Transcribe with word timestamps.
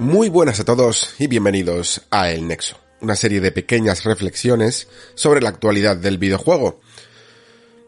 Muy 0.00 0.28
buenas 0.28 0.60
a 0.60 0.64
todos 0.64 1.16
y 1.18 1.26
bienvenidos 1.26 2.02
a 2.10 2.30
El 2.30 2.46
Nexo, 2.46 2.76
una 3.00 3.16
serie 3.16 3.40
de 3.40 3.50
pequeñas 3.50 4.04
reflexiones 4.04 4.86
sobre 5.16 5.40
la 5.40 5.48
actualidad 5.48 5.96
del 5.96 6.18
videojuego. 6.18 6.80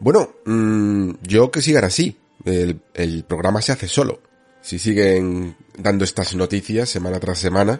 Bueno, 0.01 0.33
mmm, 0.43 1.11
yo 1.21 1.51
que 1.51 1.61
sigan 1.61 1.85
así, 1.85 2.17
el, 2.43 3.23
programa 3.23 3.61
se 3.61 3.71
hace 3.71 3.87
solo. 3.87 4.19
Si 4.61 4.77
siguen 4.77 5.55
dando 5.77 6.03
estas 6.03 6.35
noticias 6.35 6.89
semana 6.89 7.17
tras 7.21 7.39
semana, 7.39 7.79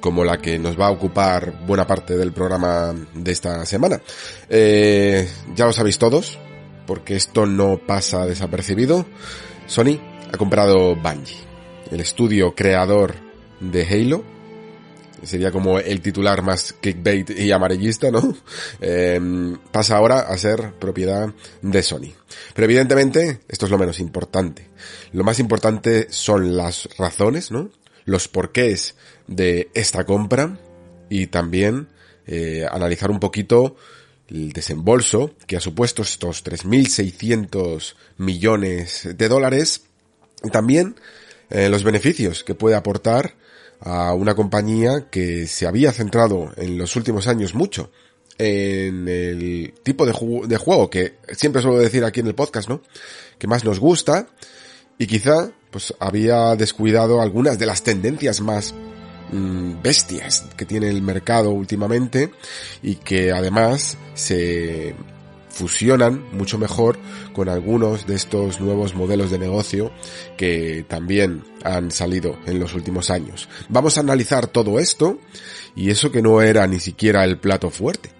como 0.00 0.24
la 0.24 0.38
que 0.38 0.58
nos 0.58 0.78
va 0.78 0.88
a 0.88 0.90
ocupar 0.90 1.64
buena 1.64 1.86
parte 1.86 2.16
del 2.16 2.32
programa 2.32 2.92
de 3.14 3.30
esta 3.30 3.64
semana. 3.64 4.02
Eh, 4.48 5.28
ya 5.54 5.66
lo 5.66 5.72
sabéis 5.72 5.98
todos, 5.98 6.36
porque 6.84 7.14
esto 7.14 7.46
no 7.46 7.78
pasa 7.86 8.26
desapercibido. 8.26 9.06
Sony 9.68 10.00
ha 10.32 10.36
comprado 10.36 10.96
Bungie, 10.96 11.38
el 11.92 12.00
estudio 12.00 12.56
creador 12.56 13.27
de 13.60 13.86
Halo. 13.86 14.24
Sería 15.22 15.50
como 15.50 15.80
el 15.80 16.00
titular 16.00 16.42
más 16.42 16.74
clickbait 16.80 17.30
y 17.30 17.50
amarillista, 17.50 18.10
¿no? 18.10 18.36
Eh, 18.80 19.20
pasa 19.72 19.96
ahora 19.96 20.20
a 20.20 20.38
ser 20.38 20.74
propiedad 20.78 21.32
de 21.60 21.82
Sony. 21.82 22.12
Pero 22.54 22.64
evidentemente, 22.66 23.40
esto 23.48 23.66
es 23.66 23.72
lo 23.72 23.78
menos 23.78 23.98
importante. 23.98 24.68
Lo 25.12 25.24
más 25.24 25.40
importante 25.40 26.06
son 26.10 26.56
las 26.56 26.88
razones, 26.96 27.50
¿no? 27.50 27.70
Los 28.04 28.28
porqués 28.28 28.94
de 29.26 29.70
esta 29.74 30.04
compra 30.04 30.58
y 31.10 31.26
también 31.26 31.88
eh, 32.26 32.66
analizar 32.70 33.10
un 33.10 33.18
poquito 33.18 33.76
el 34.28 34.52
desembolso 34.52 35.34
que 35.46 35.56
ha 35.56 35.60
supuesto 35.60 36.02
estos 36.02 36.44
3.600 36.44 37.94
millones 38.18 39.08
de 39.16 39.28
dólares 39.28 39.82
y 40.44 40.50
también 40.50 40.96
eh, 41.50 41.68
los 41.68 41.82
beneficios 41.82 42.44
que 42.44 42.54
puede 42.54 42.76
aportar 42.76 43.34
a 43.80 44.14
una 44.14 44.34
compañía 44.34 45.08
que 45.10 45.46
se 45.46 45.66
había 45.66 45.92
centrado 45.92 46.52
en 46.56 46.78
los 46.78 46.96
últimos 46.96 47.28
años 47.28 47.54
mucho 47.54 47.90
en 48.38 49.08
el 49.08 49.74
tipo 49.82 50.06
de, 50.06 50.12
de 50.46 50.56
juego 50.56 50.88
que 50.88 51.16
siempre 51.32 51.60
suelo 51.60 51.78
decir 51.78 52.04
aquí 52.04 52.20
en 52.20 52.28
el 52.28 52.34
podcast, 52.34 52.68
¿no? 52.68 52.82
Que 53.38 53.48
más 53.48 53.64
nos 53.64 53.80
gusta 53.80 54.28
y 54.96 55.06
quizá 55.06 55.50
pues 55.70 55.94
había 55.98 56.54
descuidado 56.56 57.20
algunas 57.20 57.58
de 57.58 57.66
las 57.66 57.82
tendencias 57.82 58.40
más 58.40 58.74
mmm, 59.32 59.82
bestias 59.82 60.46
que 60.56 60.64
tiene 60.64 60.88
el 60.88 61.02
mercado 61.02 61.50
últimamente 61.50 62.30
y 62.82 62.96
que 62.96 63.32
además 63.32 63.98
se 64.14 64.94
fusionan 65.58 66.24
mucho 66.32 66.56
mejor 66.56 66.98
con 67.32 67.48
algunos 67.48 68.06
de 68.06 68.14
estos 68.14 68.60
nuevos 68.60 68.94
modelos 68.94 69.30
de 69.32 69.40
negocio 69.40 69.90
que 70.36 70.84
también 70.88 71.42
han 71.64 71.90
salido 71.90 72.38
en 72.46 72.60
los 72.60 72.74
últimos 72.74 73.10
años. 73.10 73.48
Vamos 73.68 73.96
a 73.98 74.00
analizar 74.00 74.46
todo 74.46 74.78
esto 74.78 75.18
y 75.74 75.90
eso 75.90 76.12
que 76.12 76.22
no 76.22 76.40
era 76.42 76.66
ni 76.68 76.78
siquiera 76.78 77.24
el 77.24 77.38
plato 77.38 77.70
fuerte 77.70 78.10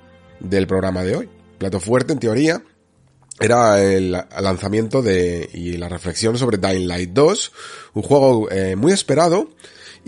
del 0.41 0.67
programa 0.67 1.05
de 1.05 1.17
hoy. 1.17 1.29
Plato 1.59 1.79
fuerte 1.79 2.13
en 2.13 2.19
teoría 2.19 2.63
era 3.39 3.81
el 3.81 4.11
lanzamiento 4.41 5.01
de 5.01 5.49
y 5.55 5.77
la 5.77 5.89
reflexión 5.89 6.37
sobre 6.37 6.59
Dying 6.59 6.89
Light 6.89 7.11
2, 7.11 7.53
un 7.95 8.03
juego 8.03 8.51
eh, 8.51 8.75
muy 8.75 8.91
esperado 8.91 9.51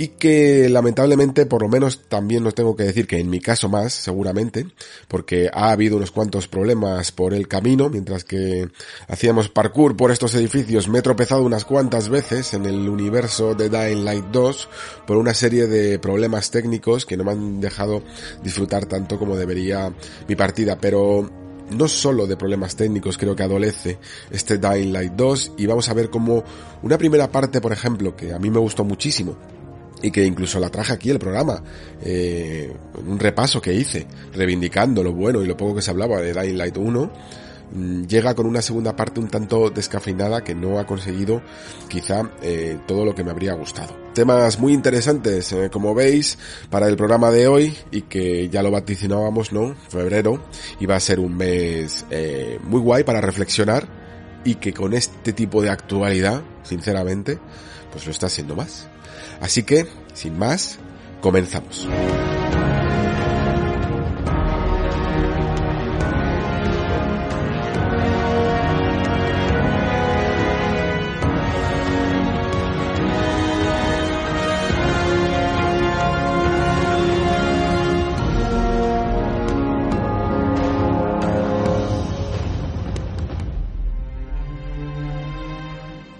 y 0.00 0.08
que 0.08 0.70
lamentablemente 0.70 1.44
por 1.44 1.60
lo 1.60 1.68
menos 1.68 2.08
también 2.08 2.42
nos 2.42 2.54
tengo 2.54 2.74
que 2.74 2.84
decir 2.84 3.06
que 3.06 3.18
en 3.18 3.28
mi 3.28 3.38
caso 3.38 3.68
más 3.68 3.92
seguramente 3.92 4.66
porque 5.08 5.50
ha 5.52 5.72
habido 5.72 5.98
unos 5.98 6.10
cuantos 6.10 6.48
problemas 6.48 7.12
por 7.12 7.34
el 7.34 7.46
camino 7.48 7.90
mientras 7.90 8.24
que 8.24 8.70
hacíamos 9.08 9.50
parkour 9.50 9.98
por 9.98 10.10
estos 10.10 10.34
edificios 10.34 10.88
me 10.88 11.00
he 11.00 11.02
tropezado 11.02 11.42
unas 11.42 11.66
cuantas 11.66 12.08
veces 12.08 12.54
en 12.54 12.64
el 12.64 12.88
universo 12.88 13.54
de 13.54 13.68
Dying 13.68 14.06
Light 14.06 14.24
2 14.32 14.68
por 15.06 15.18
una 15.18 15.34
serie 15.34 15.66
de 15.66 15.98
problemas 15.98 16.50
técnicos 16.50 17.04
que 17.04 17.18
no 17.18 17.24
me 17.24 17.32
han 17.32 17.60
dejado 17.60 18.02
disfrutar 18.42 18.86
tanto 18.86 19.18
como 19.18 19.36
debería 19.36 19.92
mi 20.26 20.34
partida 20.34 20.78
pero 20.80 21.30
no 21.72 21.88
solo 21.88 22.26
de 22.26 22.38
problemas 22.38 22.74
técnicos 22.74 23.18
creo 23.18 23.36
que 23.36 23.42
adolece 23.42 23.98
este 24.30 24.56
Dying 24.56 24.94
Light 24.94 25.12
2 25.12 25.52
y 25.58 25.66
vamos 25.66 25.90
a 25.90 25.92
ver 25.92 26.08
como 26.08 26.42
una 26.82 26.96
primera 26.96 27.30
parte 27.30 27.60
por 27.60 27.74
ejemplo 27.74 28.16
que 28.16 28.32
a 28.32 28.38
mí 28.38 28.48
me 28.48 28.60
gustó 28.60 28.82
muchísimo 28.82 29.59
y 30.02 30.10
que 30.10 30.24
incluso 30.24 30.58
la 30.58 30.70
traje 30.70 30.92
aquí 30.92 31.10
el 31.10 31.18
programa, 31.18 31.62
eh, 32.02 32.72
un 33.06 33.18
repaso 33.18 33.60
que 33.60 33.72
hice, 33.72 34.06
reivindicando 34.32 35.02
lo 35.02 35.12
bueno 35.12 35.42
y 35.42 35.46
lo 35.46 35.56
poco 35.56 35.76
que 35.76 35.82
se 35.82 35.90
hablaba 35.90 36.20
de 36.20 36.32
Dying 36.32 36.56
Light 36.56 36.76
1, 36.76 37.12
mmm, 37.72 38.02
llega 38.04 38.34
con 38.34 38.46
una 38.46 38.62
segunda 38.62 38.96
parte 38.96 39.20
un 39.20 39.28
tanto 39.28 39.70
descafeinada 39.70 40.42
que 40.42 40.54
no 40.54 40.78
ha 40.78 40.86
conseguido 40.86 41.42
quizá 41.88 42.30
eh, 42.42 42.78
todo 42.86 43.04
lo 43.04 43.14
que 43.14 43.24
me 43.24 43.30
habría 43.30 43.54
gustado. 43.54 43.96
Temas 44.14 44.58
muy 44.58 44.72
interesantes, 44.72 45.52
eh, 45.52 45.70
como 45.70 45.94
veis, 45.94 46.38
para 46.68 46.88
el 46.88 46.96
programa 46.96 47.30
de 47.30 47.46
hoy 47.46 47.76
y 47.90 48.02
que 48.02 48.48
ya 48.48 48.62
lo 48.62 48.70
vaticinábamos, 48.70 49.52
¿no? 49.52 49.74
Febrero 49.88 50.42
iba 50.80 50.96
a 50.96 51.00
ser 51.00 51.20
un 51.20 51.36
mes 51.36 52.04
eh, 52.10 52.58
muy 52.62 52.80
guay 52.80 53.04
para 53.04 53.20
reflexionar 53.20 53.86
y 54.44 54.56
que 54.56 54.72
con 54.72 54.94
este 54.94 55.32
tipo 55.32 55.62
de 55.62 55.70
actualidad, 55.70 56.42
sinceramente, 56.62 57.38
pues 57.92 58.06
lo 58.06 58.12
está 58.12 58.28
siendo 58.28 58.56
más. 58.56 58.88
Así 59.40 59.62
que, 59.62 59.86
sin 60.14 60.38
más, 60.38 60.78
comenzamos. 61.20 61.88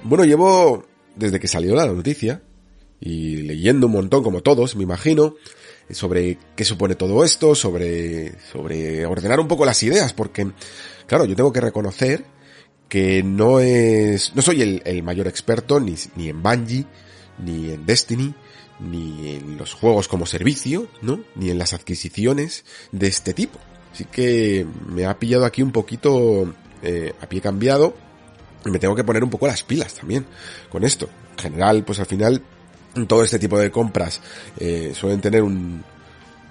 Bueno, 0.03 0.25
llevo 0.25 0.83
desde 1.15 1.39
que 1.39 1.47
salió 1.47 1.77
la 1.77 1.87
noticia 1.87 2.43
y 3.01 3.37
leyendo 3.43 3.87
un 3.87 3.95
montón 3.95 4.23
como 4.23 4.43
todos, 4.43 4.77
me 4.77 4.83
imagino, 4.83 5.35
sobre 5.91 6.39
qué 6.55 6.65
supone 6.65 6.95
todo 6.95 7.25
esto, 7.25 7.55
sobre, 7.55 8.39
sobre 8.53 9.07
ordenar 9.07 9.41
un 9.41 9.49
poco 9.49 9.65
las 9.65 9.83
ideas, 9.83 10.13
porque, 10.13 10.51
claro, 11.07 11.25
yo 11.25 11.35
tengo 11.35 11.53
que 11.53 11.61
reconocer 11.61 12.25
que 12.89 13.23
no 13.23 13.61
es, 13.61 14.35
no 14.35 14.43
soy 14.43 14.83
el, 14.85 15.03
mayor 15.03 15.29
experto 15.29 15.81
ni, 15.81 15.95
ni 16.17 16.29
en 16.29 16.43
Bungie, 16.43 16.87
ni 17.39 17.71
en 17.71 17.87
Destiny, 17.87 18.35
ni 18.81 19.37
en 19.37 19.57
los 19.57 19.75
juegos 19.75 20.09
como 20.09 20.27
servicio, 20.27 20.89
¿no? 21.01 21.21
Ni 21.37 21.51
en 21.51 21.59
las 21.59 21.73
adquisiciones 21.73 22.65
de 22.93 23.07
este 23.07 23.33
tipo. 23.33 23.59
Así 23.93 24.05
que 24.05 24.67
me 24.89 25.07
ha 25.07 25.19
pillado 25.19 25.45
aquí 25.45 25.63
un 25.63 25.73
poquito 25.73 26.53
eh, 26.83 27.13
a 27.21 27.29
pie 27.29 27.41
cambiado 27.41 27.95
y 28.65 28.71
me 28.71 28.79
tengo 28.79 28.95
que 28.95 29.05
poner 29.05 29.23
un 29.23 29.31
poco 29.31 29.47
las 29.47 29.63
pilas 29.63 29.95
también 29.95 30.27
con 30.69 30.85
esto. 30.85 31.09
En 31.37 31.39
general, 31.39 31.85
pues 31.85 32.01
al 32.01 32.07
final 32.07 32.43
todo 33.07 33.23
este 33.23 33.39
tipo 33.39 33.59
de 33.59 33.71
compras 33.71 34.21
eh, 34.59 34.93
suelen 34.95 35.21
tener 35.21 35.43
un, 35.43 35.85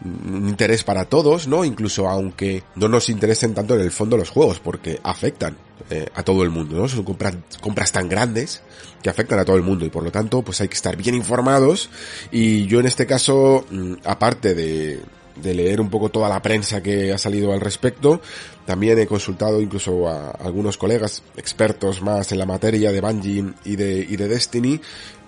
un, 0.06 0.48
interés 0.50 0.84
para 0.84 1.06
todos, 1.06 1.48
¿no? 1.48 1.66
Incluso 1.66 2.08
aunque 2.08 2.64
no 2.76 2.88
nos 2.88 3.10
interesen 3.10 3.54
tanto 3.54 3.76
en 3.76 3.82
el 3.82 3.92
fondo 3.92 4.18
los 4.18 4.30
juegos, 4.30 4.60
porque 4.60 5.00
afectan 5.04 5.58
eh, 5.90 6.08
a 6.14 6.24
todo 6.24 6.44
el 6.44 6.50
mundo, 6.50 6.78
¿no? 6.78 6.88
Son 6.88 7.04
compras, 7.04 7.36
compras 7.62 7.92
tan 7.92 8.10
grandes 8.10 8.62
que 9.02 9.10
afectan 9.10 9.40
a 9.40 9.46
todo 9.46 9.56
el 9.56 9.64
mundo 9.64 9.86
y 9.86 9.90
por 9.90 10.04
lo 10.04 10.12
tanto 10.12 10.42
pues 10.42 10.60
hay 10.62 10.68
que 10.68 10.76
estar 10.76 10.98
bien 10.98 11.16
informados 11.16 11.90
y 12.32 12.66
yo 12.66 12.80
en 12.80 12.86
este 12.86 13.06
caso, 13.06 13.66
mm, 13.72 13.94
aparte 14.04 14.56
de, 14.56 15.02
de 15.42 15.54
leer 15.54 15.82
un 15.82 15.90
poco 15.90 16.10
toda 16.10 16.30
la 16.30 16.42
prensa 16.42 16.82
que 16.82 17.12
ha 17.14 17.18
salido 17.18 17.54
al 17.54 17.62
respecto. 17.62 18.22
También 18.70 19.00
he 19.00 19.08
consultado 19.08 19.60
incluso 19.60 20.08
a 20.08 20.30
algunos 20.30 20.78
colegas 20.78 21.24
expertos 21.36 22.04
más 22.04 22.32
en 22.32 22.38
la 22.38 22.46
materia 22.46 22.92
de 22.92 23.02
Bungie 23.02 23.44
y 23.66 23.76
de, 23.76 24.06
y 24.08 24.16
de 24.16 24.28
Destiny 24.28 24.80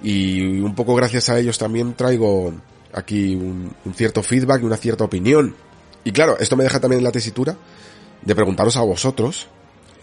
y 0.04 0.60
un 0.60 0.76
poco 0.76 0.94
gracias 0.94 1.28
a 1.30 1.40
ellos 1.40 1.58
también 1.58 1.96
traigo 1.96 2.54
aquí 2.94 3.34
un, 3.34 3.74
cierto 3.96 4.22
feedback 4.22 4.62
y 4.62 4.66
una 4.66 4.78
cierta 4.78 5.06
opinión. 5.06 5.56
Y 6.04 6.12
claro, 6.12 6.38
esto 6.38 6.56
me 6.56 6.64
deja 6.64 6.80
también 6.80 7.00
en 7.00 7.04
la 7.04 7.12
tesitura 7.12 7.58
de 8.22 8.36
preguntaros 8.36 8.78
a 8.78 8.82
vosotros 8.82 9.48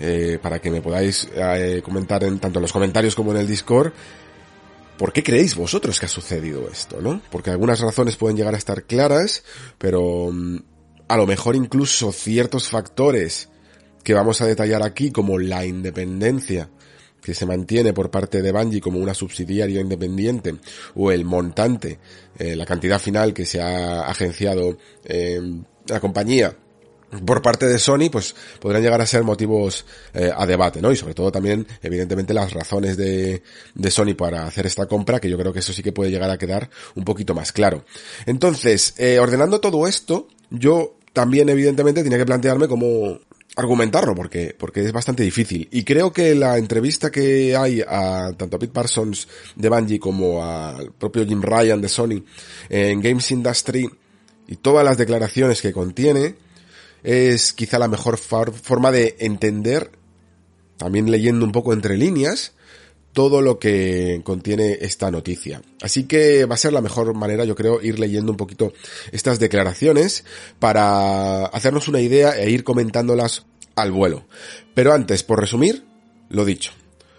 eh, 0.01 0.41
para 0.43 0.59
que 0.59 0.73
me 0.73 0.83
podáis 0.83 1.29
eh, 1.33 1.81
comentar 1.85 2.25
en, 2.25 2.41
tanto 2.41 2.59
en 2.59 2.63
los 2.63 2.73
comentarios 2.73 3.15
como 3.15 3.31
en 3.31 3.37
el 3.37 3.47
Discord 3.47 3.93
¿Por 4.97 5.13
qué 5.13 5.23
creéis 5.23 5.55
vosotros 5.55 6.01
que 6.01 6.07
ha 6.07 6.09
sucedido 6.09 6.69
esto, 6.69 7.01
no? 7.01 7.23
Porque 7.31 7.51
algunas 7.51 7.79
razones 7.79 8.17
pueden 8.17 8.37
llegar 8.37 8.57
a 8.57 8.59
estar 8.59 8.83
claras, 8.83 9.45
pero 9.79 10.33
mm, 10.33 10.57
a 11.09 11.17
lo 11.17 11.27
mejor 11.27 11.57
incluso 11.57 12.13
ciertos 12.13 12.69
factores 12.69 13.49
que 14.05 14.15
vamos 14.15 14.41
a 14.41 14.47
detallar 14.47 14.83
aquí, 14.83 15.11
como 15.11 15.39
la 15.39 15.67
independencia 15.67 16.71
que 17.21 17.35
se 17.35 17.47
mantiene 17.47 17.93
por 17.93 18.11
parte 18.11 18.43
de 18.43 18.53
Bungie 18.53 18.81
como 18.81 18.99
una 19.01 19.15
subsidiaria 19.15 19.81
independiente, 19.81 20.55
o 20.95 21.11
el 21.11 21.25
montante, 21.25 21.99
eh, 22.39 22.57
la 22.57 22.65
cantidad 22.65 22.99
final 22.99 23.35
que 23.35 23.45
se 23.45 23.61
ha 23.61 24.03
agenciado 24.03 24.79
eh, 25.05 25.41
la 25.87 26.01
compañía 26.01 26.57
por 27.25 27.41
parte 27.41 27.67
de 27.67 27.79
Sony, 27.79 28.11
pues 28.13 28.35
podrían 28.61 28.83
llegar 28.83 29.01
a 29.01 29.07
ser 29.07 29.25
motivos 29.25 29.87
eh, 30.13 30.31
a 30.35 30.45
debate, 30.45 30.83
¿no? 30.83 30.93
Y 30.93 30.97
sobre 30.97 31.15
todo 31.15 31.33
también, 31.33 31.67
evidentemente, 31.83 32.35
las 32.35 32.53
razones 32.53 32.99
de, 32.99 33.43
de 33.75 33.91
Sony 33.91 34.15
para 34.15 34.47
hacer 34.47 34.67
esta 34.67 34.87
compra, 34.87 35.19
que 35.19 35.31
yo 35.31 35.39
creo 35.39 35.53
que 35.53 35.61
eso 35.61 35.73
sí 35.73 35.83
que 35.83 35.93
puede 35.93 36.11
llegar 36.11 36.31
a 36.31 36.37
quedar 36.37 36.69
un 36.97 37.05
poquito 37.05 37.35
más 37.35 37.51
claro. 37.53 37.85
Entonces, 38.27 38.95
ordenando 39.19 39.59
todo 39.59 39.87
esto, 39.87 40.29
yo 40.51 40.98
también, 41.19 41.49
evidentemente, 41.49 42.05
tenía 42.05 42.17
que 42.17 42.27
plantearme 42.27 42.69
cómo 42.69 43.19
argumentarlo, 43.57 44.15
porque, 44.15 44.55
porque 44.57 44.85
es 44.85 44.93
bastante 44.93 45.25
difícil. 45.25 45.69
Y 45.73 45.83
creo 45.83 46.13
que 46.13 46.37
la 46.37 46.59
entrevista 46.59 47.11
que 47.11 47.57
hay 47.57 47.81
a 47.81 48.31
tanto 48.37 48.55
a 48.55 48.59
Pete 48.61 48.73
Parsons 48.73 49.27
de 49.57 49.69
Bungie 49.69 49.99
como 49.99 50.45
al 50.45 50.93
propio 50.93 51.27
Jim 51.27 51.43
Ryan 51.43 51.81
de 51.81 51.89
Sony 51.89 52.23
en 52.69 53.01
Games 53.01 53.33
Industry 53.33 53.91
y 54.47 54.55
todas 54.59 54.85
las 54.85 54.97
declaraciones 54.97 55.61
que 55.61 55.73
contiene, 55.73 56.37
es 57.03 57.53
quizá 57.53 57.81
la 57.81 57.89
mejor 57.89 58.17
forma 58.17 58.93
de 58.93 59.17
entender, 59.19 59.91
también 60.77 61.11
leyendo 61.11 61.45
un 61.45 61.51
poco 61.51 61.73
entre 61.73 61.97
líneas, 61.97 62.53
todo 63.13 63.41
lo 63.41 63.59
que 63.59 64.21
contiene 64.25 64.79
esta 64.81 65.11
noticia. 65.11 65.63
Así 65.83 66.05
que 66.05 66.45
va 66.45 66.55
a 66.55 66.59
ser 66.59 66.73
la 66.73 66.81
mejor 66.81 67.15
manera, 67.15 67.45
yo 67.45 67.55
creo, 67.55 67.83
ir 67.83 67.99
leyendo 67.99 68.33
un 68.33 68.37
poquito 68.37 68.73
estas 69.13 69.39
declaraciones 69.39 70.25
para 70.59 71.47
hacernos 71.47 71.89
una 71.89 72.01
idea 72.01 72.39
e 72.39 72.51
ir 72.51 72.65
comentándolas 72.65 73.47
al 73.77 73.93
vuelo. 73.93 74.27
Pero 74.75 74.93
antes, 74.93 75.23
por 75.23 75.41
resumir, 75.41 75.85
lo 76.29 76.45
dicho. 76.45 76.73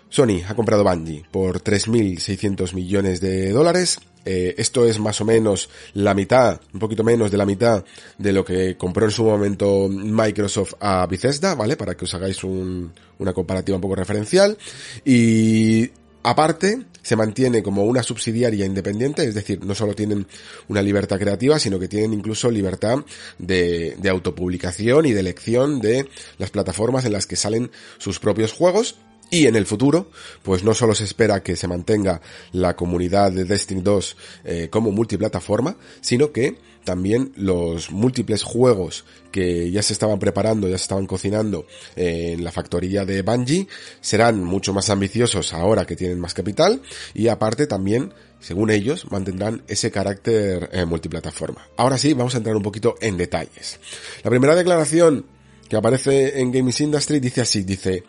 Sony 0.10 0.42
ha 0.48 0.56
comprado 0.56 0.84
Bungie 0.84 1.26
por 1.32 1.62
3.600 1.62 2.74
millones 2.74 3.22
de 3.22 3.52
dólares 3.52 4.00
eh, 4.26 4.56
esto 4.58 4.86
es 4.86 5.00
más 5.00 5.20
o 5.22 5.26
menos 5.26 5.70
la 5.94 6.14
mitad, 6.14 6.60
un 6.74 6.80
poquito 6.80 7.04
menos 7.04 7.32
de 7.32 7.38
la 7.38 7.46
mitad 7.46 7.84
de 8.18 8.34
lo 8.34 8.44
que 8.44 8.78
compró 8.78 9.06
en 9.06 9.12
su 9.12 9.24
momento 9.24 9.88
Microsoft 9.90 10.74
a 10.80 11.06
Bethesda, 11.08 11.56
¿vale? 11.56 11.78
Para 11.78 11.96
que 11.96 12.06
os 12.06 12.14
hagáis 12.14 12.44
una 12.44 13.34
comparativa 13.34 13.76
un 13.76 13.82
poco 13.82 13.96
referencial. 13.96 14.58
Y 15.06 15.90
aparte, 16.24 16.86
se 17.02 17.16
mantiene 17.16 17.64
como 17.64 17.86
una 17.86 18.04
subsidiaria 18.04 18.66
independiente, 18.66 19.24
es 19.24 19.34
decir, 19.34 19.64
no 19.64 19.74
solo 19.74 19.96
tienen 19.96 20.28
una 20.68 20.82
libertad 20.82 21.18
creativa, 21.18 21.58
sino 21.58 21.80
que 21.80 21.88
tienen 21.88 22.14
incluso 22.14 22.52
libertad 22.52 23.00
de 23.38 24.10
autopublicación 24.10 25.06
y 25.06 25.14
de 25.14 25.22
elección 25.22 25.80
de 25.80 26.10
las 26.38 26.52
plataformas 26.52 27.06
en 27.06 27.14
las 27.14 27.26
que 27.26 27.36
salen 27.36 27.72
sus 27.98 28.20
propios 28.20 28.52
juegos 28.52 28.98
y 29.30 29.48
en 29.48 29.56
el 29.56 29.66
futuro, 29.66 30.10
pues 30.44 30.64
no 30.64 30.74
solo 30.74 30.96
se 30.96 31.04
espera 31.04 31.44
que 31.44 31.56
se 31.56 31.68
mantenga 31.68 32.22
la 32.52 32.76
comunidad 32.76 33.32
de 33.32 33.46
Destiny 33.46 33.82
2 33.82 34.18
eh, 34.44 34.68
como 34.72 34.92
multiplataforma, 34.92 35.76
sino 36.02 36.32
que 36.32 36.58
también 36.84 37.34
los 37.36 37.92
múltiples 37.92 38.42
juegos 38.42 39.06
que 39.32 39.70
ya 39.70 39.84
se 39.84 39.94
estaban 39.94 40.18
preparando, 40.18 40.68
ya 40.68 40.78
se 40.78 40.84
estaban 40.84 41.06
cocinando 41.06 41.68
eh, 41.96 42.32
en 42.34 42.44
la 42.44 42.52
factoría 42.52 43.06
de 43.06 43.22
Bungie, 43.22 43.68
serán 44.02 44.44
mucho 44.44 44.74
más 44.74 44.90
ambiciosos 44.90 45.54
ahora 45.54 45.86
que 45.86 45.96
tienen 45.96 46.20
más 46.20 46.34
capital 46.34 46.82
y 47.14 47.28
aparte 47.28 47.68
también, 47.68 48.14
según 48.40 48.72
ellos, 48.72 49.12
mantendrán 49.12 49.62
ese 49.68 49.92
carácter 49.92 50.70
eh, 50.72 50.86
multiplataforma. 50.86 51.68
Ahora 51.78 51.98
sí, 51.98 52.14
vamos 52.14 52.34
a 52.34 52.38
entrar 52.38 52.56
un 52.56 52.64
poquito 52.64 52.96
en 53.02 53.18
detalles. 53.18 53.80
La 54.24 54.32
primera 54.32 54.56
declaración 54.56 55.26
que 55.70 55.78
aparece 55.78 56.40
en 56.40 56.52
Games 56.52 56.82
Industry 56.82 57.20
dice 57.20 57.42
así, 57.42 57.62
dice, 57.62 58.04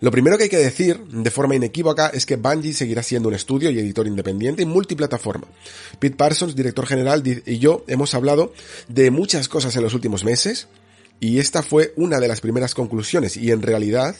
lo 0.00 0.10
primero 0.10 0.36
que 0.36 0.44
hay 0.44 0.48
que 0.48 0.58
decir, 0.58 0.98
de 0.98 1.30
forma 1.30 1.54
inequívoca, 1.54 2.08
es 2.08 2.26
que 2.26 2.36
Bungie 2.36 2.74
seguirá 2.74 3.02
siendo 3.02 3.28
un 3.28 3.34
estudio 3.34 3.70
y 3.70 3.78
editor 3.78 4.06
independiente 4.06 4.62
y 4.62 4.66
multiplataforma. 4.66 5.46
Pete 5.98 6.16
Parsons, 6.16 6.54
director 6.54 6.86
general, 6.86 7.22
y 7.24 7.58
yo 7.58 7.84
hemos 7.86 8.14
hablado 8.14 8.52
de 8.88 9.10
muchas 9.10 9.48
cosas 9.48 9.74
en 9.76 9.82
los 9.82 9.94
últimos 9.94 10.24
meses, 10.24 10.68
y 11.20 11.38
esta 11.38 11.62
fue 11.62 11.94
una 11.96 12.20
de 12.20 12.28
las 12.28 12.40
primeras 12.40 12.74
conclusiones 12.74 13.36
y 13.36 13.50
en 13.50 13.62
realidad 13.62 14.14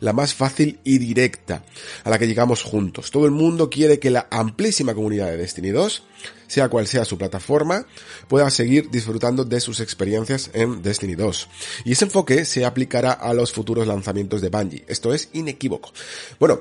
la 0.00 0.12
más 0.12 0.34
fácil 0.34 0.80
y 0.84 0.98
directa 0.98 1.64
a 2.04 2.10
la 2.10 2.18
que 2.18 2.26
llegamos 2.26 2.62
juntos. 2.62 3.10
Todo 3.10 3.24
el 3.24 3.30
mundo 3.30 3.70
quiere 3.70 3.98
que 3.98 4.10
la 4.10 4.26
amplísima 4.30 4.94
comunidad 4.94 5.28
de 5.28 5.38
Destiny 5.38 5.70
2, 5.70 6.02
sea 6.48 6.68
cual 6.68 6.86
sea 6.86 7.04
su 7.04 7.16
plataforma, 7.16 7.86
pueda 8.28 8.50
seguir 8.50 8.90
disfrutando 8.90 9.44
de 9.44 9.60
sus 9.60 9.80
experiencias 9.80 10.50
en 10.52 10.82
Destiny 10.82 11.14
2. 11.14 11.48
Y 11.86 11.92
ese 11.92 12.04
enfoque 12.04 12.44
se 12.44 12.66
aplicará 12.66 13.12
a 13.12 13.32
los 13.32 13.52
futuros 13.52 13.86
lanzamientos 13.86 14.42
de 14.42 14.50
Bungie. 14.50 14.84
Esto 14.88 15.14
es 15.14 15.30
inequívoco. 15.32 15.92
Bueno, 16.38 16.60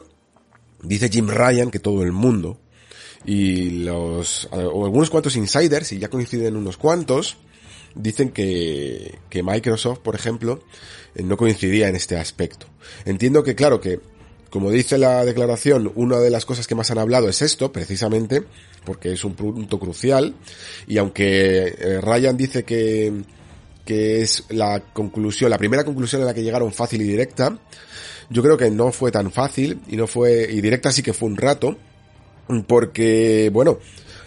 dice 0.83 1.09
Jim 1.09 1.27
Ryan 1.27 1.69
que 1.69 1.79
todo 1.79 2.03
el 2.03 2.13
mundo 2.13 2.59
y 3.25 3.83
los 3.83 4.47
o 4.51 4.85
algunos 4.85 5.09
cuantos 5.09 5.35
insiders 5.35 5.91
y 5.91 5.99
ya 5.99 6.09
coinciden 6.09 6.55
unos 6.55 6.77
cuantos 6.77 7.37
dicen 7.95 8.29
que, 8.29 9.19
que 9.29 9.43
Microsoft, 9.43 9.99
por 9.99 10.15
ejemplo, 10.15 10.63
eh, 11.15 11.23
no 11.23 11.37
coincidía 11.37 11.87
en 11.87 11.95
este 11.95 12.17
aspecto. 12.17 12.67
Entiendo 13.05 13.43
que, 13.43 13.55
claro, 13.55 13.79
que 13.81 13.99
como 14.51 14.69
dice 14.69 14.97
la 14.97 15.23
declaración, 15.23 15.91
una 15.95 16.19
de 16.19 16.29
las 16.29 16.45
cosas 16.45 16.67
que 16.67 16.75
más 16.75 16.91
han 16.91 16.97
hablado 16.97 17.29
es 17.29 17.41
esto, 17.41 17.71
precisamente, 17.71 18.43
porque 18.83 19.13
es 19.13 19.23
un 19.23 19.33
punto 19.33 19.79
crucial, 19.79 20.35
y 20.87 20.97
aunque 20.97 21.73
eh, 21.79 22.01
Ryan 22.01 22.35
dice 22.35 22.63
que, 22.63 23.13
que 23.85 24.21
es 24.21 24.43
la 24.49 24.81
conclusión, 24.91 25.49
la 25.49 25.57
primera 25.57 25.85
conclusión 25.85 26.21
a 26.21 26.25
la 26.25 26.33
que 26.33 26.43
llegaron 26.43 26.73
fácil 26.73 27.01
y 27.01 27.05
directa, 27.05 27.57
yo 28.29 28.43
creo 28.43 28.57
que 28.57 28.69
no 28.69 28.91
fue 28.91 29.09
tan 29.09 29.31
fácil, 29.31 29.79
y 29.87 29.95
no 29.95 30.05
fue, 30.05 30.51
y 30.51 30.59
directa 30.59 30.91
sí 30.91 31.01
que 31.01 31.13
fue 31.13 31.29
un 31.29 31.37
rato, 31.37 31.77
porque, 32.67 33.49
bueno, 33.53 33.79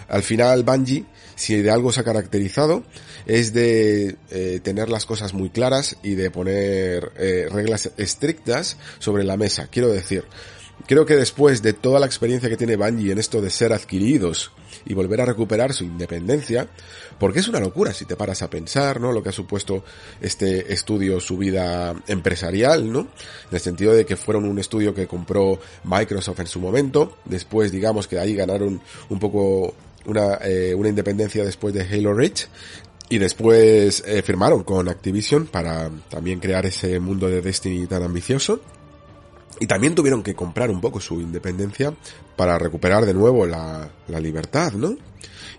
al 0.08 0.22
final 0.22 0.64
Bungie, 0.64 1.04
si 1.34 1.60
de 1.60 1.70
algo 1.70 1.92
se 1.92 2.00
ha 2.00 2.04
caracterizado, 2.04 2.84
es 3.26 3.52
de 3.52 4.16
eh, 4.30 4.60
tener 4.62 4.88
las 4.88 5.06
cosas 5.06 5.34
muy 5.34 5.50
claras 5.50 5.96
y 6.02 6.14
de 6.14 6.30
poner 6.30 7.12
eh, 7.16 7.48
reglas 7.50 7.90
estrictas 7.96 8.76
sobre 8.98 9.24
la 9.24 9.36
mesa. 9.36 9.68
Quiero 9.70 9.88
decir, 9.88 10.24
creo 10.86 11.06
que 11.06 11.16
después 11.16 11.62
de 11.62 11.72
toda 11.72 12.00
la 12.00 12.06
experiencia 12.06 12.48
que 12.48 12.56
tiene 12.56 12.76
Bungie 12.76 13.12
en 13.12 13.18
esto 13.18 13.40
de 13.40 13.50
ser 13.50 13.72
adquiridos 13.72 14.52
y 14.86 14.94
volver 14.94 15.20
a 15.20 15.24
recuperar 15.24 15.72
su 15.72 15.84
independencia, 15.84 16.68
porque 17.18 17.38
es 17.38 17.48
una 17.48 17.60
locura 17.60 17.92
si 17.92 18.04
te 18.04 18.16
paras 18.16 18.42
a 18.42 18.50
pensar, 18.50 19.00
¿no? 19.00 19.12
Lo 19.12 19.22
que 19.22 19.30
ha 19.30 19.32
supuesto 19.32 19.84
este 20.20 20.72
estudio, 20.72 21.20
su 21.20 21.38
vida 21.38 21.94
empresarial, 22.06 22.92
¿no? 22.92 23.00
En 23.00 23.52
el 23.52 23.60
sentido 23.60 23.92
de 23.92 24.04
que 24.04 24.16
fueron 24.16 24.44
un 24.44 24.58
estudio 24.58 24.94
que 24.94 25.06
compró 25.06 25.58
Microsoft 25.84 26.40
en 26.40 26.46
su 26.46 26.60
momento, 26.60 27.18
después 27.24 27.72
digamos 27.72 28.08
que 28.08 28.18
ahí 28.18 28.34
ganaron 28.34 28.80
un 29.08 29.18
poco 29.18 29.74
una, 30.06 30.38
eh, 30.42 30.74
una 30.74 30.88
independencia 30.88 31.44
después 31.44 31.74
de 31.74 31.82
Halo 31.82 32.14
Reach, 32.14 32.46
y 33.08 33.18
después 33.18 34.02
eh, 34.06 34.22
firmaron 34.22 34.64
con 34.64 34.88
Activision 34.88 35.46
para 35.46 35.90
también 36.08 36.40
crear 36.40 36.64
ese 36.66 36.98
mundo 37.00 37.28
de 37.28 37.42
Destiny 37.42 37.86
tan 37.86 38.02
ambicioso. 38.02 38.60
Y 39.60 39.66
también 39.66 39.94
tuvieron 39.94 40.22
que 40.22 40.34
comprar 40.34 40.70
un 40.70 40.80
poco 40.80 41.00
su 41.00 41.20
independencia 41.20 41.94
para 42.34 42.58
recuperar 42.58 43.06
de 43.06 43.14
nuevo 43.14 43.46
la, 43.46 43.88
la 44.08 44.18
libertad, 44.18 44.72
¿no? 44.72 44.96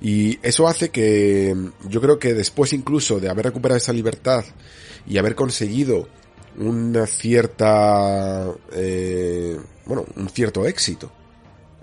Y 0.02 0.38
eso 0.42 0.68
hace 0.68 0.90
que 0.90 1.56
yo 1.88 2.02
creo 2.02 2.20
que 2.20 2.34
después 2.34 2.74
incluso 2.74 3.20
de 3.22 3.30
haber 3.30 3.46
recuperado 3.46 3.78
esa 3.78 3.94
libertad 3.94 4.44
y 5.08 5.18
haber 5.18 5.36
conseguido 5.36 6.10
una 6.58 7.06
cierta, 7.06 8.52
eh, 8.74 9.58
bueno, 9.86 10.06
un 10.16 10.30
cierto 10.30 10.66
éxito, 10.66 11.12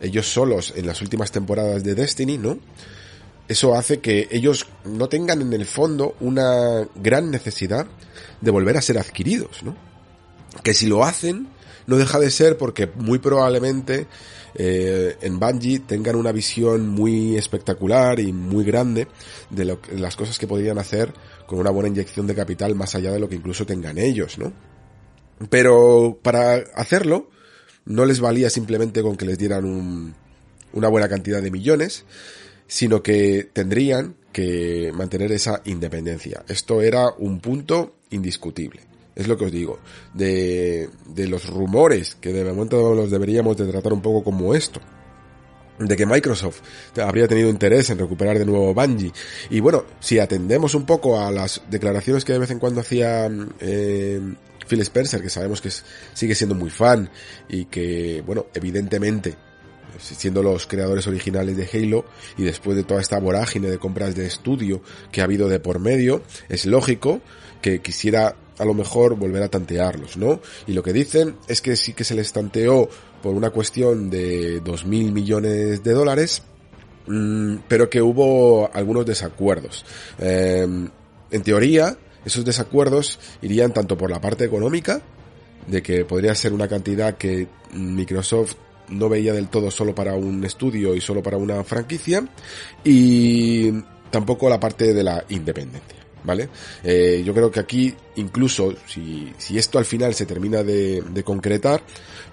ellos 0.03 0.27
solos 0.27 0.75
en 0.77 0.87
las 0.87 1.01
últimas 1.01 1.33
temporadas 1.33 1.83
de 1.85 1.95
Destiny, 1.95 2.37
¿no? 2.37 2.59
eso 3.49 3.75
hace 3.75 4.01
que 4.01 4.29
ellos 4.31 4.67
no 4.85 5.09
tengan 5.09 5.43
en 5.43 5.53
el 5.53 5.67
fondo 5.67 6.17
una 6.21 6.89
gran 6.97 7.31
necesidad 7.31 7.87
de 8.41 8.51
volver 8.51 8.77
a 8.77 8.83
ser 8.83 8.99
adquiridos, 8.99 9.63
¿no? 9.63 9.77
Que 10.63 10.75
si 10.75 10.87
lo 10.87 11.05
hacen, 11.05 11.49
no 11.87 11.97
deja 11.97 12.19
de 12.19 12.31
ser 12.31 12.57
porque 12.57 12.89
muy 12.95 13.19
probablemente 13.19 14.07
eh, 14.55 15.17
en 15.21 15.39
Bungie 15.39 15.81
tengan 15.81 16.17
una 16.17 16.33
visión 16.33 16.89
muy 16.89 17.37
espectacular 17.37 18.21
y 18.21 18.33
muy 18.33 18.65
grande 18.65 19.09
de, 19.51 19.65
lo, 19.65 19.81
las 19.97 20.17
cosas 20.17 20.39
que 20.39 20.47
podrían 20.47 20.79
hacer 20.79 21.13
con 21.47 21.59
una 21.59 21.71
buena 21.71 21.89
inyección 21.89 22.27
de 22.27 22.35
capital 22.35 22.75
más 22.75 22.95
allá 22.95 23.13
de 23.13 23.19
lo 23.19 23.29
que 23.29 23.37
incluso 23.37 23.67
tengan 23.67 23.99
ellos, 23.99 24.39
¿no? 24.39 24.53
Pero 25.51 26.19
para 26.23 26.57
hacerlo, 26.75 27.29
no 27.85 28.05
les 28.05 28.21
valía 28.21 28.51
simplemente 28.51 29.03
con 29.03 29.17
que 29.17 29.27
les 29.27 29.39
dieran 29.39 29.65
un, 29.65 30.15
una 30.73 30.89
buena 30.89 31.09
cantidad 31.09 31.43
de 31.43 31.51
millones, 31.51 32.05
sino 32.67 33.03
que 33.03 33.49
tendrían 33.53 34.15
que 34.33 34.93
mantener 34.95 35.33
esa 35.33 35.61
independencia. 35.65 36.45
Esto 36.49 36.81
era 36.81 37.11
un 37.19 37.41
punto 37.41 37.97
indiscutible. 38.11 38.81
es 39.15 39.29
lo 39.29 39.37
que 39.37 39.45
os 39.45 39.53
digo, 39.53 39.79
de, 40.15 40.89
de 41.07 41.29
los 41.29 41.49
rumores 41.49 42.17
que 42.21 42.33
de 42.33 42.45
momento 42.45 42.95
los 42.95 43.11
deberíamos 43.11 43.57
de 43.57 43.67
tratar 43.67 43.93
un 43.93 44.01
poco 44.01 44.25
como 44.25 44.55
esto 44.55 44.81
de 45.79 45.97
que 45.97 46.07
Microsoft 46.07 46.61
habría 46.99 47.29
tenido 47.29 47.49
interés 47.49 47.91
en 47.91 47.99
recuperar 47.99 48.39
de 48.39 48.47
nuevo 48.47 48.75
Bungie. 48.75 49.13
Y 49.51 49.61
bueno, 49.61 49.85
si 50.01 50.19
atendemos 50.19 50.75
un 50.75 50.87
poco 50.87 51.21
a 51.21 51.31
las 51.31 51.63
declaraciones 51.71 52.25
que 52.25 52.33
de 52.33 52.39
vez 52.39 52.51
en 52.51 52.59
cuando 52.59 52.81
hacía 52.81 53.29
eh, 53.61 54.21
Phil 54.67 54.81
Spencer, 54.81 55.21
que 55.23 55.31
sabemos 55.31 55.61
que 55.61 55.71
sigue 56.15 56.35
siendo 56.35 56.55
muy 56.55 56.71
fan 56.71 57.11
y 57.49 57.67
que, 57.67 58.23
bueno, 58.27 58.47
evidentemente, 58.55 59.37
siendo 59.99 60.43
los 60.43 60.67
creadores 60.67 61.07
originales 61.07 61.57
de 61.57 61.69
Halo 61.73 62.05
y 62.37 62.45
después 62.45 62.77
de 62.77 62.85
toda 62.85 63.01
esta 63.01 63.19
vorágine 63.19 63.71
de 63.71 63.79
compras 63.79 64.15
de 64.15 64.27
estudio 64.27 64.83
que 65.11 65.21
ha 65.21 65.25
habido 65.25 65.49
de 65.49 65.61
por 65.61 65.79
medio, 65.79 66.23
es 66.49 66.67
lógico 66.67 67.21
que 67.61 67.81
quisiera 67.81 68.37
a 68.59 68.65
lo 68.65 68.75
mejor 68.75 69.17
volver 69.17 69.43
a 69.43 69.49
tantearlos, 69.49 70.17
¿no? 70.17 70.41
Y 70.67 70.73
lo 70.73 70.83
que 70.83 70.93
dicen 70.93 71.37
es 71.49 71.61
que 71.61 71.77
sí 71.77 71.95
que 71.95 72.05
se 72.05 72.15
les 72.15 72.33
tanteó 72.33 72.89
por 73.23 73.35
una 73.35 73.51
cuestión 73.51 74.11
de 74.11 74.61
dos 74.61 74.85
mil 74.85 75.13
millones 75.13 75.83
de 75.83 75.93
dólares, 75.93 76.43
mm, 77.07 77.57
pero 77.69 77.89
que 77.89 78.03
hubo 78.03 78.71
algunos 78.73 79.07
desacuerdos. 79.07 79.85
Em, 80.19 80.89
en 81.31 81.43
teoría, 81.43 81.97
esos 82.25 82.45
desacuerdos 82.45 83.19
irían 83.41 83.73
tanto 83.73 83.97
por 83.97 84.11
la 84.11 84.21
parte 84.21 84.45
económica, 84.45 85.03
de 85.67 85.83
que 85.83 86.05
podría 86.05 86.35
ser 86.35 86.53
una 86.53 86.69
cantidad 86.69 87.17
que 87.17 87.49
Microsoft 87.73 88.55
no 88.89 89.09
veía 89.09 89.33
del 89.33 89.49
todo 89.49 89.71
solo 89.71 89.95
para 89.95 90.15
un 90.15 90.45
estudio 90.45 90.95
y 90.95 91.01
solo 91.01 91.23
para 91.23 91.37
una 91.37 91.63
franquicia, 91.65 92.27
y 92.85 93.73
tampoco 94.11 94.49
la 94.49 94.61
parte 94.61 94.93
de 94.93 95.03
la 95.03 95.25
independencia. 95.29 96.03
¿vale? 96.25 96.49
Eh, 96.83 97.23
yo 97.25 97.35
creo 97.35 97.51
que 97.51 97.61
aquí, 97.61 97.95
incluso 98.17 98.75
si, 98.87 99.33
si 99.39 99.59
esto 99.59 99.79
al 99.79 99.85
final 99.85 100.15
se 100.15 100.27
termina 100.27 100.63
de, 100.63 101.03
de, 101.03 101.25
concretar, 101.25 101.83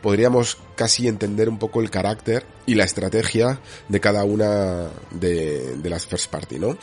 podríamos 0.01 0.57
casi 0.75 1.07
entender 1.07 1.49
un 1.49 1.59
poco 1.59 1.81
el 1.81 1.89
carácter 1.89 2.45
y 2.65 2.75
la 2.75 2.83
estrategia 2.83 3.59
de 3.87 3.99
cada 3.99 4.23
una 4.23 4.89
de, 5.11 5.77
de 5.77 5.89
las 5.89 6.05
first 6.05 6.29
party, 6.29 6.59
¿no? 6.59 6.77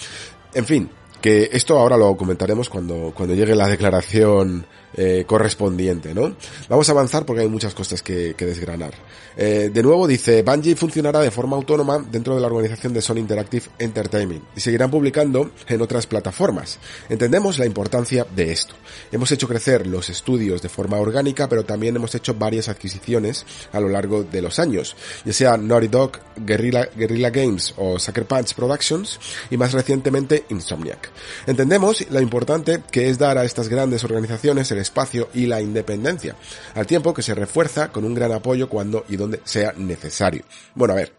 En 0.55 0.65
fin, 0.65 0.91
que 1.27 1.51
esto 1.51 1.77
ahora 1.77 1.97
lo 1.97 2.17
comentaremos 2.17 2.69
cuando, 2.69 3.13
cuando 3.13 3.35
llegue 3.35 3.57
la 3.57 3.67
declaración 3.67 4.65
eh, 4.97 5.25
correspondiente, 5.27 6.15
¿no? 6.15 6.35
Vamos 6.69 6.89
a 6.89 6.93
avanzar 6.93 7.27
porque 7.27 7.43
hay 7.43 7.49
muchas 7.49 7.75
cosas 7.75 8.03
que, 8.03 8.35
que 8.37 8.47
desgranar. 8.47 8.95
Eh, 9.37 9.71
de 9.73 9.83
nuevo 9.83 10.07
dice, 10.07 10.43
Bungie 10.43 10.75
funcionará 10.77 11.21
de 11.21 11.31
forma 11.31 11.57
autónoma 11.57 11.99
dentro 11.99 12.35
de 12.35 12.41
la 12.41 12.47
organización 12.47 12.95
de 12.95 13.03
Sony 13.03 13.19
Interactive 13.19 13.67
Entertainment 13.79 14.43
y 14.57 14.61
seguirán 14.61 14.91
publicando 14.91 15.51
en 15.69 15.83
otras 15.83 16.07
plataformas. 16.07 16.79
Entendemos 17.11 17.59
la 17.59 17.67
importancia 17.67 18.27
de 18.35 18.51
esto. 18.51 18.75
Hemos 19.13 19.31
hecho 19.33 19.47
crecer 19.47 19.87
los 19.87 20.09
estudios 20.09 20.63
de 20.63 20.71
forma 20.71 20.97
orgánica, 20.97 21.49
pero 21.49 21.67
también 21.67 21.97
hemos 21.97 22.15
hecho 22.15 22.35
varias 22.35 22.71
adquisiciones 22.71 23.45
a 23.73 23.81
lo 23.81 23.91
largo 23.91 24.25
de 24.25 24.41
los 24.41 24.59
años, 24.59 24.97
ya 25.25 25.33
sea 25.35 25.57
Naughty 25.59 25.89
Dog, 25.89 26.13
Guerrilla, 26.37 27.31
Games 27.31 27.75
o 27.77 27.99
Sucker 27.99 28.25
Punch 28.25 28.55
Productions 28.55 29.21
y 29.51 29.59
más 29.59 29.73
recientemente 29.73 30.47
Insomniac. 30.49 31.11
Entendemos 31.47 32.07
lo 32.11 32.21
importante 32.21 32.83
que 32.91 33.11
es 33.11 33.19
dar 33.19 33.37
a 33.37 33.45
estas 33.45 33.69
grandes 33.69 34.03
organizaciones 34.05 34.71
el 34.71 34.79
espacio 34.87 35.29
y 35.35 35.47
la 35.47 35.61
independencia, 35.61 36.37
al 36.75 36.87
tiempo 36.87 37.13
que 37.13 37.23
se 37.23 37.35
refuerza 37.35 37.93
con 37.93 38.05
un 38.05 38.15
gran 38.15 38.33
apoyo 38.33 38.69
cuando 38.69 39.05
y 39.09 39.17
donde 39.17 39.41
sea 39.45 39.73
necesario. 39.77 40.45
Bueno, 40.75 40.95
a 40.95 40.97
ver, 40.97 41.13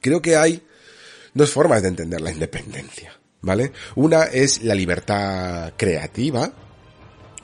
creo 0.00 0.20
que 0.20 0.36
hay 0.36 0.62
dos 1.32 1.50
formas 1.50 1.82
de 1.82 1.88
entender 1.88 2.20
la 2.20 2.30
independencia, 2.30 3.18
¿vale? 3.40 3.72
Una 3.96 4.24
es 4.24 4.62
la 4.62 4.74
libertad 4.74 5.72
creativa, 5.76 6.52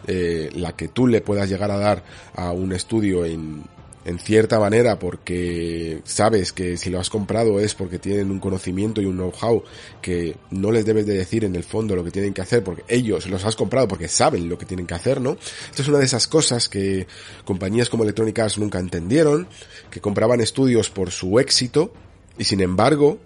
eh, 0.06 0.50
la 0.54 0.76
que 0.76 0.88
tú 0.88 1.06
le 1.06 1.20
puedas 1.20 1.48
llegar 1.48 1.70
a 1.70 1.78
dar 1.78 2.04
a 2.34 2.52
un 2.52 2.72
estudio 2.72 3.24
en, 3.24 3.64
en 4.04 4.18
cierta 4.18 4.58
manera 4.58 4.98
porque 4.98 6.00
sabes 6.04 6.52
que 6.52 6.76
si 6.76 6.88
lo 6.88 6.98
has 6.98 7.10
comprado 7.10 7.60
es 7.60 7.74
porque 7.74 7.98
tienen 7.98 8.30
un 8.30 8.40
conocimiento 8.40 9.00
y 9.00 9.04
un 9.04 9.16
know-how 9.16 9.62
que 10.00 10.36
no 10.50 10.72
les 10.72 10.86
debes 10.86 11.06
de 11.06 11.18
decir 11.18 11.44
en 11.44 11.54
el 11.54 11.64
fondo 11.64 11.94
lo 11.94 12.02
que 12.02 12.10
tienen 12.10 12.32
que 12.32 12.40
hacer 12.40 12.64
porque 12.64 12.84
ellos 12.88 13.28
los 13.28 13.44
has 13.44 13.56
comprado 13.56 13.88
porque 13.88 14.08
saben 14.08 14.48
lo 14.48 14.56
que 14.56 14.64
tienen 14.64 14.86
que 14.86 14.94
hacer, 14.94 15.20
¿no? 15.20 15.36
Esto 15.68 15.82
es 15.82 15.88
una 15.88 15.98
de 15.98 16.06
esas 16.06 16.26
cosas 16.26 16.68
que 16.68 17.06
compañías 17.44 17.90
como 17.90 18.04
Electronic 18.04 18.38
Arts 18.38 18.58
nunca 18.58 18.78
entendieron, 18.78 19.48
que 19.90 20.00
compraban 20.00 20.40
estudios 20.40 20.88
por 20.88 21.10
su 21.10 21.38
éxito 21.38 21.92
y 22.38 22.44
sin 22.44 22.60
embargo 22.60 23.18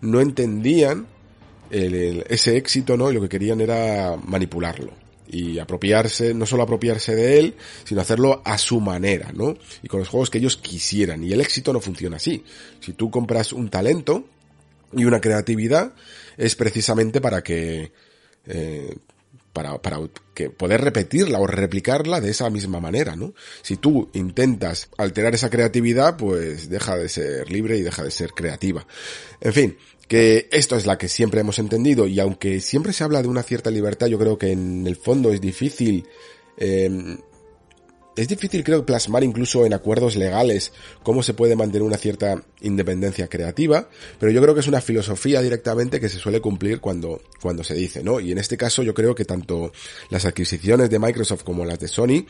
no 0.00 0.20
entendían 0.20 1.06
ese 1.70 2.56
éxito, 2.56 2.96
¿no? 2.96 3.10
Y 3.10 3.14
lo 3.14 3.20
que 3.20 3.28
querían 3.28 3.60
era 3.60 4.16
manipularlo 4.24 4.99
y 5.30 5.58
apropiarse, 5.58 6.34
no 6.34 6.44
solo 6.46 6.64
apropiarse 6.64 7.14
de 7.14 7.38
él, 7.38 7.54
sino 7.84 8.00
hacerlo 8.00 8.42
a 8.44 8.58
su 8.58 8.80
manera, 8.80 9.30
¿no? 9.32 9.56
Y 9.82 9.88
con 9.88 10.00
los 10.00 10.08
juegos 10.08 10.28
que 10.28 10.38
ellos 10.38 10.56
quisieran. 10.56 11.22
Y 11.22 11.32
el 11.32 11.40
éxito 11.40 11.72
no 11.72 11.80
funciona 11.80 12.16
así. 12.16 12.44
Si 12.80 12.92
tú 12.94 13.10
compras 13.10 13.52
un 13.52 13.70
talento 13.70 14.24
y 14.92 15.04
una 15.04 15.20
creatividad, 15.20 15.94
es 16.36 16.56
precisamente 16.56 17.20
para 17.20 17.42
que, 17.42 17.92
eh, 18.46 18.96
para, 19.52 19.80
para 19.80 20.00
que 20.34 20.50
poder 20.50 20.80
repetirla 20.80 21.38
o 21.38 21.46
replicarla 21.46 22.20
de 22.20 22.30
esa 22.30 22.50
misma 22.50 22.80
manera, 22.80 23.14
¿no? 23.14 23.32
Si 23.62 23.76
tú 23.76 24.10
intentas 24.14 24.88
alterar 24.98 25.34
esa 25.34 25.50
creatividad, 25.50 26.16
pues 26.16 26.68
deja 26.68 26.96
de 26.96 27.08
ser 27.08 27.50
libre 27.50 27.76
y 27.78 27.82
deja 27.82 28.02
de 28.02 28.10
ser 28.10 28.30
creativa. 28.30 28.84
En 29.40 29.52
fin, 29.52 29.76
que 30.10 30.48
esto 30.50 30.74
es 30.74 30.86
la 30.86 30.98
que 30.98 31.06
siempre 31.06 31.40
hemos 31.40 31.60
entendido 31.60 32.08
y 32.08 32.18
aunque 32.18 32.60
siempre 32.60 32.92
se 32.92 33.04
habla 33.04 33.22
de 33.22 33.28
una 33.28 33.44
cierta 33.44 33.70
libertad, 33.70 34.08
yo 34.08 34.18
creo 34.18 34.36
que 34.36 34.50
en 34.50 34.84
el 34.88 34.96
fondo 34.96 35.32
es 35.32 35.40
difícil, 35.40 36.04
eh, 36.56 37.16
es 38.16 38.26
difícil 38.26 38.64
creo 38.64 38.84
plasmar 38.84 39.22
incluso 39.22 39.64
en 39.64 39.72
acuerdos 39.72 40.16
legales 40.16 40.72
cómo 41.04 41.22
se 41.22 41.32
puede 41.32 41.54
mantener 41.54 41.84
una 41.84 41.96
cierta 41.96 42.42
independencia 42.60 43.28
creativa, 43.28 43.88
pero 44.18 44.32
yo 44.32 44.42
creo 44.42 44.52
que 44.52 44.58
es 44.58 44.66
una 44.66 44.80
filosofía 44.80 45.42
directamente 45.42 46.00
que 46.00 46.08
se 46.08 46.18
suele 46.18 46.40
cumplir 46.40 46.80
cuando, 46.80 47.22
cuando 47.40 47.62
se 47.62 47.74
dice, 47.74 48.02
¿no? 48.02 48.18
Y 48.18 48.32
en 48.32 48.38
este 48.38 48.56
caso 48.56 48.82
yo 48.82 48.94
creo 48.94 49.14
que 49.14 49.24
tanto 49.24 49.70
las 50.08 50.24
adquisiciones 50.24 50.90
de 50.90 50.98
Microsoft 50.98 51.44
como 51.44 51.64
las 51.64 51.78
de 51.78 51.86
Sony 51.86 52.26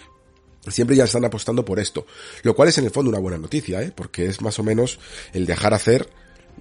siempre 0.68 0.96
ya 0.96 1.04
están 1.04 1.24
apostando 1.24 1.64
por 1.64 1.80
esto, 1.80 2.04
lo 2.42 2.54
cual 2.54 2.68
es 2.68 2.76
en 2.76 2.84
el 2.84 2.90
fondo 2.90 3.08
una 3.08 3.20
buena 3.20 3.38
noticia, 3.38 3.80
¿eh? 3.80 3.90
Porque 3.96 4.26
es 4.26 4.42
más 4.42 4.58
o 4.58 4.62
menos 4.62 4.98
el 5.32 5.46
dejar 5.46 5.72
hacer 5.72 6.10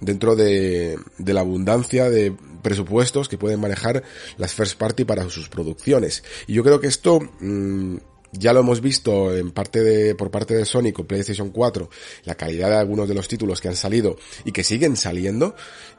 dentro 0.02 0.36
de, 0.36 0.98
de, 1.18 1.34
la 1.34 1.42
abundancia 1.42 2.10
de 2.10 2.34
presupuestos 2.62 3.30
que 3.30 3.38
pueden 3.38 3.60
manejar 3.60 4.04
las 4.38 4.54
first 4.54 4.78
party 4.78 5.06
para 5.06 5.30
sus 5.30 5.50
producciones. 5.50 6.24
Y 6.48 6.54
yo 6.54 6.64
creo 6.64 6.80
que 6.80 6.88
esto 6.88 7.20
mmm, 7.40 7.98
ya 8.32 8.54
lo 8.54 8.60
hemos 8.60 8.82
visto 8.82 9.36
en 9.36 9.52
parte 9.52 9.82
de, 9.82 10.16
por 10.16 10.32
parte 10.32 10.56
de 10.56 10.66
Sony 10.66 10.92
con 10.94 11.06
PlayStation 11.06 11.50
4, 11.50 11.90
la 12.26 12.36
calidad 12.36 12.70
de 12.70 12.78
algunos 12.78 13.08
de 13.08 13.16
los 13.16 13.28
títulos 13.28 13.62
que 13.62 13.70
han 13.70 13.76
salido 13.76 14.18
y 14.46 14.52
que 14.52 14.64
siguen 14.64 14.96
saliendo, 14.96 15.56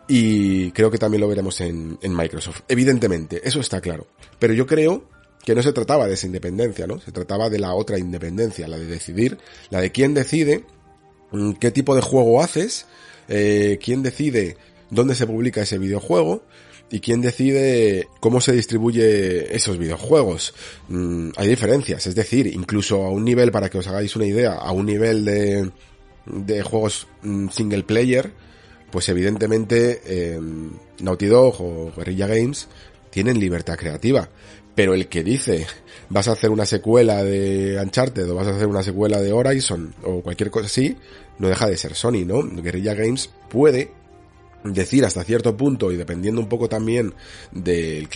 y 0.08 0.70
creo 0.72 0.90
que 0.90 0.98
también 0.98 1.20
lo 1.20 1.28
veremos 1.28 1.60
en, 1.60 1.98
en 2.02 2.14
Microsoft. 2.14 2.62
Evidentemente, 2.68 3.40
eso 3.44 3.60
está 3.60 3.80
claro. 3.80 4.06
Pero 4.38 4.54
yo 4.54 4.66
creo 4.66 5.08
que 5.44 5.54
no 5.54 5.62
se 5.62 5.72
trataba 5.72 6.06
de 6.06 6.14
esa 6.14 6.26
independencia, 6.26 6.86
¿no? 6.86 7.00
Se 7.00 7.12
trataba 7.12 7.48
de 7.48 7.58
la 7.58 7.74
otra 7.74 7.98
independencia, 7.98 8.68
la 8.68 8.78
de 8.78 8.86
decidir, 8.86 9.38
la 9.70 9.80
de 9.80 9.90
quién 9.90 10.14
decide 10.14 10.64
mm, 11.32 11.52
qué 11.52 11.70
tipo 11.70 11.94
de 11.94 12.02
juego 12.02 12.42
haces, 12.42 12.86
eh, 13.30 13.78
quién 13.82 14.02
decide 14.02 14.56
dónde 14.90 15.14
se 15.14 15.26
publica 15.26 15.62
ese 15.62 15.78
videojuego 15.78 16.42
y 16.90 16.98
quién 17.00 17.20
decide 17.20 18.08
cómo 18.18 18.40
se 18.40 18.52
distribuye 18.52 19.54
esos 19.54 19.78
videojuegos. 19.78 20.52
Mm, 20.88 21.30
hay 21.36 21.48
diferencias, 21.48 22.06
es 22.06 22.14
decir, 22.14 22.48
incluso 22.48 23.04
a 23.04 23.10
un 23.10 23.24
nivel, 23.24 23.52
para 23.52 23.70
que 23.70 23.78
os 23.78 23.86
hagáis 23.86 24.16
una 24.16 24.26
idea, 24.26 24.54
a 24.54 24.72
un 24.72 24.86
nivel 24.86 25.24
de, 25.24 25.70
de 26.26 26.62
juegos 26.62 27.06
mm, 27.22 27.48
single 27.50 27.84
player, 27.84 28.32
pues 28.90 29.08
evidentemente 29.08 30.02
eh, 30.04 30.40
Naughty 31.00 31.26
Dog 31.26 31.60
o 31.60 31.92
Guerrilla 31.96 32.26
Games 32.26 32.66
tienen 33.10 33.38
libertad 33.38 33.76
creativa. 33.76 34.28
Pero 34.74 34.94
el 34.94 35.08
que 35.08 35.22
dice 35.22 35.66
vas 36.08 36.26
a 36.26 36.32
hacer 36.32 36.50
una 36.50 36.66
secuela 36.66 37.22
de 37.22 37.78
Uncharted 37.80 38.28
o 38.30 38.34
vas 38.34 38.48
a 38.48 38.56
hacer 38.56 38.66
una 38.66 38.82
secuela 38.82 39.20
de 39.20 39.32
Horizon 39.32 39.94
o 40.02 40.22
cualquier 40.22 40.50
cosa 40.50 40.66
así, 40.66 40.96
no 41.40 41.48
deja 41.48 41.66
de 41.66 41.76
ser 41.76 41.94
Sony, 41.94 42.24
¿no? 42.26 42.42
Guerrilla 42.42 42.94
Games 42.94 43.30
puede 43.48 43.90
decir 44.62 45.06
hasta 45.06 45.24
cierto 45.24 45.56
punto 45.56 45.90
y 45.90 45.96
dependiendo 45.96 46.40
un 46.40 46.48
poco 46.48 46.68
también 46.68 47.14
del, 47.50 48.08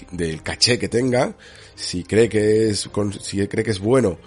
caché 0.43 0.79
que 0.79 0.91
tenga, 0.91 1.35
si 1.75 2.05
cree 2.05 2.29
que 2.29 2.69
es, 2.69 2.89
si 3.21 3.49
cree 3.49 3.65
que 3.65 3.71
es 3.71 3.81
bueno 3.81 4.19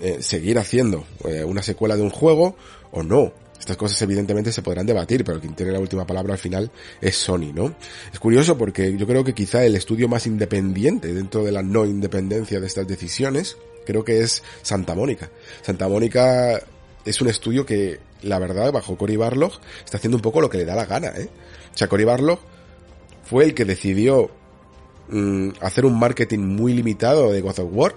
eh, 0.00 0.18
seguir 0.20 0.58
haciendo 0.58 1.04
eh, 1.24 1.44
una 1.44 1.62
secuela 1.62 1.96
de 1.96 2.02
un 2.02 2.10
juego 2.10 2.56
o 2.92 3.02
no. 3.02 3.32
Estas 3.58 3.76
cosas 3.76 4.00
evidentemente 4.02 4.52
se 4.52 4.62
podrán 4.62 4.86
debatir, 4.86 5.22
pero 5.22 5.40
quien 5.40 5.54
tiene 5.54 5.72
la 5.72 5.80
última 5.80 6.06
palabra 6.06 6.32
al 6.32 6.38
final 6.38 6.70
es 7.00 7.16
Sony, 7.16 7.52
¿no? 7.54 7.74
Es 8.10 8.18
curioso 8.18 8.56
porque 8.56 8.96
yo 8.96 9.06
creo 9.06 9.24
que 9.24 9.34
quizá 9.34 9.64
el 9.64 9.76
estudio 9.76 10.08
más 10.08 10.26
independiente 10.26 11.12
dentro 11.12 11.44
de 11.44 11.52
la 11.52 11.62
no 11.62 11.84
independencia 11.84 12.60
de 12.60 12.66
estas 12.66 12.86
decisiones, 12.86 13.56
creo 13.84 14.04
que 14.04 14.20
es 14.20 14.42
Santa 14.62 14.94
Mónica. 14.94 15.30
Santa 15.62 15.88
Mónica 15.88 16.62
es 17.04 17.20
un 17.20 17.28
estudio 17.28 17.64
que, 17.64 17.98
la 18.22 18.38
verdad, 18.38 18.72
bajo 18.72 18.96
Cory 18.96 19.16
Barlog, 19.16 19.52
está 19.84 19.96
haciendo 19.96 20.16
un 20.16 20.22
poco 20.22 20.40
lo 20.40 20.50
que 20.50 20.58
le 20.58 20.64
da 20.64 20.74
la 20.74 20.86
gana, 20.86 21.08
¿eh? 21.08 21.28
O 21.74 21.76
sea, 21.76 21.88
Cory 21.88 22.04
Barlog 22.04 22.38
fue 23.24 23.44
el 23.44 23.54
que 23.54 23.64
decidió 23.64 24.30
mmm, 25.08 25.50
hacer 25.60 25.84
un 25.84 25.98
marketing 25.98 26.40
muy 26.40 26.72
limitado 26.74 27.32
de 27.32 27.40
God 27.40 27.58
of 27.60 27.68
War, 27.72 27.94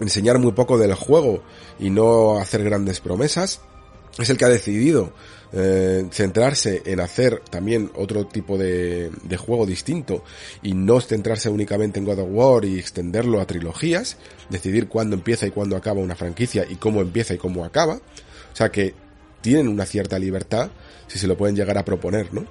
enseñar 0.00 0.38
muy 0.38 0.52
poco 0.52 0.78
del 0.78 0.94
juego 0.94 1.42
y 1.78 1.90
no 1.90 2.38
hacer 2.38 2.64
grandes 2.64 3.00
promesas, 3.00 3.60
es 4.18 4.28
el 4.30 4.36
que 4.36 4.44
ha 4.44 4.48
decidido 4.48 5.12
eh, 5.54 6.06
centrarse 6.10 6.82
en 6.86 7.00
hacer 7.00 7.42
también 7.50 7.90
otro 7.94 8.26
tipo 8.26 8.56
de, 8.56 9.10
de, 9.22 9.36
juego 9.36 9.66
distinto 9.66 10.24
y 10.62 10.72
no 10.72 11.00
centrarse 11.00 11.50
únicamente 11.50 11.98
en 11.98 12.06
God 12.06 12.20
of 12.20 12.28
War 12.30 12.64
y 12.64 12.78
extenderlo 12.78 13.40
a 13.40 13.46
trilogías, 13.46 14.16
decidir 14.48 14.88
cuándo 14.88 15.14
empieza 15.14 15.46
y 15.46 15.50
cuándo 15.50 15.76
acaba 15.76 16.00
una 16.00 16.16
franquicia 16.16 16.66
y 16.68 16.76
cómo 16.76 17.00
empieza 17.00 17.34
y 17.34 17.38
cómo 17.38 17.64
acaba. 17.64 17.96
O 17.96 18.56
sea 18.56 18.70
que 18.70 18.94
tienen 19.42 19.68
una 19.68 19.84
cierta 19.84 20.18
libertad 20.18 20.70
si 21.06 21.18
se 21.18 21.26
lo 21.26 21.36
pueden 21.36 21.54
llegar 21.54 21.76
a 21.76 21.84
proponer, 21.84 22.32
¿no? 22.32 22.46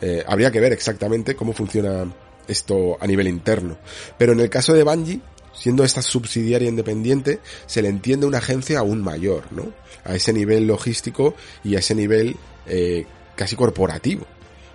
Eh, 0.00 0.24
habría 0.26 0.50
que 0.50 0.60
ver 0.60 0.72
exactamente 0.72 1.36
cómo 1.36 1.52
funciona 1.52 2.10
esto 2.48 2.96
a 2.98 3.06
nivel 3.06 3.28
interno. 3.28 3.76
Pero 4.16 4.32
en 4.32 4.40
el 4.40 4.48
caso 4.48 4.72
de 4.72 4.82
Bungie, 4.82 5.20
siendo 5.52 5.84
esta 5.84 6.00
subsidiaria 6.00 6.68
independiente, 6.68 7.40
se 7.66 7.82
le 7.82 7.88
entiende 7.88 8.26
una 8.26 8.38
agencia 8.38 8.78
aún 8.78 9.02
mayor, 9.02 9.52
¿no? 9.52 9.72
A 10.04 10.14
ese 10.14 10.32
nivel 10.32 10.66
logístico 10.66 11.34
y 11.62 11.76
a 11.76 11.80
ese 11.80 11.94
nivel 11.94 12.36
eh, 12.66 13.04
casi 13.34 13.56
corporativo 13.56 14.26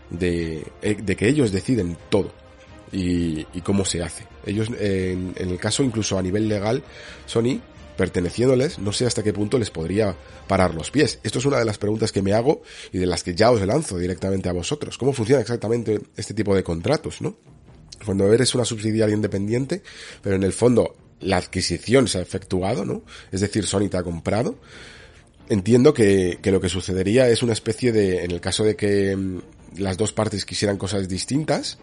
de, 0.09 0.65
eh, 0.81 0.97
de, 1.01 1.15
que 1.15 1.27
ellos 1.27 1.51
deciden 1.51 1.97
todo 2.09 2.31
y, 2.91 3.47
y 3.53 3.61
cómo 3.61 3.85
se 3.85 4.03
hace. 4.03 4.27
Ellos, 4.45 4.69
en, 4.79 5.33
en, 5.35 5.49
el 5.49 5.57
caso 5.57 5.83
incluso 5.83 6.17
a 6.17 6.21
nivel 6.21 6.47
legal, 6.47 6.83
Sony, 7.25 7.59
perteneciéndoles, 8.01 8.79
no 8.79 8.91
sé 8.93 9.05
hasta 9.05 9.21
qué 9.21 9.31
punto 9.31 9.59
les 9.59 9.69
podría 9.69 10.15
parar 10.47 10.73
los 10.73 10.89
pies. 10.89 11.19
Esto 11.21 11.37
es 11.37 11.45
una 11.45 11.59
de 11.59 11.65
las 11.65 11.77
preguntas 11.77 12.11
que 12.11 12.23
me 12.23 12.33
hago 12.33 12.63
y 12.91 12.97
de 12.97 13.05
las 13.05 13.21
que 13.21 13.35
ya 13.35 13.51
os 13.51 13.61
lanzo 13.61 13.99
directamente 13.99 14.49
a 14.49 14.53
vosotros. 14.53 14.97
¿Cómo 14.97 15.13
funciona 15.13 15.39
exactamente 15.39 16.01
este 16.17 16.33
tipo 16.33 16.55
de 16.55 16.63
contratos, 16.63 17.21
no? 17.21 17.35
cuando 18.03 18.33
eres 18.33 18.55
una 18.55 18.65
subsidiaria 18.65 19.13
independiente, 19.13 19.83
pero 20.23 20.35
en 20.35 20.41
el 20.41 20.51
fondo 20.51 20.95
la 21.19 21.37
adquisición 21.37 22.07
se 22.07 22.17
ha 22.17 22.21
efectuado, 22.21 22.85
¿no? 22.85 23.03
Es 23.31 23.41
decir, 23.41 23.67
Sony 23.67 23.87
te 23.87 23.97
ha 23.97 24.01
comprado. 24.01 24.57
Entiendo 25.47 25.93
que, 25.93 26.39
que 26.41 26.51
lo 26.51 26.59
que 26.59 26.69
sucedería 26.69 27.29
es 27.29 27.43
una 27.43 27.53
especie 27.53 27.91
de, 27.91 28.23
en 28.23 28.31
el 28.31 28.41
caso 28.41 28.63
de 28.63 28.75
que 28.75 29.15
las 29.77 29.95
dos 29.95 30.11
partes 30.11 30.43
quisieran 30.43 30.77
cosas 30.77 31.07
distintas, 31.07 31.77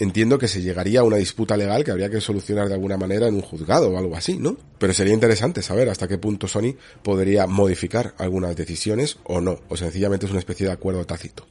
entiendo 0.00 0.38
que 0.38 0.48
se 0.48 0.62
llegaría 0.62 1.00
a 1.00 1.04
una 1.04 1.16
disputa 1.16 1.56
legal 1.56 1.84
que 1.84 1.90
habría 1.90 2.10
que 2.10 2.20
solucionar 2.20 2.68
de 2.68 2.74
alguna 2.74 2.96
manera 2.96 3.28
en 3.28 3.34
un 3.34 3.42
juzgado 3.42 3.90
o 3.90 3.98
algo 3.98 4.16
así, 4.16 4.38
¿no? 4.38 4.56
Pero 4.78 4.94
sería 4.94 5.12
interesante 5.12 5.62
saber 5.62 5.90
hasta 5.90 6.08
qué 6.08 6.16
punto 6.18 6.48
Sony 6.48 6.74
podría 7.02 7.46
modificar 7.46 8.14
algunas 8.16 8.56
decisiones 8.56 9.18
o 9.24 9.40
no, 9.40 9.60
o 9.68 9.76
sencillamente 9.76 10.24
es 10.24 10.32
una 10.32 10.40
especie 10.40 10.66
de 10.66 10.72
acuerdo 10.72 11.04
tácito. 11.04 11.46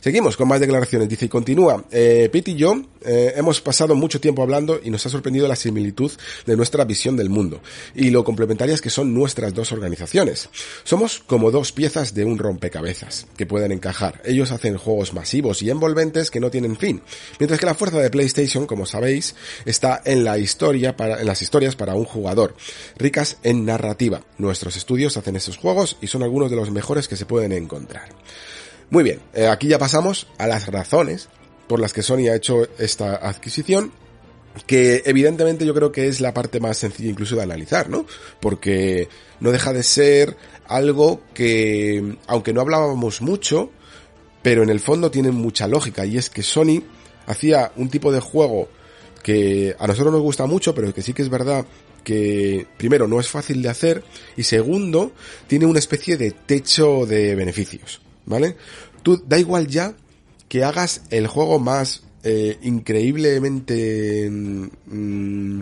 Seguimos 0.00 0.36
con 0.36 0.48
más 0.48 0.60
declaraciones, 0.60 1.08
dice 1.08 1.26
y 1.26 1.28
continúa. 1.28 1.84
Eh, 1.92 2.28
Pete 2.32 2.50
y 2.50 2.56
yo 2.56 2.82
eh, 3.04 3.34
hemos 3.36 3.60
pasado 3.60 3.94
mucho 3.94 4.20
tiempo 4.20 4.42
hablando 4.42 4.80
y 4.82 4.90
nos 4.90 5.06
ha 5.06 5.10
sorprendido 5.10 5.46
la 5.46 5.54
similitud 5.54 6.10
de 6.44 6.56
nuestra 6.56 6.84
visión 6.84 7.16
del 7.16 7.30
mundo 7.30 7.62
y 7.94 8.10
lo 8.10 8.24
complementarias 8.24 8.80
que 8.80 8.90
son 8.90 9.14
nuestras 9.14 9.54
dos 9.54 9.70
organizaciones. 9.70 10.48
Somos 10.82 11.20
como 11.20 11.52
dos 11.52 11.70
piezas 11.70 12.14
de 12.14 12.24
un 12.24 12.38
rompecabezas 12.38 13.28
que 13.36 13.46
pueden 13.46 13.70
encajar. 13.70 14.20
Ellos 14.24 14.50
hacen 14.50 14.76
juegos 14.76 15.14
masivos 15.14 15.62
y 15.62 15.70
envolventes 15.70 16.30
que 16.32 16.40
no 16.40 16.50
tienen 16.50 16.76
fin, 16.76 17.00
mientras 17.38 17.60
que 17.60 17.66
la 17.66 17.74
fuerza 17.74 17.91
de 17.98 18.10
PlayStation, 18.10 18.66
como 18.66 18.86
sabéis, 18.86 19.34
está 19.64 20.00
en 20.04 20.24
la 20.24 20.38
historia 20.38 20.96
para, 20.96 21.20
en 21.20 21.26
las 21.26 21.42
historias 21.42 21.76
para 21.76 21.94
un 21.94 22.04
jugador, 22.04 22.54
ricas 22.96 23.38
en 23.42 23.64
narrativa. 23.64 24.22
Nuestros 24.38 24.76
estudios 24.76 25.16
hacen 25.16 25.36
esos 25.36 25.56
juegos 25.56 25.96
y 26.00 26.06
son 26.06 26.22
algunos 26.22 26.50
de 26.50 26.56
los 26.56 26.70
mejores 26.70 27.08
que 27.08 27.16
se 27.16 27.26
pueden 27.26 27.52
encontrar. 27.52 28.08
Muy 28.90 29.04
bien, 29.04 29.20
eh, 29.32 29.46
aquí 29.46 29.68
ya 29.68 29.78
pasamos 29.78 30.26
a 30.38 30.46
las 30.46 30.66
razones 30.66 31.28
por 31.66 31.80
las 31.80 31.92
que 31.92 32.02
Sony 32.02 32.28
ha 32.30 32.36
hecho 32.36 32.68
esta 32.78 33.16
adquisición 33.16 33.92
que 34.66 35.02
evidentemente 35.06 35.64
yo 35.64 35.74
creo 35.74 35.92
que 35.92 36.08
es 36.08 36.20
la 36.20 36.34
parte 36.34 36.60
más 36.60 36.76
sencilla 36.76 37.10
incluso 37.10 37.36
de 37.36 37.42
analizar, 37.42 37.88
¿no? 37.88 38.04
Porque 38.40 39.08
no 39.40 39.50
deja 39.50 39.72
de 39.72 39.82
ser 39.82 40.36
algo 40.66 41.22
que, 41.34 42.16
aunque 42.26 42.52
no 42.52 42.60
hablábamos 42.60 43.22
mucho, 43.22 43.70
pero 44.42 44.62
en 44.62 44.68
el 44.68 44.80
fondo 44.80 45.10
tiene 45.10 45.30
mucha 45.30 45.66
lógica 45.68 46.04
y 46.04 46.18
es 46.18 46.28
que 46.28 46.42
Sony 46.42 46.82
hacía 47.26 47.72
un 47.76 47.88
tipo 47.88 48.12
de 48.12 48.20
juego 48.20 48.68
que 49.22 49.76
a 49.78 49.86
nosotros 49.86 50.12
nos 50.12 50.22
gusta 50.22 50.46
mucho, 50.46 50.74
pero 50.74 50.92
que 50.92 51.02
sí 51.02 51.12
que 51.12 51.22
es 51.22 51.28
verdad 51.28 51.64
que 52.04 52.66
primero 52.76 53.06
no 53.06 53.20
es 53.20 53.28
fácil 53.28 53.62
de 53.62 53.68
hacer 53.68 54.02
y 54.36 54.42
segundo 54.42 55.12
tiene 55.46 55.66
una 55.66 55.78
especie 55.78 56.16
de 56.16 56.32
techo 56.32 57.06
de 57.06 57.34
beneficios, 57.34 58.00
¿vale? 58.26 58.56
Tú 59.02 59.22
da 59.26 59.38
igual 59.38 59.68
ya 59.68 59.94
que 60.48 60.64
hagas 60.64 61.02
el 61.10 61.26
juego 61.28 61.58
más 61.58 62.02
eh, 62.24 62.58
increíblemente 62.62 64.28
mm, 64.30 65.60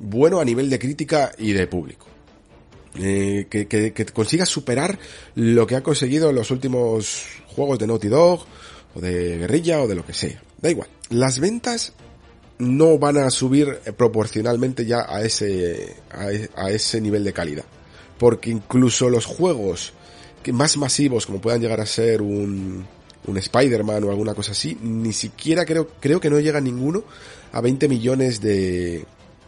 bueno 0.00 0.40
a 0.40 0.44
nivel 0.44 0.68
de 0.70 0.78
crítica 0.78 1.32
y 1.38 1.52
de 1.52 1.66
público. 1.66 2.06
Eh, 2.96 3.48
que, 3.50 3.66
que, 3.66 3.92
que 3.92 4.04
consigas 4.06 4.48
superar 4.48 5.00
lo 5.34 5.66
que 5.66 5.74
ha 5.74 5.82
conseguido 5.82 6.30
los 6.32 6.52
últimos 6.52 7.24
juegos 7.48 7.76
de 7.80 7.88
Naughty 7.88 8.06
Dog 8.06 8.46
o 8.94 9.00
de 9.00 9.38
Guerrilla 9.38 9.82
o 9.82 9.88
de 9.88 9.96
lo 9.96 10.06
que 10.06 10.12
sea. 10.12 10.40
Da 10.64 10.70
igual. 10.70 10.88
Las 11.10 11.40
ventas 11.40 11.92
no 12.56 12.98
van 12.98 13.18
a 13.18 13.28
subir 13.28 13.80
proporcionalmente 13.98 14.86
ya 14.86 15.04
a 15.06 15.20
ese, 15.20 15.94
a, 16.10 16.70
ese 16.70 17.02
nivel 17.02 17.22
de 17.22 17.34
calidad. 17.34 17.66
Porque 18.18 18.48
incluso 18.48 19.10
los 19.10 19.26
juegos 19.26 19.92
más 20.50 20.78
masivos, 20.78 21.26
como 21.26 21.42
puedan 21.42 21.60
llegar 21.60 21.82
a 21.82 21.86
ser 21.86 22.22
un, 22.22 22.86
un 23.26 23.36
Spider-Man 23.36 24.04
o 24.04 24.10
alguna 24.10 24.32
cosa 24.32 24.52
así, 24.52 24.78
ni 24.80 25.12
siquiera 25.12 25.66
creo, 25.66 25.86
creo 26.00 26.18
que 26.18 26.30
no 26.30 26.40
llega 26.40 26.62
ninguno 26.62 27.04
a 27.52 27.60
20 27.60 27.86
millones 27.86 28.40
de, 28.40 29.04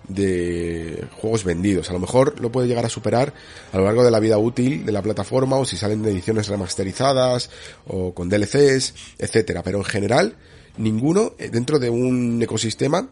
de 0.08 1.02
juegos 1.18 1.44
vendidos. 1.44 1.88
A 1.88 1.94
lo 1.94 1.98
mejor 1.98 2.38
lo 2.40 2.52
puede 2.52 2.68
llegar 2.68 2.84
a 2.84 2.90
superar 2.90 3.32
a 3.72 3.78
lo 3.78 3.84
largo 3.84 4.04
de 4.04 4.10
la 4.10 4.20
vida 4.20 4.36
útil 4.36 4.84
de 4.84 4.92
la 4.92 5.00
plataforma 5.00 5.56
o 5.56 5.64
si 5.64 5.78
salen 5.78 6.04
ediciones 6.04 6.48
remasterizadas 6.48 7.48
o 7.86 8.12
con 8.12 8.28
DLCs, 8.28 8.92
etcétera. 9.16 9.62
Pero 9.62 9.78
en 9.78 9.84
general, 9.84 10.36
ninguno 10.78 11.32
eh, 11.38 11.48
dentro 11.48 11.78
de 11.78 11.90
un 11.90 12.42
ecosistema 12.42 13.08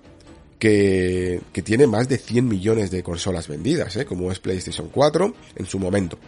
que, 0.59 1.41
que 1.53 1.63
tiene 1.63 1.87
más 1.87 2.09
de 2.09 2.19
100 2.19 2.49
millones 2.49 2.91
de 2.91 3.03
consolas 3.03 3.49
vendidas, 3.49 3.97
¿eh? 3.97 4.05
como 4.05 4.31
es 4.33 4.39
PlayStation 4.39 4.89
4 4.89 5.35
en 5.57 5.67
su 5.67 5.79
momento. 5.79 6.19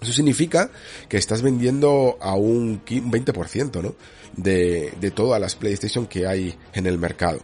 Eso 0.00 0.12
significa 0.12 0.70
que 1.08 1.16
estás 1.16 1.42
vendiendo 1.42 2.18
a 2.20 2.34
un 2.36 2.84
20%, 2.84 3.82
¿no? 3.82 3.94
De, 4.36 4.92
de 5.00 5.10
todas 5.10 5.40
las 5.40 5.56
PlayStation 5.56 6.06
que 6.06 6.26
hay 6.26 6.54
en 6.72 6.86
el 6.86 6.98
mercado. 6.98 7.40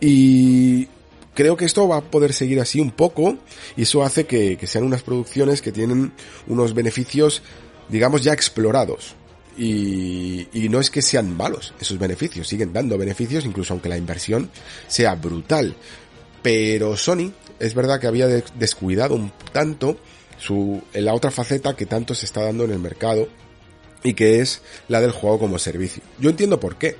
Y 0.00 0.88
creo 1.34 1.56
que 1.56 1.64
esto 1.64 1.86
va 1.86 1.98
a 1.98 2.00
poder 2.00 2.32
seguir 2.32 2.60
así 2.60 2.80
un 2.80 2.90
poco 2.90 3.38
y 3.76 3.82
eso 3.82 4.02
hace 4.02 4.26
que, 4.26 4.56
que 4.56 4.66
sean 4.66 4.84
unas 4.84 5.02
producciones 5.02 5.62
que 5.62 5.70
tienen 5.70 6.12
unos 6.48 6.74
beneficios, 6.74 7.42
digamos, 7.88 8.22
ya 8.24 8.32
explorados. 8.32 9.14
Y, 9.56 10.48
y, 10.52 10.68
no 10.70 10.80
es 10.80 10.90
que 10.90 11.02
sean 11.02 11.36
malos 11.36 11.74
esos 11.78 11.98
beneficios, 11.98 12.48
siguen 12.48 12.72
dando 12.72 12.96
beneficios 12.96 13.44
incluso 13.44 13.74
aunque 13.74 13.88
la 13.88 13.98
inversión 13.98 14.50
sea 14.86 15.14
brutal. 15.14 15.76
Pero 16.42 16.96
Sony 16.96 17.32
es 17.58 17.74
verdad 17.74 18.00
que 18.00 18.06
había 18.06 18.26
descuidado 18.26 19.14
un 19.14 19.30
tanto 19.52 19.98
su, 20.38 20.82
la 20.94 21.14
otra 21.14 21.30
faceta 21.30 21.76
que 21.76 21.86
tanto 21.86 22.14
se 22.14 22.26
está 22.26 22.42
dando 22.42 22.64
en 22.64 22.72
el 22.72 22.78
mercado 22.80 23.28
y 24.02 24.14
que 24.14 24.40
es 24.40 24.62
la 24.88 25.00
del 25.00 25.12
juego 25.12 25.38
como 25.38 25.58
servicio. 25.58 26.02
Yo 26.18 26.30
entiendo 26.30 26.58
por 26.58 26.76
qué 26.76 26.96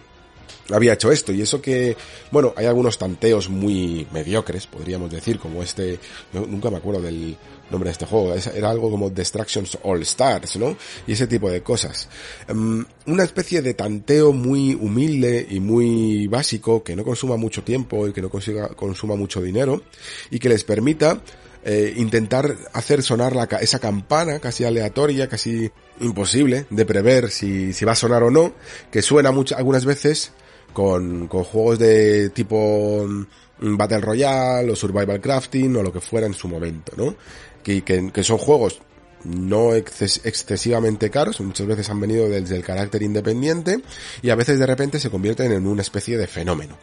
había 0.71 0.95
hecho 0.95 1.11
esto 1.11 1.33
y 1.33 1.43
eso 1.43 1.61
que, 1.61 1.97
bueno, 2.31 2.53
hay 2.57 2.67
algunos 2.67 2.99
tanteos 2.99 3.49
muy 3.49 4.07
mediocres, 4.13 4.67
podríamos 4.67 5.11
decir, 5.11 5.39
como 5.39 5.63
este, 5.63 5.99
nunca 6.33 6.71
me 6.71 6.79
acuerdo 6.79 7.03
del 7.03 7.37
nombre 7.71 7.89
de 7.89 7.93
este 7.93 8.07
juego, 8.07 8.35
era 8.35 8.71
algo 8.71 8.91
como 8.91 9.11
Distractions 9.11 9.79
All 9.83 10.03
Stars, 10.03 10.57
¿no? 10.57 10.77
Y 11.07 11.13
ese 11.13 11.27
tipo 11.27 11.51
de 11.51 11.63
cosas. 11.63 12.09
Um, 12.49 12.85
una 13.07 13.25
especie 13.25 13.63
de 13.63 13.75
tanteo 13.75 14.33
muy 14.33 14.75
humilde 14.75 15.47
y 15.49 15.59
muy 15.59 16.27
básico, 16.27 16.83
que 16.83 16.95
no 16.95 17.05
consuma 17.05 17.37
mucho 17.37 17.63
tiempo 17.65 18.07
y 18.07 18.13
que 18.13 18.23
no 18.23 18.29
consiga, 18.29 18.69
consuma 18.69 19.17
mucho 19.17 19.41
dinero 19.41 19.83
y 20.31 20.39
que 20.39 20.49
les 20.49 20.65
permita 20.65 21.21
eh, 21.65 21.95
intentar 21.97 22.57
hacer 22.73 23.03
sonar 23.03 23.37
la, 23.37 23.45
esa 23.61 23.79
campana 23.79 24.41
casi 24.41 24.65
aleatoria, 24.65 25.29
casi 25.29 25.71
imposible 26.01 26.67
de 26.71 26.85
prever 26.85 27.31
si, 27.31 27.73
si 27.73 27.85
va 27.85 27.93
a 27.93 27.97
sonar 27.97 28.23
o 28.25 28.31
no, 28.31 28.53
que 28.91 29.01
suena 29.01 29.31
muchas, 29.31 29.59
algunas 29.59 29.85
veces 29.85 30.33
con, 30.73 31.29
juegos 31.29 31.79
de 31.79 32.31
tipo 32.31 33.07
mm, 33.07 33.77
Battle 33.77 34.01
Royale 34.01 34.71
o 34.71 34.77
Survival 34.77 35.21
Crafting 35.21 35.77
o 35.77 35.83
lo 35.83 35.93
que 35.93 36.01
fuera 36.01 36.27
en 36.27 36.35
su 36.35 36.49
momento, 36.49 36.93
¿no? 36.97 37.15
Que, 37.63 37.83
que, 37.83 38.11
que 38.11 38.25
son 38.25 38.39
juegos 38.39 38.81
no 39.25 39.75
excesivamente 39.75 41.11
caros, 41.11 41.41
muchas 41.41 41.67
veces 41.67 41.89
han 41.91 42.01
venido 42.01 42.29
desde 42.29 42.57
el 42.57 42.65
carácter 42.65 43.03
independiente 43.03 43.81
y 44.21 44.31
a 44.31 44.35
veces 44.35 44.59
de 44.59 44.67
repente 44.67 44.99
se 44.99 45.11
convierten 45.11 45.53
en 45.53 45.67
una 45.67 45.83
especie 45.83 46.19
de 46.19 46.27
fenómeno. 46.27 46.77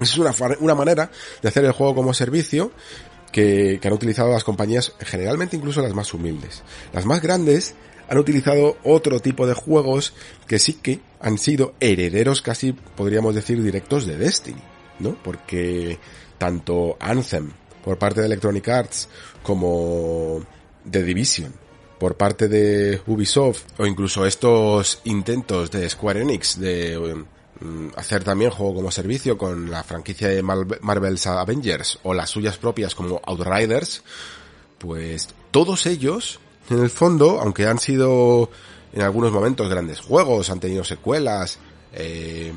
Esa 0.00 0.12
es 0.12 0.18
una, 0.18 0.56
una 0.60 0.74
manera 0.74 1.10
de 1.40 1.48
hacer 1.48 1.64
el 1.64 1.72
juego 1.72 1.94
como 1.94 2.12
servicio 2.12 2.72
que, 3.30 3.78
que 3.80 3.88
han 3.88 3.94
utilizado 3.94 4.30
las 4.30 4.44
compañías, 4.44 4.92
generalmente 5.00 5.56
incluso 5.56 5.80
las 5.80 5.94
más 5.94 6.12
humildes. 6.12 6.62
Las 6.92 7.06
más 7.06 7.22
grandes 7.22 7.74
han 8.08 8.18
utilizado 8.18 8.76
otro 8.84 9.20
tipo 9.20 9.46
de 9.46 9.54
juegos 9.54 10.14
que 10.46 10.58
sí 10.58 10.74
que 10.74 11.00
han 11.20 11.38
sido 11.38 11.74
herederos 11.80 12.42
casi 12.42 12.72
podríamos 12.72 13.34
decir 13.34 13.62
directos 13.62 14.06
de 14.06 14.16
Destiny, 14.16 14.60
¿no? 14.98 15.16
Porque 15.22 15.98
tanto 16.38 16.96
Anthem 17.00 17.52
por 17.84 17.98
parte 17.98 18.20
de 18.20 18.26
Electronic 18.26 18.68
Arts 18.68 19.08
como 19.42 20.44
The 20.88 21.02
Division 21.02 21.62
por 22.02 22.16
parte 22.16 22.48
de 22.48 23.00
Ubisoft 23.06 23.78
o 23.78 23.86
incluso 23.86 24.26
estos 24.26 25.00
intentos 25.04 25.70
de 25.70 25.88
Square 25.88 26.22
Enix 26.22 26.58
de 26.58 27.24
mm, 27.60 27.90
hacer 27.94 28.24
también 28.24 28.50
juego 28.50 28.74
como 28.74 28.90
servicio 28.90 29.38
con 29.38 29.70
la 29.70 29.84
franquicia 29.84 30.26
de 30.26 30.42
Marvel's 30.42 31.28
Avengers 31.28 32.00
o 32.02 32.12
las 32.12 32.30
suyas 32.30 32.58
propias 32.58 32.96
como 32.96 33.20
Outriders, 33.24 34.02
pues 34.78 35.28
todos 35.52 35.86
ellos, 35.86 36.40
en 36.70 36.78
el 36.78 36.90
fondo, 36.90 37.40
aunque 37.40 37.66
han 37.66 37.78
sido 37.78 38.50
en 38.92 39.02
algunos 39.02 39.32
momentos 39.32 39.68
grandes 39.68 40.00
juegos, 40.00 40.50
han 40.50 40.60
tenido 40.60 40.84
secuelas, 40.84 41.58
eh, 41.92 42.52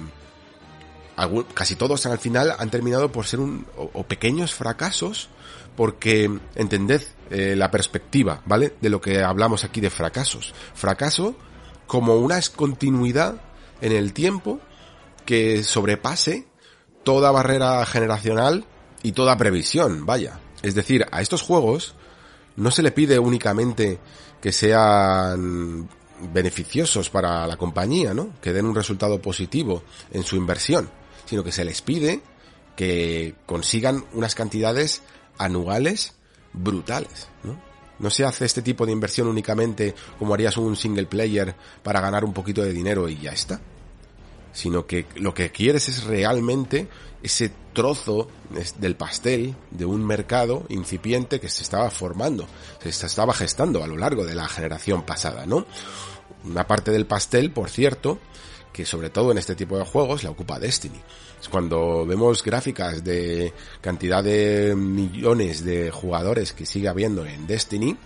casi 1.54 1.76
todos 1.76 2.06
al 2.06 2.20
final 2.20 2.54
han 2.58 2.70
terminado 2.70 3.12
por 3.12 3.26
ser 3.26 3.40
un, 3.40 3.66
o, 3.78 4.04
pequeños 4.04 4.54
fracasos, 4.54 5.30
porque 5.76 6.30
entended 6.56 7.02
eh, 7.30 7.56
la 7.56 7.72
perspectiva, 7.72 8.42
¿vale? 8.46 8.76
De 8.82 8.90
lo 8.90 9.02
que 9.02 9.24
hablamos 9.24 9.64
aquí 9.64 9.82
de 9.82 9.90
fracasos. 9.90 10.54
Fracaso 10.74 11.36
como 11.88 12.16
una 12.16 12.40
continuidad 12.56 13.42
en 13.82 13.92
el 13.92 14.14
tiempo 14.14 14.60
que 15.26 15.64
sobrepase 15.64 16.48
toda 17.04 17.32
barrera 17.32 17.86
generacional 17.86 18.66
y 19.04 19.12
toda 19.12 19.38
previsión, 19.38 20.06
vaya. 20.06 20.40
Es 20.64 20.76
decir, 20.76 21.06
a 21.12 21.22
estos 21.22 21.42
juegos 21.42 21.96
no 22.58 22.72
se 22.72 22.84
le 22.84 22.92
pide 22.92 23.20
únicamente 23.20 24.00
que 24.42 24.52
sean 24.52 25.90
beneficiosos 26.34 27.10
para 27.10 27.46
la 27.46 27.58
compañía, 27.58 28.14
¿no? 28.14 28.30
Que 28.42 28.54
den 28.54 28.66
un 28.66 28.76
resultado 28.76 29.22
positivo 29.22 29.84
en 30.12 30.24
su 30.24 30.36
inversión 30.36 30.90
sino 31.26 31.44
que 31.44 31.52
se 31.52 31.66
les 31.66 31.82
pide 31.82 32.22
que 32.76 33.36
consigan 33.46 34.06
unas 34.14 34.36
cantidades 34.36 35.02
anuales 35.38 36.14
brutales, 36.54 37.30
¿no? 37.44 37.60
No 37.98 38.10
se 38.10 38.26
hace 38.26 38.44
este 38.44 38.62
tipo 38.62 38.86
de 38.86 38.92
inversión 38.92 39.28
únicamente 39.28 39.96
como 40.20 40.34
harías 40.34 40.58
un 40.58 40.76
single 40.76 41.06
player 41.06 41.56
para 41.82 42.02
ganar 42.02 42.26
un 42.26 42.34
poquito 42.34 42.62
de 42.62 42.74
dinero 42.74 43.08
y 43.08 43.18
ya 43.20 43.32
está. 43.32 43.62
Sino 44.56 44.88
que 44.88 45.06
lo 45.18 45.36
que 45.36 45.52
quieres 45.52 45.88
es 45.90 46.06
realmente 46.06 46.88
ese 47.22 47.52
trozo 47.74 48.28
del 48.80 48.96
pastel 48.96 49.56
de 49.70 49.86
un 49.86 50.04
mercado 50.04 50.66
incipiente 50.70 51.40
que 51.40 51.50
se 51.50 51.62
estaba 51.62 51.92
formando, 51.92 52.48
se 52.80 52.90
estaba 52.90 53.34
gestando 53.34 53.84
a 53.84 53.88
lo 53.88 53.98
largo 53.98 54.26
de 54.26 54.34
la 54.34 54.48
generación 54.48 55.04
pasada, 55.04 55.46
¿no? 55.46 55.68
Una 56.46 56.66
parte 56.66 56.92
del 56.92 57.06
pastel, 57.06 57.52
por 57.52 57.70
cierto, 57.70 58.20
que 58.72 58.86
sobre 58.86 59.10
todo 59.10 59.32
en 59.32 59.38
este 59.38 59.56
tipo 59.56 59.78
de 59.78 59.86
juegos 59.86 60.24
la 60.24 60.32
ocupa 60.32 60.60
Destiny. 60.60 61.02
Cuando 61.50 62.06
vemos 62.06 62.44
gráficas 62.44 63.04
de 63.04 63.54
cantidad 63.82 64.24
de 64.24 64.76
millones 64.76 65.64
de 65.64 65.92
jugadores 65.92 66.54
que 66.54 66.66
sigue 66.66 66.88
habiendo 66.88 67.26
en 67.26 67.48
Destiny, 67.48 67.98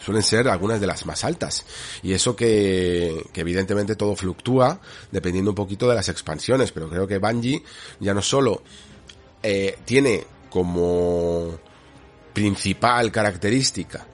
suelen 0.00 0.22
ser 0.22 0.48
algunas 0.48 0.80
de 0.80 0.86
las 0.86 1.06
más 1.06 1.24
altas. 1.24 1.64
Y 2.02 2.12
eso 2.12 2.34
que, 2.36 3.24
que, 3.32 3.40
evidentemente 3.40 3.96
todo 3.96 4.14
fluctúa 4.16 4.80
dependiendo 5.10 5.50
un 5.50 5.54
poquito 5.54 5.88
de 5.88 5.94
las 5.94 6.08
expansiones, 6.08 6.72
pero 6.72 6.88
creo 6.88 7.06
que 7.06 7.18
Bungie 7.18 7.62
ya 8.00 8.14
no 8.14 8.22
solo 8.22 8.62
eh, 9.42 9.78
tiene 9.84 10.24
como 10.50 11.58
principal 12.32 13.10
característica 13.12 14.06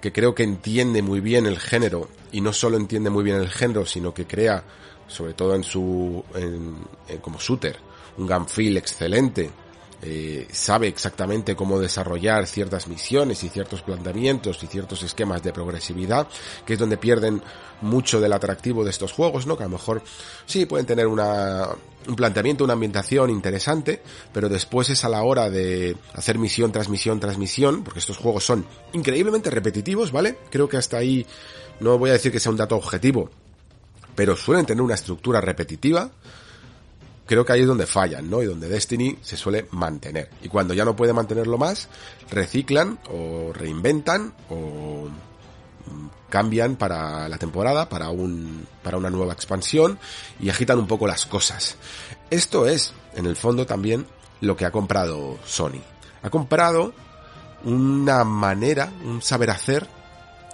que 0.00 0.12
creo 0.12 0.34
que 0.34 0.42
entiende 0.42 1.00
muy 1.00 1.20
bien 1.20 1.46
el 1.46 1.60
género 1.60 2.08
y 2.32 2.40
no 2.40 2.52
solo 2.52 2.76
entiende 2.76 3.08
muy 3.08 3.22
bien 3.22 3.36
el 3.36 3.48
género, 3.48 3.86
sino 3.86 4.12
que 4.12 4.26
crea 4.26 4.64
sobre 5.06 5.34
todo 5.34 5.54
en 5.54 5.62
su, 5.62 6.24
en, 6.34 6.76
como 7.20 7.38
shooter, 7.38 7.76
un 8.16 8.26
gun 8.26 8.46
excelente, 8.76 9.50
eh, 10.04 10.48
sabe 10.50 10.88
exactamente 10.88 11.54
cómo 11.54 11.78
desarrollar 11.78 12.48
ciertas 12.48 12.88
misiones 12.88 13.44
y 13.44 13.48
ciertos 13.48 13.82
planteamientos 13.82 14.60
y 14.64 14.66
ciertos 14.66 15.04
esquemas 15.04 15.44
de 15.44 15.52
progresividad, 15.52 16.26
que 16.66 16.72
es 16.72 16.78
donde 16.78 16.96
pierden 16.96 17.40
mucho 17.82 18.20
del 18.20 18.32
atractivo 18.32 18.82
de 18.82 18.90
estos 18.90 19.12
juegos, 19.12 19.46
¿no? 19.46 19.56
Que 19.56 19.62
a 19.62 19.66
lo 19.66 19.72
mejor 19.72 20.02
sí 20.44 20.66
pueden 20.66 20.86
tener 20.86 21.06
una, 21.06 21.68
un 22.08 22.16
planteamiento, 22.16 22.64
una 22.64 22.72
ambientación 22.72 23.30
interesante, 23.30 24.02
pero 24.32 24.48
después 24.48 24.90
es 24.90 25.04
a 25.04 25.08
la 25.08 25.22
hora 25.22 25.48
de 25.50 25.96
hacer 26.14 26.36
misión 26.36 26.72
tras 26.72 26.88
misión 26.88 27.20
tras 27.20 27.38
misión, 27.38 27.84
porque 27.84 28.00
estos 28.00 28.16
juegos 28.16 28.44
son 28.44 28.66
increíblemente 28.92 29.50
repetitivos, 29.50 30.10
¿vale? 30.10 30.36
Creo 30.50 30.68
que 30.68 30.78
hasta 30.78 30.96
ahí 30.96 31.24
no 31.78 31.96
voy 31.96 32.10
a 32.10 32.14
decir 32.14 32.32
que 32.32 32.40
sea 32.40 32.50
un 32.50 32.58
dato 32.58 32.76
objetivo, 32.76 33.30
pero 34.16 34.36
suelen 34.36 34.66
tener 34.66 34.82
una 34.82 34.94
estructura 34.94 35.40
repetitiva, 35.40 36.10
creo 37.26 37.44
que 37.44 37.52
ahí 37.52 37.60
es 37.60 37.66
donde 37.66 37.86
fallan, 37.86 38.28
¿no? 38.28 38.42
Y 38.42 38.46
donde 38.46 38.68
Destiny 38.68 39.18
se 39.22 39.36
suele 39.36 39.66
mantener. 39.70 40.30
Y 40.42 40.48
cuando 40.48 40.74
ya 40.74 40.84
no 40.84 40.96
puede 40.96 41.12
mantenerlo 41.12 41.58
más, 41.58 41.88
reciclan 42.30 42.98
o 43.10 43.52
reinventan 43.52 44.34
o 44.50 45.08
mm, 45.86 46.06
cambian 46.28 46.76
para 46.76 47.28
la 47.28 47.38
temporada, 47.38 47.88
para 47.88 48.10
un, 48.10 48.66
para 48.82 48.96
una 48.96 49.10
nueva 49.10 49.32
expansión 49.32 49.98
y 50.40 50.50
agitan 50.50 50.78
un 50.78 50.86
poco 50.86 51.06
las 51.06 51.26
cosas. 51.26 51.76
Esto 52.30 52.66
es, 52.66 52.92
en 53.14 53.26
el 53.26 53.36
fondo, 53.36 53.66
también 53.66 54.06
lo 54.40 54.56
que 54.56 54.64
ha 54.64 54.72
comprado 54.72 55.38
Sony. 55.44 55.80
Ha 56.22 56.30
comprado 56.30 56.92
una 57.64 58.24
manera, 58.24 58.92
un 59.04 59.22
saber 59.22 59.50
hacer 59.50 59.86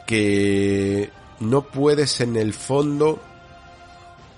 que 0.07 1.11
no 1.41 1.63
puedes 1.63 2.21
en 2.21 2.37
el 2.37 2.55
fondo 2.55 3.21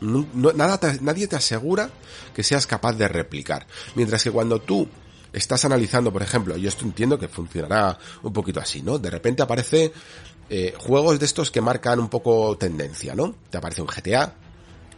nada 0.00 0.80
nadie 1.00 1.26
te 1.26 1.36
asegura 1.36 1.90
que 2.34 2.42
seas 2.42 2.66
capaz 2.66 2.94
de 2.94 3.08
replicar. 3.08 3.66
Mientras 3.94 4.22
que 4.22 4.30
cuando 4.30 4.60
tú 4.60 4.88
estás 5.32 5.64
analizando, 5.64 6.12
por 6.12 6.22
ejemplo, 6.22 6.56
yo 6.56 6.68
esto 6.68 6.84
entiendo 6.84 7.18
que 7.18 7.28
funcionará 7.28 7.98
un 8.22 8.32
poquito 8.32 8.60
así, 8.60 8.82
¿no? 8.82 8.98
De 8.98 9.10
repente 9.10 9.42
aparece 9.42 9.92
eh, 10.48 10.74
juegos 10.78 11.18
de 11.18 11.26
estos 11.26 11.50
que 11.50 11.60
marcan 11.60 12.00
un 12.00 12.08
poco 12.08 12.56
tendencia, 12.56 13.14
¿no? 13.14 13.34
Te 13.50 13.58
aparece 13.58 13.82
un 13.82 13.88
GTA, 13.88 14.34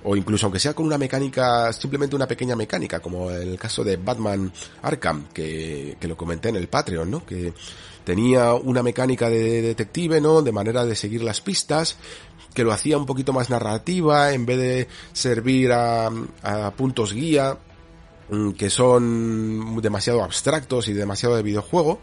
o 0.04 0.16
incluso 0.16 0.46
aunque 0.46 0.58
sea 0.58 0.74
con 0.74 0.86
una 0.86 0.98
mecánica, 0.98 1.72
simplemente 1.72 2.16
una 2.16 2.26
pequeña 2.26 2.56
mecánica, 2.56 3.00
como 3.00 3.30
el 3.30 3.58
caso 3.58 3.84
de 3.84 3.96
Batman 3.96 4.52
Arkham, 4.82 5.28
que, 5.32 5.96
que 6.00 6.08
lo 6.08 6.16
comenté 6.16 6.48
en 6.48 6.56
el 6.56 6.68
Patreon, 6.68 7.10
¿no? 7.10 7.24
Que 7.24 7.52
tenía 8.04 8.54
una 8.54 8.82
mecánica 8.82 9.28
de 9.28 9.62
detective, 9.62 10.20
¿no? 10.20 10.42
De 10.42 10.52
manera 10.52 10.84
de 10.84 10.96
seguir 10.96 11.22
las 11.22 11.40
pistas, 11.40 11.96
que 12.54 12.64
lo 12.64 12.72
hacía 12.72 12.98
un 12.98 13.06
poquito 13.06 13.32
más 13.32 13.50
narrativa 13.50 14.32
en 14.32 14.46
vez 14.46 14.58
de 14.58 14.88
servir 15.12 15.72
a, 15.72 16.10
puntos 16.76 17.12
guía 17.12 17.56
que 18.56 18.70
son 18.70 19.80
demasiado 19.82 20.24
abstractos 20.24 20.88
y 20.88 20.94
demasiado 20.94 21.36
de 21.36 21.42
videojuego 21.42 22.00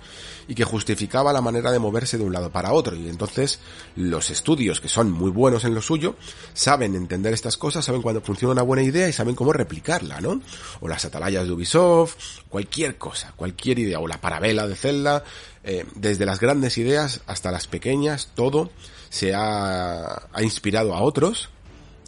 y 0.47 0.53
que 0.53 0.63
justificaba 0.63 1.33
la 1.33 1.41
manera 1.41 1.71
de 1.71 1.79
moverse 1.79 2.19
de 2.19 2.23
un 2.23 2.33
lado 2.33 2.51
para 2.51 2.71
otro 2.71 2.95
y 2.95 3.09
entonces 3.09 3.59
los 3.95 4.29
estudios 4.29 4.79
que 4.79 4.89
son 4.89 5.11
muy 5.11 5.31
buenos 5.31 5.63
en 5.65 5.73
lo 5.73 5.81
suyo 5.81 6.15
saben 6.53 6.93
entender 6.93 7.33
estas 7.33 7.57
cosas, 7.57 7.85
saben 7.85 8.03
cuándo 8.03 8.21
funciona 8.21 8.51
una 8.51 8.61
buena 8.61 8.83
idea 8.83 9.09
y 9.09 9.13
saben 9.13 9.33
cómo 9.33 9.53
replicarla, 9.53 10.21
¿no? 10.21 10.39
O 10.81 10.87
las 10.87 11.03
atalayas 11.03 11.45
de 11.45 11.51
Ubisoft, 11.51 12.15
cualquier 12.47 12.97
cosa, 12.97 13.33
cualquier 13.35 13.79
idea 13.79 13.99
o 13.99 14.07
la 14.07 14.21
parabela 14.21 14.67
de 14.67 14.75
Zelda, 14.75 15.23
eh, 15.63 15.85
desde 15.95 16.27
las 16.27 16.39
grandes 16.39 16.77
ideas 16.77 17.21
hasta 17.25 17.51
las 17.51 17.65
pequeñas, 17.65 18.29
todo 18.35 18.69
se 19.09 19.33
ha, 19.33 20.27
ha 20.31 20.43
inspirado 20.43 20.93
a 20.93 21.01
otros 21.01 21.49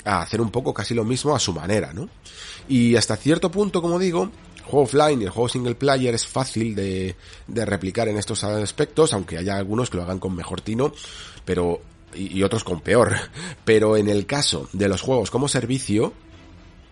a 0.05 0.21
hacer 0.21 0.41
un 0.41 0.51
poco 0.51 0.73
casi 0.73 0.93
lo 0.93 1.03
mismo 1.03 1.35
a 1.35 1.39
su 1.39 1.53
manera, 1.53 1.93
¿no? 1.93 2.09
Y 2.67 2.95
hasta 2.95 3.15
cierto 3.15 3.51
punto, 3.51 3.81
como 3.81 3.99
digo, 3.99 4.31
juego 4.63 4.83
offline 4.85 5.21
y 5.21 5.25
el 5.25 5.29
juego 5.29 5.49
single 5.49 5.75
player 5.75 6.13
es 6.13 6.25
fácil 6.25 6.75
de, 6.75 7.15
de 7.47 7.65
replicar 7.65 8.07
en 8.07 8.17
estos 8.17 8.43
aspectos, 8.43 9.13
aunque 9.13 9.37
haya 9.37 9.57
algunos 9.57 9.89
que 9.89 9.97
lo 9.97 10.03
hagan 10.03 10.19
con 10.19 10.35
mejor 10.35 10.61
tino, 10.61 10.93
pero, 11.45 11.81
y 12.13 12.43
otros 12.43 12.63
con 12.63 12.81
peor. 12.81 13.15
Pero 13.65 13.97
en 13.97 14.07
el 14.07 14.25
caso 14.25 14.69
de 14.73 14.89
los 14.89 15.01
juegos 15.01 15.31
como 15.31 15.47
servicio, 15.47 16.13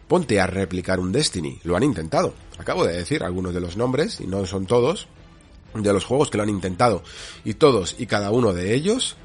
ponte 0.08 0.40
a 0.40 0.48
replicar 0.48 1.00
un 1.00 1.12
Destiny. 1.12 1.60
Lo 1.64 1.78
han 1.78 1.84
intentado. 1.84 2.34
Acabo 2.58 2.86
de 2.86 2.98
decir 2.98 3.24
algunos 3.24 3.54
de 3.54 3.62
los 3.62 3.78
nombres, 3.78 4.20
y 4.20 4.28
no 4.28 4.46
son 4.46 4.66
todos, 4.66 5.08
de 5.74 5.94
los 5.94 6.04
juegos 6.04 6.30
que 6.30 6.38
lo 6.38 6.44
han 6.44 6.50
intentado. 6.50 7.04
Y 7.46 7.54
todos 7.54 7.96
y 7.98 8.08
cada 8.08 8.32
uno 8.32 8.54
de 8.54 8.74
ellos 8.74 9.16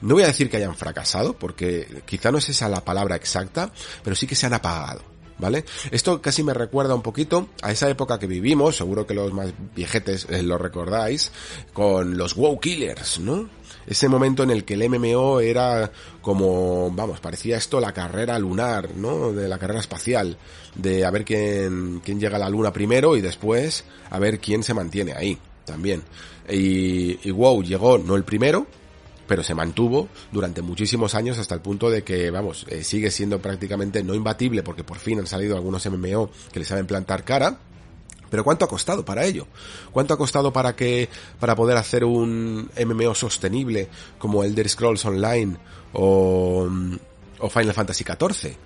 no 0.00 0.14
voy 0.14 0.24
a 0.24 0.28
decir 0.28 0.50
que 0.50 0.58
hayan 0.58 0.76
fracasado, 0.76 1.34
porque 1.34 2.02
quizá 2.04 2.30
no 2.30 2.38
es 2.38 2.48
esa 2.48 2.68
la 2.68 2.84
palabra 2.84 3.16
exacta, 3.16 3.72
pero 4.02 4.16
sí 4.16 4.26
que 4.26 4.34
se 4.34 4.46
han 4.46 4.54
apagado. 4.54 5.02
¿Vale? 5.38 5.66
Esto 5.90 6.22
casi 6.22 6.42
me 6.42 6.54
recuerda 6.54 6.94
un 6.94 7.02
poquito 7.02 7.50
a 7.60 7.70
esa 7.70 7.90
época 7.90 8.18
que 8.18 8.26
vivimos, 8.26 8.74
seguro 8.74 9.06
que 9.06 9.12
los 9.12 9.34
más 9.34 9.52
viejetes 9.74 10.26
eh, 10.30 10.42
lo 10.42 10.56
recordáis, 10.56 11.30
con 11.74 12.16
los 12.16 12.34
WoW 12.36 12.58
Killers, 12.58 13.18
¿no? 13.18 13.46
Ese 13.86 14.08
momento 14.08 14.42
en 14.44 14.50
el 14.50 14.64
que 14.64 14.74
el 14.74 14.88
MMO 14.88 15.40
era 15.40 15.92
como, 16.22 16.90
vamos, 16.90 17.20
parecía 17.20 17.58
esto 17.58 17.80
la 17.80 17.92
carrera 17.92 18.38
lunar, 18.38 18.94
¿no? 18.96 19.30
De 19.32 19.46
la 19.46 19.58
carrera 19.58 19.80
espacial, 19.80 20.38
de 20.74 21.04
a 21.04 21.10
ver 21.10 21.26
quién, 21.26 22.00
quién 22.02 22.18
llega 22.18 22.36
a 22.36 22.40
la 22.40 22.48
luna 22.48 22.72
primero 22.72 23.14
y 23.14 23.20
después 23.20 23.84
a 24.08 24.18
ver 24.18 24.40
quién 24.40 24.62
se 24.62 24.72
mantiene 24.72 25.12
ahí, 25.12 25.38
también. 25.66 26.02
Y, 26.48 27.28
y 27.28 27.30
WoW 27.30 27.62
llegó, 27.62 27.98
no 27.98 28.16
el 28.16 28.24
primero, 28.24 28.66
pero 29.26 29.42
se 29.42 29.54
mantuvo 29.54 30.08
durante 30.32 30.62
muchísimos 30.62 31.14
años 31.14 31.38
hasta 31.38 31.54
el 31.54 31.60
punto 31.60 31.90
de 31.90 32.02
que, 32.02 32.30
vamos, 32.30 32.66
eh, 32.68 32.84
sigue 32.84 33.10
siendo 33.10 33.40
prácticamente 33.40 34.02
no 34.02 34.14
imbatible 34.14 34.62
porque 34.62 34.84
por 34.84 34.98
fin 34.98 35.18
han 35.18 35.26
salido 35.26 35.56
algunos 35.56 35.86
MMO 35.86 36.30
que 36.52 36.58
le 36.58 36.64
saben 36.64 36.86
plantar 36.86 37.24
cara, 37.24 37.58
Pero 38.28 38.42
¿cuánto 38.42 38.64
ha 38.64 38.68
costado 38.68 39.04
para 39.04 39.24
ello? 39.24 39.46
¿Cuánto 39.92 40.14
ha 40.14 40.18
costado 40.18 40.52
para 40.52 40.74
que, 40.74 41.08
para 41.38 41.54
poder 41.54 41.76
hacer 41.76 42.04
un 42.04 42.68
MMO 42.76 43.14
sostenible 43.14 43.88
como 44.18 44.42
Elder 44.42 44.68
Scrolls 44.68 45.04
Online 45.04 45.56
o, 45.92 46.68
o 47.38 47.50
Final 47.50 47.72
Fantasy 47.72 48.04
XIV? 48.04 48.56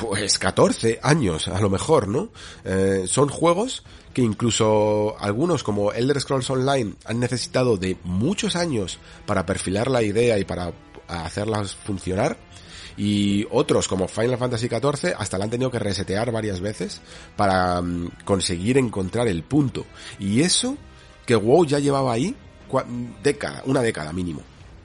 Pues 0.00 0.38
14 0.38 1.00
años, 1.02 1.48
a 1.48 1.60
lo 1.60 1.70
mejor, 1.70 2.08
¿no? 2.08 2.30
Eh, 2.64 3.04
son 3.06 3.28
juegos 3.28 3.84
que 4.12 4.22
incluso 4.22 5.16
algunos 5.18 5.62
como 5.62 5.92
Elder 5.92 6.20
Scrolls 6.20 6.50
Online 6.50 6.94
han 7.04 7.20
necesitado 7.20 7.76
de 7.76 7.96
muchos 8.04 8.56
años 8.56 8.98
para 9.26 9.44
perfilar 9.44 9.90
la 9.90 10.02
idea 10.02 10.38
y 10.38 10.44
para 10.44 10.72
hacerlas 11.08 11.74
funcionar 11.74 12.38
y 12.96 13.46
otros 13.50 13.88
como 13.88 14.08
Final 14.08 14.38
Fantasy 14.38 14.68
XIV 14.68 15.14
hasta 15.18 15.38
la 15.38 15.44
han 15.44 15.50
tenido 15.50 15.70
que 15.70 15.78
resetear 15.78 16.30
varias 16.30 16.60
veces 16.60 17.00
para 17.36 17.80
mm, 17.80 18.10
conseguir 18.24 18.78
encontrar 18.78 19.28
el 19.28 19.42
punto. 19.42 19.84
Y 20.18 20.42
eso 20.42 20.76
que 21.26 21.36
WoW 21.36 21.66
ya 21.66 21.78
llevaba 21.78 22.12
ahí 22.12 22.36
década, 23.22 23.62
una 23.66 23.80
década 23.82 24.12
mínimo, 24.12 24.42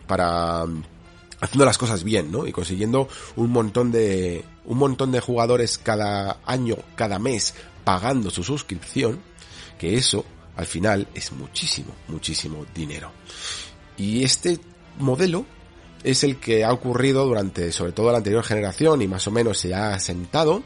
para 0.08 0.66
mm, 0.66 0.84
haciendo 1.42 1.66
las 1.66 1.78
cosas 1.78 2.04
bien, 2.04 2.32
¿no? 2.32 2.48
Y 2.48 2.52
consiguiendo 2.52 3.08
un 3.36 3.52
montón 3.52 3.92
de 3.92 4.44
un 4.70 4.78
montón 4.78 5.12
de 5.12 5.20
jugadores 5.20 5.78
cada 5.78 6.40
año, 6.46 6.78
cada 6.96 7.20
mes 7.20 7.56
pagando 7.84 8.30
su 8.30 8.44
suscripción, 8.44 9.20
que 9.78 9.96
eso 9.96 10.24
al 10.56 10.68
final 10.68 11.08
es 11.14 11.32
muchísimo, 11.32 11.94
muchísimo 12.08 12.66
dinero. 12.74 13.12
Y 13.98 14.24
este 14.24 14.60
modelo 15.00 15.46
es 16.04 16.24
el 16.24 16.38
que 16.38 16.64
ha 16.64 16.72
ocurrido 16.72 17.26
durante 17.26 17.72
sobre 17.72 17.92
todo 17.92 18.12
la 18.12 18.20
anterior 18.20 18.44
generación 18.44 19.02
y 19.02 19.08
más 19.08 19.28
o 19.28 19.32
menos 19.32 19.58
se 19.58 19.74
ha 19.74 19.94
asentado 19.94 20.64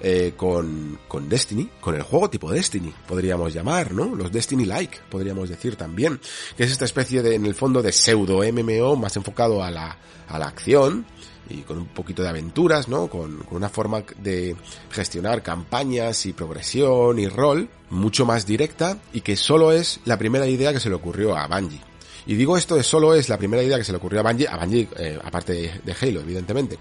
eh, 0.00 0.32
con, 0.36 0.98
con 1.06 1.28
Destiny, 1.28 1.68
con 1.80 1.94
el 1.94 2.02
juego 2.02 2.30
tipo 2.30 2.50
Destiny, 2.50 2.92
podríamos 3.06 3.52
llamar, 3.52 3.92
¿no? 3.92 4.14
Los 4.14 4.32
Destiny-like, 4.32 4.98
podríamos 5.10 5.48
decir 5.48 5.76
también, 5.76 6.20
que 6.56 6.64
es 6.64 6.72
esta 6.72 6.84
especie 6.84 7.22
de, 7.22 7.34
en 7.34 7.46
el 7.46 7.54
fondo, 7.54 7.82
de 7.82 7.92
pseudo 7.92 8.40
MMO 8.52 8.96
más 8.96 9.16
enfocado 9.16 9.62
a 9.62 9.70
la, 9.70 9.98
a 10.28 10.38
la 10.38 10.46
acción, 10.46 11.06
y 11.48 11.58
con 11.58 11.78
un 11.78 11.86
poquito 11.86 12.22
de 12.22 12.28
aventuras, 12.28 12.88
¿no? 12.88 13.08
Con, 13.08 13.38
con, 13.38 13.56
una 13.56 13.68
forma 13.68 14.02
de 14.18 14.56
gestionar 14.90 15.42
campañas 15.42 16.26
y 16.26 16.32
progresión 16.32 17.18
y 17.18 17.28
rol 17.28 17.68
mucho 17.90 18.26
más 18.26 18.46
directa 18.46 18.98
y 19.12 19.20
que 19.20 19.36
solo 19.36 19.72
es 19.72 20.00
la 20.04 20.18
primera 20.18 20.46
idea 20.46 20.72
que 20.72 20.80
se 20.80 20.88
le 20.88 20.94
ocurrió 20.94 21.36
a 21.36 21.46
Bungie. 21.46 21.80
Y 22.26 22.34
digo 22.34 22.56
esto 22.56 22.74
de 22.74 22.82
solo 22.82 23.14
es 23.14 23.28
la 23.28 23.36
primera 23.36 23.62
idea 23.62 23.76
que 23.76 23.84
se 23.84 23.92
le 23.92 23.98
ocurrió 23.98 24.20
a 24.20 24.22
Bungie, 24.22 24.48
a 24.48 24.56
Bungie, 24.56 24.88
eh, 24.96 25.18
aparte 25.22 25.80
de, 25.84 25.96
Halo, 26.00 26.20
evidentemente. 26.20 26.78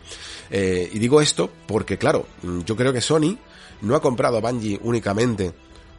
Eh, 0.50 0.90
y 0.92 1.00
digo 1.00 1.20
esto 1.22 1.50
porque, 1.68 1.98
claro, 1.98 2.28
yo 2.66 2.76
creo 2.76 2.94
que 2.94 3.02
Sony 3.02 3.38
no 3.82 3.96
ha 3.96 4.02
comprado 4.02 4.38
a 4.38 4.42
Bungie 4.42 4.80
únicamente 4.84 5.52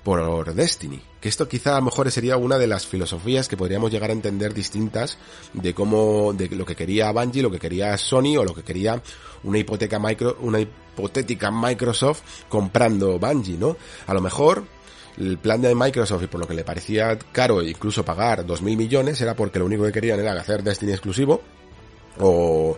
por 0.05 0.55
Destiny. 0.55 1.01
Que 1.21 1.31
esto 1.31 1.49
quizá 1.49 1.73
a 1.73 1.79
lo 1.81 1.87
mejor 1.87 2.11
sería 2.11 2.37
una 2.37 2.59
de 2.59 2.67
las 2.67 2.87
filosofías 2.87 3.49
que 3.49 3.57
podríamos 3.57 3.90
llegar 3.90 4.11
a 4.11 4.12
entender 4.12 4.53
distintas 4.53 5.19
de 5.55 5.75
cómo, 5.75 6.35
de 6.35 6.49
lo 6.51 6.67
que 6.67 6.77
quería 6.77 7.11
Bungie, 7.11 7.43
lo 7.43 7.51
que 7.51 7.59
quería 7.59 7.97
Sony 7.97 8.37
o 8.38 8.45
lo 8.45 8.55
que 8.55 8.62
quería 8.62 9.03
una 9.43 9.59
hipoteca 9.59 9.99
micro, 9.99 10.37
una 10.40 10.61
hipotética 10.61 11.51
Microsoft 11.51 12.23
comprando 12.49 13.19
Bungie, 13.19 13.57
¿no? 13.57 13.77
A 14.07 14.14
lo 14.14 14.21
mejor 14.21 14.64
el 15.17 15.38
plan 15.38 15.62
de 15.62 15.75
Microsoft 15.75 16.25
y 16.25 16.27
por 16.27 16.40
lo 16.40 16.47
que 16.47 16.55
le 16.55 16.64
parecía 16.64 17.19
caro 17.33 17.62
incluso 17.62 18.05
pagar 18.05 18.45
2.000 18.45 18.77
millones 18.77 19.21
era 19.21 19.35
porque 19.35 19.59
lo 19.59 19.67
único 19.67 19.85
que 19.85 19.93
querían 19.93 20.21
era 20.21 20.33
hacer 20.33 20.62
Destiny 20.62 20.93
exclusivo 20.93 21.40
o, 22.19 22.77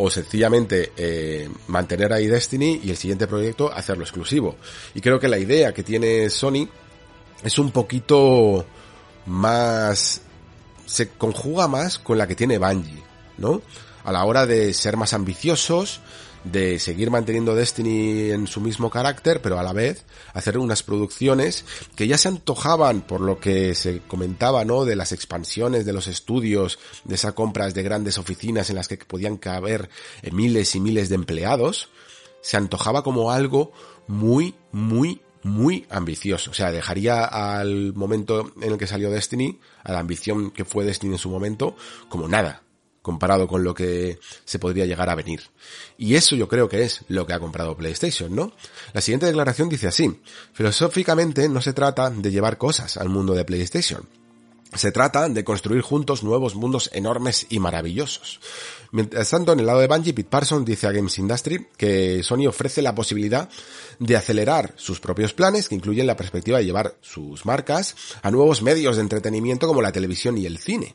o 0.00 0.08
sencillamente 0.10 0.92
eh, 0.96 1.50
mantener 1.66 2.12
ahí 2.12 2.28
Destiny 2.28 2.80
y 2.84 2.90
el 2.90 2.96
siguiente 2.96 3.26
proyecto 3.26 3.72
hacerlo 3.72 4.04
exclusivo. 4.04 4.56
Y 4.94 5.00
creo 5.00 5.18
que 5.18 5.26
la 5.26 5.38
idea 5.38 5.74
que 5.74 5.82
tiene 5.82 6.30
Sony 6.30 6.68
es 7.42 7.58
un 7.58 7.72
poquito 7.72 8.64
más... 9.26 10.20
se 10.86 11.08
conjuga 11.10 11.66
más 11.66 11.98
con 11.98 12.16
la 12.16 12.28
que 12.28 12.36
tiene 12.36 12.58
Bungie, 12.58 13.02
¿no? 13.38 13.60
A 14.04 14.12
la 14.12 14.24
hora 14.24 14.46
de 14.46 14.72
ser 14.72 14.96
más 14.96 15.12
ambiciosos, 15.14 16.00
de 16.44 16.78
seguir 16.78 17.10
manteniendo 17.10 17.54
Destiny 17.54 18.30
en 18.30 18.46
su 18.46 18.60
mismo 18.60 18.90
carácter, 18.90 19.42
pero 19.42 19.58
a 19.58 19.62
la 19.62 19.72
vez 19.72 20.04
hacer 20.32 20.58
unas 20.58 20.82
producciones 20.82 21.64
que 21.96 22.06
ya 22.06 22.18
se 22.18 22.28
antojaban 22.28 23.02
por 23.02 23.20
lo 23.20 23.38
que 23.38 23.74
se 23.74 24.00
comentaba, 24.00 24.64
¿no? 24.64 24.84
De 24.84 24.96
las 24.96 25.12
expansiones 25.12 25.84
de 25.84 25.92
los 25.92 26.06
estudios, 26.06 26.78
de 27.04 27.14
esas 27.14 27.34
compras 27.34 27.74
de 27.74 27.82
grandes 27.82 28.18
oficinas 28.18 28.70
en 28.70 28.76
las 28.76 28.88
que 28.88 28.96
podían 28.96 29.36
caber 29.36 29.88
eh, 30.22 30.30
miles 30.30 30.74
y 30.74 30.80
miles 30.80 31.08
de 31.08 31.16
empleados, 31.16 31.88
se 32.40 32.56
antojaba 32.56 33.02
como 33.02 33.30
algo 33.30 33.72
muy, 34.06 34.54
muy, 34.72 35.20
muy 35.42 35.86
ambicioso. 35.90 36.50
O 36.50 36.54
sea, 36.54 36.72
dejaría 36.72 37.24
al 37.24 37.94
momento 37.94 38.52
en 38.60 38.72
el 38.72 38.78
que 38.78 38.86
salió 38.86 39.10
Destiny, 39.10 39.58
a 39.84 39.92
la 39.92 39.98
ambición 39.98 40.50
que 40.50 40.64
fue 40.64 40.84
Destiny 40.84 41.14
en 41.14 41.18
su 41.18 41.30
momento, 41.30 41.76
como 42.08 42.28
nada 42.28 42.62
comparado 43.08 43.48
con 43.48 43.64
lo 43.64 43.72
que 43.72 44.18
se 44.44 44.58
podría 44.58 44.84
llegar 44.84 45.08
a 45.08 45.14
venir. 45.14 45.40
Y 45.96 46.14
eso 46.14 46.36
yo 46.36 46.46
creo 46.46 46.68
que 46.68 46.82
es 46.82 47.06
lo 47.08 47.26
que 47.26 47.32
ha 47.32 47.40
comprado 47.40 47.74
PlayStation, 47.74 48.36
¿no? 48.36 48.52
La 48.92 49.00
siguiente 49.00 49.24
declaración 49.24 49.70
dice 49.70 49.88
así, 49.88 50.20
filosóficamente 50.52 51.48
no 51.48 51.62
se 51.62 51.72
trata 51.72 52.10
de 52.10 52.30
llevar 52.30 52.58
cosas 52.58 52.98
al 52.98 53.08
mundo 53.08 53.32
de 53.32 53.46
PlayStation. 53.46 54.06
Se 54.74 54.92
trata 54.92 55.26
de 55.30 55.42
construir 55.42 55.80
juntos 55.80 56.22
nuevos 56.22 56.54
mundos 56.54 56.90
enormes 56.92 57.46
y 57.48 57.60
maravillosos. 57.60 58.40
Mientras 58.92 59.30
tanto, 59.30 59.54
en 59.54 59.60
el 59.60 59.66
lado 59.66 59.80
de 59.80 59.86
Bungie, 59.86 60.12
Pete 60.12 60.28
Parsons 60.28 60.66
dice 60.66 60.86
a 60.86 60.92
Games 60.92 61.18
Industry 61.18 61.66
que 61.78 62.22
Sony 62.22 62.46
ofrece 62.46 62.82
la 62.82 62.94
posibilidad 62.94 63.48
de 63.98 64.16
acelerar 64.16 64.74
sus 64.76 65.00
propios 65.00 65.32
planes 65.32 65.70
que 65.70 65.76
incluyen 65.76 66.06
la 66.06 66.16
perspectiva 66.18 66.58
de 66.58 66.66
llevar 66.66 66.94
sus 67.00 67.46
marcas 67.46 67.96
a 68.20 68.30
nuevos 68.30 68.60
medios 68.60 68.96
de 68.96 69.02
entretenimiento 69.02 69.66
como 69.66 69.80
la 69.80 69.92
televisión 69.92 70.36
y 70.36 70.44
el 70.44 70.58
cine. 70.58 70.94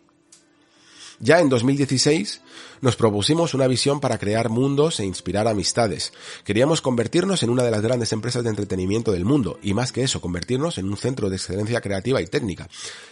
Ya 1.24 1.40
en 1.40 1.48
2016 1.48 2.42
nos 2.82 2.98
propusimos 2.98 3.54
una 3.54 3.66
visión 3.66 4.02
para 4.02 4.18
crear 4.18 4.50
mundos 4.50 5.00
e 5.00 5.06
inspirar 5.06 5.48
amistades. 5.48 6.12
Queríamos 6.44 6.82
convertirnos 6.82 7.44
en 7.44 7.50
una 7.50 7.64
de 7.64 7.72
las 7.72 7.82
grandes 7.82 8.12
empresas 8.12 8.44
de 8.44 8.50
entretenimiento 8.50 9.14
del 9.14 9.24
mundo 9.24 9.58
y 9.64 9.74
más 9.74 9.94
que 9.94 10.04
eso, 10.04 10.20
convertirnos 10.20 10.78
en 10.80 10.90
un 10.90 10.98
centro 10.98 11.30
de 11.30 11.38
excelencia 11.38 11.80
creativa 11.80 12.22
y 12.22 12.28
técnica. 12.28 12.68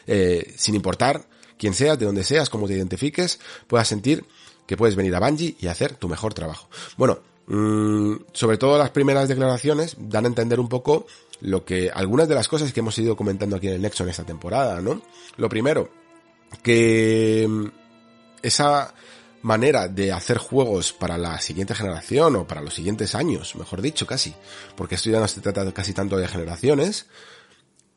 Eh, 0.07 0.53
sin 0.57 0.75
importar 0.75 1.25
quién 1.57 1.73
seas, 1.73 1.97
de 1.97 2.05
dónde 2.05 2.25
seas, 2.25 2.49
cómo 2.49 2.67
te 2.67 2.73
identifiques, 2.73 3.39
puedas 3.67 3.87
sentir 3.87 4.25
que 4.67 4.75
puedes 4.75 4.97
venir 4.97 5.15
a 5.15 5.21
Bungie 5.21 5.55
y 5.61 5.67
hacer 5.67 5.95
tu 5.95 6.09
mejor 6.09 6.33
trabajo. 6.33 6.67
Bueno, 6.97 7.19
mmm, 7.47 8.15
sobre 8.33 8.57
todo 8.57 8.77
las 8.77 8.89
primeras 8.89 9.29
declaraciones 9.29 9.95
dan 9.97 10.25
a 10.25 10.27
entender 10.27 10.59
un 10.59 10.67
poco 10.67 11.07
lo 11.39 11.63
que 11.63 11.89
algunas 11.89 12.27
de 12.27 12.35
las 12.35 12.49
cosas 12.49 12.73
que 12.73 12.81
hemos 12.81 12.99
ido 12.99 13.15
comentando 13.15 13.55
aquí 13.55 13.67
en 13.67 13.75
el 13.75 13.81
Nexo 13.81 14.03
en 14.03 14.09
esta 14.09 14.25
temporada, 14.25 14.81
¿no? 14.81 15.01
Lo 15.37 15.47
primero, 15.47 15.89
que 16.61 17.71
esa 18.41 18.93
manera 19.41 19.87
de 19.87 20.11
hacer 20.11 20.37
juegos 20.37 20.93
para 20.93 21.17
la 21.17 21.39
siguiente 21.39 21.73
generación 21.73 22.35
o 22.35 22.47
para 22.47 22.61
los 22.61 22.75
siguientes 22.75 23.15
años, 23.15 23.55
mejor 23.55 23.81
dicho, 23.81 24.05
casi, 24.05 24.33
porque 24.75 24.95
esto 24.95 25.09
ya 25.09 25.19
no 25.19 25.27
se 25.27 25.41
trata 25.41 25.71
casi 25.71 25.93
tanto 25.93 26.17
de 26.17 26.27
generaciones, 26.27 27.07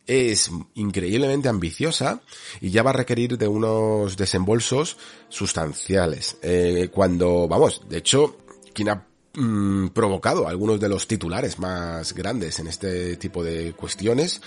es 0.07 0.51
increíblemente 0.75 1.49
ambiciosa 1.49 2.21
y 2.61 2.71
ya 2.71 2.83
va 2.83 2.91
a 2.91 2.95
requerir 2.95 3.39
de 3.39 3.49
unos 3.49 4.17
desembolsos 4.17 4.99
sustanciales. 5.29 6.37
Eh, 6.43 6.91
cuando, 6.93 7.49
vamos, 7.49 7.83
de 7.89 7.99
hecho, 7.99 8.37
quien 8.75 8.91
ha 8.91 9.07
mm, 9.35 9.89
provocado 9.89 10.47
algunos 10.47 10.79
de 10.79 10.91
los 10.91 11.09
titulares 11.09 11.59
más 11.59 12.13
grandes 12.13 12.59
en 12.59 12.67
este 12.67 13.17
tipo 13.17 13.43
de 13.43 13.73
cuestiones 13.73 14.43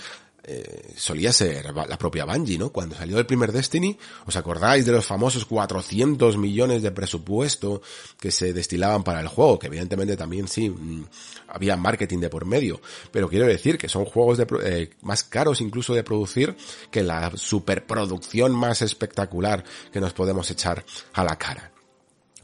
eh, 0.50 0.94
solía 0.96 1.30
ser 1.30 1.74
la 1.74 1.98
propia 1.98 2.24
Bungie, 2.24 2.56
¿no? 2.56 2.70
Cuando 2.70 2.96
salió 2.96 3.18
el 3.18 3.26
primer 3.26 3.52
Destiny, 3.52 3.98
¿os 4.24 4.34
acordáis 4.34 4.86
de 4.86 4.92
los 4.92 5.04
famosos 5.04 5.44
400 5.44 6.38
millones 6.38 6.80
de 6.80 6.90
presupuesto 6.90 7.82
que 8.18 8.30
se 8.30 8.54
destilaban 8.54 9.04
para 9.04 9.20
el 9.20 9.28
juego? 9.28 9.58
Que 9.58 9.66
evidentemente 9.66 10.16
también 10.16 10.48
sí, 10.48 10.70
mm, 10.70 11.04
había 11.48 11.76
marketing 11.76 12.20
de 12.20 12.30
por 12.30 12.46
medio, 12.46 12.80
pero 13.12 13.28
quiero 13.28 13.46
decir 13.46 13.76
que 13.76 13.90
son 13.90 14.06
juegos 14.06 14.38
de, 14.38 14.46
eh, 14.62 14.90
más 15.02 15.22
caros 15.22 15.60
incluso 15.60 15.92
de 15.92 16.02
producir 16.02 16.56
que 16.90 17.02
la 17.02 17.30
superproducción 17.36 18.52
más 18.52 18.80
espectacular 18.80 19.62
que 19.92 20.00
nos 20.00 20.14
podemos 20.14 20.50
echar 20.50 20.82
a 21.12 21.24
la 21.24 21.36
cara. 21.36 21.72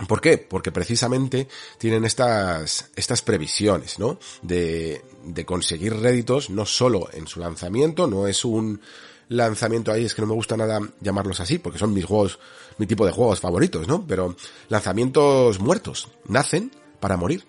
¿Por 0.07 0.21
qué? 0.21 0.37
Porque 0.37 0.73
precisamente 0.73 1.49
tienen 1.79 2.05
estas, 2.05 2.91
estas 2.97 3.23
previsiones, 3.23 3.99
¿no? 3.99 4.19
De, 4.43 5.03
de 5.25 5.45
conseguir 5.45 5.97
réditos 5.97 6.51
no 6.51 6.67
solo 6.67 7.09
en 7.13 7.27
su 7.27 7.41
lanzamiento, 7.41 8.07
no 8.07 8.27
es 8.27 8.45
un 8.45 8.81
lanzamiento 9.29 9.93
ahí, 9.93 10.05
es 10.05 10.15
que 10.15 10.23
no 10.23 10.29
me 10.29 10.35
gusta 10.35 10.57
nada 10.57 10.81
llamarlos 11.01 11.41
así, 11.41 11.59
porque 11.59 11.79
son 11.79 11.95
mis 11.95 12.05
juegos, 12.05 12.39
mi 12.79 12.87
tipo 12.87 13.07
de 13.07 13.13
juegos 13.13 13.41
favoritos, 13.41 13.89
¿no? 13.89 14.07
Pero 14.07 14.37
lanzamientos 14.69 15.61
muertos, 15.61 16.09
nacen 16.29 16.71
para 17.01 17.17
morir. 17.17 17.45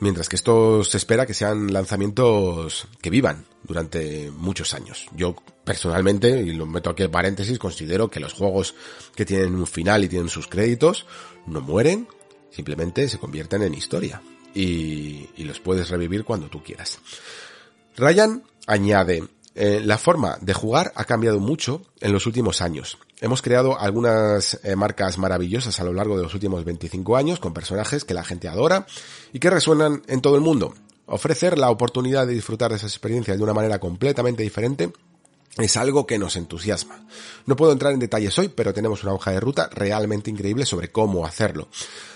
Mientras 0.00 0.28
que 0.28 0.36
esto 0.36 0.82
se 0.84 0.96
espera 0.96 1.24
que 1.24 1.34
sean 1.34 1.72
lanzamientos 1.72 2.88
que 3.00 3.10
vivan 3.10 3.46
durante 3.62 4.30
muchos 4.30 4.74
años. 4.74 5.06
Yo 5.16 5.36
personalmente, 5.64 6.42
y 6.42 6.52
lo 6.52 6.66
meto 6.66 6.90
aquí 6.90 7.04
en 7.04 7.10
paréntesis, 7.10 7.58
considero 7.58 8.10
que 8.10 8.20
los 8.20 8.34
juegos 8.34 8.74
que 9.14 9.24
tienen 9.24 9.54
un 9.54 9.66
final 9.66 10.04
y 10.04 10.08
tienen 10.08 10.28
sus 10.28 10.48
créditos 10.48 11.06
no 11.46 11.60
mueren, 11.60 12.08
simplemente 12.50 13.08
se 13.08 13.18
convierten 13.18 13.62
en 13.62 13.74
historia. 13.74 14.20
Y, 14.54 15.28
y 15.36 15.44
los 15.44 15.60
puedes 15.60 15.90
revivir 15.90 16.24
cuando 16.24 16.48
tú 16.48 16.62
quieras. 16.62 17.00
Ryan 17.96 18.42
añade, 18.66 19.24
eh, 19.54 19.80
la 19.84 19.98
forma 19.98 20.36
de 20.40 20.52
jugar 20.52 20.92
ha 20.96 21.04
cambiado 21.04 21.38
mucho 21.38 21.82
en 22.00 22.12
los 22.12 22.26
últimos 22.26 22.60
años. 22.60 22.98
Hemos 23.20 23.40
creado 23.40 23.78
algunas 23.78 24.58
eh, 24.64 24.74
marcas 24.74 25.16
maravillosas 25.16 25.78
a 25.78 25.84
lo 25.84 25.92
largo 25.92 26.16
de 26.16 26.24
los 26.24 26.34
últimos 26.34 26.64
25 26.64 27.16
años 27.16 27.38
con 27.38 27.54
personajes 27.54 28.04
que 28.04 28.14
la 28.14 28.24
gente 28.24 28.48
adora 28.48 28.86
y 29.32 29.38
que 29.38 29.50
resuenan 29.50 30.02
en 30.08 30.20
todo 30.20 30.34
el 30.34 30.40
mundo. 30.40 30.74
Ofrecer 31.06 31.56
la 31.56 31.70
oportunidad 31.70 32.26
de 32.26 32.34
disfrutar 32.34 32.70
de 32.70 32.78
esas 32.78 32.92
experiencias 32.92 33.36
de 33.36 33.44
una 33.44 33.54
manera 33.54 33.78
completamente 33.78 34.42
diferente 34.42 34.92
es 35.58 35.76
algo 35.76 36.06
que 36.06 36.18
nos 36.18 36.36
entusiasma. 36.36 37.06
No 37.46 37.56
puedo 37.56 37.72
entrar 37.72 37.92
en 37.92 38.00
detalles 38.00 38.38
hoy, 38.38 38.48
pero 38.48 38.74
tenemos 38.74 39.02
una 39.04 39.12
hoja 39.14 39.30
de 39.30 39.40
ruta 39.40 39.68
realmente 39.72 40.30
increíble 40.30 40.66
sobre 40.66 40.90
cómo 40.90 41.26
hacerlo. 41.26 41.68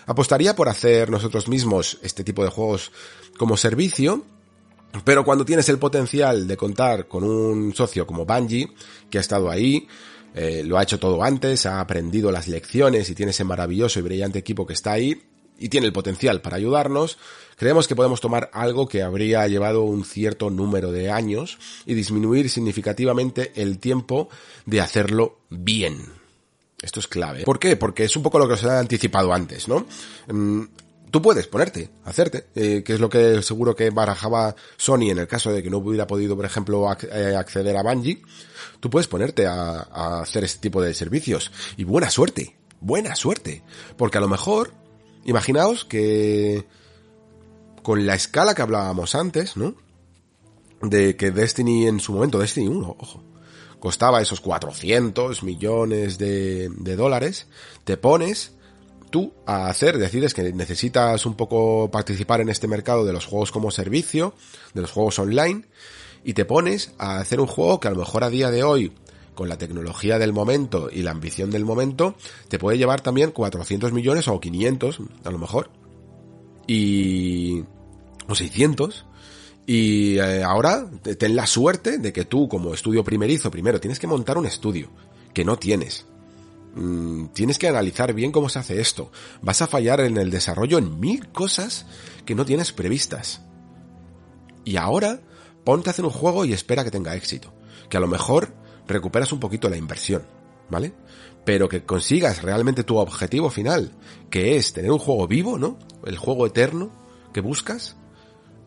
Apostaría 0.06 0.56
por 0.56 0.68
hacer 0.68 1.10
nosotros 1.10 1.48
mismos 1.48 1.98
este 2.02 2.24
tipo 2.24 2.42
de 2.42 2.50
juegos 2.50 2.90
como 3.36 3.56
servicio 3.56 4.24
pero 5.04 5.24
cuando 5.24 5.44
tienes 5.44 5.68
el 5.68 5.78
potencial 5.78 6.46
de 6.46 6.56
contar 6.56 7.08
con 7.08 7.24
un 7.24 7.74
socio 7.74 8.06
como 8.06 8.24
Bungie, 8.24 8.72
que 9.10 9.18
ha 9.18 9.20
estado 9.20 9.50
ahí, 9.50 9.86
eh, 10.34 10.62
lo 10.64 10.78
ha 10.78 10.82
hecho 10.82 10.98
todo 10.98 11.22
antes, 11.22 11.66
ha 11.66 11.80
aprendido 11.80 12.32
las 12.32 12.48
lecciones 12.48 13.08
y 13.10 13.14
tiene 13.14 13.30
ese 13.30 13.44
maravilloso 13.44 13.98
y 13.98 14.02
brillante 14.02 14.38
equipo 14.38 14.66
que 14.66 14.72
está 14.72 14.92
ahí 14.92 15.22
y 15.58 15.68
tiene 15.68 15.86
el 15.86 15.92
potencial 15.92 16.40
para 16.40 16.56
ayudarnos, 16.56 17.18
creemos 17.58 17.88
que 17.88 17.96
podemos 17.96 18.20
tomar 18.20 18.48
algo 18.54 18.88
que 18.88 19.02
habría 19.02 19.46
llevado 19.48 19.82
un 19.82 20.04
cierto 20.04 20.48
número 20.48 20.92
de 20.92 21.10
años 21.10 21.58
y 21.84 21.94
disminuir 21.94 22.48
significativamente 22.48 23.52
el 23.56 23.78
tiempo 23.78 24.28
de 24.64 24.80
hacerlo 24.80 25.40
bien. 25.50 26.06
Esto 26.80 27.00
es 27.00 27.08
clave. 27.08 27.42
¿Por 27.42 27.58
qué? 27.58 27.76
Porque 27.76 28.04
es 28.04 28.16
un 28.16 28.22
poco 28.22 28.38
lo 28.38 28.46
que 28.46 28.54
os 28.54 28.62
he 28.62 28.70
anticipado 28.70 29.32
antes, 29.32 29.66
¿no? 29.66 29.86
Mm, 30.28 30.62
tú 31.10 31.20
puedes 31.20 31.48
ponerte, 31.48 31.90
hacerte, 32.04 32.46
eh, 32.54 32.84
que 32.84 32.94
es 32.94 33.00
lo 33.00 33.08
que 33.08 33.42
seguro 33.42 33.74
que 33.74 33.90
barajaba 33.90 34.54
Sony 34.76 35.10
en 35.10 35.18
el 35.18 35.26
caso 35.26 35.52
de 35.52 35.60
que 35.60 35.70
no 35.70 35.78
hubiera 35.78 36.06
podido, 36.06 36.36
por 36.36 36.44
ejemplo, 36.44 36.86
eh, 37.12 37.34
acceder 37.36 37.76
a 37.76 37.82
Bungie, 37.82 38.22
tú 38.78 38.88
puedes 38.88 39.08
ponerte 39.08 39.48
a, 39.48 39.88
a, 39.90 40.20
hacer 40.22 40.44
este 40.44 40.60
tipo 40.60 40.80
de 40.80 40.94
servicios. 40.94 41.50
Y 41.76 41.82
buena 41.82 42.10
suerte, 42.10 42.56
buena 42.80 43.16
suerte. 43.16 43.64
Porque 43.96 44.18
a 44.18 44.20
lo 44.20 44.28
mejor, 44.28 44.72
imaginaos 45.24 45.84
que 45.84 46.64
con 47.88 48.04
la 48.04 48.16
escala 48.16 48.54
que 48.54 48.60
hablábamos 48.60 49.14
antes, 49.14 49.56
¿no? 49.56 49.74
De 50.82 51.16
que 51.16 51.30
Destiny 51.30 51.86
en 51.86 52.00
su 52.00 52.12
momento, 52.12 52.38
Destiny 52.38 52.68
1, 52.68 52.96
ojo, 52.98 53.22
costaba 53.80 54.20
esos 54.20 54.42
400 54.42 55.42
millones 55.42 56.18
de, 56.18 56.68
de 56.68 56.96
dólares, 56.96 57.46
te 57.84 57.96
pones 57.96 58.52
tú 59.08 59.32
a 59.46 59.68
hacer, 59.68 59.96
decides 59.96 60.34
que 60.34 60.52
necesitas 60.52 61.24
un 61.24 61.34
poco 61.34 61.90
participar 61.90 62.42
en 62.42 62.50
este 62.50 62.68
mercado 62.68 63.06
de 63.06 63.14
los 63.14 63.24
juegos 63.24 63.52
como 63.52 63.70
servicio, 63.70 64.34
de 64.74 64.82
los 64.82 64.92
juegos 64.92 65.18
online, 65.18 65.64
y 66.22 66.34
te 66.34 66.44
pones 66.44 66.92
a 66.98 67.16
hacer 67.16 67.40
un 67.40 67.46
juego 67.46 67.80
que 67.80 67.88
a 67.88 67.92
lo 67.92 68.00
mejor 68.00 68.22
a 68.22 68.28
día 68.28 68.50
de 68.50 68.64
hoy, 68.64 68.92
con 69.34 69.48
la 69.48 69.56
tecnología 69.56 70.18
del 70.18 70.34
momento 70.34 70.90
y 70.92 71.04
la 71.04 71.12
ambición 71.12 71.50
del 71.50 71.64
momento, 71.64 72.16
te 72.48 72.58
puede 72.58 72.76
llevar 72.76 73.00
también 73.00 73.30
400 73.30 73.94
millones 73.94 74.28
o 74.28 74.38
500, 74.38 74.98
a 75.24 75.30
lo 75.30 75.38
mejor. 75.38 75.70
Y... 76.66 77.64
o 78.28 78.34
600. 78.34 79.06
Y 79.66 80.18
eh, 80.18 80.42
ahora 80.42 80.88
ten 81.18 81.36
la 81.36 81.46
suerte 81.46 81.98
de 81.98 82.12
que 82.12 82.24
tú 82.24 82.48
como 82.48 82.72
estudio 82.72 83.04
primerizo, 83.04 83.50
primero 83.50 83.80
tienes 83.80 83.98
que 83.98 84.06
montar 84.06 84.38
un 84.38 84.46
estudio, 84.46 84.90
que 85.34 85.44
no 85.44 85.58
tienes 85.58 86.06
Mm, 86.74 87.28
tienes 87.28 87.58
que 87.58 87.66
analizar 87.66 88.12
bien 88.12 88.30
cómo 88.30 88.48
se 88.48 88.60
hace 88.60 88.80
esto. 88.80 89.10
Vas 89.42 89.62
a 89.62 89.66
fallar 89.66 90.00
en 90.00 90.16
el 90.16 90.30
desarrollo 90.30 90.78
en 90.78 91.00
mil 91.00 91.28
cosas 91.28 91.86
que 92.24 92.34
no 92.34 92.44
tienes 92.44 92.72
previstas. 92.72 93.42
Y 94.64 94.76
ahora, 94.76 95.20
ponte 95.64 95.90
a 95.90 95.92
hacer 95.92 96.04
un 96.04 96.10
juego 96.12 96.44
y 96.44 96.52
espera 96.52 96.84
que 96.84 96.90
tenga 96.90 97.16
éxito. 97.16 97.52
Que 97.88 97.96
a 97.96 98.00
lo 98.00 98.06
mejor 98.06 98.54
recuperas 98.86 99.32
un 99.32 99.40
poquito 99.40 99.68
la 99.68 99.76
inversión, 99.76 100.22
¿vale? 100.68 100.92
Pero 101.44 101.68
que 101.68 101.84
consigas 101.84 102.42
realmente 102.42 102.84
tu 102.84 102.98
objetivo 102.98 103.50
final, 103.50 103.92
que 104.30 104.56
es 104.56 104.72
tener 104.72 104.92
un 104.92 104.98
juego 104.98 105.26
vivo, 105.26 105.58
¿no? 105.58 105.78
El 106.04 106.16
juego 106.16 106.46
eterno 106.46 106.92
que 107.32 107.40
buscas, 107.40 107.96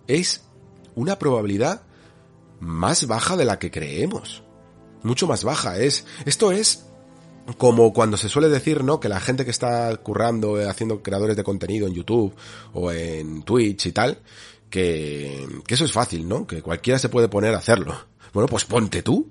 es 0.07 0.43
una 0.95 1.17
probabilidad 1.17 1.83
más 2.59 3.07
baja 3.07 3.37
de 3.37 3.45
la 3.45 3.59
que 3.59 3.71
creemos. 3.71 4.43
Mucho 5.03 5.27
más 5.27 5.43
baja. 5.43 5.79
Es, 5.79 6.05
esto 6.25 6.51
es 6.51 6.85
como 7.57 7.91
cuando 7.91 8.17
se 8.17 8.29
suele 8.29 8.49
decir, 8.49 8.83
¿no? 8.83 8.99
Que 8.99 9.09
la 9.09 9.19
gente 9.19 9.45
que 9.45 9.51
está 9.51 9.95
currando, 9.97 10.61
eh, 10.61 10.69
haciendo 10.69 11.01
creadores 11.01 11.35
de 11.35 11.43
contenido 11.43 11.87
en 11.87 11.93
YouTube 11.93 12.33
o 12.73 12.91
en 12.91 13.43
Twitch 13.43 13.87
y 13.87 13.91
tal, 13.91 14.19
que, 14.69 15.47
que 15.65 15.73
eso 15.73 15.85
es 15.85 15.91
fácil, 15.91 16.27
¿no? 16.27 16.45
Que 16.45 16.61
cualquiera 16.61 16.99
se 16.99 17.09
puede 17.09 17.27
poner 17.27 17.53
a 17.55 17.57
hacerlo. 17.57 17.95
Bueno, 18.33 18.47
pues 18.47 18.65
ponte 18.65 19.01
tú. 19.01 19.27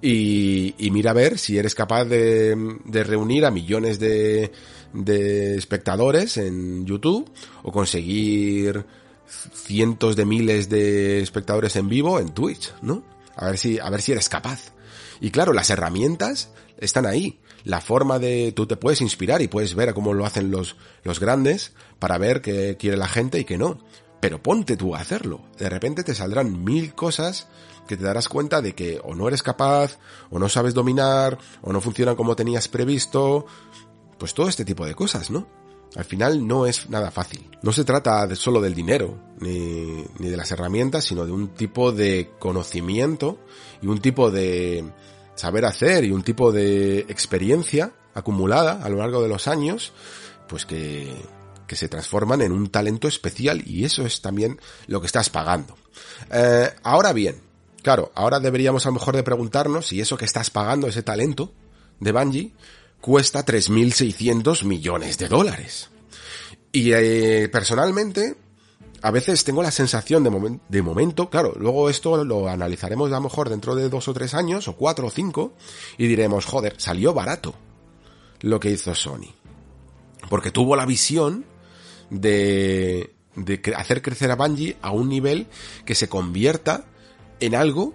Y, 0.00 0.74
y 0.78 0.92
mira 0.92 1.10
a 1.10 1.14
ver 1.14 1.38
si 1.38 1.58
eres 1.58 1.74
capaz 1.74 2.04
de, 2.04 2.56
de 2.84 3.04
reunir 3.04 3.44
a 3.44 3.50
millones 3.50 3.98
de, 3.98 4.52
de 4.92 5.56
espectadores 5.56 6.36
en 6.36 6.86
YouTube 6.86 7.28
o 7.64 7.72
conseguir 7.72 8.84
cientos 9.28 10.16
de 10.16 10.24
miles 10.24 10.68
de 10.68 11.20
espectadores 11.20 11.76
en 11.76 11.88
vivo 11.88 12.18
en 12.18 12.30
Twitch, 12.30 12.72
¿no? 12.82 13.02
A 13.36 13.46
ver 13.46 13.58
si, 13.58 13.78
a 13.78 13.88
ver 13.90 14.02
si 14.02 14.12
eres 14.12 14.28
capaz. 14.28 14.72
Y 15.20 15.30
claro, 15.30 15.52
las 15.52 15.70
herramientas 15.70 16.50
están 16.78 17.06
ahí. 17.06 17.38
La 17.64 17.80
forma 17.80 18.18
de, 18.18 18.52
tú 18.52 18.66
te 18.66 18.76
puedes 18.76 19.00
inspirar 19.00 19.42
y 19.42 19.48
puedes 19.48 19.74
ver 19.74 19.92
cómo 19.94 20.14
lo 20.14 20.24
hacen 20.24 20.50
los, 20.50 20.76
los 21.02 21.20
grandes 21.20 21.72
para 21.98 22.18
ver 22.18 22.40
qué 22.40 22.76
quiere 22.78 22.96
la 22.96 23.08
gente 23.08 23.38
y 23.38 23.44
qué 23.44 23.58
no. 23.58 23.78
Pero 24.20 24.42
ponte 24.42 24.76
tú 24.76 24.94
a 24.94 25.00
hacerlo. 25.00 25.42
De 25.58 25.68
repente 25.68 26.02
te 26.02 26.14
saldrán 26.14 26.64
mil 26.64 26.94
cosas 26.94 27.48
que 27.86 27.96
te 27.96 28.04
darás 28.04 28.28
cuenta 28.28 28.60
de 28.62 28.74
que 28.74 29.00
o 29.02 29.14
no 29.14 29.28
eres 29.28 29.42
capaz, 29.42 29.98
o 30.30 30.38
no 30.38 30.48
sabes 30.48 30.74
dominar, 30.74 31.38
o 31.62 31.72
no 31.72 31.80
funcionan 31.80 32.16
como 32.16 32.36
tenías 32.36 32.68
previsto. 32.68 33.46
Pues 34.18 34.34
todo 34.34 34.48
este 34.48 34.64
tipo 34.64 34.84
de 34.86 34.94
cosas, 34.94 35.30
¿no? 35.30 35.57
Al 35.96 36.04
final 36.04 36.46
no 36.46 36.66
es 36.66 36.90
nada 36.90 37.10
fácil. 37.10 37.48
No 37.62 37.72
se 37.72 37.84
trata 37.84 38.26
de 38.26 38.36
solo 38.36 38.60
del 38.60 38.74
dinero, 38.74 39.18
ni, 39.40 40.04
ni 40.18 40.28
de 40.28 40.36
las 40.36 40.50
herramientas, 40.50 41.04
sino 41.04 41.24
de 41.26 41.32
un 41.32 41.48
tipo 41.48 41.92
de 41.92 42.30
conocimiento 42.38 43.38
y 43.80 43.86
un 43.86 44.00
tipo 44.00 44.30
de, 44.30 44.84
saber 45.38 45.64
hacer 45.64 46.04
y 46.04 46.10
un 46.10 46.22
tipo 46.22 46.52
de 46.52 47.00
experiencia 47.00 47.92
acumulada 48.14 48.82
a 48.82 48.88
lo 48.88 48.98
largo 48.98 49.22
de 49.22 49.28
los 49.28 49.46
años, 49.46 49.92
pues 50.48 50.66
que, 50.66 51.14
que 51.66 51.76
se 51.76 51.88
transforman 51.88 52.42
en 52.42 52.52
un 52.52 52.68
talento 52.68 53.06
especial 53.06 53.62
y 53.64 53.84
eso 53.84 54.04
es 54.04 54.20
también 54.20 54.60
lo 54.86 55.00
que 55.00 55.06
estás 55.06 55.30
pagando. 55.30 55.76
Eh, 56.32 56.70
ahora 56.82 57.12
bien, 57.12 57.40
claro, 57.82 58.10
ahora 58.14 58.40
deberíamos 58.40 58.84
a 58.84 58.88
lo 58.88 58.94
mejor 58.94 59.14
de 59.14 59.22
preguntarnos 59.22 59.86
si 59.86 60.00
eso 60.00 60.18
que 60.18 60.24
estás 60.24 60.50
pagando, 60.50 60.88
ese 60.88 61.02
talento 61.02 61.52
de 62.00 62.12
Bungie, 62.12 62.52
cuesta 63.00 63.44
3.600 63.44 64.64
millones 64.64 65.18
de 65.18 65.28
dólares. 65.28 65.90
Y 66.72 66.92
eh, 66.92 67.48
personalmente, 67.50 68.36
a 69.02 69.10
veces 69.10 69.44
tengo 69.44 69.62
la 69.62 69.70
sensación 69.70 70.24
de, 70.24 70.58
de, 70.68 70.82
momento, 70.82 71.30
claro, 71.30 71.54
luego 71.58 71.88
esto 71.88 72.24
lo 72.24 72.48
analizaremos 72.48 73.10
a 73.10 73.16
lo 73.16 73.22
mejor 73.22 73.48
dentro 73.48 73.74
de 73.74 73.88
dos 73.88 74.08
o 74.08 74.14
tres 74.14 74.34
años, 74.34 74.68
o 74.68 74.76
cuatro 74.76 75.06
o 75.06 75.10
cinco, 75.10 75.54
y 75.96 76.06
diremos, 76.06 76.44
joder, 76.44 76.74
salió 76.78 77.14
barato 77.14 77.54
lo 78.40 78.60
que 78.60 78.70
hizo 78.70 78.94
Sony. 78.94 79.34
Porque 80.28 80.50
tuvo 80.50 80.76
la 80.76 80.86
visión 80.86 81.46
de, 82.10 83.14
de 83.34 83.60
hacer 83.76 84.02
crecer 84.02 84.30
a 84.30 84.36
Bungie 84.36 84.76
a 84.82 84.90
un 84.90 85.08
nivel 85.08 85.46
que 85.84 85.94
se 85.94 86.08
convierta 86.08 86.84
en 87.40 87.54
algo 87.54 87.94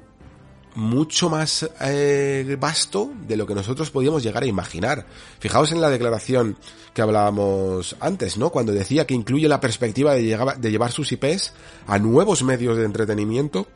mucho 0.76 1.30
más 1.30 1.70
eh, 1.82 2.58
vasto 2.60 3.12
de 3.28 3.38
lo 3.38 3.46
que 3.46 3.56
nosotros 3.56 3.92
podíamos 3.92 4.24
llegar 4.24 4.44
a 4.44 4.48
imaginar. 4.48 5.06
Fijaos 5.40 5.72
en 5.72 5.82
la 5.82 5.90
declaración 5.90 6.58
que 6.94 7.02
hablábamos 7.02 7.96
antes, 8.00 8.38
¿no? 8.38 8.50
Cuando 8.50 8.72
decía 8.72 9.06
que 9.06 9.14
incluye 9.14 9.48
la 9.48 9.60
perspectiva 9.60 10.14
de, 10.14 10.56
de 10.58 10.72
llevar 10.72 10.92
sus 10.92 11.12
IPs 11.12 11.54
a 11.88 12.00
nuevos 12.00 12.44
medios 12.44 12.78
de 12.78 12.86
entretenimiento 12.86 13.68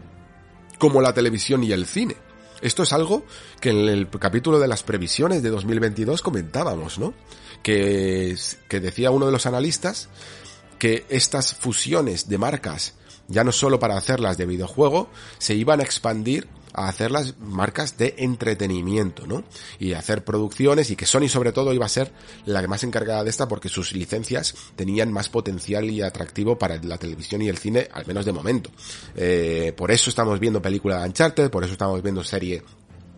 como 0.78 1.02
la 1.02 1.14
televisión 1.14 1.64
y 1.64 1.72
el 1.72 1.86
cine. 1.86 2.16
Esto 2.62 2.84
es 2.84 2.94
algo 2.94 3.24
que 3.60 3.70
en 3.70 3.88
el 3.88 4.10
capítulo 4.10 4.60
de 4.60 4.68
las 4.68 4.84
previsiones 4.84 5.44
de 5.44 5.50
2022 5.50 6.22
comentábamos, 6.22 6.98
¿no? 6.98 7.14
Que, 7.62 8.36
que 8.68 8.80
decía 8.80 9.12
uno 9.12 9.28
de 9.28 9.32
los 9.32 9.46
analistas 9.46 10.10
que 10.80 11.06
estas 11.10 11.54
fusiones 11.56 12.30
de 12.30 12.38
marcas, 12.38 12.94
ya 13.28 13.44
no 13.44 13.52
solo 13.52 13.80
para 13.80 13.98
hacerlas 13.98 14.38
de 14.38 14.46
videojuego, 14.46 15.10
se 15.38 15.56
iban 15.56 15.80
a 15.80 15.84
expandir 15.84 16.48
a 16.78 16.88
hacer 16.88 17.12
las 17.12 17.38
marcas 17.40 17.98
de 17.98 18.14
entretenimiento, 18.20 19.26
¿no? 19.26 19.44
Y 19.80 19.94
hacer 19.94 20.24
producciones 20.24 20.92
y 20.92 20.96
que 20.96 21.08
Sony 21.08 21.28
sobre 21.28 21.52
todo 21.52 21.74
iba 21.74 21.86
a 21.86 21.90
ser 21.90 22.14
la 22.46 22.62
que 22.62 22.68
más 22.68 22.84
encargada 22.84 23.24
de 23.24 23.32
esta 23.32 23.48
porque 23.48 23.68
sus 23.68 23.94
licencias 23.94 24.54
tenían 24.76 25.12
más 25.12 25.28
potencial 25.28 25.90
y 25.90 26.04
atractivo 26.04 26.58
para 26.58 26.82
la 26.84 27.00
televisión 27.00 27.42
y 27.42 27.50
el 27.50 27.58
cine, 27.58 27.90
al 27.92 28.06
menos 28.06 28.26
de 28.26 28.32
momento. 28.32 28.70
Eh, 29.16 29.74
por 29.76 29.90
eso 29.92 30.12
estamos 30.12 30.40
viendo 30.40 30.62
película 30.62 31.00
de 31.00 31.08
Uncharted, 31.08 31.50
por 31.50 31.64
eso 31.64 31.74
estamos 31.74 32.02
viendo 32.04 32.24
serie 32.24 32.62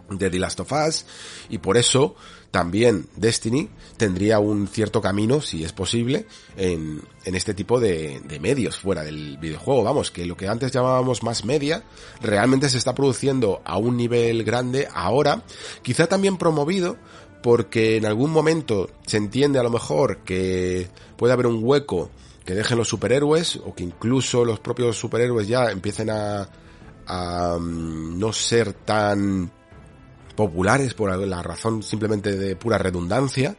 de 0.10 0.30
The 0.30 0.40
Last 0.40 0.62
of 0.62 0.72
Us 0.72 1.06
y 1.50 1.58
por 1.58 1.76
eso 1.78 2.16
también 2.52 3.08
Destiny 3.16 3.70
tendría 3.98 4.40
un 4.40 4.68
cierto 4.68 5.02
camino, 5.02 5.42
si 5.42 5.64
es 5.64 5.72
posible, 5.72 6.26
en, 6.58 7.02
este 7.26 7.54
tipo 7.54 7.80
de, 7.80 8.22
de, 8.22 8.40
medios 8.40 8.78
fuera 8.78 9.04
del 9.04 9.38
videojuego. 9.38 9.84
Vamos, 9.84 10.10
que 10.10 10.26
lo 10.26 10.36
que 10.36 10.48
antes 10.48 10.72
llamábamos 10.72 11.22
más 11.22 11.46
media, 11.46 11.84
realmente 12.22 12.70
se 12.70 12.78
está 12.78 12.96
produciendo 12.96 13.62
a 13.66 13.78
un 13.78 13.98
nivel 13.98 14.44
grande 14.44 14.88
ahora, 14.94 15.44
quizá 15.84 16.08
también 16.08 16.38
promovido 16.38 16.98
porque 17.42 17.98
en 17.98 18.06
algún 18.06 18.32
momento 18.32 18.90
se 19.06 19.18
entiende 19.18 19.60
a 19.60 19.64
lo 19.64 19.70
mejor 19.70 20.20
que 20.20 20.90
puede 21.18 21.34
haber 21.34 21.48
un 21.48 21.60
hueco 21.64 22.10
que 22.46 22.56
dejen 22.56 22.78
los 22.78 22.90
superhéroes 22.90 23.58
o 23.58 23.76
que 23.76 23.84
incluso 23.84 24.44
los 24.44 24.60
propios 24.60 24.98
superhéroes 24.98 25.48
ya 25.48 25.72
empiecen 25.72 26.10
a, 26.10 26.50
a 27.06 27.58
mm, 27.60 28.20
no 28.20 28.34
ser 28.34 28.74
tan 28.74 29.52
populares 30.40 30.94
por 30.94 31.14
la 31.28 31.44
razón 31.44 31.84
simplemente 31.84 32.38
de 32.38 32.56
pura 32.56 32.78
redundancia 32.78 33.58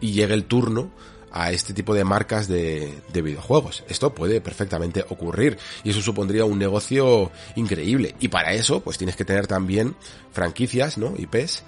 y 0.00 0.12
llegue 0.12 0.32
el 0.32 0.46
turno 0.46 0.90
a 1.30 1.52
este 1.52 1.74
tipo 1.74 1.92
de 1.92 2.02
marcas 2.02 2.48
de, 2.48 2.94
de, 3.12 3.20
videojuegos. 3.20 3.84
Esto 3.90 4.14
puede 4.14 4.40
perfectamente 4.40 5.04
ocurrir 5.10 5.58
y 5.82 5.90
eso 5.90 6.00
supondría 6.00 6.46
un 6.46 6.58
negocio 6.58 7.30
increíble. 7.56 8.14
Y 8.20 8.28
para 8.28 8.54
eso, 8.54 8.80
pues 8.80 8.96
tienes 8.96 9.16
que 9.16 9.26
tener 9.26 9.46
también 9.46 9.96
franquicias, 10.32 10.96
¿no? 10.96 11.12
IPs 11.14 11.62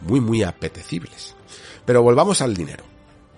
muy, 0.00 0.20
muy 0.20 0.42
apetecibles. 0.42 1.34
Pero 1.84 2.02
volvamos 2.02 2.40
al 2.40 2.54
dinero, 2.54 2.84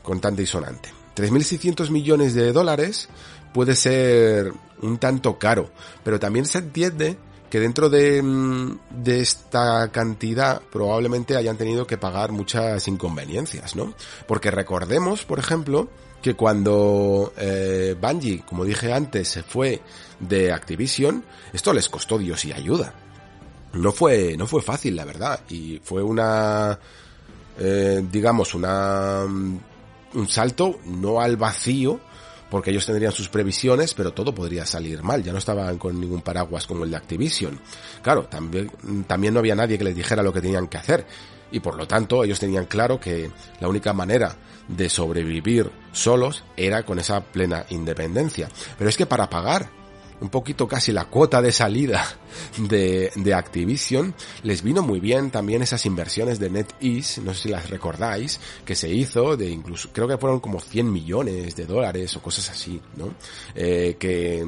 contante 0.05 0.45
y 0.45 0.47
sonante. 0.47 0.91
3.600 1.17 1.91
millones 1.91 2.35
de 2.35 2.53
dólares 2.53 3.09
puede 3.53 3.75
ser 3.75 4.53
un 4.83 4.99
tanto 4.99 5.37
caro, 5.37 5.73
pero 6.05 6.21
también 6.21 6.47
se 6.47 6.59
entiende 6.59 7.17
que 7.55 7.61
dentro 7.61 7.89
de, 7.89 8.21
mm, 8.21 8.79
de, 9.05 9.21
esta 9.21 9.87
cantidad 9.93 10.61
probablemente 10.73 11.37
hayan 11.37 11.57
tenido 11.57 11.87
que 11.87 11.97
pagar 11.97 12.33
muchas 12.33 12.89
inconveniencias, 12.89 13.77
¿no? 13.77 13.95
Porque 14.27 14.51
recordemos, 14.51 15.25
por 15.25 15.39
ejemplo, 15.39 15.89
que 16.21 16.35
cuando 16.35 17.33
eh, 17.37 17.95
Bungie, 17.97 18.43
como 18.45 18.65
dije 18.65 18.93
antes, 18.93 19.29
se 19.29 19.45
fue 19.45 19.81
de 20.19 20.51
Activision, 20.53 21.25
esto 21.53 21.73
les 21.73 21.89
costó 21.89 22.19
Dios 22.19 22.45
y 22.45 22.53
ayuda. 22.53 22.93
No 23.75 23.93
fue, 23.93 24.37
no 24.37 24.49
fue 24.49 24.61
fácil, 24.61 24.97
la 24.97 25.05
verdad, 25.05 25.39
y 25.49 25.81
fue 25.85 26.03
una, 26.03 26.77
eh, 27.57 28.05
digamos, 28.11 28.57
una, 28.57 29.27
mm, 29.29 29.59
un 30.15 30.29
salto 30.29 30.81
no 30.87 31.21
al 31.21 31.37
vacío, 31.37 32.01
porque 32.55 32.71
ellos 32.71 32.87
tendrían 32.87 33.11
sus 33.11 33.29
previsiones, 33.29 33.95
pero 33.95 34.13
todo 34.13 34.33
podría 34.33 34.65
salir 34.65 35.03
mal. 35.03 35.25
Ya 35.25 35.33
no 35.33 35.39
estaban 35.39 35.77
con 35.77 36.01
ningún 36.01 36.21
paraguas 36.21 36.69
como 36.69 36.85
el 36.85 36.91
de 36.93 36.97
Activision. 36.97 37.59
Claro, 38.01 38.27
también, 38.27 38.71
también 39.09 39.35
no 39.35 39.41
había 39.41 39.57
nadie 39.57 39.77
que 39.77 39.83
les 39.83 39.97
dijera 39.97 40.23
lo 40.23 40.33
que 40.33 40.41
tenían 40.41 40.69
que 40.69 40.79
hacer. 40.79 41.05
Y 41.51 41.59
por 41.59 41.75
lo 41.75 41.89
tanto, 41.89 42.23
ellos 42.23 42.39
tenían 42.39 42.67
claro 42.67 43.01
que 43.01 43.29
la 43.59 43.67
única 43.67 43.93
manera 43.93 44.37
de 44.69 44.89
sobrevivir 44.89 45.69
solos 45.91 46.45
era 46.57 46.85
con 46.85 47.01
esa 47.01 47.25
plena 47.25 47.67
independencia. 47.71 48.49
Pero 48.79 48.89
es 48.89 48.97
que 48.97 49.07
para 49.07 49.29
pagar 49.29 49.69
un 50.25 50.31
poquito 50.31 50.66
casi 50.66 50.91
la 50.91 51.05
cuota 51.05 51.43
de 51.43 51.53
salida 51.53 52.03
de, 52.59 53.12
de, 53.14 53.35
Activision, 53.35 54.14
les 54.43 54.62
vino 54.62 54.83
muy 54.83 55.01
bien 55.01 55.31
también 55.31 55.61
esas 55.62 55.85
inversiones 55.85 56.39
de 56.39 56.49
NetEase, 56.49 57.20
no 57.20 57.35
sé 57.35 57.43
si 57.43 57.49
las 57.51 57.68
recordáis, 57.68 58.41
que 58.64 58.75
se 58.75 58.89
hizo 58.89 59.37
de 59.37 59.51
incluso, 59.51 59.91
creo 59.93 60.09
que 60.09 60.16
fueron 60.16 60.41
como 60.41 60.61
100 60.61 60.91
millones 60.91 61.55
de 61.55 61.66
dólares 61.66 62.16
o 62.16 62.22
cosas 62.22 62.49
así, 62.49 62.81
¿no? 62.97 63.14
Eh, 63.55 63.97
que, 63.99 64.43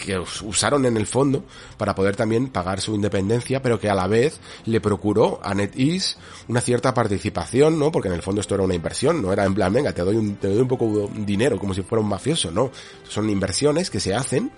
que 0.00 0.18
usaron 0.18 0.86
en 0.86 0.96
el 0.96 1.06
fondo 1.06 1.44
para 1.76 1.94
poder 1.94 2.16
también 2.16 2.48
pagar 2.48 2.80
su 2.80 2.94
independencia, 2.94 3.62
pero 3.62 3.78
que 3.78 3.88
a 3.88 3.94
la 3.94 4.06
vez 4.06 4.40
le 4.64 4.80
procuró 4.80 5.40
a 5.42 5.54
NetEase 5.54 6.16
una 6.48 6.60
cierta 6.60 6.94
participación, 6.94 7.78
¿no? 7.78 7.92
Porque 7.92 8.08
en 8.08 8.14
el 8.14 8.22
fondo 8.22 8.40
esto 8.40 8.54
era 8.54 8.64
una 8.64 8.74
inversión, 8.74 9.22
no 9.22 9.32
era 9.32 9.44
en 9.44 9.54
plan, 9.54 9.72
venga, 9.72 9.92
te 9.92 10.02
doy 10.02 10.16
un, 10.16 10.36
te 10.36 10.48
doy 10.48 10.58
un 10.58 10.68
poco 10.68 11.08
de 11.08 11.24
dinero 11.24 11.58
como 11.58 11.74
si 11.74 11.82
fuera 11.82 12.02
un 12.02 12.08
mafioso, 12.08 12.50
no. 12.50 12.70
Son 13.08 13.28
inversiones 13.28 13.90
que 13.90 14.00
se 14.00 14.14
hacen 14.14 14.50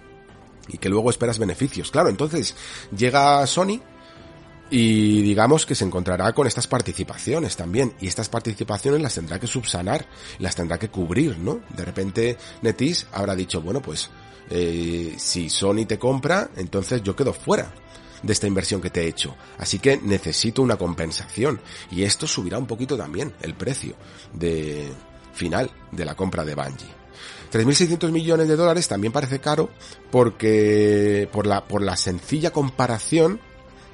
y 0.68 0.78
que 0.78 0.88
luego 0.88 1.10
esperas 1.10 1.38
beneficios. 1.38 1.90
Claro, 1.90 2.08
entonces 2.08 2.54
llega 2.96 3.46
Sony 3.46 3.80
y 4.70 5.20
digamos 5.20 5.66
que 5.66 5.74
se 5.74 5.84
encontrará 5.84 6.32
con 6.32 6.46
estas 6.46 6.66
participaciones 6.66 7.56
también. 7.56 7.92
Y 8.00 8.06
estas 8.06 8.30
participaciones 8.30 9.02
las 9.02 9.14
tendrá 9.14 9.38
que 9.38 9.46
subsanar, 9.46 10.06
las 10.38 10.54
tendrá 10.54 10.78
que 10.78 10.88
cubrir, 10.88 11.38
¿no? 11.38 11.60
De 11.76 11.84
repente 11.84 12.38
Netis 12.62 13.06
habrá 13.12 13.36
dicho, 13.36 13.60
bueno, 13.60 13.82
pues 13.82 14.08
eh, 14.54 15.14
si 15.16 15.48
Sony 15.48 15.86
te 15.86 15.98
compra, 15.98 16.50
entonces 16.56 17.02
yo 17.02 17.16
quedo 17.16 17.32
fuera 17.32 17.72
de 18.22 18.32
esta 18.34 18.46
inversión 18.46 18.82
que 18.82 18.90
te 18.90 19.02
he 19.02 19.08
hecho. 19.08 19.34
Así 19.56 19.78
que 19.78 19.96
necesito 19.96 20.60
una 20.60 20.76
compensación. 20.76 21.58
Y 21.90 22.02
esto 22.02 22.26
subirá 22.26 22.58
un 22.58 22.66
poquito 22.66 22.94
también 22.96 23.32
el 23.40 23.54
precio 23.54 23.94
de 24.34 24.92
final 25.32 25.70
de 25.90 26.04
la 26.04 26.14
compra 26.14 26.44
de 26.44 26.54
Bungie. 26.54 27.02
3.600 27.50 28.10
millones 28.10 28.46
de 28.46 28.56
dólares 28.56 28.88
también 28.88 29.12
parece 29.12 29.38
caro 29.38 29.70
porque 30.10 31.28
por 31.32 31.46
la, 31.46 31.64
por 31.64 31.80
la 31.80 31.96
sencilla 31.96 32.50
comparación 32.50 33.40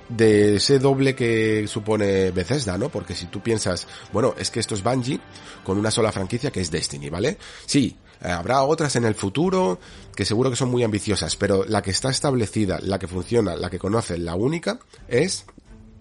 de 0.09 0.57
ese 0.57 0.81
doble 0.81 1.15
que 1.15 1.67
supone 1.69 2.33
Bethesda, 2.33 2.79
¿no? 2.79 2.89
Porque 2.89 3.15
si 3.15 3.27
tú 3.27 3.41
piensas, 3.41 3.87
bueno, 4.13 4.35
es 4.39 4.51
que 4.51 4.59
esto 4.59 4.75
es 4.75 4.83
Bungie 4.83 5.21
con 5.63 5.79
una 5.79 5.93
sola 5.93 6.11
franquicia 6.11 6.51
que 6.51 6.61
es 6.61 6.71
Destiny, 6.71 7.11
¿vale? 7.11 7.39
Sí, 7.67 7.97
habrá 8.23 8.63
otras 8.63 8.97
en 8.97 9.05
el 9.05 9.15
futuro 9.15 9.79
que 10.19 10.25
seguro 10.25 10.51
que 10.51 10.57
son 10.57 10.69
muy 10.69 10.83
ambiciosas, 10.83 11.37
pero 11.37 11.63
la 11.63 11.81
que 11.81 11.93
está 11.93 12.11
establecida, 12.11 12.81
la 12.83 12.99
que 12.99 13.07
funciona, 13.07 13.55
la 13.55 13.71
que 13.71 13.79
conoce, 13.79 14.19
la 14.19 14.35
única 14.35 14.81
es 15.07 15.47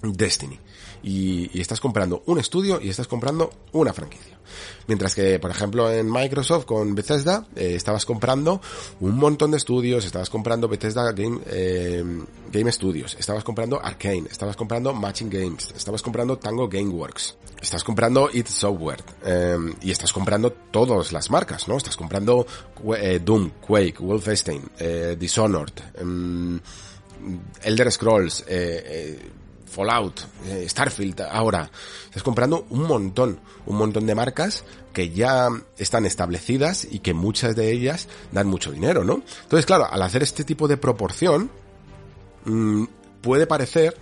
Destiny. 0.02 0.60
Y, 1.04 1.62
estás 1.62 1.80
comprando 1.80 2.24
un 2.26 2.40
estudio 2.40 2.82
y 2.82 2.90
estás 2.90 3.08
comprando 3.08 3.52
una 3.74 3.94
franquicia. 3.94 4.37
Mientras 4.88 5.16
que, 5.16 5.40
por 5.40 5.52
ejemplo, 5.52 5.92
en 5.92 6.12
Microsoft 6.12 6.66
con 6.66 6.96
Bethesda 6.96 7.46
eh, 7.56 7.76
estabas 7.76 8.06
comprando 8.06 8.62
un 9.00 9.18
montón 9.18 9.52
de 9.52 9.58
estudios, 9.58 10.06
estabas 10.06 10.30
comprando 10.30 10.68
Bethesda 10.68 11.12
Game, 11.12 11.40
eh, 11.48 12.04
Game 12.52 12.72
Studios, 12.72 13.16
estabas 13.20 13.44
comprando 13.44 13.80
Arcane, 13.84 14.28
estabas 14.30 14.56
comprando 14.56 14.94
Matching 14.94 15.30
Games, 15.30 15.74
estabas 15.76 16.02
comprando 16.02 16.38
Tango 16.38 16.68
Gameworks, 16.68 17.38
estás 17.62 17.84
comprando 17.84 18.30
It 18.34 18.48
Software 18.48 19.04
eh, 19.26 19.58
y 19.82 19.92
estás 19.92 20.14
comprando 20.14 20.52
todas 20.52 21.12
las 21.12 21.30
marcas, 21.30 21.68
¿no? 21.68 21.78
Estás 21.78 21.98
comprando 21.98 22.46
Doom, 23.24 23.52
Quake, 23.62 23.98
Wolfenstein, 24.00 24.62
Dishonored, 25.18 25.74
em, 25.96 26.60
Elder 27.64 27.92
Scrolls, 27.92 28.44
eh, 28.48 29.20
Fallout, 29.68 30.22
eh, 30.46 30.66
Starfield, 30.68 31.22
ahora. 31.22 31.70
Estás 32.06 32.24
comprando 32.24 32.66
un 32.70 32.84
montón, 32.84 33.40
un 33.66 33.78
montón 33.78 34.06
de 34.06 34.16
marcas 34.16 34.64
que 34.94 35.10
ya 35.12 35.50
están 35.78 36.06
establecidas 36.06 36.88
y 36.90 37.00
que 37.00 37.14
muchas 37.14 37.56
de 37.56 37.72
ellas 37.72 38.08
dan 38.32 38.48
mucho 38.48 38.72
dinero, 38.72 39.04
¿no? 39.04 39.22
Entonces, 39.44 39.66
claro, 39.66 39.86
al 39.90 40.02
hacer 40.02 40.24
este 40.24 40.44
tipo 40.44 40.68
de 40.68 40.78
proporción, 40.78 41.52
mmm, 42.46 42.86
puede 43.22 43.46
parecer 43.46 43.96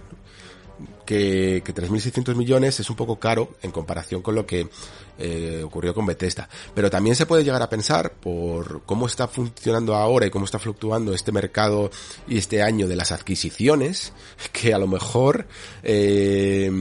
que, 1.06 1.62
que 1.66 1.74
3.600 1.74 2.36
millones 2.36 2.80
es 2.80 2.90
un 2.90 2.96
poco 2.96 3.20
caro 3.20 3.50
en 3.62 3.72
comparación 3.72 4.22
con 4.22 4.36
lo 4.36 4.46
que 4.46 4.70
eh, 5.18 5.62
ocurrió 5.64 5.94
con 5.94 6.06
Bethesda. 6.06 6.50
Pero 6.74 6.90
también 6.90 7.16
se 7.16 7.26
puede 7.26 7.44
llegar 7.44 7.62
a 7.62 7.70
pensar 7.70 8.14
por 8.14 8.84
cómo 8.86 9.08
está 9.08 9.28
funcionando 9.28 9.96
ahora 9.96 10.26
y 10.26 10.30
cómo 10.30 10.46
está 10.46 10.60
fluctuando 10.60 11.14
este 11.14 11.32
mercado 11.32 11.90
y 12.28 12.38
este 12.38 12.62
año 12.62 12.88
de 12.88 12.96
las 12.96 13.12
adquisiciones, 13.12 14.14
que 14.52 14.74
a 14.74 14.78
lo 14.78 14.88
mejor 14.88 15.48
eh, 15.84 16.72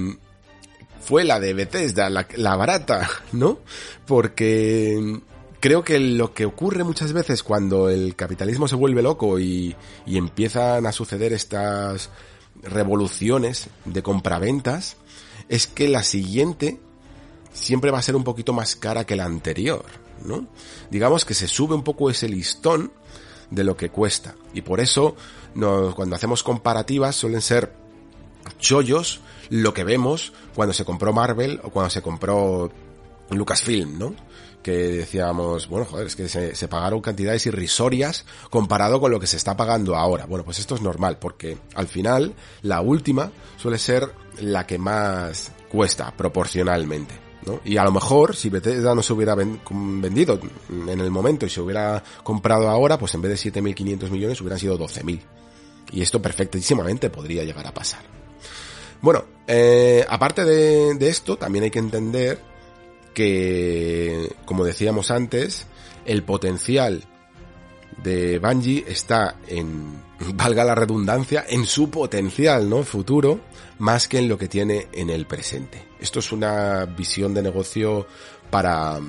fue 1.00 1.24
la 1.24 1.40
de 1.40 1.54
Bethesda, 1.54 2.10
la, 2.10 2.56
barata, 2.56 3.08
¿no? 3.32 3.58
Porque 4.06 5.20
creo 5.60 5.84
que 5.84 5.98
lo 5.98 6.34
que 6.34 6.44
ocurre 6.44 6.84
muchas 6.84 7.12
veces 7.12 7.42
cuando 7.42 7.88
el 7.88 8.16
capitalismo 8.16 8.68
se 8.68 8.76
vuelve 8.76 9.02
loco 9.02 9.38
y 9.38 9.76
empiezan 10.06 10.86
a 10.86 10.92
suceder 10.92 11.32
estas 11.32 12.10
revoluciones 12.64 13.68
de 13.84 14.02
compraventas 14.02 14.96
es 15.48 15.66
que 15.66 15.88
la 15.88 16.02
siguiente 16.02 16.80
siempre 17.54 17.90
va 17.90 17.98
a 17.98 18.02
ser 18.02 18.16
un 18.16 18.24
poquito 18.24 18.52
más 18.52 18.76
cara 18.76 19.06
que 19.06 19.16
la 19.16 19.24
anterior, 19.24 19.86
¿no? 20.24 20.46
Digamos 20.90 21.24
que 21.24 21.32
se 21.32 21.48
sube 21.48 21.74
un 21.74 21.82
poco 21.82 22.10
ese 22.10 22.28
listón 22.28 22.92
de 23.50 23.64
lo 23.64 23.76
que 23.76 23.88
cuesta. 23.88 24.34
Y 24.52 24.60
por 24.60 24.80
eso, 24.80 25.16
cuando 25.54 26.16
hacemos 26.16 26.42
comparativas, 26.42 27.16
suelen 27.16 27.40
ser 27.40 27.72
chollos 28.58 29.20
lo 29.48 29.72
que 29.72 29.84
vemos 29.84 30.32
cuando 30.54 30.74
se 30.74 30.84
compró 30.84 31.12
Marvel 31.12 31.60
o 31.62 31.70
cuando 31.70 31.88
se 31.88 32.02
compró 32.02 32.70
Lucasfilm, 33.30 33.98
¿no? 33.98 34.14
que 34.64 34.72
decíamos, 34.72 35.68
bueno, 35.68 35.84
joder, 35.84 36.06
es 36.06 36.16
que 36.16 36.26
se, 36.26 36.68
pagaron 36.68 37.02
cantidades 37.02 37.44
irrisorias 37.44 38.24
comparado 38.48 38.98
con 38.98 39.10
lo 39.10 39.20
que 39.20 39.26
se 39.26 39.36
está 39.36 39.56
pagando 39.58 39.94
ahora. 39.94 40.24
Bueno, 40.24 40.42
pues 40.42 40.58
esto 40.58 40.74
es 40.74 40.80
normal, 40.80 41.18
porque 41.20 41.58
al 41.74 41.86
final 41.86 42.34
la 42.62 42.80
última 42.80 43.30
suele 43.58 43.76
ser 43.76 44.10
la 44.40 44.66
que 44.66 44.78
más 44.78 45.52
cuesta 45.68 46.14
proporcionalmente. 46.16 47.14
Y 47.64 47.76
a 47.76 47.84
lo 47.84 47.92
mejor, 47.92 48.34
si 48.36 48.48
Bethesda 48.48 48.94
no 48.94 49.02
se 49.02 49.12
hubiera 49.12 49.34
vendido 49.34 50.40
en 50.70 51.00
el 51.00 51.10
momento 51.10 51.44
y 51.44 51.50
se 51.50 51.60
hubiera 51.60 52.02
comprado 52.22 52.68
ahora, 52.68 52.98
pues 52.98 53.14
en 53.14 53.22
vez 53.22 53.42
de 53.42 53.52
7.500 53.52 54.10
millones 54.10 54.40
hubieran 54.40 54.58
sido 54.58 54.78
12.000. 54.78 55.20
Y 55.92 56.02
esto 56.02 56.22
perfectísimamente 56.22 57.10
podría 57.10 57.44
llegar 57.44 57.66
a 57.66 57.74
pasar. 57.74 58.00
Bueno, 59.02 59.24
eh, 59.46 60.04
aparte 60.08 60.44
de, 60.44 60.94
de 60.94 61.08
esto, 61.08 61.36
también 61.36 61.64
hay 61.64 61.70
que 61.70 61.78
entender 61.78 62.40
que, 63.12 64.34
como 64.44 64.64
decíamos 64.64 65.10
antes, 65.10 65.66
el 66.06 66.22
potencial 66.22 67.04
de 68.02 68.38
Bungie 68.38 68.84
está 68.88 69.36
en, 69.46 70.02
valga 70.34 70.64
la 70.64 70.74
redundancia, 70.74 71.44
en 71.48 71.64
su 71.64 71.90
potencial, 71.90 72.68
¿no? 72.68 72.82
Futuro, 72.82 73.40
más 73.78 74.08
que 74.08 74.18
en 74.18 74.28
lo 74.28 74.38
que 74.38 74.48
tiene 74.48 74.88
en 74.92 75.10
el 75.10 75.26
presente. 75.26 75.93
Esto 76.04 76.18
es 76.18 76.32
una 76.32 76.84
visión 76.84 77.32
de 77.32 77.40
negocio 77.40 78.06
para, 78.50 79.00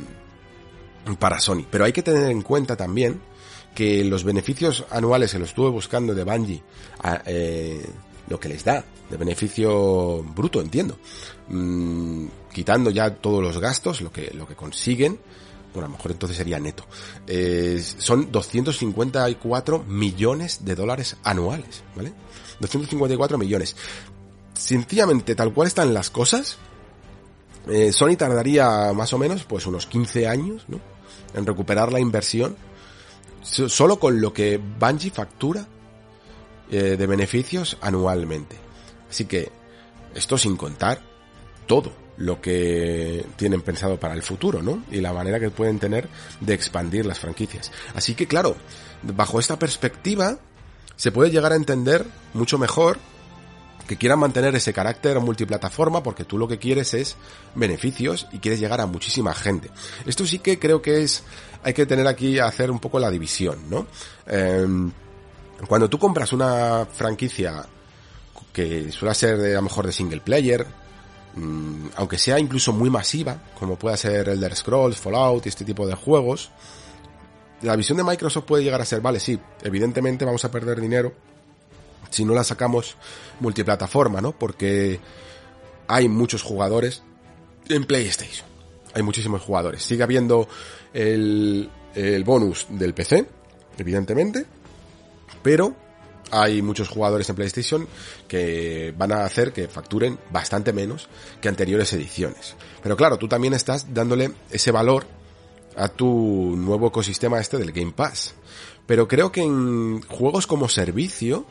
para 1.19 1.41
Sony. 1.41 1.65
Pero 1.69 1.83
hay 1.83 1.91
que 1.91 2.01
tener 2.01 2.31
en 2.31 2.41
cuenta 2.41 2.77
también 2.77 3.19
que 3.75 4.05
los 4.05 4.23
beneficios 4.23 4.85
anuales 4.89 5.33
que 5.33 5.39
lo 5.39 5.43
estuve 5.43 5.69
buscando 5.71 6.15
de 6.15 6.23
Bungie, 6.23 6.63
eh, 7.25 7.85
lo 8.29 8.39
que 8.39 8.47
les 8.47 8.63
da 8.63 8.81
de 9.09 9.17
beneficio 9.17 10.23
bruto, 10.23 10.61
entiendo, 10.61 10.97
mm, 11.49 12.27
quitando 12.53 12.89
ya 12.91 13.13
todos 13.13 13.43
los 13.43 13.59
gastos, 13.59 13.99
lo 13.99 14.09
que, 14.09 14.31
lo 14.33 14.47
que 14.47 14.55
consiguen, 14.55 15.19
bueno, 15.73 15.87
a 15.87 15.89
lo 15.89 15.97
mejor 15.97 16.11
entonces 16.11 16.37
sería 16.37 16.59
neto, 16.59 16.85
eh, 17.27 17.83
son 17.97 18.31
254 18.31 19.83
millones 19.83 20.63
de 20.63 20.75
dólares 20.75 21.17
anuales, 21.25 21.83
¿vale? 21.93 22.13
254 22.61 23.37
millones. 23.37 23.75
Sencillamente, 24.57 25.35
tal 25.35 25.53
cual 25.53 25.67
están 25.67 25.93
las 25.93 26.09
cosas, 26.09 26.57
eh, 27.67 27.91
Sony 27.91 28.15
tardaría 28.17 28.93
más 28.93 29.13
o 29.13 29.17
menos, 29.17 29.43
pues 29.43 29.65
unos 29.65 29.85
15 29.87 30.27
años, 30.27 30.65
¿no? 30.67 30.79
En 31.33 31.45
recuperar 31.45 31.91
la 31.91 31.99
inversión, 31.99 32.55
solo 33.41 33.99
con 33.99 34.21
lo 34.21 34.33
que 34.33 34.57
Bungie 34.57 35.11
factura 35.11 35.67
eh, 36.71 36.95
de 36.97 37.07
beneficios 37.07 37.77
anualmente. 37.81 38.55
Así 39.09 39.25
que, 39.25 39.51
esto 40.13 40.37
sin 40.37 40.57
contar 40.57 41.01
todo 41.67 41.91
lo 42.17 42.39
que 42.39 43.25
tienen 43.35 43.61
pensado 43.61 43.99
para 43.99 44.13
el 44.13 44.21
futuro, 44.21 44.61
¿no? 44.61 44.83
Y 44.91 45.01
la 45.01 45.13
manera 45.13 45.39
que 45.39 45.49
pueden 45.49 45.79
tener 45.79 46.07
de 46.39 46.53
expandir 46.53 47.05
las 47.05 47.19
franquicias. 47.19 47.71
Así 47.93 48.15
que 48.15 48.27
claro, 48.27 48.55
bajo 49.03 49.39
esta 49.39 49.59
perspectiva 49.59 50.37
se 50.95 51.11
puede 51.11 51.31
llegar 51.31 51.51
a 51.51 51.57
entender 51.57 52.05
mucho 52.33 52.57
mejor 52.57 52.99
que 53.87 53.97
quieran 53.97 54.19
mantener 54.19 54.55
ese 54.55 54.73
carácter 54.73 55.19
multiplataforma 55.19 56.01
porque 56.01 56.23
tú 56.23 56.37
lo 56.37 56.47
que 56.47 56.57
quieres 56.57 56.93
es 56.93 57.15
beneficios 57.53 58.27
y 58.31 58.39
quieres 58.39 58.59
llegar 58.59 58.81
a 58.81 58.85
muchísima 58.85 59.33
gente. 59.33 59.69
Esto 60.05 60.25
sí 60.25 60.39
que 60.39 60.59
creo 60.59 60.81
que 60.81 61.03
es, 61.03 61.23
hay 61.63 61.73
que 61.73 61.85
tener 61.85 62.07
aquí 62.07 62.39
a 62.39 62.45
hacer 62.45 62.71
un 62.71 62.79
poco 62.79 62.99
la 62.99 63.11
división, 63.11 63.69
¿no? 63.69 63.87
Em, 64.27 64.91
cuando 65.67 65.89
tú 65.89 65.99
compras 65.99 66.33
una 66.33 66.85
franquicia 66.85 67.65
que 68.51 68.91
suele 68.91 69.15
ser 69.15 69.37
de, 69.37 69.53
a 69.53 69.57
lo 69.57 69.63
mejor 69.63 69.85
de 69.85 69.91
single 69.91 70.21
player, 70.21 70.65
Mm, 71.35 71.87
aunque 71.97 72.17
sea 72.17 72.39
incluso 72.39 72.71
muy 72.71 72.89
masiva, 72.89 73.37
como 73.59 73.77
pueda 73.77 73.97
ser 73.97 74.29
Elder 74.29 74.55
Scrolls, 74.55 74.97
Fallout 74.97 75.45
y 75.45 75.49
este 75.49 75.65
tipo 75.65 75.85
de 75.85 75.93
juegos, 75.93 76.51
la 77.61 77.75
visión 77.75 77.97
de 77.97 78.03
Microsoft 78.03 78.45
puede 78.45 78.63
llegar 78.63 78.81
a 78.81 78.85
ser, 78.85 79.01
vale, 79.01 79.19
sí, 79.19 79.37
evidentemente 79.61 80.23
vamos 80.23 80.45
a 80.45 80.51
perder 80.51 80.79
dinero 80.79 81.13
si 82.09 82.25
no 82.25 82.33
la 82.33 82.43
sacamos 82.43 82.95
multiplataforma, 83.39 84.21
¿no? 84.21 84.31
Porque 84.31 84.99
hay 85.87 86.07
muchos 86.07 86.41
jugadores 86.43 87.03
en 87.69 87.85
PlayStation. 87.85 88.47
Hay 88.93 89.03
muchísimos 89.03 89.41
jugadores. 89.41 89.83
Sigue 89.83 90.03
habiendo 90.03 90.47
el, 90.93 91.69
el 91.93 92.23
bonus 92.23 92.67
del 92.69 92.93
PC, 92.93 93.27
evidentemente, 93.77 94.45
pero 95.41 95.75
hay 96.31 96.61
muchos 96.61 96.89
jugadores 96.89 97.29
en 97.29 97.35
PlayStation 97.35 97.87
que 98.27 98.93
van 98.97 99.11
a 99.11 99.25
hacer 99.25 99.53
que 99.53 99.67
facturen 99.67 100.17
bastante 100.31 100.73
menos 100.73 101.07
que 101.41 101.49
anteriores 101.49 101.93
ediciones. 101.93 102.55
Pero 102.81 102.97
claro, 102.97 103.17
tú 103.17 103.27
también 103.27 103.53
estás 103.53 103.93
dándole 103.93 104.31
ese 104.49 104.71
valor 104.71 105.05
a 105.75 105.89
tu 105.89 106.55
nuevo 106.57 106.87
ecosistema 106.87 107.39
este 107.39 107.57
del 107.57 107.71
Game 107.71 107.91
Pass. 107.91 108.33
Pero 108.85 109.07
creo 109.07 109.31
que 109.31 109.41
en 109.41 110.01
juegos 110.03 110.47
como 110.47 110.69
servicio 110.69 111.45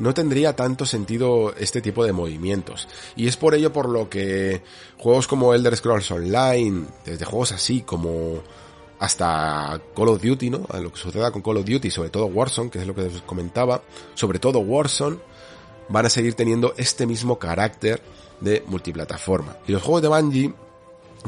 no 0.00 0.14
tendría 0.14 0.56
tanto 0.56 0.86
sentido 0.86 1.54
este 1.56 1.82
tipo 1.82 2.04
de 2.04 2.12
movimientos. 2.12 2.88
Y 3.16 3.28
es 3.28 3.36
por 3.36 3.54
ello 3.54 3.72
por 3.72 3.88
lo 3.88 4.08
que 4.08 4.62
juegos 4.96 5.28
como 5.28 5.54
Elder 5.54 5.76
Scrolls 5.76 6.10
Online, 6.10 6.86
desde 7.04 7.26
juegos 7.26 7.52
así 7.52 7.82
como 7.82 8.42
hasta 8.98 9.80
Call 9.94 10.08
of 10.08 10.22
Duty, 10.22 10.50
¿no? 10.50 10.66
A 10.70 10.78
lo 10.78 10.90
que 10.90 10.98
suceda 10.98 11.30
con 11.30 11.42
Call 11.42 11.58
of 11.58 11.66
Duty, 11.66 11.90
sobre 11.90 12.08
todo 12.08 12.26
Warzone, 12.26 12.70
que 12.70 12.78
es 12.78 12.86
lo 12.86 12.94
que 12.94 13.02
les 13.02 13.20
comentaba, 13.22 13.82
sobre 14.14 14.38
todo 14.38 14.60
Warzone, 14.60 15.18
van 15.90 16.06
a 16.06 16.10
seguir 16.10 16.34
teniendo 16.34 16.72
este 16.78 17.06
mismo 17.06 17.38
carácter 17.38 18.02
de 18.40 18.64
multiplataforma. 18.66 19.58
Y 19.68 19.72
los 19.72 19.82
juegos 19.82 20.00
de 20.00 20.08
Bungie 20.08 20.54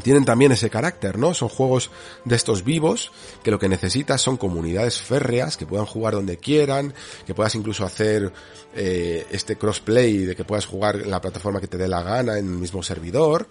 tienen 0.03 0.25
también 0.25 0.53
ese 0.53 0.71
carácter, 0.71 1.19
¿no? 1.19 1.35
Son 1.35 1.49
juegos 1.49 1.91
de 2.25 2.35
estos 2.35 2.65
vivos 2.65 3.13
que 3.43 3.51
lo 3.51 3.59
que 3.59 3.69
necesitas 3.69 4.23
son 4.23 4.39
comunidades 4.39 5.03
férreas 5.03 5.57
que 5.57 5.67
puedan 5.67 5.85
jugar 5.85 6.15
donde 6.15 6.39
quieran, 6.39 6.95
que 7.27 7.35
puedas 7.35 7.55
incluso 7.55 7.85
hacer 7.85 8.33
eh, 8.75 9.27
este 9.31 9.57
crossplay 9.57 10.19
de 10.19 10.35
que 10.35 10.45
puedas 10.45 10.65
jugar 10.65 10.97
en 10.97 11.11
la 11.11 11.21
plataforma 11.21 11.61
que 11.61 11.67
te 11.67 11.77
dé 11.77 11.89
la 11.89 12.03
gana 12.03 12.39
en 12.39 12.47
el 12.47 12.59
mismo 12.59 12.83
servidor 12.83 13.49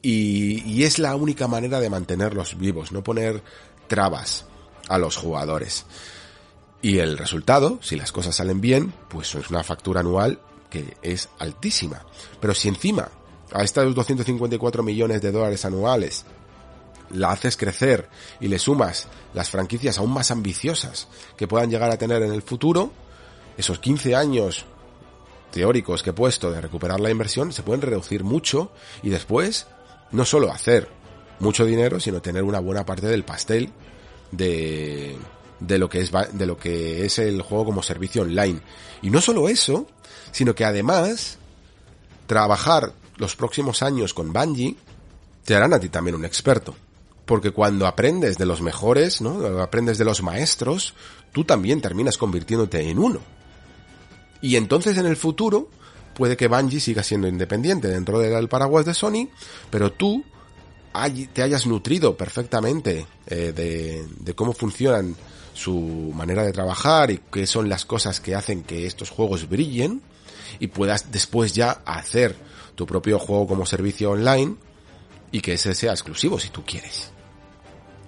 y, 0.00 0.82
es 0.82 0.98
la 0.98 1.16
única 1.16 1.48
manera 1.48 1.80
de 1.80 1.88
mantenerlos 1.88 2.58
vivos, 2.58 2.92
no 2.92 3.02
poner 3.02 3.42
trabas 3.88 4.44
a 4.88 4.98
los 4.98 5.16
jugadores. 5.16 5.86
Y 6.82 6.98
el 6.98 7.16
resultado, 7.16 7.78
si 7.80 7.96
las 7.96 8.12
cosas 8.12 8.36
salen 8.36 8.60
bien, 8.60 8.92
pues 9.08 9.34
es 9.34 9.48
una 9.48 9.64
factura 9.64 10.00
anual 10.00 10.40
que 10.68 10.98
es 11.02 11.30
altísima. 11.38 12.04
Pero 12.38 12.52
si 12.52 12.68
encima 12.68 13.08
a 13.52 13.62
estos 13.62 13.94
254 13.94 14.82
millones 14.82 15.20
de 15.22 15.32
dólares 15.32 15.64
anuales 15.64 16.24
la 17.10 17.30
haces 17.30 17.56
crecer 17.56 18.08
y 18.40 18.48
le 18.48 18.58
sumas 18.58 19.08
las 19.34 19.50
franquicias 19.50 19.98
aún 19.98 20.12
más 20.12 20.30
ambiciosas 20.30 21.08
que 21.36 21.46
puedan 21.46 21.70
llegar 21.70 21.90
a 21.90 21.98
tener 21.98 22.22
en 22.22 22.32
el 22.32 22.42
futuro, 22.42 22.90
esos 23.56 23.78
15 23.78 24.14
años 24.14 24.64
teóricos 25.52 26.02
que 26.02 26.10
he 26.10 26.14
puesto 26.14 26.50
de 26.50 26.60
recuperar 26.60 27.00
la 27.00 27.10
inversión 27.10 27.52
se 27.52 27.62
pueden 27.62 27.82
reducir 27.82 28.24
mucho 28.24 28.72
y 29.02 29.10
después 29.10 29.66
no 30.10 30.24
solo 30.24 30.50
hacer 30.50 30.88
mucho 31.38 31.64
dinero, 31.64 32.00
sino 32.00 32.22
tener 32.22 32.42
una 32.42 32.60
buena 32.60 32.84
parte 32.84 33.06
del 33.06 33.24
pastel 33.24 33.70
de, 34.32 35.16
de 35.60 35.78
lo 35.78 35.88
que 35.88 36.00
es 36.00 36.10
de 36.32 36.46
lo 36.46 36.56
que 36.56 37.04
es 37.04 37.18
el 37.18 37.42
juego 37.42 37.66
como 37.66 37.82
servicio 37.82 38.22
online. 38.22 38.60
Y 39.02 39.10
no 39.10 39.20
solo 39.20 39.48
eso, 39.48 39.86
sino 40.32 40.54
que 40.54 40.64
además 40.64 41.38
trabajar 42.26 42.92
los 43.16 43.36
próximos 43.36 43.82
años 43.82 44.14
con 44.14 44.32
Bungie 44.32 44.76
te 45.44 45.54
harán 45.54 45.72
a 45.72 45.80
ti 45.80 45.88
también 45.88 46.16
un 46.16 46.24
experto. 46.24 46.74
Porque 47.26 47.52
cuando 47.52 47.86
aprendes 47.86 48.36
de 48.36 48.46
los 48.46 48.60
mejores, 48.60 49.20
¿no? 49.20 49.60
Aprendes 49.62 49.96
de 49.96 50.04
los 50.04 50.22
maestros, 50.22 50.94
tú 51.32 51.44
también 51.44 51.80
terminas 51.80 52.18
convirtiéndote 52.18 52.88
en 52.88 52.98
uno. 52.98 53.20
Y 54.42 54.56
entonces 54.56 54.98
en 54.98 55.06
el 55.06 55.16
futuro 55.16 55.68
puede 56.14 56.36
que 56.36 56.48
Bungie 56.48 56.80
siga 56.80 57.02
siendo 57.02 57.26
independiente 57.26 57.88
dentro 57.88 58.18
del 58.18 58.48
paraguas 58.48 58.84
de 58.84 58.94
Sony, 58.94 59.28
pero 59.70 59.90
tú 59.92 60.24
te 61.32 61.42
hayas 61.42 61.66
nutrido 61.66 62.16
perfectamente 62.16 63.06
eh, 63.26 63.52
de, 63.54 64.06
de 64.20 64.34
cómo 64.34 64.52
funcionan 64.52 65.16
su 65.54 66.12
manera 66.14 66.44
de 66.44 66.52
trabajar 66.52 67.10
y 67.10 67.20
qué 67.32 67.46
son 67.46 67.68
las 67.68 67.84
cosas 67.84 68.20
que 68.20 68.34
hacen 68.34 68.62
que 68.62 68.86
estos 68.86 69.10
juegos 69.10 69.48
brillen 69.48 70.02
y 70.58 70.68
puedas 70.68 71.10
después 71.10 71.52
ya 71.52 71.82
hacer 71.84 72.36
tu 72.74 72.86
propio 72.86 73.18
juego 73.18 73.46
como 73.46 73.66
servicio 73.66 74.10
online 74.10 74.56
y 75.32 75.40
que 75.40 75.54
ese 75.54 75.74
sea 75.74 75.92
exclusivo 75.92 76.38
si 76.38 76.48
tú 76.48 76.64
quieres. 76.64 77.10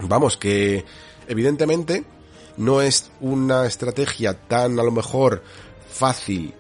Vamos, 0.01 0.37
que 0.37 0.85
evidentemente 1.29 2.05
no 2.57 2.81
es 2.81 3.11
una 3.21 3.67
estrategia 3.67 4.35
tan 4.35 4.79
a 4.79 4.83
lo 4.83 4.91
mejor 4.91 5.43
fácil 5.91 6.55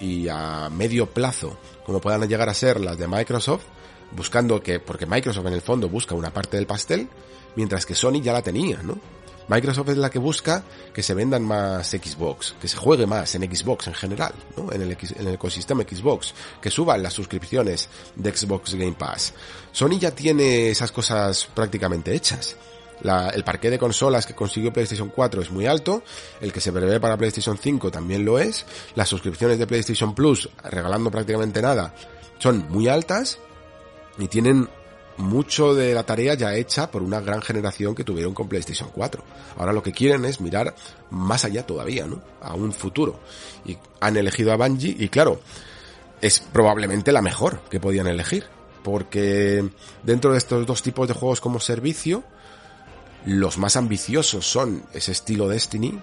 y, 0.00 0.26
a 0.28 0.70
medio 0.70 1.06
plazo, 1.06 1.58
como 1.84 2.00
puedan 2.00 2.26
llegar 2.26 2.48
a 2.48 2.54
ser 2.54 2.80
las 2.80 2.98
de 2.98 3.06
Microsoft, 3.06 3.64
buscando 4.12 4.62
que, 4.62 4.80
porque 4.80 5.06
Microsoft 5.06 5.46
en 5.46 5.52
el 5.52 5.60
fondo 5.60 5.88
busca 5.88 6.14
una 6.14 6.32
parte 6.32 6.56
del 6.56 6.66
pastel, 6.66 7.08
mientras 7.56 7.84
que 7.84 7.94
Sony 7.94 8.22
ya 8.22 8.32
la 8.32 8.42
tenía, 8.42 8.82
¿no? 8.82 8.98
Microsoft 9.50 9.90
es 9.90 9.98
la 9.98 10.08
que 10.08 10.18
busca 10.18 10.62
que 10.94 11.02
se 11.02 11.12
vendan 11.12 11.42
más 11.42 11.90
Xbox, 11.90 12.54
que 12.60 12.68
se 12.68 12.76
juegue 12.76 13.06
más 13.06 13.34
en 13.34 13.42
Xbox 13.42 13.88
en 13.88 13.94
general, 13.94 14.32
¿no? 14.56 14.72
En 14.72 14.80
el, 14.80 14.92
en 14.92 15.26
el 15.26 15.34
ecosistema 15.34 15.82
Xbox, 15.82 16.32
que 16.62 16.70
suban 16.70 17.02
las 17.02 17.12
suscripciones 17.12 17.88
de 18.14 18.34
Xbox 18.34 18.74
Game 18.74 18.92
Pass. 18.92 19.34
Sony 19.72 19.98
ya 19.98 20.12
tiene 20.12 20.70
esas 20.70 20.92
cosas 20.92 21.48
prácticamente 21.52 22.14
hechas 22.14 22.56
el 23.02 23.44
parque 23.44 23.70
de 23.70 23.78
consolas 23.78 24.26
que 24.26 24.34
consiguió 24.34 24.72
PlayStation 24.72 25.08
4 25.08 25.42
es 25.42 25.50
muy 25.50 25.66
alto, 25.66 26.02
el 26.40 26.52
que 26.52 26.60
se 26.60 26.72
prevé 26.72 27.00
para 27.00 27.16
PlayStation 27.16 27.58
5 27.58 27.90
también 27.90 28.24
lo 28.24 28.38
es, 28.38 28.66
las 28.94 29.08
suscripciones 29.08 29.58
de 29.58 29.66
PlayStation 29.66 30.14
Plus, 30.14 30.48
regalando 30.64 31.10
prácticamente 31.10 31.62
nada, 31.62 31.94
son 32.38 32.66
muy 32.68 32.88
altas 32.88 33.38
y 34.18 34.28
tienen 34.28 34.68
mucho 35.20 35.74
de 35.74 35.94
la 35.94 36.04
tarea 36.04 36.34
ya 36.34 36.54
hecha 36.54 36.90
por 36.90 37.02
una 37.02 37.20
gran 37.20 37.42
generación 37.42 37.94
que 37.94 38.04
tuvieron 38.04 38.34
con 38.34 38.48
PlayStation 38.48 38.90
4. 38.92 39.22
Ahora 39.58 39.72
lo 39.72 39.82
que 39.82 39.92
quieren 39.92 40.24
es 40.24 40.40
mirar 40.40 40.74
más 41.10 41.44
allá 41.44 41.66
todavía, 41.66 42.06
¿no? 42.06 42.20
A 42.40 42.54
un 42.54 42.72
futuro. 42.72 43.20
Y 43.64 43.76
han 44.00 44.16
elegido 44.16 44.52
a 44.52 44.56
Bungie 44.56 44.96
y 44.98 45.08
claro, 45.08 45.40
es 46.20 46.40
probablemente 46.40 47.12
la 47.12 47.22
mejor 47.22 47.60
que 47.70 47.80
podían 47.80 48.06
elegir. 48.06 48.44
Porque 48.82 49.68
dentro 50.02 50.32
de 50.32 50.38
estos 50.38 50.66
dos 50.66 50.82
tipos 50.82 51.06
de 51.06 51.14
juegos 51.14 51.40
como 51.40 51.60
servicio, 51.60 52.24
los 53.26 53.58
más 53.58 53.76
ambiciosos 53.76 54.46
son 54.46 54.84
ese 54.94 55.12
estilo 55.12 55.48
Destiny. 55.48 56.00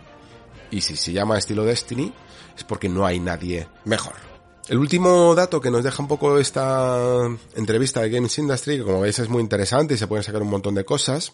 Y 0.70 0.82
si 0.82 0.96
se 0.96 1.12
llama 1.12 1.38
estilo 1.38 1.64
Destiny, 1.66 2.14
es 2.56 2.64
porque 2.64 2.90
no 2.90 3.06
hay 3.06 3.20
nadie 3.20 3.68
mejor. 3.86 4.27
El 4.70 4.80
último 4.80 5.34
dato 5.34 5.62
que 5.62 5.72
nos 5.72 5.82
deja 5.82 6.04
un 6.04 6.10
poco 6.10 6.38
esta 6.38 7.26
entrevista 7.56 8.02
de 8.02 8.10
Games 8.10 8.38
Industry, 8.38 8.78
que 8.78 8.84
como 8.84 9.00
veis 9.00 9.18
es 9.18 9.30
muy 9.30 9.42
interesante 9.42 9.94
y 9.94 9.98
se 9.98 10.08
pueden 10.08 10.24
sacar 10.24 10.42
un 10.42 10.50
montón 10.50 10.76
de 10.76 10.84
cosas, 10.84 11.32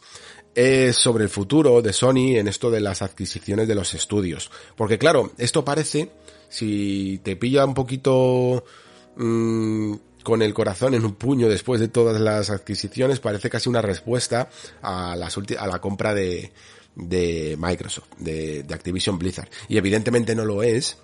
es 0.54 0.96
sobre 0.96 1.24
el 1.24 1.32
futuro 1.32 1.82
de 1.82 1.94
Sony 1.94 2.38
en 2.38 2.48
esto 2.48 2.70
de 2.70 2.80
las 2.80 3.02
adquisiciones 3.02 3.68
de 3.68 3.74
los 3.74 3.96
estudios. 3.96 4.52
Porque 4.76 5.00
claro, 5.00 5.32
esto 5.40 5.66
parece, 5.66 6.12
si 6.48 7.22
te 7.24 7.36
pilla 7.36 7.66
un 7.66 7.74
poquito 7.74 8.64
mmm, 9.16 9.96
con 10.22 10.44
el 10.44 10.54
corazón 10.54 10.94
en 10.94 11.04
un 11.04 11.16
puño 11.16 11.50
después 11.50 11.82
de 11.82 11.88
todas 11.88 12.22
las 12.22 12.52
adquisiciones, 12.52 13.20
parece 13.20 13.50
casi 13.50 13.68
una 13.68 13.82
respuesta 13.82 14.48
a, 14.84 15.16
las 15.16 15.36
a 15.58 15.66
la 15.66 15.82
compra 15.82 16.14
de, 16.14 16.52
Microsoft, 17.58 18.10
de 18.20 18.64
Activision 18.70 19.18
Blizzard. 19.18 19.50
Y 19.70 19.78
evidentemente 19.78 20.36
no 20.36 20.46
lo 20.46 20.62
es, 20.62 20.98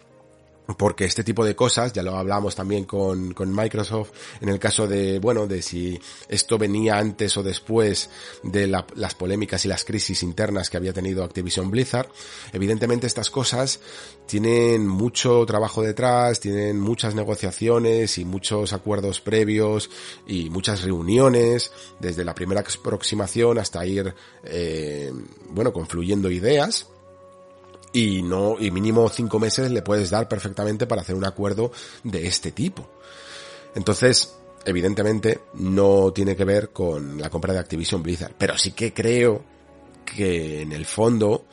porque 0.77 1.05
este 1.05 1.23
tipo 1.23 1.45
de 1.45 1.55
cosas, 1.55 1.93
ya 1.93 2.03
lo 2.03 2.15
hablamos 2.15 2.55
también 2.55 2.85
con, 2.85 3.33
con, 3.33 3.53
Microsoft, 3.53 4.11
en 4.41 4.49
el 4.49 4.59
caso 4.59 4.87
de, 4.87 5.19
bueno, 5.19 5.47
de 5.47 5.61
si 5.61 5.99
esto 6.27 6.57
venía 6.57 6.97
antes 6.97 7.35
o 7.37 7.43
después 7.43 8.09
de 8.43 8.67
la, 8.67 8.85
las 8.95 9.15
polémicas 9.15 9.65
y 9.65 9.67
las 9.67 9.83
crisis 9.83 10.23
internas 10.23 10.69
que 10.69 10.77
había 10.77 10.93
tenido 10.93 11.23
Activision 11.23 11.71
Blizzard, 11.71 12.09
evidentemente 12.53 13.07
estas 13.07 13.29
cosas 13.29 13.79
tienen 14.27 14.87
mucho 14.87 15.45
trabajo 15.45 15.81
detrás, 15.81 16.39
tienen 16.39 16.79
muchas 16.79 17.15
negociaciones 17.15 18.17
y 18.17 18.25
muchos 18.25 18.73
acuerdos 18.73 19.21
previos 19.21 19.89
y 20.27 20.49
muchas 20.49 20.83
reuniones, 20.83 21.71
desde 21.99 22.23
la 22.23 22.35
primera 22.35 22.61
aproximación 22.61 23.57
hasta 23.57 23.85
ir, 23.85 24.13
eh, 24.43 25.11
bueno, 25.49 25.73
confluyendo 25.73 26.29
ideas, 26.29 26.87
y 27.93 28.21
no, 28.21 28.57
y 28.59 28.71
mínimo 28.71 29.09
cinco 29.09 29.39
meses 29.39 29.71
le 29.71 29.81
puedes 29.81 30.09
dar 30.09 30.27
perfectamente 30.27 30.85
para 30.85 31.01
hacer 31.01 31.15
un 31.15 31.25
acuerdo 31.25 31.71
de 32.03 32.27
este 32.27 32.51
tipo. 32.51 32.89
Entonces, 33.75 34.35
evidentemente, 34.65 35.41
no 35.55 36.11
tiene 36.13 36.35
que 36.35 36.45
ver 36.45 36.69
con 36.69 37.19
la 37.19 37.29
compra 37.29 37.53
de 37.53 37.59
Activision 37.59 38.03
Blizzard, 38.03 38.35
pero 38.37 38.57
sí 38.57 38.71
que 38.71 38.93
creo 38.93 39.43
que 40.05 40.61
en 40.61 40.71
el 40.71 40.85
fondo 40.85 41.45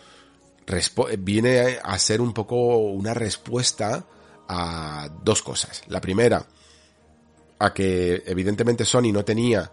viene 1.18 1.78
a 1.82 1.98
ser 1.98 2.20
un 2.20 2.32
poco 2.32 2.78
una 2.78 3.14
respuesta 3.14 4.04
a 4.48 5.08
dos 5.22 5.42
cosas. 5.42 5.82
La 5.88 6.00
primera, 6.00 6.46
a 7.58 7.72
que 7.72 8.22
evidentemente 8.26 8.84
Sony 8.84 9.12
no 9.12 9.24
tenía 9.24 9.70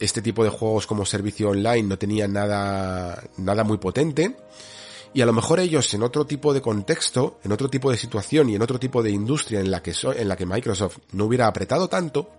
este 0.00 0.22
tipo 0.22 0.42
de 0.42 0.50
juegos 0.50 0.86
como 0.86 1.06
servicio 1.06 1.50
online, 1.50 1.84
no 1.84 1.98
tenía 1.98 2.26
nada, 2.26 3.22
nada 3.36 3.62
muy 3.62 3.78
potente 3.78 4.36
y 5.14 5.20
a 5.20 5.26
lo 5.26 5.32
mejor 5.32 5.60
ellos 5.60 5.92
en 5.94 6.02
otro 6.02 6.24
tipo 6.26 6.54
de 6.54 6.62
contexto, 6.62 7.38
en 7.44 7.52
otro 7.52 7.68
tipo 7.68 7.90
de 7.90 7.96
situación 7.96 8.48
y 8.48 8.54
en 8.54 8.62
otro 8.62 8.78
tipo 8.78 9.02
de 9.02 9.10
industria 9.10 9.60
en 9.60 9.70
la 9.70 9.82
que, 9.82 9.92
en 10.16 10.28
la 10.28 10.36
que 10.36 10.46
Microsoft 10.46 10.98
no 11.12 11.26
hubiera 11.26 11.46
apretado 11.46 11.88
tanto, 11.88 12.30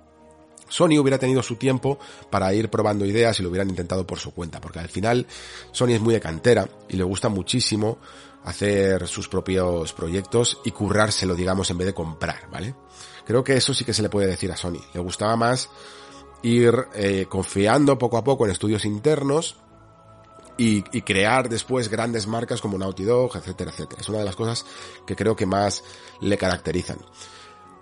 Sony 0.69 0.97
hubiera 0.99 1.19
tenido 1.19 1.43
su 1.43 1.55
tiempo 1.57 1.99
para 2.31 2.51
ir 2.53 2.69
probando 2.69 3.05
ideas 3.05 3.39
y 3.39 3.43
lo 3.43 3.49
hubieran 3.49 3.69
intentado 3.69 4.07
por 4.07 4.19
su 4.19 4.33
cuenta, 4.33 4.59
porque 4.59 4.79
al 4.79 4.89
final 4.89 5.27
Sony 5.71 5.89
es 5.89 6.01
muy 6.01 6.15
de 6.15 6.19
cantera 6.19 6.67
y 6.89 6.97
le 6.97 7.03
gusta 7.03 7.29
muchísimo 7.29 7.99
hacer 8.43 9.07
sus 9.07 9.29
propios 9.29 9.93
proyectos 9.93 10.59
y 10.65 10.71
currárselo, 10.71 11.35
digamos, 11.35 11.69
en 11.69 11.77
vez 11.77 11.87
de 11.87 11.93
comprar, 11.93 12.49
¿vale? 12.51 12.73
Creo 13.25 13.43
que 13.43 13.55
eso 13.55 13.73
sí 13.73 13.85
que 13.85 13.93
se 13.93 14.01
le 14.01 14.09
puede 14.09 14.27
decir 14.27 14.51
a 14.51 14.57
Sony. 14.57 14.81
Le 14.93 14.99
gustaba 14.99 15.35
más 15.35 15.69
ir 16.41 16.75
eh, 16.93 17.27
confiando 17.29 17.97
poco 17.97 18.17
a 18.17 18.23
poco 18.23 18.45
en 18.45 18.51
estudios 18.51 18.83
internos 18.83 19.57
y, 20.57 20.83
y, 20.95 21.01
crear 21.01 21.49
después 21.49 21.89
grandes 21.89 22.27
marcas 22.27 22.61
como 22.61 22.77
Naughty 22.77 23.03
Dog, 23.03 23.35
etcétera, 23.35 23.71
etcétera. 23.71 24.01
Es 24.01 24.09
una 24.09 24.19
de 24.19 24.25
las 24.25 24.35
cosas 24.35 24.65
que 25.05 25.15
creo 25.15 25.35
que 25.35 25.45
más 25.45 25.83
le 26.21 26.37
caracterizan. 26.37 26.97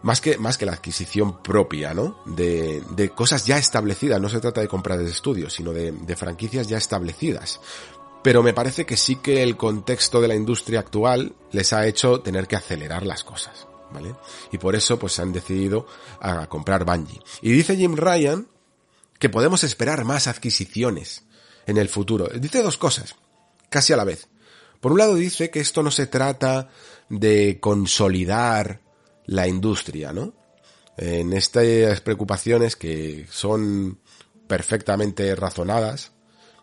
Más 0.04 0.20
que, 0.20 0.38
más 0.38 0.58
que 0.58 0.66
la 0.66 0.74
adquisición 0.74 1.44
propia, 1.44 1.94
¿no? 1.94 2.24
De, 2.26 2.82
de 2.92 3.10
cosas 3.10 3.46
ya 3.46 3.58
establecidas. 3.58 4.20
No 4.20 4.30
se 4.30 4.40
trata 4.40 4.62
de 4.62 4.68
comprar 4.68 4.98
de 4.98 5.10
estudios, 5.10 5.54
sino 5.54 5.74
de, 5.74 5.92
de 5.92 6.16
franquicias 6.16 6.68
ya 6.68 6.78
establecidas. 6.78 7.60
Pero 8.24 8.44
me 8.44 8.54
parece 8.54 8.86
que 8.86 8.98
sí 8.98 9.18
que 9.18 9.44
el 9.44 9.58
contexto 9.58 10.22
de 10.22 10.28
la 10.28 10.36
industria 10.36 10.80
actual 10.80 11.34
les 11.52 11.74
ha 11.74 11.86
hecho 11.88 12.22
tener 12.22 12.48
que 12.48 12.56
acelerar 12.56 13.06
las 13.06 13.24
cosas, 13.24 13.68
¿vale? 13.92 14.16
Y 14.52 14.58
por 14.58 14.76
eso 14.76 14.98
pues 14.98 15.20
han 15.20 15.34
decidido 15.34 15.88
a 16.20 16.48
comprar 16.48 16.86
Bungie. 16.86 17.22
Y 17.42 17.52
dice 17.52 17.76
Jim 17.76 17.96
Ryan 17.96 18.48
que 19.18 19.30
podemos 19.30 19.64
esperar 19.64 20.04
más 20.04 20.28
adquisiciones 20.28 21.26
en 21.66 21.78
el 21.78 21.90
futuro. 21.90 22.28
Dice 22.28 22.62
dos 22.62 22.78
cosas, 22.78 23.16
casi 23.70 23.94
a 23.94 23.98
la 23.98 24.04
vez. 24.04 24.28
Por 24.80 24.92
un 24.92 24.98
lado 24.98 25.16
dice 25.16 25.50
que 25.50 25.60
esto 25.60 25.84
no 25.84 25.92
se 25.92 26.08
trata 26.08 26.70
de 27.10 27.60
consolidar 27.60 28.82
la 29.26 29.48
industria, 29.48 30.12
¿no? 30.12 30.34
En 30.98 31.34
estas 31.34 32.02
preocupaciones 32.02 32.76
que 32.76 33.28
son 33.30 34.00
perfectamente 34.48 35.34
razonadas 35.36 36.12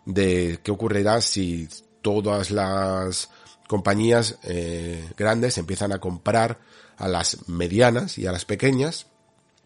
de 0.05 0.59
qué 0.63 0.71
ocurrirá 0.71 1.21
si 1.21 1.67
todas 2.01 2.51
las 2.51 3.29
compañías 3.67 4.37
eh, 4.43 5.07
grandes 5.17 5.57
empiezan 5.57 5.91
a 5.91 5.99
comprar 5.99 6.59
a 6.97 7.07
las 7.07 7.47
medianas 7.47 8.17
y 8.17 8.27
a 8.27 8.31
las 8.31 8.45
pequeñas 8.45 9.07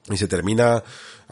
y 0.09 0.17
se 0.17 0.27
termina 0.27 0.83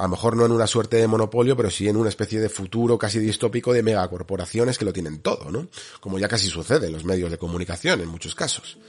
a 0.02 0.06
lo 0.06 0.10
mejor 0.10 0.36
no 0.36 0.48
en 0.48 0.52
una 0.52 0.66
suerte 0.66 0.98
de 0.98 1.06
monopolio, 1.06 1.56
pero 1.56 1.70
sí 1.70 1.88
en 1.88 1.96
una 1.96 2.10
especie 2.10 2.40
de 2.40 2.50
futuro 2.50 2.98
casi 2.98 3.20
distópico 3.20 3.72
de 3.72 3.84
megacorporaciones 3.84 4.80
que 4.80 4.84
lo 4.84 4.92
tienen 4.92 5.20
todo, 5.20 5.52
¿no? 5.52 5.68
Como 6.00 6.18
ya 6.18 6.28
casi 6.28 6.48
sucede 6.48 6.88
en 6.88 6.94
los 6.94 7.06
medios 7.06 7.30
de 7.30 7.38
comunicación 7.38 8.02
en 8.02 8.08
muchos 8.08 8.34
casos. 8.34 8.80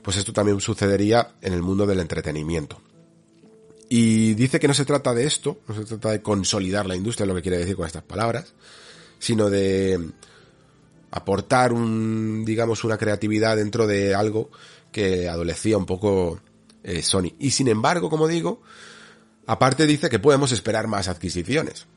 Pues 0.00 0.16
esto 0.16 0.32
también 0.32 0.60
sucedería 0.60 1.34
en 1.42 1.54
el 1.54 1.62
mundo 1.62 1.86
del 1.86 1.98
entretenimiento. 1.98 2.80
Y 3.88 4.34
dice 4.34 4.60
que 4.60 4.68
no 4.68 4.74
se 4.74 4.84
trata 4.84 5.12
de 5.12 5.24
esto, 5.24 5.58
no 5.66 5.74
se 5.74 5.84
trata 5.84 6.12
de 6.12 6.22
consolidar 6.22 6.86
la 6.86 6.94
industria, 6.94 7.26
lo 7.26 7.34
que 7.34 7.42
quiere 7.42 7.58
decir 7.58 7.74
con 7.74 7.86
estas 7.86 8.04
palabras, 8.04 8.54
sino 9.18 9.50
de 9.50 10.12
aportar 11.10 11.72
un, 11.72 12.44
digamos, 12.44 12.84
una 12.84 12.96
creatividad 12.96 13.56
dentro 13.56 13.88
de 13.88 14.14
algo 14.14 14.52
que 14.92 15.28
adolecía 15.28 15.76
un 15.76 15.86
poco 15.86 16.40
eh, 16.84 17.02
Sony. 17.02 17.34
Y 17.40 17.50
sin 17.50 17.66
embargo, 17.66 18.08
como 18.08 18.28
digo, 18.28 18.62
Aparte 19.50 19.84
dice 19.84 20.08
que 20.08 20.20
podemos 20.20 20.52
esperar 20.52 20.86
más 20.86 21.08
adquisiciones. 21.08 21.88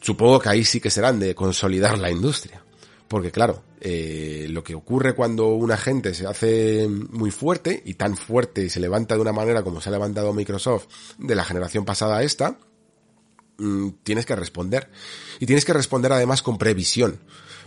Supongo 0.00 0.38
que 0.38 0.50
ahí 0.50 0.64
sí 0.64 0.80
que 0.80 0.88
serán 0.88 1.18
de 1.18 1.34
consolidar 1.34 1.98
la 1.98 2.12
industria. 2.12 2.64
Porque 3.08 3.32
claro, 3.32 3.64
eh, 3.80 4.46
lo 4.48 4.62
que 4.62 4.76
ocurre 4.76 5.16
cuando 5.16 5.48
un 5.48 5.72
agente 5.72 6.14
se 6.14 6.28
hace 6.28 6.86
muy 6.86 7.32
fuerte 7.32 7.82
y 7.84 7.94
tan 7.94 8.16
fuerte 8.16 8.62
y 8.62 8.70
se 8.70 8.78
levanta 8.78 9.16
de 9.16 9.20
una 9.20 9.32
manera 9.32 9.64
como 9.64 9.80
se 9.80 9.88
ha 9.88 9.92
levantado 9.92 10.32
Microsoft 10.32 10.86
de 11.18 11.34
la 11.34 11.44
generación 11.44 11.84
pasada 11.84 12.18
a 12.18 12.22
esta, 12.22 12.56
mm, 13.58 13.88
tienes 14.04 14.24
que 14.24 14.36
responder. 14.36 14.90
Y 15.40 15.46
tienes 15.46 15.64
que 15.64 15.72
responder 15.72 16.12
además 16.12 16.40
con 16.40 16.56
previsión 16.56 17.18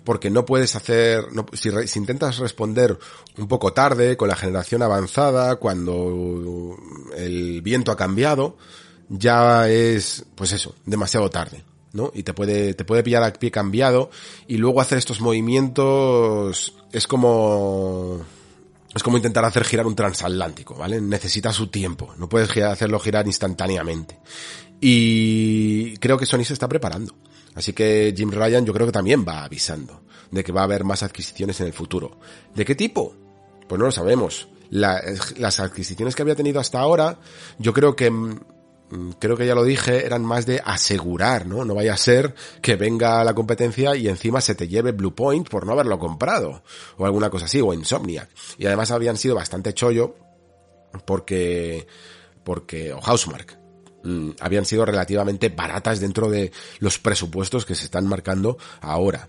porque 0.06 0.30
no 0.30 0.46
puedes 0.46 0.76
hacer, 0.76 1.26
si, 1.54 2.00
intentas 2.00 2.38
responder 2.38 2.98
un 3.38 3.48
poco 3.48 3.74
tarde, 3.74 4.16
con 4.16 4.30
la 4.30 4.36
generación 4.36 4.84
avanzada, 4.84 5.58
cuando 5.58 6.78
el 7.18 7.62
viento 7.62 7.92
ha 7.92 7.98
cambiado, 7.98 8.56
ya 9.10 9.68
es, 9.68 10.26
pues 10.36 10.54
eso, 10.54 10.76
demasiado 10.86 11.30
tarde. 11.30 11.66
¿no? 11.92 12.12
Y 12.14 12.24
te 12.24 12.34
puede, 12.34 12.74
te 12.74 12.86
puede 12.86 13.04
pillar 13.04 13.24
a 13.24 13.34
pie 13.34 13.52
cambiado 13.52 14.10
y 14.48 14.58
luego 14.58 14.82
hacer 14.82 14.98
estos 14.98 15.22
movimientos 15.22 16.76
es 16.92 17.08
como, 17.08 18.20
es 18.94 19.02
como 19.02 19.18
intentar 19.18 19.46
hacer 19.46 19.64
girar 19.64 19.88
un 19.88 19.96
transatlántico, 19.96 20.76
¿vale? 20.76 21.00
Necesita 21.00 21.54
su 21.54 21.68
tiempo, 21.68 22.14
no 22.18 22.28
puedes 22.28 22.50
hacerlo 22.64 23.00
girar 23.00 23.26
instantáneamente. 23.26 24.20
Y 24.82 25.96
creo 25.98 26.18
que 26.18 26.26
Sony 26.26 26.44
se 26.44 26.54
está 26.54 26.68
preparando. 26.68 27.16
Así 27.56 27.74
que 27.74 28.14
Jim 28.16 28.32
Ryan 28.32 28.66
yo 28.66 28.74
creo 28.74 28.86
que 28.86 28.92
también 28.92 29.26
va 29.28 29.44
avisando 29.44 30.02
de 30.32 30.44
que 30.44 30.52
va 30.52 30.62
a 30.62 30.66
haber 30.66 30.84
más 30.84 31.04
adquisiciones 31.04 31.60
en 31.62 31.68
el 31.68 31.74
futuro. 31.74 32.20
¿De 32.54 32.66
qué 32.66 32.76
tipo? 32.76 33.16
Pues 33.68 33.80
no 33.80 33.86
lo 33.86 33.92
sabemos. 33.92 34.48
las 34.70 35.60
adquisiciones 35.60 36.16
que 36.16 36.22
había 36.22 36.36
tenido 36.36 36.60
hasta 36.60 36.80
ahora, 36.80 37.20
yo 37.58 37.74
creo 37.74 37.96
que 37.96 38.10
mm, 38.12 38.40
creo 39.20 39.38
que 39.38 39.46
ya 39.46 39.56
lo 39.56 39.64
dije, 39.64 40.06
eran 40.06 40.24
más 40.24 40.46
de 40.46 40.62
asegurar, 40.64 41.46
¿no? 41.46 41.64
No 41.66 41.76
vaya 41.76 41.94
a 41.94 41.98
ser 41.98 42.36
que 42.62 42.76
venga 42.76 43.24
la 43.24 43.34
competencia 43.34 43.96
y 43.96 44.08
encima 44.08 44.42
se 44.42 44.56
te 44.56 44.68
lleve 44.68 44.92
Blue 44.92 45.16
Point 45.16 45.50
por 45.50 45.66
no 45.66 45.72
haberlo 45.72 45.98
comprado, 45.98 46.64
o 46.98 47.06
alguna 47.06 47.30
cosa 47.30 47.46
así, 47.46 47.62
o 47.62 47.74
Insomniac. 47.74 48.30
Y 48.58 48.66
además 48.66 48.92
habían 48.92 49.18
sido 49.18 49.36
bastante 49.36 49.74
chollo 49.74 50.16
porque, 51.06 51.88
porque, 52.44 52.94
o 52.94 53.02
Housemark, 53.02 53.58
Mm, 54.06 54.30
habían 54.40 54.66
sido 54.66 54.86
relativamente 54.86 55.50
baratas 55.50 56.00
dentro 56.00 56.30
de 56.30 56.52
los 56.80 56.98
presupuestos 57.00 57.66
que 57.66 57.76
se 57.76 57.86
están 57.86 58.08
marcando 58.08 58.58
ahora. 58.80 59.28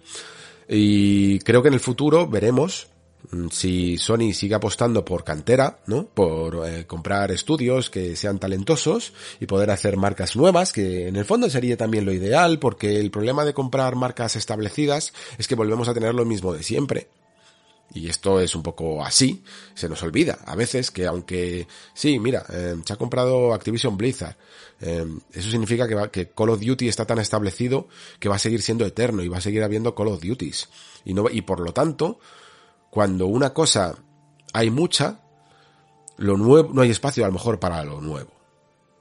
Y 0.69 1.41
creo 1.41 1.63
que 1.63 1.69
en 1.69 1.75
el 1.75 1.81
futuro 1.81 2.29
veremos 2.29 2.89
Mm, 3.33 3.49
si 3.51 3.99
Sony 3.99 4.33
sigue 4.33 4.55
apostando 4.55 5.05
por 5.05 5.25
cantera, 5.25 5.79
¿no? 5.87 6.07
Por 6.07 6.67
eh, 6.69 6.87
comprar 6.87 7.31
estudios 7.33 7.91
que 7.91 8.15
sean 8.17 8.39
talentosos 8.39 9.13
y 9.41 9.47
poder 9.47 9.71
hacer 9.71 9.97
marcas 9.97 10.37
nuevas, 10.37 10.73
que 10.73 11.09
en 11.09 11.17
el 11.17 11.25
fondo 11.25 11.51
sería 11.51 11.77
también 11.77 12.05
lo 12.05 12.13
ideal, 12.13 12.59
porque 12.59 13.01
el 13.01 13.11
problema 13.11 13.45
de 13.45 13.55
comprar 13.55 13.97
marcas 13.97 14.37
establecidas 14.37 15.13
es 15.39 15.49
que 15.49 15.55
volvemos 15.55 15.89
a 15.89 15.95
tener 15.95 16.15
lo 16.15 16.25
mismo 16.25 16.53
de 16.53 16.63
siempre. 16.63 17.09
Y 17.95 18.09
esto 18.09 18.41
es 18.41 18.55
un 18.55 18.63
poco 18.63 19.03
así, 19.03 19.43
se 19.75 19.89
nos 19.89 20.03
olvida 20.03 20.39
a 20.45 20.55
veces 20.55 20.91
que 20.91 21.07
aunque, 21.07 21.67
sí, 21.95 22.19
mira, 22.19 22.45
eh, 22.51 22.77
se 22.85 22.93
ha 22.93 22.97
comprado 22.97 23.55
Activision 23.55 23.97
Blizzard, 23.97 24.37
eh, 24.81 25.07
eso 25.33 25.51
significa 25.51 25.89
que, 25.89 26.11
que 26.11 26.31
Call 26.31 26.51
of 26.51 26.61
Duty 26.61 26.89
está 26.89 27.07
tan 27.07 27.19
establecido 27.19 27.89
que 28.19 28.29
va 28.29 28.37
a 28.37 28.41
seguir 28.41 28.61
siendo 28.61 28.85
eterno 28.85 29.23
y 29.23 29.29
va 29.29 29.39
a 29.39 29.41
seguir 29.41 29.63
habiendo 29.63 29.95
Call 29.95 30.09
of 30.09 30.23
Duties. 30.23 30.69
Y, 31.05 31.15
no, 31.15 31.31
y 31.31 31.43
por 31.43 31.61
lo 31.61 31.73
tanto, 31.73 32.19
cuando 32.91 33.27
una 33.27 33.55
cosa 33.55 33.97
hay 34.53 34.71
mucha, 34.71 35.21
lo 36.19 36.37
nuevo, 36.37 36.73
no 36.73 36.83
hay 36.83 36.91
espacio 36.91 37.25
a 37.25 37.29
lo 37.29 37.35
mejor 37.35 37.61
para 37.61 37.85
lo 37.85 38.01
nuevo. 38.01 38.33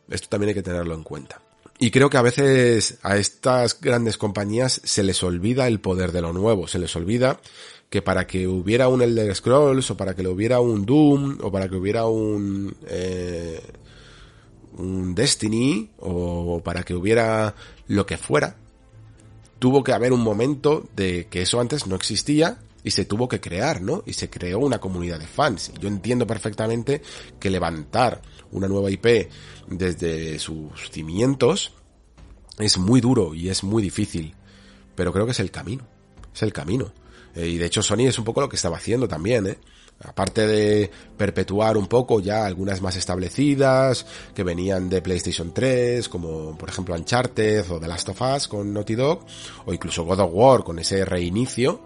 Esto 0.09 0.29
también 0.29 0.49
hay 0.49 0.55
que 0.55 0.63
tenerlo 0.63 0.93
en 0.93 1.03
cuenta. 1.03 1.41
Y 1.77 1.91
creo 1.91 2.09
que 2.09 2.17
a 2.17 2.21
veces 2.21 2.99
a 3.03 3.17
estas 3.17 3.81
grandes 3.81 4.17
compañías 4.17 4.81
se 4.83 5.03
les 5.03 5.21
olvida 5.23 5.67
el 5.67 5.81
poder 5.81 6.13
de 6.13 6.21
lo 6.21 6.31
nuevo, 6.31 6.67
se 6.67 6.79
les 6.79 6.95
olvida 6.95 7.41
que 7.89 8.01
para 8.01 8.27
que 8.27 8.47
hubiera 8.47 8.87
un 8.87 9.01
Elder 9.01 9.33
Scrolls 9.35 9.91
o 9.91 9.97
para 9.97 10.15
que 10.15 10.27
hubiera 10.27 10.59
un 10.59 10.85
Doom 10.85 11.37
o 11.41 11.51
para 11.51 11.69
que 11.69 11.75
hubiera 11.75 12.05
un 12.07 12.75
eh, 12.87 13.61
un 14.77 15.15
Destiny 15.15 15.91
o 15.99 16.61
para 16.63 16.83
que 16.83 16.93
hubiera 16.93 17.55
lo 17.87 18.05
que 18.05 18.17
fuera, 18.17 18.57
tuvo 19.59 19.83
que 19.83 19.93
haber 19.93 20.11
un 20.11 20.21
momento 20.21 20.87
de 20.95 21.27
que 21.29 21.43
eso 21.43 21.59
antes 21.59 21.87
no 21.87 21.95
existía 21.95 22.59
y 22.83 22.91
se 22.91 23.05
tuvo 23.05 23.27
que 23.27 23.41
crear, 23.41 23.81
¿no? 23.81 24.03
Y 24.05 24.13
se 24.13 24.29
creó 24.29 24.59
una 24.59 24.79
comunidad 24.79 25.19
de 25.19 25.25
fans. 25.25 25.71
Yo 25.79 25.87
entiendo 25.87 26.27
perfectamente 26.27 27.01
que 27.39 27.49
levantar 27.49 28.21
una 28.51 28.67
nueva 28.67 28.91
IP 28.91 29.29
desde 29.67 30.37
sus 30.37 30.91
cimientos 30.91 31.73
es 32.59 32.77
muy 32.77 33.01
duro 33.01 33.33
y 33.33 33.49
es 33.49 33.63
muy 33.63 33.81
difícil, 33.81 34.35
pero 34.93 35.11
creo 35.11 35.25
que 35.25 35.31
es 35.31 35.39
el 35.39 35.51
camino, 35.51 35.83
es 36.33 36.43
el 36.43 36.53
camino. 36.53 36.93
Eh, 37.35 37.47
y 37.47 37.57
de 37.57 37.65
hecho 37.65 37.83
Sony 37.83 38.07
es 38.07 38.17
un 38.17 38.25
poco 38.25 38.41
lo 38.41 38.49
que 38.49 38.55
estaba 38.55 38.77
haciendo 38.77 39.07
también, 39.07 39.47
¿eh? 39.47 39.57
Aparte 40.03 40.45
de 40.45 40.91
perpetuar 41.17 41.77
un 41.77 41.87
poco 41.87 42.19
ya 42.19 42.45
algunas 42.45 42.81
más 42.81 42.97
establecidas, 42.97 44.05
que 44.33 44.43
venían 44.43 44.89
de 44.89 45.01
PlayStation 45.01 45.53
3, 45.53 46.09
como 46.09 46.57
por 46.57 46.67
ejemplo 46.67 46.95
Uncharted 46.95 47.71
o 47.71 47.79
The 47.79 47.87
Last 47.87 48.09
of 48.09 48.21
Us 48.21 48.47
con 48.49 48.73
Naughty 48.73 48.95
Dog, 48.95 49.25
o 49.65 49.73
incluso 49.73 50.03
God 50.03 50.19
of 50.19 50.31
War 50.33 50.63
con 50.65 50.79
ese 50.79 51.05
reinicio, 51.05 51.81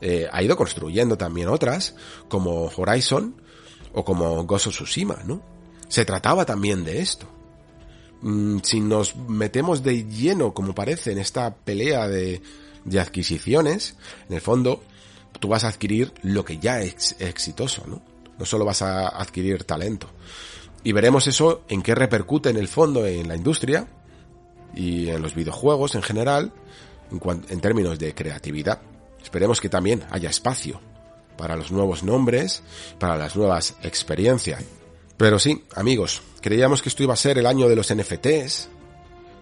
eh, 0.00 0.28
ha 0.30 0.42
ido 0.42 0.56
construyendo 0.56 1.18
también 1.18 1.48
otras, 1.48 1.96
como 2.28 2.70
Horizon 2.76 3.34
o 3.92 4.04
como 4.04 4.44
Ghost 4.44 4.68
of 4.68 4.74
Tsushima, 4.74 5.24
¿no? 5.26 5.42
Se 5.88 6.04
trataba 6.04 6.44
también 6.44 6.84
de 6.84 7.00
esto. 7.00 7.26
Mm, 8.20 8.58
si 8.62 8.80
nos 8.80 9.16
metemos 9.16 9.82
de 9.82 10.04
lleno, 10.04 10.54
como 10.54 10.74
parece, 10.74 11.10
en 11.10 11.18
esta 11.18 11.54
pelea 11.56 12.06
de, 12.06 12.40
de 12.88 13.00
adquisiciones, 13.00 13.96
en 14.28 14.34
el 14.34 14.40
fondo, 14.40 14.82
tú 15.40 15.48
vas 15.48 15.64
a 15.64 15.68
adquirir 15.68 16.12
lo 16.22 16.44
que 16.44 16.58
ya 16.58 16.80
es 16.80 17.16
exitoso, 17.18 17.84
¿no? 17.86 18.02
No 18.38 18.44
solo 18.44 18.64
vas 18.64 18.82
a 18.82 19.08
adquirir 19.08 19.64
talento. 19.64 20.08
Y 20.84 20.92
veremos 20.92 21.26
eso 21.26 21.64
en 21.68 21.82
qué 21.82 21.94
repercute 21.94 22.50
en 22.50 22.56
el 22.56 22.68
fondo 22.68 23.06
en 23.06 23.26
la 23.26 23.36
industria 23.36 23.88
y 24.74 25.08
en 25.08 25.22
los 25.22 25.34
videojuegos 25.34 25.94
en 25.94 26.02
general, 26.02 26.52
en, 27.10 27.44
en 27.48 27.60
términos 27.60 27.98
de 27.98 28.14
creatividad. 28.14 28.80
Esperemos 29.22 29.60
que 29.60 29.68
también 29.68 30.04
haya 30.10 30.30
espacio 30.30 30.80
para 31.36 31.56
los 31.56 31.70
nuevos 31.72 32.02
nombres, 32.02 32.62
para 32.98 33.16
las 33.16 33.36
nuevas 33.36 33.76
experiencias. 33.82 34.62
Pero 35.16 35.38
sí, 35.38 35.64
amigos, 35.74 36.22
creíamos 36.40 36.80
que 36.80 36.88
esto 36.88 37.02
iba 37.02 37.14
a 37.14 37.16
ser 37.16 37.38
el 37.38 37.46
año 37.46 37.68
de 37.68 37.76
los 37.76 37.92
NFTs, 37.92 38.68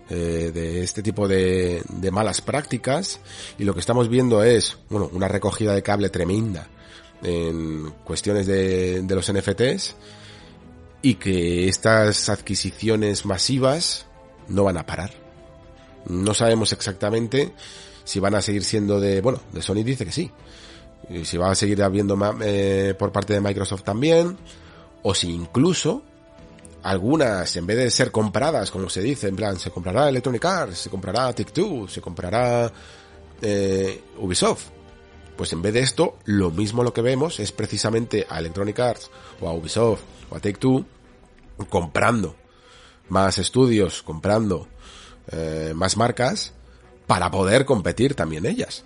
eh, 0.08 0.50
de 0.54 0.82
este 0.82 1.02
tipo 1.02 1.26
de, 1.26 1.82
de, 1.88 2.10
malas 2.10 2.40
prácticas 2.40 3.20
y 3.58 3.64
lo 3.64 3.74
que 3.74 3.80
estamos 3.80 4.08
viendo 4.08 4.42
es, 4.42 4.78
bueno, 4.88 5.10
una 5.12 5.28
recogida 5.28 5.74
de 5.74 5.82
cable 5.82 6.10
tremenda 6.10 6.68
en 7.22 7.90
cuestiones 8.04 8.46
de, 8.46 9.02
de 9.02 9.14
los 9.14 9.32
NFTs 9.32 9.96
y 11.02 11.14
que 11.14 11.68
estas 11.68 12.28
adquisiciones 12.28 13.26
masivas 13.26 14.06
no 14.48 14.64
van 14.64 14.76
a 14.76 14.86
parar. 14.86 15.10
No 16.08 16.34
sabemos 16.34 16.72
exactamente 16.72 17.52
si 18.04 18.20
van 18.20 18.36
a 18.36 18.42
seguir 18.42 18.62
siendo 18.62 19.00
de, 19.00 19.20
bueno, 19.20 19.40
de 19.52 19.60
Sony 19.60 19.82
dice 19.82 20.04
que 20.04 20.12
sí. 20.12 20.30
Si 21.24 21.36
va 21.36 21.50
a 21.50 21.54
seguir 21.54 21.82
habiendo 21.82 22.18
eh, 22.42 22.94
por 22.98 23.12
parte 23.12 23.34
de 23.34 23.40
Microsoft 23.40 23.82
también, 23.82 24.36
o 25.02 25.14
si 25.14 25.30
incluso 25.30 26.02
algunas, 26.86 27.56
en 27.56 27.66
vez 27.66 27.78
de 27.78 27.90
ser 27.90 28.12
compradas, 28.12 28.70
como 28.70 28.88
se 28.88 29.02
dice, 29.02 29.26
en 29.26 29.34
plan, 29.34 29.58
se 29.58 29.72
comprará 29.72 30.08
Electronic 30.08 30.44
Arts, 30.44 30.78
se 30.78 30.88
comprará 30.88 31.32
Take-Two, 31.32 31.88
se 31.88 32.00
comprará 32.00 32.72
eh, 33.42 34.04
Ubisoft. 34.18 34.68
Pues 35.36 35.52
en 35.52 35.62
vez 35.62 35.74
de 35.74 35.80
esto, 35.80 36.16
lo 36.26 36.52
mismo 36.52 36.84
lo 36.84 36.92
que 36.92 37.02
vemos 37.02 37.40
es 37.40 37.50
precisamente 37.50 38.24
a 38.30 38.38
Electronic 38.38 38.78
Arts 38.78 39.10
o 39.40 39.48
a 39.48 39.52
Ubisoft 39.52 40.02
o 40.30 40.36
a 40.36 40.38
Take-Two 40.38 40.86
comprando 41.68 42.36
más 43.08 43.38
estudios, 43.38 44.04
comprando 44.04 44.68
eh, 45.32 45.72
más 45.74 45.96
marcas 45.96 46.52
para 47.08 47.32
poder 47.32 47.64
competir 47.64 48.14
también 48.14 48.46
ellas, 48.46 48.84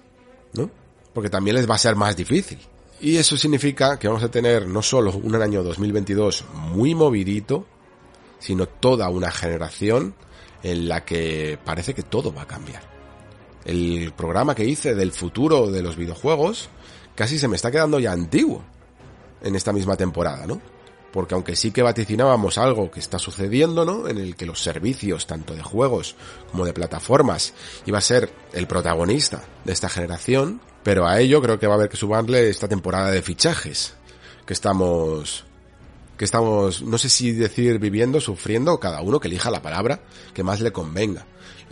¿no? 0.54 0.70
Porque 1.12 1.28
también 1.28 1.54
les 1.54 1.68
va 1.68 1.74
a 1.74 1.78
ser 1.78 1.96
más 1.96 2.16
difícil. 2.16 2.60
Y 2.98 3.18
eso 3.18 3.36
significa 3.36 3.98
que 3.98 4.08
vamos 4.08 4.22
a 4.22 4.30
tener 4.30 4.66
no 4.66 4.80
solo 4.80 5.12
un 5.12 5.34
año 5.34 5.62
2022 5.62 6.46
muy 6.54 6.94
movidito, 6.94 7.66
sino 8.40 8.66
toda 8.66 9.08
una 9.08 9.30
generación 9.30 10.14
en 10.62 10.88
la 10.88 11.04
que 11.04 11.58
parece 11.64 11.94
que 11.94 12.02
todo 12.02 12.34
va 12.34 12.42
a 12.42 12.46
cambiar. 12.46 12.82
El 13.64 14.12
programa 14.16 14.54
que 14.54 14.64
hice 14.64 14.94
del 14.94 15.12
futuro 15.12 15.70
de 15.70 15.82
los 15.82 15.96
videojuegos 15.96 16.70
casi 17.14 17.38
se 17.38 17.48
me 17.48 17.56
está 17.56 17.70
quedando 17.70 17.98
ya 17.98 18.12
antiguo 18.12 18.64
en 19.42 19.54
esta 19.54 19.72
misma 19.72 19.96
temporada, 19.96 20.46
¿no? 20.46 20.60
Porque 21.12 21.34
aunque 21.34 21.56
sí 21.56 21.72
que 21.72 21.82
vaticinábamos 21.82 22.56
algo 22.56 22.90
que 22.90 23.00
está 23.00 23.18
sucediendo, 23.18 23.84
¿no? 23.84 24.08
En 24.08 24.18
el 24.18 24.36
que 24.36 24.46
los 24.46 24.62
servicios, 24.62 25.26
tanto 25.26 25.54
de 25.54 25.62
juegos 25.62 26.14
como 26.50 26.64
de 26.64 26.72
plataformas, 26.72 27.52
iba 27.84 27.98
a 27.98 28.02
ser 28.02 28.32
el 28.52 28.66
protagonista 28.66 29.42
de 29.64 29.72
esta 29.72 29.88
generación, 29.88 30.60
pero 30.82 31.06
a 31.06 31.20
ello 31.20 31.42
creo 31.42 31.58
que 31.58 31.66
va 31.66 31.74
a 31.74 31.76
haber 31.76 31.88
que 31.88 31.96
sumarle 31.96 32.48
esta 32.48 32.68
temporada 32.68 33.10
de 33.10 33.22
fichajes 33.22 33.94
que 34.46 34.52
estamos 34.52 35.44
que 36.20 36.26
estamos, 36.26 36.82
no 36.82 36.98
sé 36.98 37.08
si 37.08 37.32
decir 37.32 37.78
viviendo, 37.78 38.20
sufriendo, 38.20 38.78
cada 38.78 39.00
uno 39.00 39.18
que 39.18 39.28
elija 39.28 39.50
la 39.50 39.62
palabra 39.62 40.00
que 40.34 40.42
más 40.42 40.60
le 40.60 40.70
convenga. 40.70 41.24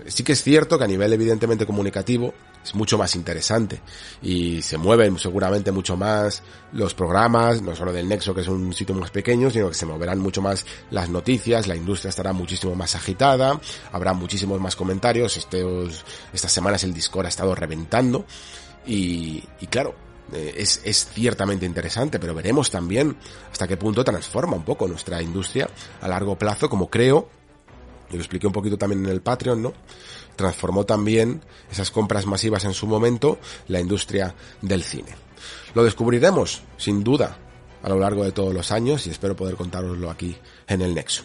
Sí 0.06 0.24
que 0.24 0.32
es 0.32 0.42
cierto 0.42 0.78
que 0.78 0.84
a 0.84 0.86
nivel 0.86 1.12
evidentemente 1.12 1.66
comunicativo 1.66 2.32
es 2.64 2.74
mucho 2.74 2.96
más 2.96 3.14
interesante 3.14 3.82
y 4.22 4.62
se 4.62 4.78
mueven 4.78 5.18
seguramente 5.18 5.70
mucho 5.70 5.98
más 5.98 6.42
los 6.72 6.94
programas, 6.94 7.60
no 7.60 7.76
solo 7.76 7.92
del 7.92 8.08
Nexo 8.08 8.34
que 8.34 8.40
es 8.40 8.48
un 8.48 8.72
sitio 8.72 8.94
más 8.94 9.10
pequeño, 9.10 9.50
sino 9.50 9.68
que 9.68 9.74
se 9.74 9.84
moverán 9.84 10.18
mucho 10.18 10.40
más 10.40 10.64
las 10.90 11.10
noticias, 11.10 11.66
la 11.66 11.76
industria 11.76 12.08
estará 12.08 12.32
muchísimo 12.32 12.74
más 12.74 12.94
agitada, 12.94 13.60
habrá 13.92 14.14
muchísimos 14.14 14.58
más 14.62 14.76
comentarios, 14.76 15.36
estas 16.32 16.52
semanas 16.52 16.84
el 16.84 16.94
Discord 16.94 17.26
ha 17.26 17.28
estado 17.28 17.54
reventando 17.54 18.24
y 18.86 19.42
claro, 19.68 20.07
eh, 20.32 20.54
es, 20.56 20.80
es, 20.84 21.06
ciertamente 21.12 21.66
interesante, 21.66 22.18
pero 22.18 22.34
veremos 22.34 22.70
también 22.70 23.16
hasta 23.50 23.66
qué 23.66 23.76
punto 23.76 24.04
transforma 24.04 24.56
un 24.56 24.64
poco 24.64 24.86
nuestra 24.86 25.22
industria 25.22 25.68
a 26.00 26.08
largo 26.08 26.36
plazo, 26.36 26.68
como 26.68 26.88
creo, 26.88 27.28
y 28.10 28.14
lo 28.14 28.18
expliqué 28.20 28.46
un 28.46 28.52
poquito 28.52 28.78
también 28.78 29.04
en 29.04 29.10
el 29.10 29.20
Patreon, 29.20 29.62
¿no? 29.62 29.72
Transformó 30.36 30.84
también 30.84 31.42
esas 31.70 31.90
compras 31.90 32.26
masivas 32.26 32.64
en 32.64 32.74
su 32.74 32.86
momento 32.86 33.38
la 33.68 33.80
industria 33.80 34.34
del 34.62 34.82
cine. 34.82 35.14
Lo 35.74 35.84
descubriremos, 35.84 36.62
sin 36.76 37.04
duda, 37.04 37.38
a 37.82 37.88
lo 37.88 37.98
largo 37.98 38.24
de 38.24 38.32
todos 38.32 38.54
los 38.54 38.72
años 38.72 39.06
y 39.06 39.10
espero 39.10 39.36
poder 39.36 39.56
contároslo 39.56 40.10
aquí 40.10 40.36
en 40.66 40.82
el 40.82 40.94
Nexo. 40.94 41.24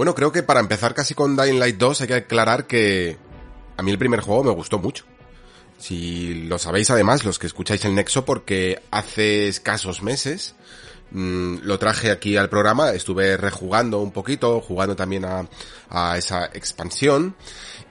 Bueno, 0.00 0.14
creo 0.14 0.32
que 0.32 0.42
para 0.42 0.60
empezar 0.60 0.94
casi 0.94 1.12
con 1.12 1.36
Dying 1.36 1.58
Light 1.58 1.76
2 1.76 2.00
hay 2.00 2.06
que 2.06 2.14
aclarar 2.14 2.66
que 2.66 3.18
a 3.76 3.82
mí 3.82 3.90
el 3.90 3.98
primer 3.98 4.20
juego 4.20 4.44
me 4.44 4.50
gustó 4.50 4.78
mucho. 4.78 5.04
Si 5.76 6.46
lo 6.46 6.58
sabéis 6.58 6.88
además, 6.88 7.26
los 7.26 7.38
que 7.38 7.46
escucháis 7.46 7.84
el 7.84 7.94
Nexo, 7.94 8.24
porque 8.24 8.80
hace 8.90 9.46
escasos 9.46 10.02
meses 10.02 10.54
mmm, 11.10 11.56
lo 11.64 11.78
traje 11.78 12.10
aquí 12.10 12.38
al 12.38 12.48
programa, 12.48 12.92
estuve 12.92 13.36
rejugando 13.36 13.98
un 14.00 14.10
poquito, 14.10 14.62
jugando 14.62 14.96
también 14.96 15.26
a, 15.26 15.46
a 15.90 16.16
esa 16.16 16.46
expansión 16.46 17.36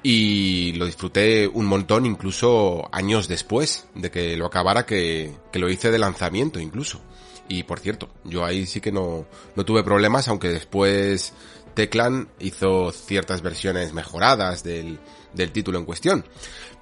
y 0.01 0.71
lo 0.77 0.87
disfruté 0.87 1.47
un 1.47 1.67
montón 1.67 2.07
incluso 2.07 2.89
años 2.91 3.27
después 3.27 3.85
de 3.93 4.09
que 4.09 4.35
lo 4.35 4.47
acabara, 4.47 4.87
que, 4.87 5.37
que 5.51 5.59
lo 5.59 5.69
hice 5.69 5.91
de 5.91 5.99
lanzamiento 5.99 6.59
incluso. 6.59 7.03
Y 7.49 7.63
por 7.63 7.79
cierto, 7.79 8.09
yo 8.23 8.45
ahí 8.45 8.67
sí 8.67 8.79
que 8.79 8.91
no, 8.91 9.25
no 9.55 9.65
tuve 9.65 9.83
problemas, 9.83 10.27
aunque 10.27 10.49
después 10.49 11.33
Teclan 11.79 12.27
hizo 12.39 12.91
ciertas 12.91 13.41
versiones 13.41 13.93
mejoradas 13.93 14.63
del, 14.63 14.99
del 15.33 15.53
título 15.53 15.79
en 15.79 15.85
cuestión. 15.85 16.25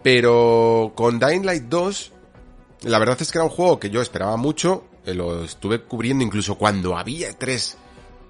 Pero 0.02 0.94
con 0.96 1.20
Dying 1.20 1.46
Light 1.46 1.66
2, 1.66 2.12
la 2.86 2.98
verdad 2.98 3.16
es 3.22 3.32
que 3.32 3.38
era 3.38 3.46
un 3.46 3.52
juego 3.52 3.80
que 3.80 3.92
yo 3.92 4.02
esperaba 4.02 4.38
mucho, 4.38 4.86
eh, 5.06 5.14
lo 5.14 5.44
estuve 5.44 5.84
cubriendo 5.84 6.24
incluso 6.24 6.56
cuando 6.56 6.98
había 6.98 7.32
tres 7.38 7.78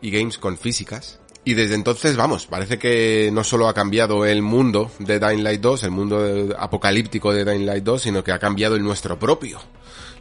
y 0.02 0.12
games 0.12 0.38
con 0.38 0.58
físicas. 0.58 1.22
Y 1.46 1.54
desde 1.54 1.76
entonces, 1.76 2.18
vamos, 2.18 2.48
parece 2.48 2.78
que 2.78 3.30
no 3.32 3.46
solo 3.46 3.70
ha 3.70 3.74
cambiado 3.74 4.26
el 4.26 4.42
mundo 4.42 4.92
de 5.00 5.22
Dying 5.22 5.46
Light 5.46 5.62
2, 5.62 5.84
el 5.84 5.92
mundo 5.92 6.54
apocalíptico 6.60 7.32
de 7.32 7.46
Dying 7.46 7.66
Light 7.66 7.86
2, 7.86 8.02
sino 8.02 8.26
que 8.26 8.34
ha 8.34 8.40
cambiado 8.40 8.76
el 8.76 8.84
nuestro 8.84 9.18
propio, 9.18 9.62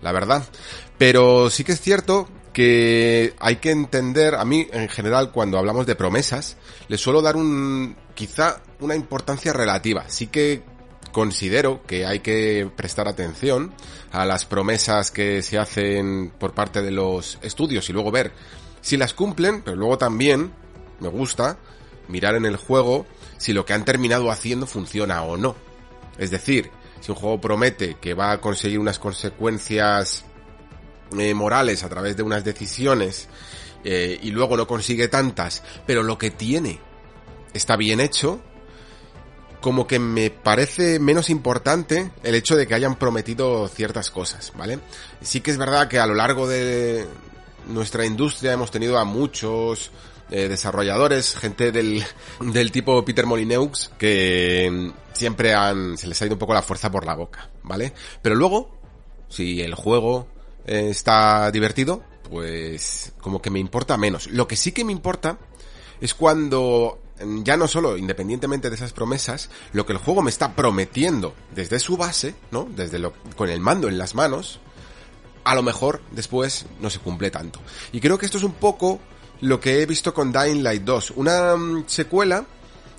la 0.01 0.13
verdad. 0.13 0.49
Pero 0.97 1.51
sí 1.51 1.65
que 1.65 1.73
es 1.73 1.81
cierto 1.81 2.29
que 2.57 3.35
hay 3.39 3.57
que 3.57 3.71
entender, 3.71 4.35
a 4.35 4.47
mí 4.47 4.67
en 4.73 4.89
general 4.89 5.31
cuando 5.31 5.59
hablamos 5.59 5.85
de 5.85 5.95
promesas, 5.95 6.57
le 6.89 6.97
suelo 6.97 7.21
dar 7.21 7.37
un, 7.37 7.95
quizá 8.15 8.63
una 8.81 8.97
importancia 8.97 9.53
relativa. 9.53 10.09
Sí 10.09 10.29
que 10.29 10.63
considero 11.13 11.83
que 11.87 12.07
hay 12.07 12.21
que 12.21 12.67
prestar 12.75 13.09
atención 13.09 13.75
a 14.11 14.25
las 14.25 14.47
promesas 14.47 15.11
que 15.11 15.43
se 15.43 15.59
hacen 15.59 16.33
por 16.39 16.55
parte 16.55 16.81
de 16.81 16.93
los 16.93 17.39
estudios 17.43 17.91
y 17.91 17.93
luego 17.93 18.11
ver 18.11 18.33
si 18.81 18.97
las 18.97 19.13
cumplen, 19.13 19.61
pero 19.61 19.77
luego 19.77 19.99
también 19.99 20.51
me 21.01 21.09
gusta 21.09 21.59
mirar 22.09 22.37
en 22.37 22.47
el 22.47 22.57
juego 22.57 23.05
si 23.37 23.53
lo 23.53 23.67
que 23.67 23.75
han 23.75 23.85
terminado 23.85 24.31
haciendo 24.31 24.67
funciona 24.67 25.23
o 25.25 25.37
no. 25.37 25.57
Es 26.17 26.31
decir, 26.31 26.71
si 27.03 27.11
un 27.11 27.19
juego 27.19 27.39
promete 27.39 27.99
que 28.01 28.15
va 28.15 28.33
a 28.33 28.41
conseguir 28.41 28.79
unas 28.79 28.99
consecuencias 28.99 30.25
eh, 31.19 31.35
morales 31.35 31.83
a 31.85 31.89
través 31.89 32.17
de 32.17 32.23
unas 32.23 32.45
decisiones 32.45 33.29
eh, 33.85 34.19
y 34.23 34.31
luego 34.31 34.57
no 34.57 34.67
consigue 34.67 35.09
tantas, 35.09 35.63
pero 35.87 36.03
lo 36.03 36.19
que 36.19 36.31
tiene 36.31 36.81
está 37.53 37.77
bien 37.77 38.01
hecho, 38.01 38.41
como 39.61 39.87
que 39.87 39.99
me 39.99 40.31
parece 40.31 40.99
menos 40.99 41.31
importante 41.31 42.11
el 42.23 42.35
hecho 42.35 42.57
de 42.57 42.67
que 42.67 42.75
hayan 42.75 42.97
prometido 42.97 43.69
ciertas 43.69 44.11
cosas, 44.11 44.53
¿vale? 44.57 44.81
Sí 45.21 45.41
que 45.41 45.51
es 45.51 45.59
verdad 45.59 45.89
que 45.89 45.99
a 45.99 46.07
lo 46.07 46.15
largo 46.15 46.49
de 46.49 47.07
nuestra 47.69 48.05
industria 48.05 48.53
hemos 48.53 48.71
tenido 48.71 48.99
a 48.99 49.05
muchos 49.05 49.91
eh, 50.31 50.49
desarrolladores, 50.49 51.37
gente 51.37 51.71
del, 51.71 52.05
del 52.41 52.73
tipo 52.73 53.05
Peter 53.05 53.27
Molineux, 53.27 53.91
que 53.99 54.93
siempre 55.13 55.55
han, 55.55 55.97
se 55.97 56.09
les 56.09 56.21
ha 56.21 56.27
ido 56.27 56.35
un 56.35 56.41
poco 56.41 56.55
la 56.55 56.63
fuerza 56.63 56.91
por 56.91 57.07
la 57.07 57.15
boca, 57.15 57.51
¿vale? 57.63 57.93
Pero 58.23 58.35
luego, 58.35 58.77
si 59.29 59.63
el 59.63 59.75
juego 59.75 60.27
eh, 60.67 60.89
está 60.91 61.51
divertido, 61.51 62.03
pues 62.29 63.12
como 63.21 63.41
que 63.41 63.51
me 63.51 63.59
importa 63.59 63.97
menos. 63.97 64.27
Lo 64.29 64.49
que 64.49 64.57
sí 64.57 64.73
que 64.73 64.85
me 64.85 64.93
importa 64.93 65.39
es 66.01 66.14
cuando 66.14 66.99
mm, 67.21 67.43
ya 67.43 67.57
no 67.57 67.69
solo 67.69 67.97
independientemente 67.97 68.69
de 68.69 68.77
esas 68.77 68.93
promesas, 68.93 69.51
lo 69.73 69.87
que 69.87 69.93
el 69.93 69.99
juego 69.99 70.23
me 70.23 70.31
está 70.31 70.55
prometiendo 70.55 71.35
desde 71.55 71.79
su 71.79 71.97
base, 71.97 72.35
¿no? 72.51 72.69
Desde 72.75 72.99
lo, 72.99 73.12
con 73.37 73.49
el 73.49 73.61
mando 73.61 73.89
en 73.89 73.99
las 73.99 74.14
manos, 74.14 74.61
a 75.45 75.55
lo 75.55 75.62
mejor 75.62 76.03
después 76.11 76.67
no 76.81 76.91
se 76.91 76.99
cumple 76.99 77.31
tanto. 77.31 77.61
Y 77.93 78.01
creo 78.01 78.19
que 78.19 78.27
esto 78.27 78.39
es 78.39 78.45
un 78.45 78.55
poco 78.55 79.01
lo 79.41 79.61
que 79.61 79.81
he 79.81 79.87
visto 79.87 80.12
con 80.12 80.33
Dying 80.33 80.62
Light 80.62 80.83
2, 80.83 81.12
una 81.17 81.55
um, 81.55 81.85
secuela 81.87 82.45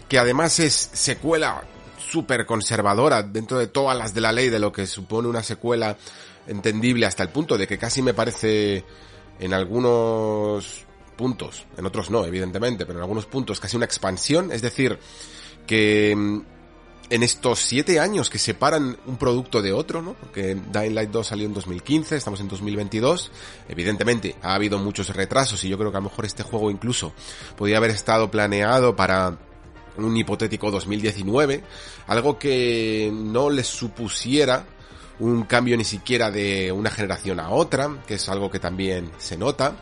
que 0.07 0.17
además 0.17 0.59
es 0.59 0.73
secuela 0.93 1.63
súper 1.97 2.45
conservadora 2.45 3.23
dentro 3.23 3.59
de 3.59 3.67
todas 3.67 3.97
las 3.97 4.13
de 4.13 4.21
la 4.21 4.31
ley 4.31 4.49
de 4.49 4.59
lo 4.59 4.71
que 4.71 4.87
supone 4.87 5.27
una 5.27 5.43
secuela 5.43 5.97
entendible 6.47 7.05
hasta 7.05 7.23
el 7.23 7.29
punto 7.29 7.57
de 7.57 7.67
que 7.67 7.77
casi 7.77 8.01
me 8.01 8.13
parece 8.13 8.83
en 9.39 9.53
algunos 9.53 10.85
puntos, 11.15 11.65
en 11.77 11.85
otros 11.85 12.09
no, 12.09 12.25
evidentemente, 12.25 12.85
pero 12.85 12.99
en 12.99 13.03
algunos 13.03 13.25
puntos 13.25 13.59
casi 13.59 13.75
una 13.75 13.85
expansión, 13.85 14.51
es 14.51 14.61
decir, 14.61 14.99
que 15.65 16.15
mm, 16.15 16.41
en 17.09 17.23
estos 17.23 17.59
siete 17.59 17.99
años 17.99 18.29
que 18.29 18.37
separan 18.37 18.97
un 19.05 19.17
producto 19.17 19.61
de 19.61 19.71
otro, 19.71 20.01
¿no? 20.01 20.13
Porque 20.13 20.55
Dying 20.55 20.93
Light 20.93 21.09
2 21.09 21.27
salió 21.27 21.45
en 21.45 21.53
2015, 21.53 22.15
estamos 22.15 22.39
en 22.41 22.47
2022, 22.47 23.31
evidentemente 23.69 24.35
ha 24.41 24.55
habido 24.55 24.77
muchos 24.77 25.09
retrasos 25.15 25.63
y 25.63 25.69
yo 25.69 25.77
creo 25.77 25.91
que 25.91 25.97
a 25.97 26.01
lo 26.01 26.09
mejor 26.09 26.25
este 26.25 26.43
juego 26.43 26.69
incluso 26.69 27.13
podría 27.55 27.77
haber 27.77 27.91
estado 27.91 28.29
planeado 28.29 28.95
para 28.95 29.37
un 29.97 30.15
hipotético 30.15 30.69
2019, 30.69 31.63
algo 32.07 32.37
que 32.37 33.09
no 33.13 33.49
les 33.49 33.67
supusiera 33.67 34.65
un 35.19 35.43
cambio 35.43 35.77
ni 35.77 35.83
siquiera 35.83 36.31
de 36.31 36.71
una 36.71 36.89
generación 36.89 37.39
a 37.39 37.49
otra, 37.49 37.89
que 38.05 38.15
es 38.15 38.29
algo 38.29 38.51
que 38.51 38.59
también 38.59 39.11
se 39.17 39.37
nota, 39.37 39.75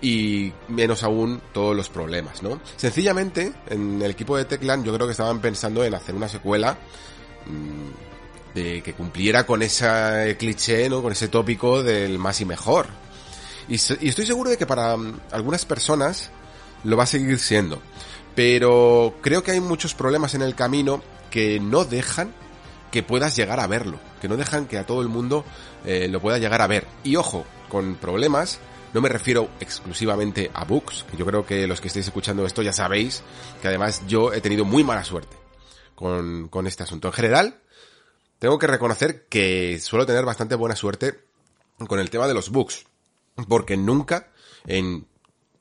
y 0.00 0.52
menos 0.68 1.02
aún 1.02 1.40
todos 1.52 1.74
los 1.74 1.88
problemas, 1.88 2.42
¿no? 2.42 2.60
Sencillamente, 2.76 3.52
en 3.68 4.00
el 4.00 4.10
equipo 4.10 4.36
de 4.36 4.44
Teclan 4.44 4.84
yo 4.84 4.94
creo 4.94 5.06
que 5.06 5.12
estaban 5.12 5.40
pensando 5.40 5.84
en 5.84 5.94
hacer 5.94 6.14
una 6.14 6.28
secuela 6.28 6.78
mmm, 7.46 8.54
de 8.54 8.82
que 8.82 8.94
cumpliera 8.94 9.44
con 9.44 9.62
ese 9.62 10.36
cliché, 10.38 10.88
¿no? 10.88 11.02
Con 11.02 11.12
ese 11.12 11.28
tópico 11.28 11.82
del 11.82 12.18
más 12.18 12.40
y 12.40 12.44
mejor. 12.44 12.86
Y, 13.68 13.74
estoy 13.74 14.26
seguro 14.26 14.50
de 14.50 14.56
que 14.56 14.66
para 14.66 14.94
um, 14.94 15.18
algunas 15.30 15.64
personas 15.66 16.30
lo 16.84 16.96
va 16.96 17.04
a 17.04 17.06
seguir 17.06 17.38
siendo. 17.38 17.82
Pero 18.34 19.16
creo 19.20 19.42
que 19.42 19.50
hay 19.50 19.60
muchos 19.60 19.94
problemas 19.94 20.34
en 20.34 20.42
el 20.42 20.54
camino 20.54 21.02
que 21.30 21.60
no 21.60 21.84
dejan 21.84 22.32
que 22.90 23.02
puedas 23.02 23.36
llegar 23.36 23.60
a 23.60 23.66
verlo, 23.66 23.98
que 24.20 24.28
no 24.28 24.36
dejan 24.36 24.66
que 24.66 24.78
a 24.78 24.86
todo 24.86 25.02
el 25.02 25.08
mundo 25.08 25.44
eh, 25.84 26.08
lo 26.08 26.20
pueda 26.20 26.38
llegar 26.38 26.62
a 26.62 26.66
ver. 26.66 26.86
Y 27.04 27.16
ojo, 27.16 27.44
con 27.68 27.96
problemas, 27.96 28.58
no 28.94 29.00
me 29.00 29.08
refiero 29.08 29.48
exclusivamente 29.60 30.50
a 30.54 30.64
bugs, 30.64 31.04
yo 31.16 31.26
creo 31.26 31.44
que 31.44 31.66
los 31.66 31.80
que 31.80 31.88
estáis 31.88 32.06
escuchando 32.06 32.46
esto 32.46 32.62
ya 32.62 32.72
sabéis 32.72 33.22
que 33.60 33.68
además 33.68 34.02
yo 34.06 34.32
he 34.32 34.40
tenido 34.40 34.64
muy 34.64 34.84
mala 34.84 35.04
suerte 35.04 35.36
con, 35.94 36.48
con 36.48 36.66
este 36.66 36.82
asunto. 36.82 37.08
En 37.08 37.14
general, 37.14 37.60
tengo 38.38 38.58
que 38.58 38.66
reconocer 38.66 39.26
que 39.28 39.78
suelo 39.80 40.06
tener 40.06 40.24
bastante 40.24 40.54
buena 40.54 40.76
suerte 40.76 41.20
con 41.86 42.00
el 42.00 42.10
tema 42.10 42.26
de 42.26 42.34
los 42.34 42.50
bugs, 42.50 42.86
porque 43.48 43.76
nunca 43.76 44.28
en 44.66 45.06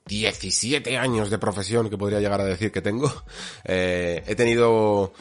17 0.05 0.97
años 0.97 1.29
de 1.29 1.37
profesión 1.37 1.89
que 1.89 1.97
podría 1.97 2.19
llegar 2.19 2.41
a 2.41 2.45
decir 2.45 2.71
que 2.71 2.81
tengo, 2.81 3.11
eh, 3.65 4.23
he 4.25 4.35
tenido 4.35 5.13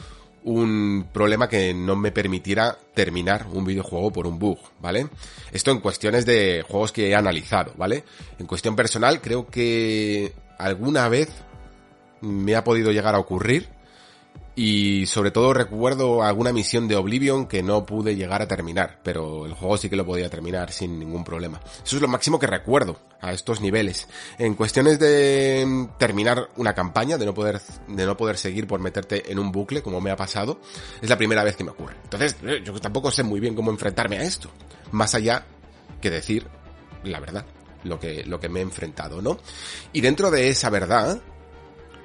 un 0.47 1.09
problema 1.11 1.49
que 1.49 1.73
no 1.73 1.97
me 1.97 2.13
permitiera 2.13 2.77
terminar 2.93 3.47
un 3.51 3.65
videojuego 3.65 4.13
por 4.13 4.27
un 4.27 4.39
bug, 4.39 4.57
¿vale? 4.79 5.07
Esto 5.51 5.71
en 5.71 5.81
cuestiones 5.81 6.25
de 6.25 6.63
juegos 6.65 6.93
que 6.93 7.09
he 7.09 7.15
analizado, 7.15 7.73
¿vale? 7.75 8.05
En 8.39 8.47
cuestión 8.47 8.73
personal 8.73 9.19
creo 9.19 9.47
que 9.47 10.31
alguna 10.57 11.09
vez 11.09 11.29
me 12.21 12.55
ha 12.55 12.63
podido 12.63 12.93
llegar 12.93 13.13
a 13.13 13.19
ocurrir 13.19 13.67
Y 14.59 15.05
sobre 15.05 15.29
todo 15.29 15.53
recuerdo 15.53 16.23
alguna 16.23 16.51
misión 16.51 16.87
de 16.87 16.95
Oblivion 16.95 17.45
que 17.45 17.61
no 17.61 17.85
pude 17.85 18.15
llegar 18.15 18.41
a 18.41 18.47
terminar, 18.47 18.99
pero 19.03 19.45
el 19.45 19.53
juego 19.53 19.77
sí 19.77 19.87
que 19.87 19.95
lo 19.95 20.03
podía 20.03 20.31
terminar 20.31 20.71
sin 20.71 20.97
ningún 20.97 21.23
problema. 21.23 21.61
Eso 21.85 21.97
es 21.97 22.01
lo 22.01 22.07
máximo 22.07 22.39
que 22.39 22.47
recuerdo 22.47 22.99
a 23.21 23.33
estos 23.33 23.61
niveles. 23.61 24.07
En 24.39 24.55
cuestiones 24.55 24.97
de 24.97 25.87
terminar 25.99 26.49
una 26.55 26.73
campaña, 26.73 27.19
de 27.19 27.27
no 27.27 27.35
poder, 27.35 27.61
de 27.87 28.03
no 28.07 28.17
poder 28.17 28.35
seguir 28.35 28.65
por 28.65 28.79
meterte 28.79 29.31
en 29.31 29.37
un 29.37 29.51
bucle, 29.51 29.83
como 29.83 30.01
me 30.01 30.09
ha 30.09 30.15
pasado, 30.15 30.59
es 31.03 31.07
la 31.07 31.19
primera 31.19 31.43
vez 31.43 31.55
que 31.55 31.63
me 31.63 31.69
ocurre. 31.69 31.93
Entonces, 32.05 32.35
eh, 32.41 32.63
yo 32.65 32.73
tampoco 32.79 33.11
sé 33.11 33.21
muy 33.21 33.39
bien 33.39 33.53
cómo 33.53 33.69
enfrentarme 33.69 34.17
a 34.17 34.23
esto. 34.23 34.49
Más 34.89 35.13
allá 35.13 35.45
que 36.01 36.09
decir 36.09 36.47
la 37.03 37.19
verdad, 37.19 37.45
lo 37.83 37.99
que, 37.99 38.23
lo 38.25 38.39
que 38.39 38.49
me 38.49 38.61
he 38.61 38.63
enfrentado, 38.63 39.21
¿no? 39.21 39.37
Y 39.93 40.01
dentro 40.01 40.31
de 40.31 40.49
esa 40.49 40.71
verdad, 40.71 41.21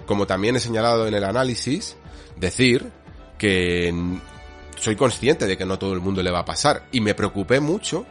como 0.05 0.27
también 0.27 0.57
he 0.57 0.61
señalado 0.61 1.09
en 1.09 1.15
el 1.15 1.25
análisis, 1.25 1.97
decir 2.37 2.91
que 3.39 3.93
soy 4.77 4.97
consciente 4.97 5.47
de 5.47 5.57
que 5.57 5.65
no 5.65 5.79
todo 5.79 5.95
el 5.95 6.01
mundo 6.01 6.23
le 6.23 6.31
va 6.31 6.41
a 6.41 6.45
pasar 6.45 6.87
y 6.93 7.01
me 7.01 7.15
preocupé 7.15 7.61
mucho 7.61 8.07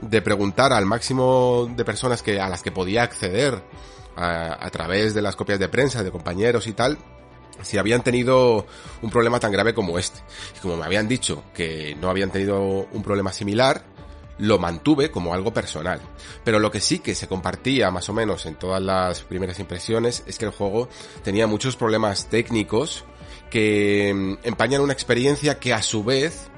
de 0.00 0.22
preguntar 0.22 0.72
al 0.72 0.86
máximo 0.86 1.70
de 1.74 1.84
personas 1.84 2.22
que 2.22 2.40
a 2.40 2.48
las 2.48 2.62
que 2.62 2.72
podía 2.72 3.02
acceder 3.02 3.62
a, 4.16 4.64
a, 4.64 4.70
través 4.70 5.14
de 5.14 5.22
las 5.22 5.36
copias 5.36 5.58
de 5.58 5.68
prensa 5.68 6.02
de 6.02 6.10
compañeros 6.10 6.66
y 6.66 6.72
tal 6.72 6.98
si 7.62 7.78
habían 7.78 8.02
tenido 8.02 8.66
un 9.02 9.10
problema 9.10 9.40
tan 9.40 9.52
grave 9.52 9.74
como 9.74 9.98
este. 9.98 10.20
Y 10.56 10.60
como 10.60 10.76
me 10.76 10.84
habían 10.84 11.08
dicho 11.08 11.44
que 11.54 11.96
no 12.00 12.10
habían 12.10 12.30
tenido 12.30 12.60
un 12.62 13.02
problema 13.02 13.32
similar, 13.32 13.84
lo 14.38 14.58
mantuve 14.58 15.10
como 15.10 15.34
algo 15.34 15.52
personal. 15.52 16.00
Pero 16.44 16.58
lo 16.58 16.70
que 16.70 16.80
sí 16.80 16.98
que 16.98 17.14
se 17.14 17.28
compartía 17.28 17.90
más 17.90 18.08
o 18.08 18.12
menos 18.12 18.46
en 18.46 18.56
todas 18.56 18.82
las 18.82 19.22
primeras 19.22 19.58
impresiones 19.60 20.24
es 20.26 20.38
que 20.38 20.46
el 20.46 20.50
juego 20.50 20.88
tenía 21.22 21.46
muchos 21.46 21.76
problemas 21.76 22.28
técnicos 22.28 23.04
que 23.54 24.12
mm, 24.12 24.38
empañan 24.42 24.80
una 24.80 24.92
experiencia 24.92 25.60
que 25.60 25.72
a 25.72 25.80
su 25.80 26.02
vez 26.02 26.48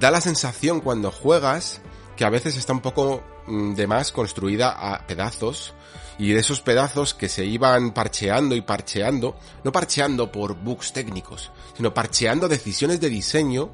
da 0.00 0.10
la 0.10 0.20
sensación 0.20 0.80
cuando 0.80 1.12
juegas 1.12 1.80
que 2.16 2.24
a 2.24 2.28
veces 2.28 2.56
está 2.56 2.72
un 2.72 2.80
poco 2.80 3.22
mm, 3.46 3.74
de 3.74 3.86
más 3.86 4.10
construida 4.10 4.70
a 4.72 5.06
pedazos 5.06 5.74
y 6.18 6.32
de 6.32 6.40
esos 6.40 6.60
pedazos 6.60 7.14
que 7.14 7.28
se 7.28 7.44
iban 7.44 7.92
parcheando 7.94 8.56
y 8.56 8.62
parcheando, 8.62 9.36
no 9.62 9.70
parcheando 9.70 10.32
por 10.32 10.56
bugs 10.56 10.92
técnicos, 10.92 11.52
sino 11.76 11.94
parcheando 11.94 12.48
decisiones 12.48 13.00
de 13.00 13.08
diseño 13.08 13.70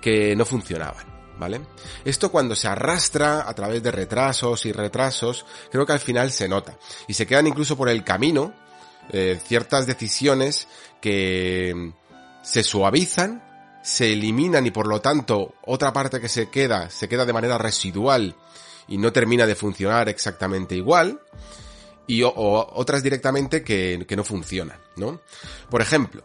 que 0.00 0.36
no 0.36 0.44
funcionaban. 0.44 1.16
¿Vale? 1.36 1.60
Esto 2.04 2.30
cuando 2.30 2.54
se 2.54 2.68
arrastra 2.68 3.46
a 3.46 3.54
través 3.54 3.82
de 3.82 3.90
retrasos 3.90 4.64
y 4.66 4.72
retrasos, 4.72 5.44
creo 5.70 5.84
que 5.84 5.92
al 5.92 6.00
final 6.00 6.30
se 6.30 6.48
nota. 6.48 6.78
Y 7.08 7.12
se 7.14 7.26
quedan 7.26 7.48
incluso 7.48 7.76
por 7.76 7.90
el 7.90 8.04
camino 8.04 8.54
eh, 9.10 9.38
ciertas 9.44 9.86
decisiones 9.86 10.66
que 11.00 11.92
se 12.42 12.62
suavizan, 12.62 13.42
se 13.82 14.12
eliminan 14.12 14.66
y 14.66 14.70
por 14.70 14.86
lo 14.86 15.00
tanto 15.00 15.54
otra 15.64 15.92
parte 15.92 16.20
que 16.20 16.28
se 16.28 16.50
queda 16.50 16.90
se 16.90 17.08
queda 17.08 17.24
de 17.24 17.32
manera 17.32 17.58
residual 17.58 18.34
y 18.88 18.98
no 18.98 19.12
termina 19.12 19.46
de 19.46 19.54
funcionar 19.54 20.08
exactamente 20.08 20.74
igual 20.74 21.20
y 22.06 22.22
otras 22.24 23.02
directamente 23.02 23.62
que, 23.64 24.04
que 24.06 24.16
no 24.16 24.22
funcionan, 24.22 24.78
¿no? 24.96 25.20
Por 25.68 25.82
ejemplo, 25.82 26.22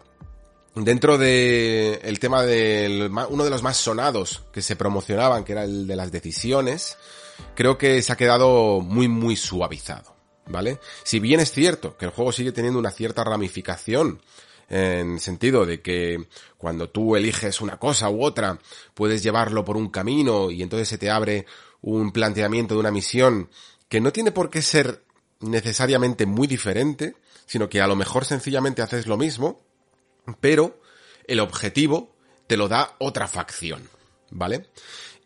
dentro 0.76 1.18
de 1.18 2.00
el 2.04 2.20
tema 2.20 2.44
del 2.44 3.12
uno 3.30 3.44
de 3.44 3.50
los 3.50 3.64
más 3.64 3.78
sonados 3.78 4.44
que 4.52 4.62
se 4.62 4.76
promocionaban, 4.76 5.44
que 5.44 5.54
era 5.54 5.64
el 5.64 5.88
de 5.88 5.96
las 5.96 6.12
decisiones, 6.12 6.98
creo 7.56 7.78
que 7.78 8.02
se 8.02 8.14
ha 8.14 8.18
quedado 8.18 8.82
muy 8.82 9.08
muy 9.08 9.36
suavizado, 9.36 10.16
¿vale? 10.48 10.80
Si 11.04 11.20
bien 11.20 11.40
es 11.40 11.52
cierto 11.52 11.98
que 11.98 12.06
el 12.06 12.12
juego 12.12 12.32
sigue 12.32 12.52
teniendo 12.52 12.80
una 12.80 12.92
cierta 12.92 13.24
ramificación 13.24 14.22
en 14.72 15.20
sentido 15.20 15.66
de 15.66 15.82
que 15.82 16.28
cuando 16.58 16.90
tú 16.90 17.18
eliges 17.18 17.60
una 17.60 17.78
cosa 17.78 18.10
u 18.10 18.24
otra, 18.24 18.58
puedes 18.94 19.22
llevarlo 19.22 19.66
por 19.66 19.76
un 19.76 19.90
camino 19.90 20.50
y 20.50 20.64
entonces 20.64 20.88
se 20.88 20.98
te 20.98 21.12
abre 21.12 21.46
un 21.82 22.14
planteamiento 22.14 22.76
de 22.76 22.80
una 22.80 22.90
misión 22.90 23.50
que 23.90 24.00
no 24.00 24.14
tiene 24.14 24.32
por 24.32 24.50
qué 24.50 24.62
ser 24.62 25.04
necesariamente 25.42 26.26
muy 26.26 26.48
diferente, 26.48 27.16
sino 27.46 27.68
que 27.68 27.82
a 27.82 27.88
lo 27.88 27.98
mejor 27.98 28.24
sencillamente 28.24 28.82
haces 28.82 29.08
lo 29.08 29.18
mismo, 29.18 29.62
pero 30.40 30.80
el 31.28 31.42
objetivo 31.42 32.16
te 32.48 32.56
lo 32.56 32.70
da 32.70 32.96
otra 33.00 33.28
facción, 33.28 33.90
¿vale? 34.30 34.70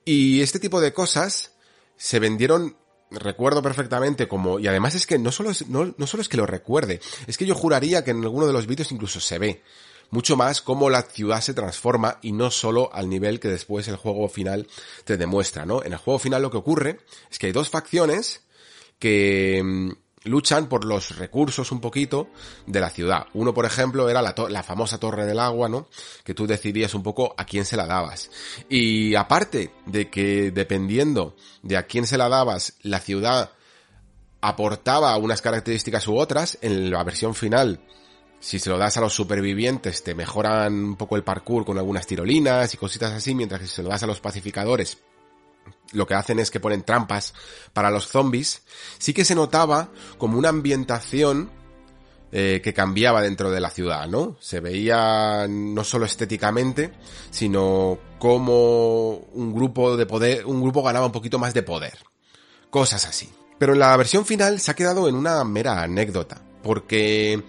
Y 0.06 0.42
este 0.42 0.58
tipo 0.58 0.82
de 0.82 0.92
cosas 0.92 1.52
se 1.98 2.18
vendieron 2.18 2.78
recuerdo 3.12 3.62
perfectamente 3.62 4.28
como, 4.28 4.60
y 4.60 4.68
además 4.68 4.96
es 4.96 5.06
que 5.06 5.20
no 5.20 5.32
solo 5.32 5.52
es, 5.52 5.68
no, 5.68 5.94
no 5.98 6.08
solo 6.08 6.22
es 6.22 6.30
que 6.30 6.38
lo 6.38 6.46
recuerde, 6.46 7.00
es 7.28 7.38
que 7.38 7.46
yo 7.46 7.56
juraría 7.56 8.04
que 8.04 8.12
en 8.12 8.24
alguno 8.24 8.48
de 8.48 8.54
los 8.54 8.68
vídeos 8.68 8.92
incluso 8.92 9.20
se 9.20 9.40
ve 9.40 9.62
mucho 10.10 10.38
más 10.38 10.62
cómo 10.62 10.90
la 10.90 11.02
ciudad 11.04 11.42
se 11.42 11.54
transforma 11.54 12.20
y 12.22 12.32
no 12.32 12.52
solo 12.52 12.90
al 12.94 13.10
nivel 13.10 13.40
que 13.40 13.48
después 13.48 13.88
el 13.88 13.96
juego 13.96 14.30
final 14.30 14.68
te 15.04 15.18
demuestra, 15.18 15.66
¿no? 15.66 15.84
En 15.84 15.94
el 15.94 16.00
juego 16.00 16.20
final 16.20 16.42
lo 16.42 16.52
que 16.52 16.58
ocurre 16.58 17.00
es 17.32 17.40
que 17.40 17.48
hay 17.48 17.54
dos 17.54 17.70
facciones 17.70 18.44
que 19.00 19.62
mm, 19.64 19.92
luchan 20.26 20.68
por 20.68 20.86
los 20.86 21.18
recursos 21.18 21.72
un 21.72 21.80
poquito 21.80 22.28
de 22.66 22.80
la 22.80 22.90
ciudad. 22.90 23.28
Uno, 23.34 23.54
por 23.54 23.66
ejemplo, 23.66 24.10
era 24.10 24.22
la, 24.22 24.36
la, 24.50 24.64
famosa 24.64 25.00
Torre 25.00 25.26
del 25.26 25.40
Agua, 25.40 25.70
¿no? 25.70 25.88
Que 26.24 26.34
tú 26.34 26.46
decidías 26.46 26.94
un 26.94 27.04
poco 27.04 27.34
a 27.38 27.46
quién 27.46 27.66
se 27.66 27.78
la 27.78 27.86
dabas. 27.86 28.30
Y 28.68 29.16
aparte 29.16 29.72
de 29.86 30.10
que 30.10 30.52
dependiendo 30.52 31.36
de 31.62 31.78
a 31.78 31.84
quién 31.84 32.06
se 32.06 32.18
la 32.18 32.28
dabas, 32.28 32.74
la 32.82 33.00
ciudad 33.00 33.52
aportaba 34.42 35.16
unas 35.18 35.42
características 35.42 36.08
u 36.08 36.18
otras, 36.18 36.58
en 36.62 36.92
la 36.92 37.04
versión 37.04 37.34
final, 37.34 37.80
si 38.40 38.60
se 38.60 38.70
lo 38.70 38.78
das 38.78 38.98
a 38.98 39.02
los 39.02 39.14
supervivientes, 39.14 40.04
te 40.04 40.14
mejoran 40.14 40.74
un 40.74 40.96
poco 40.98 41.16
el 41.16 41.24
parkour 41.24 41.66
con 41.66 41.78
algunas 41.78 42.06
tirolinas 42.06 42.74
y 42.74 42.78
cositas 42.78 43.12
así, 43.12 43.34
mientras 43.34 43.62
que 43.62 43.68
si 43.68 43.76
se 43.76 43.84
lo 43.84 43.90
das 43.90 44.04
a 44.04 44.08
los 44.08 44.22
pacificadores, 44.22 45.00
lo 45.92 46.08
que 46.08 46.14
hacen 46.14 46.40
es 46.40 46.52
que 46.52 46.60
ponen 46.60 46.84
trampas 46.84 47.34
para 47.74 47.90
los 47.90 48.08
zombies, 48.08 48.64
sí 48.98 49.14
que 49.14 49.26
se 49.26 49.36
notaba 49.36 49.90
como 50.18 50.38
una 50.38 50.50
ambientación 50.50 51.52
eh, 52.32 52.60
que 52.64 52.74
cambiaba 52.74 53.22
dentro 53.22 53.50
de 53.52 53.62
la 53.62 53.70
ciudad, 53.70 54.08
¿no? 54.08 54.36
Se 54.42 54.60
veía 54.60 55.48
no 55.48 55.84
solo 55.84 56.06
estéticamente, 56.06 56.92
sino 57.30 57.98
como 58.20 59.16
un 59.34 59.54
grupo 59.54 59.96
de 59.96 60.06
poder, 60.06 60.46
un 60.46 60.62
grupo 60.62 60.84
ganaba 60.84 61.06
un 61.06 61.12
poquito 61.12 61.40
más 61.40 61.54
de 61.54 61.64
poder. 61.64 61.98
Cosas 62.70 63.06
así. 63.06 63.32
Pero 63.58 63.74
en 63.74 63.80
la 63.80 63.96
versión 63.96 64.26
final 64.26 64.60
se 64.60 64.72
ha 64.72 64.76
quedado 64.76 65.08
en 65.08 65.16
una 65.16 65.44
mera 65.46 65.82
anécdota, 65.82 66.42
porque 66.62 67.42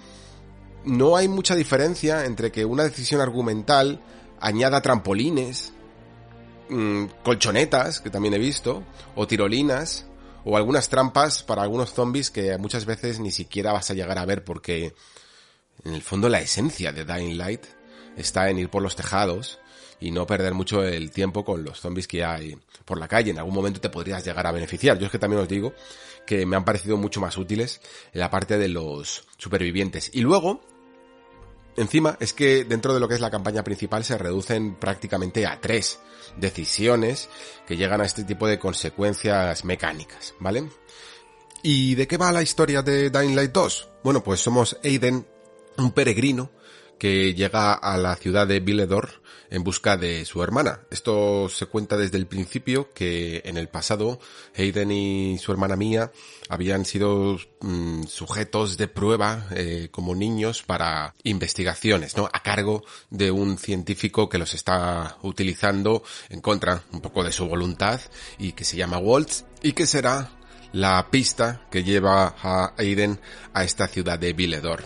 no 0.84 1.16
hay 1.16 1.26
mucha 1.26 1.56
diferencia 1.56 2.24
entre 2.24 2.52
que 2.52 2.64
una 2.64 2.84
decisión 2.84 3.20
argumental 3.20 4.00
añada 4.40 4.82
trampolines, 4.82 5.72
mmm, 6.68 7.06
colchonetas, 7.22 8.00
que 8.00 8.10
también 8.10 8.34
he 8.34 8.38
visto, 8.38 8.82
o 9.14 9.26
tirolinas, 9.26 10.06
o 10.44 10.56
algunas 10.56 10.88
trampas 10.88 11.42
para 11.42 11.62
algunos 11.62 11.92
zombies 11.92 12.30
que 12.30 12.56
muchas 12.56 12.84
veces 12.84 13.18
ni 13.18 13.32
siquiera 13.32 13.72
vas 13.72 13.90
a 13.90 13.94
llegar 13.94 14.16
a 14.18 14.24
ver 14.24 14.44
porque 14.44 14.94
en 15.84 15.94
el 15.94 16.02
fondo 16.02 16.28
la 16.28 16.40
esencia 16.40 16.92
de 16.92 17.04
Dying 17.04 17.36
Light 17.36 17.64
está 18.16 18.48
en 18.48 18.60
ir 18.60 18.70
por 18.70 18.80
los 18.80 18.94
tejados 18.94 19.58
y 19.98 20.10
no 20.10 20.26
perder 20.26 20.54
mucho 20.54 20.84
el 20.84 21.10
tiempo 21.10 21.44
con 21.44 21.64
los 21.64 21.80
zombies 21.80 22.06
que 22.06 22.24
hay 22.24 22.56
por 22.84 22.98
la 22.98 23.08
calle. 23.08 23.32
En 23.32 23.38
algún 23.38 23.54
momento 23.54 23.80
te 23.80 23.90
podrías 23.90 24.24
llegar 24.24 24.46
a 24.46 24.52
beneficiar. 24.52 24.98
Yo 24.98 25.06
es 25.06 25.12
que 25.12 25.18
también 25.18 25.42
os 25.42 25.48
digo 25.48 25.74
que 26.26 26.46
me 26.46 26.56
han 26.56 26.64
parecido 26.64 26.96
mucho 26.96 27.20
más 27.20 27.36
útiles 27.38 27.80
en 28.12 28.20
la 28.20 28.30
parte 28.30 28.58
de 28.58 28.68
los 28.68 29.26
supervivientes. 29.38 30.10
Y 30.12 30.20
luego, 30.20 30.60
encima, 31.76 32.16
es 32.20 32.32
que 32.32 32.64
dentro 32.64 32.94
de 32.94 33.00
lo 33.00 33.08
que 33.08 33.14
es 33.14 33.20
la 33.20 33.30
campaña 33.30 33.64
principal 33.64 34.04
se 34.04 34.18
reducen 34.18 34.76
prácticamente 34.76 35.46
a 35.46 35.60
tres 35.60 35.98
decisiones 36.37 37.28
que 37.66 37.76
llegan 37.76 38.01
a 38.01 38.05
este 38.05 38.24
tipo 38.24 38.47
de 38.47 38.59
consecuencias 38.59 39.64
mecánicas, 39.64 40.34
¿vale? 40.39 40.68
¿Y 41.62 41.95
de 41.95 42.07
qué 42.07 42.16
va 42.16 42.32
la 42.32 42.43
historia 42.43 42.82
de 42.82 43.11
Dying 43.11 43.34
Light 43.34 43.53
2? 43.53 43.89
Bueno, 44.05 44.22
pues 44.22 44.41
somos 44.41 44.78
Aiden, 44.84 45.26
un 45.78 45.93
peregrino 45.93 46.51
que 46.99 47.34
llega 47.34 47.74
a 47.74 47.97
la 47.97 48.16
ciudad 48.16 48.47
de 48.47 48.61
Villedor 48.61 49.22
en 49.51 49.64
busca 49.64 49.97
de 49.97 50.24
su 50.24 50.42
hermana. 50.42 50.80
Esto 50.90 51.49
se 51.49 51.66
cuenta 51.66 51.97
desde 51.97 52.18
el 52.18 52.26
principio 52.26 52.92
que 52.92 53.42
en 53.44 53.57
el 53.57 53.68
pasado 53.68 54.20
Hayden 54.57 54.92
y 54.92 55.38
su 55.38 55.53
hermana 55.53 55.76
Mía 55.76 56.12
habían 56.49 56.84
sido 56.84 57.38
mmm, 57.61 58.05
sujetos 58.05 58.76
de 58.76 58.88
prueba 58.88 59.47
eh, 59.53 59.88
como 59.90 60.14
niños 60.14 60.62
para 60.62 61.14
investigaciones, 61.22 62.16
¿no? 62.16 62.28
A 62.32 62.42
cargo 62.42 62.84
de 63.11 63.30
un 63.30 63.59
científico 63.59 64.28
que 64.28 64.38
los 64.38 64.55
está 64.55 65.18
utilizando 65.22 66.03
en 66.28 66.40
contra 66.40 66.82
un 66.92 67.01
poco 67.01 67.24
de 67.24 67.32
su 67.32 67.47
voluntad 67.47 68.01
y 68.38 68.53
que 68.53 68.64
se 68.64 68.76
llama 68.76 68.99
Waltz 68.99 69.44
y 69.62 69.72
que 69.72 69.86
será 69.86 70.30
la 70.72 71.11
pista 71.11 71.66
que 71.70 71.84
lleva 71.84 72.34
a 72.42 72.74
Aiden 72.76 73.18
a 73.55 73.64
esta 73.64 73.88
ciudad 73.88 74.18
de 74.18 74.32
Villedor. 74.32 74.84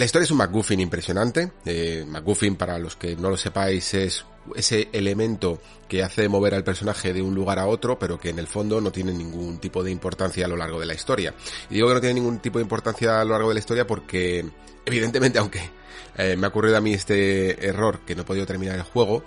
La 0.00 0.06
historia 0.06 0.24
es 0.24 0.30
un 0.30 0.38
MacGuffin 0.38 0.80
impresionante. 0.80 1.52
Eh, 1.66 2.06
MacGuffin, 2.08 2.56
para 2.56 2.78
los 2.78 2.96
que 2.96 3.16
no 3.16 3.28
lo 3.28 3.36
sepáis, 3.36 3.92
es 3.92 4.24
ese 4.56 4.88
elemento 4.94 5.60
que 5.86 6.02
hace 6.02 6.26
mover 6.26 6.54
al 6.54 6.64
personaje 6.64 7.12
de 7.12 7.20
un 7.20 7.34
lugar 7.34 7.58
a 7.58 7.66
otro, 7.66 7.98
pero 7.98 8.18
que 8.18 8.30
en 8.30 8.38
el 8.38 8.46
fondo 8.46 8.80
no 8.80 8.90
tiene 8.90 9.12
ningún 9.12 9.58
tipo 9.58 9.84
de 9.84 9.90
importancia 9.90 10.46
a 10.46 10.48
lo 10.48 10.56
largo 10.56 10.80
de 10.80 10.86
la 10.86 10.94
historia. 10.94 11.34
Y 11.68 11.74
digo 11.74 11.88
que 11.88 11.92
no 11.92 12.00
tiene 12.00 12.14
ningún 12.14 12.38
tipo 12.38 12.58
de 12.58 12.62
importancia 12.62 13.20
a 13.20 13.24
lo 13.26 13.32
largo 13.32 13.48
de 13.50 13.54
la 13.56 13.60
historia 13.60 13.86
porque, 13.86 14.42
evidentemente, 14.86 15.38
aunque 15.38 15.68
eh, 16.16 16.34
me 16.34 16.46
ha 16.46 16.48
ocurrido 16.48 16.78
a 16.78 16.80
mí 16.80 16.94
este 16.94 17.62
error 17.68 18.00
que 18.06 18.14
no 18.14 18.22
he 18.22 18.24
podido 18.24 18.46
terminar 18.46 18.76
el 18.76 18.84
juego. 18.84 19.22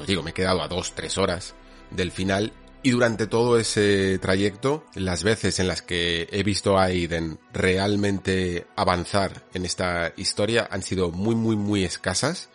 Os 0.00 0.06
digo, 0.08 0.24
me 0.24 0.30
he 0.30 0.34
quedado 0.34 0.62
a 0.62 0.66
dos, 0.66 0.96
tres 0.96 1.16
horas 1.16 1.54
del 1.92 2.10
final 2.10 2.52
y 2.88 2.90
durante 2.90 3.26
todo 3.26 3.58
ese 3.58 4.18
trayecto, 4.18 4.82
las 4.94 5.22
veces 5.22 5.58
en 5.58 5.68
las 5.68 5.82
que 5.82 6.26
he 6.32 6.42
visto 6.42 6.78
a 6.78 6.84
Aiden 6.84 7.38
realmente 7.52 8.66
avanzar 8.76 9.44
en 9.52 9.66
esta 9.66 10.14
historia 10.16 10.66
han 10.70 10.82
sido 10.82 11.10
muy, 11.10 11.34
muy, 11.34 11.54
muy 11.54 11.84
escasas. 11.84 12.48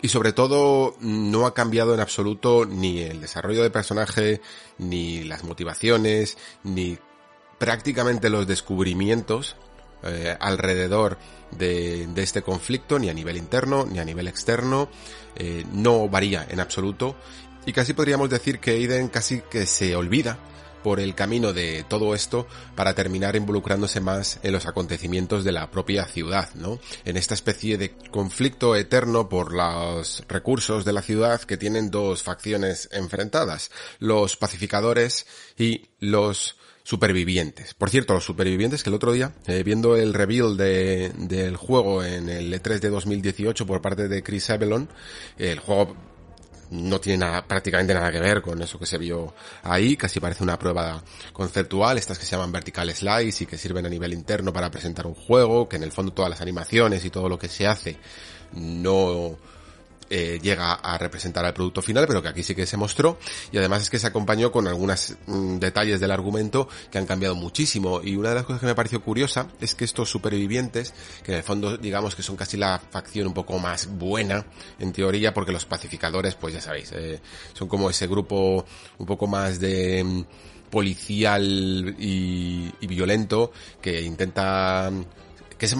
Y 0.00 0.10
sobre 0.10 0.32
todo 0.32 0.94
no 1.00 1.44
ha 1.44 1.54
cambiado 1.54 1.92
en 1.92 1.98
absoluto 1.98 2.66
ni 2.66 3.00
el 3.00 3.20
desarrollo 3.20 3.64
de 3.64 3.70
personaje, 3.70 4.40
ni 4.78 5.24
las 5.24 5.42
motivaciones, 5.42 6.38
ni 6.62 6.96
prácticamente 7.58 8.30
los 8.30 8.46
descubrimientos 8.46 9.56
eh, 10.04 10.36
alrededor 10.38 11.18
de, 11.50 12.06
este 12.16 12.42
conflicto, 12.42 12.98
ni 12.98 13.08
a 13.08 13.14
nivel 13.14 13.38
interno, 13.38 13.86
ni 13.86 13.98
a 13.98 14.04
nivel 14.04 14.28
externo. 14.28 14.88
Eh, 15.34 15.64
no 15.72 16.08
varía 16.08 16.46
en 16.48 16.60
absoluto. 16.60 17.16
Y 17.66 17.72
casi 17.72 17.94
podríamos 17.94 18.28
decir 18.28 18.58
que 18.58 18.72
Aiden 18.72 19.08
casi 19.08 19.40
que 19.40 19.66
se 19.66 19.96
olvida 19.96 20.38
por 20.84 21.00
el 21.00 21.14
camino 21.14 21.54
de 21.54 21.82
todo 21.88 22.14
esto 22.14 22.46
para 22.76 22.94
terminar 22.94 23.36
involucrándose 23.36 24.00
más 24.00 24.38
en 24.42 24.52
los 24.52 24.66
acontecimientos 24.66 25.42
de 25.42 25.50
la 25.50 25.70
propia 25.70 26.04
ciudad, 26.04 26.50
¿no? 26.54 26.78
En 27.06 27.16
esta 27.16 27.32
especie 27.32 27.78
de 27.78 27.96
conflicto 28.10 28.76
eterno 28.76 29.30
por 29.30 29.54
los 29.54 30.22
recursos 30.28 30.84
de 30.84 30.92
la 30.92 31.00
ciudad 31.00 31.40
que 31.40 31.56
tienen 31.56 31.90
dos 31.90 32.22
facciones 32.22 32.90
enfrentadas, 32.92 33.70
los 33.98 34.36
pacificadores 34.36 35.26
y 35.56 35.86
los 36.00 36.56
supervivientes. 36.82 37.72
Por 37.72 37.88
cierto, 37.88 38.12
los 38.12 38.24
supervivientes 38.24 38.82
que 38.82 38.90
el 38.90 38.96
otro 38.96 39.12
día, 39.12 39.32
eh, 39.46 39.62
viendo 39.62 39.96
el 39.96 40.12
reveal 40.12 40.58
de, 40.58 41.12
del 41.16 41.56
juego 41.56 42.04
en 42.04 42.28
el 42.28 42.52
E3 42.52 42.80
de 42.80 42.90
2018 42.90 43.66
por 43.66 43.80
parte 43.80 44.06
de 44.06 44.22
Chris 44.22 44.50
Avalon, 44.50 44.90
el 45.38 45.60
juego 45.60 45.96
no 46.70 47.00
tiene 47.00 47.18
nada, 47.18 47.46
prácticamente 47.46 47.94
nada 47.94 48.10
que 48.10 48.20
ver 48.20 48.42
con 48.42 48.60
eso 48.62 48.78
que 48.78 48.86
se 48.86 48.98
vio 48.98 49.34
ahí, 49.62 49.96
casi 49.96 50.20
parece 50.20 50.42
una 50.42 50.58
prueba 50.58 51.02
conceptual, 51.32 51.98
estas 51.98 52.18
que 52.18 52.24
se 52.24 52.32
llaman 52.32 52.52
vertical 52.52 52.90
slice 52.90 53.44
y 53.44 53.46
que 53.46 53.58
sirven 53.58 53.86
a 53.86 53.88
nivel 53.88 54.12
interno 54.12 54.52
para 54.52 54.70
presentar 54.70 55.06
un 55.06 55.14
juego, 55.14 55.68
que 55.68 55.76
en 55.76 55.82
el 55.82 55.92
fondo 55.92 56.12
todas 56.12 56.30
las 56.30 56.40
animaciones 56.40 57.04
y 57.04 57.10
todo 57.10 57.28
lo 57.28 57.38
que 57.38 57.48
se 57.48 57.66
hace 57.66 57.96
no, 58.54 59.36
eh, 60.10 60.38
llega 60.42 60.74
a 60.74 60.98
representar 60.98 61.44
al 61.44 61.54
producto 61.54 61.82
final, 61.82 62.06
pero 62.06 62.22
que 62.22 62.28
aquí 62.28 62.42
sí 62.42 62.54
que 62.54 62.66
se 62.66 62.76
mostró. 62.76 63.18
Y 63.52 63.58
además 63.58 63.82
es 63.82 63.90
que 63.90 63.98
se 63.98 64.06
acompañó 64.06 64.52
con 64.52 64.66
algunos 64.66 65.14
mm, 65.26 65.58
detalles 65.58 66.00
del 66.00 66.10
argumento 66.10 66.68
que 66.90 66.98
han 66.98 67.06
cambiado 67.06 67.34
muchísimo. 67.34 68.00
Y 68.02 68.16
una 68.16 68.30
de 68.30 68.36
las 68.36 68.44
cosas 68.44 68.60
que 68.60 68.66
me 68.66 68.74
pareció 68.74 69.02
curiosa 69.02 69.48
es 69.60 69.74
que 69.74 69.84
estos 69.84 70.10
supervivientes, 70.10 70.94
que 71.22 71.32
en 71.32 71.38
el 71.38 71.44
fondo 71.44 71.76
digamos 71.76 72.14
que 72.14 72.22
son 72.22 72.36
casi 72.36 72.56
la 72.56 72.80
facción 72.90 73.26
un 73.26 73.34
poco 73.34 73.58
más 73.58 73.86
buena 73.86 74.46
en 74.78 74.92
teoría 74.92 75.32
porque 75.32 75.52
los 75.52 75.64
pacificadores 75.64 76.34
pues 76.34 76.54
ya 76.54 76.60
sabéis, 76.60 76.92
eh, 76.92 77.20
son 77.52 77.68
como 77.68 77.90
ese 77.90 78.06
grupo 78.06 78.64
un 78.98 79.06
poco 79.06 79.26
más 79.26 79.60
de 79.60 80.02
mm, 80.04 80.24
policial 80.70 81.94
y, 81.98 82.72
y 82.80 82.86
violento 82.86 83.52
que 83.80 84.02
intenta 84.02 84.90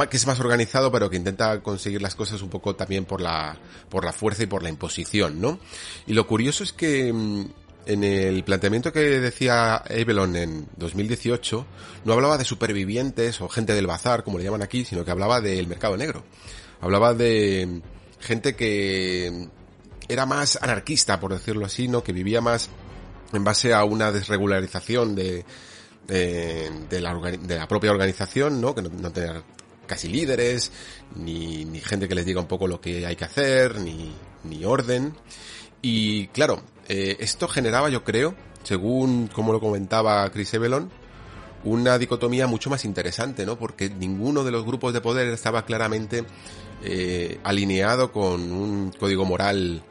que 0.09 0.17
es, 0.17 0.27
más, 0.27 0.41
organizado, 0.41 0.91
pero 0.91 1.11
que 1.11 1.17
intenta 1.17 1.61
conseguir 1.61 2.01
las 2.01 2.15
cosas 2.15 2.41
un 2.43 2.49
poco 2.49 2.75
también 2.75 3.05
por 3.05 3.21
la, 3.21 3.59
por 3.89 4.05
la 4.05 4.13
fuerza 4.13 4.45
y 4.45 4.47
por 4.47 4.63
la 4.63 4.69
imposición, 4.71 5.41
¿no? 5.41 5.59
Y 6.07 6.15
lo 6.15 6.27
curioso 6.27 6.65
es 6.65 6.73
que 6.73 7.13
mm, 7.13 7.45
en 7.87 8.05
el 8.05 8.45
planteamiento 8.45 8.93
que 8.93 9.01
decía 9.21 9.77
Avalon 9.77 10.37
en 10.37 10.69
2018, 10.77 11.67
no 12.05 12.13
hablaba 12.13 12.39
de 12.39 12.45
supervivientes 12.45 13.41
o 13.41 13.49
gente 13.49 13.75
del 13.75 13.87
bazar, 13.87 14.25
como 14.25 14.39
le 14.39 14.45
llaman 14.45 14.63
aquí, 14.63 14.85
sino 14.85 15.05
que 15.05 15.11
hablaba 15.11 15.41
del 15.41 15.67
mercado 15.67 15.97
negro. 15.97 16.25
Hablaba 16.81 17.15
de 17.15 17.83
gente 18.21 18.57
que 18.57 19.49
era 20.09 20.27
más 20.27 20.59
anarquista, 20.63 21.21
por 21.21 21.33
decirlo 21.33 21.67
así, 21.67 21.89
¿no? 21.89 22.03
Que 22.03 22.13
vivía 22.13 22.41
más 22.41 22.71
en 23.33 23.45
base 23.45 23.75
a 23.75 23.85
una 23.85 24.13
desregularización 24.13 25.15
de, 25.15 25.45
de, 26.07 27.01
la, 27.01 27.15
de 27.15 27.59
la 27.59 27.69
propia 27.69 27.91
organización, 27.91 28.61
¿no? 28.61 28.75
Que 28.75 28.83
no, 28.83 28.91
no 28.91 29.11
tenía 29.13 29.43
casi 29.87 30.09
líderes, 30.09 30.73
ni, 31.15 31.65
ni 31.65 31.81
gente 31.81 32.09
que 32.09 32.15
les 32.15 32.27
diga 32.27 32.41
un 32.41 32.47
poco 32.47 32.67
lo 32.67 32.81
que 32.81 33.07
hay 33.07 33.17
que 33.17 33.25
hacer, 33.25 33.79
ni, 33.81 34.13
ni 34.45 34.65
orden. 34.65 35.15
Y 35.83 36.29
claro, 36.29 36.63
eh, 36.89 37.17
esto 37.21 37.49
generaba, 37.49 37.89
yo 37.89 38.05
creo, 38.05 38.35
según 38.63 39.29
como 39.29 39.53
lo 39.53 39.61
comentaba 39.61 40.29
Chris 40.31 40.55
Evelon, 40.55 40.91
una 41.65 41.99
dicotomía 41.99 42.47
mucho 42.47 42.71
más 42.71 42.85
interesante, 42.85 43.47
¿no? 43.47 43.59
Porque 43.59 43.89
ninguno 43.89 44.45
de 44.45 44.51
los 44.51 44.65
grupos 44.65 44.93
de 44.93 45.01
poder 45.01 45.29
estaba 45.29 45.65
claramente 45.65 46.25
eh, 46.83 47.39
alineado 47.43 48.13
con 48.13 48.53
un 48.53 48.93
código 48.93 49.25
moral 49.25 49.83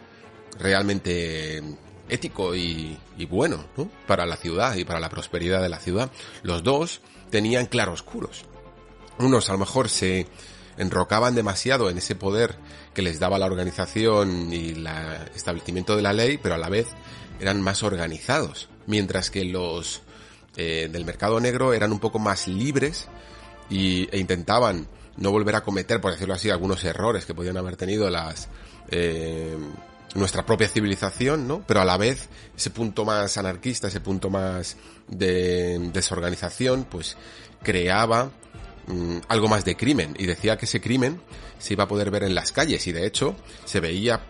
realmente 0.60 1.64
ético 2.10 2.56
y, 2.56 2.98
y, 3.18 3.26
bueno, 3.26 3.66
¿no? 3.76 3.90
Para 4.08 4.26
la 4.26 4.36
ciudad 4.36 4.76
y 4.76 4.86
para 4.86 5.00
la 5.00 5.10
prosperidad 5.10 5.62
de 5.62 5.70
la 5.70 5.80
ciudad. 5.80 6.12
Los 6.44 6.64
dos 6.64 7.02
tenían 7.32 7.66
claroscuros 7.66 8.46
unos 9.20 9.50
a 9.50 9.54
lo 9.54 9.60
mejor 9.60 9.90
se 9.90 10.28
enrocaban 10.78 11.36
demasiado 11.36 11.90
en 11.90 11.98
ese 11.98 12.16
poder 12.16 12.58
que 12.94 13.02
les 13.02 13.20
daba 13.20 13.38
la 13.38 13.46
organización 13.46 14.52
y 14.52 14.70
el 14.70 14.88
establecimiento 15.36 15.96
de 15.96 16.02
la 16.02 16.14
ley, 16.14 16.40
pero 16.42 16.56
a 16.56 16.58
la 16.58 16.70
vez 16.70 16.88
eran 17.40 17.62
más 17.62 17.84
organizados, 17.84 18.70
mientras 18.88 19.30
que 19.30 19.46
los 19.46 20.02
eh, 20.56 20.90
del 20.92 21.06
mercado 21.06 21.40
negro 21.40 21.74
eran 21.74 21.92
un 21.92 22.00
poco 22.00 22.20
más 22.20 22.48
libres 22.48 23.08
y, 23.70 24.08
e 24.12 24.20
intentaban 24.20 24.88
no 25.18 25.32
volver 25.32 25.56
a 25.56 25.64
cometer, 25.64 26.02
por 26.02 26.12
decirlo 26.12 26.34
así, 26.34 26.50
algunos 26.50 26.84
errores 26.84 27.26
que 27.26 27.34
podían 27.34 27.58
haber 27.58 27.76
tenido 27.76 28.10
las 28.10 28.50
eh, 28.90 29.56
nuestra 30.16 30.46
propia 30.46 30.68
civilización, 30.68 31.48
¿no? 31.48 31.64
Pero 31.66 31.82
a 31.82 31.86
la 31.86 31.98
vez 31.98 32.30
ese 32.56 32.70
punto 32.70 33.06
más 33.06 33.38
anarquista, 33.38 33.88
ese 33.88 34.00
punto 34.00 34.30
más 34.30 34.78
de 35.08 35.80
desorganización, 35.92 36.86
pues 36.86 37.18
creaba 37.64 38.32
Mm, 38.88 39.20
algo 39.28 39.48
más 39.48 39.66
de 39.66 39.76
crimen. 39.76 40.16
Y 40.18 40.26
decía 40.26 40.58
que 40.58 40.66
ese 40.66 40.82
crimen 40.82 41.22
se 41.58 41.74
iba 41.74 41.86
a 41.86 41.88
poder 41.88 42.12
ver 42.12 42.24
en 42.24 42.36
las 42.36 42.52
calles. 42.52 42.86
Y 42.88 42.92
de 42.92 43.06
hecho 43.06 43.36
se 43.66 43.80
veía 43.80 44.22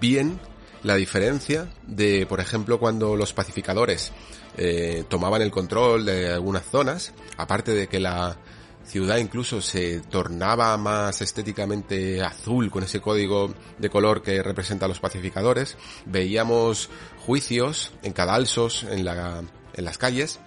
bien 0.00 0.40
la 0.82 0.96
diferencia 0.96 1.68
de, 1.86 2.26
por 2.26 2.40
ejemplo, 2.40 2.78
cuando 2.78 3.16
los 3.16 3.32
pacificadores 3.32 4.12
eh, 4.56 5.04
tomaban 5.08 5.42
el 5.42 5.50
control 5.50 6.06
de 6.06 6.32
algunas 6.32 6.64
zonas, 6.64 7.12
aparte 7.36 7.72
de 7.72 7.86
que 7.86 8.00
la 8.00 8.36
ciudad 8.84 9.18
incluso 9.18 9.60
se 9.60 10.00
tornaba 10.00 10.76
más 10.76 11.20
estéticamente 11.20 12.22
azul 12.22 12.70
con 12.70 12.82
ese 12.82 13.00
código 13.00 13.54
de 13.78 13.90
color 13.90 14.22
que 14.22 14.42
representa 14.42 14.86
a 14.86 14.88
los 14.88 15.00
pacificadores, 15.00 15.76
veíamos 16.06 16.88
juicios 17.24 17.92
en 18.02 18.12
cadalsos 18.12 18.84
en, 18.84 19.04
la, 19.04 19.42
en 19.74 19.84
las 19.84 19.98
calles 19.98 20.40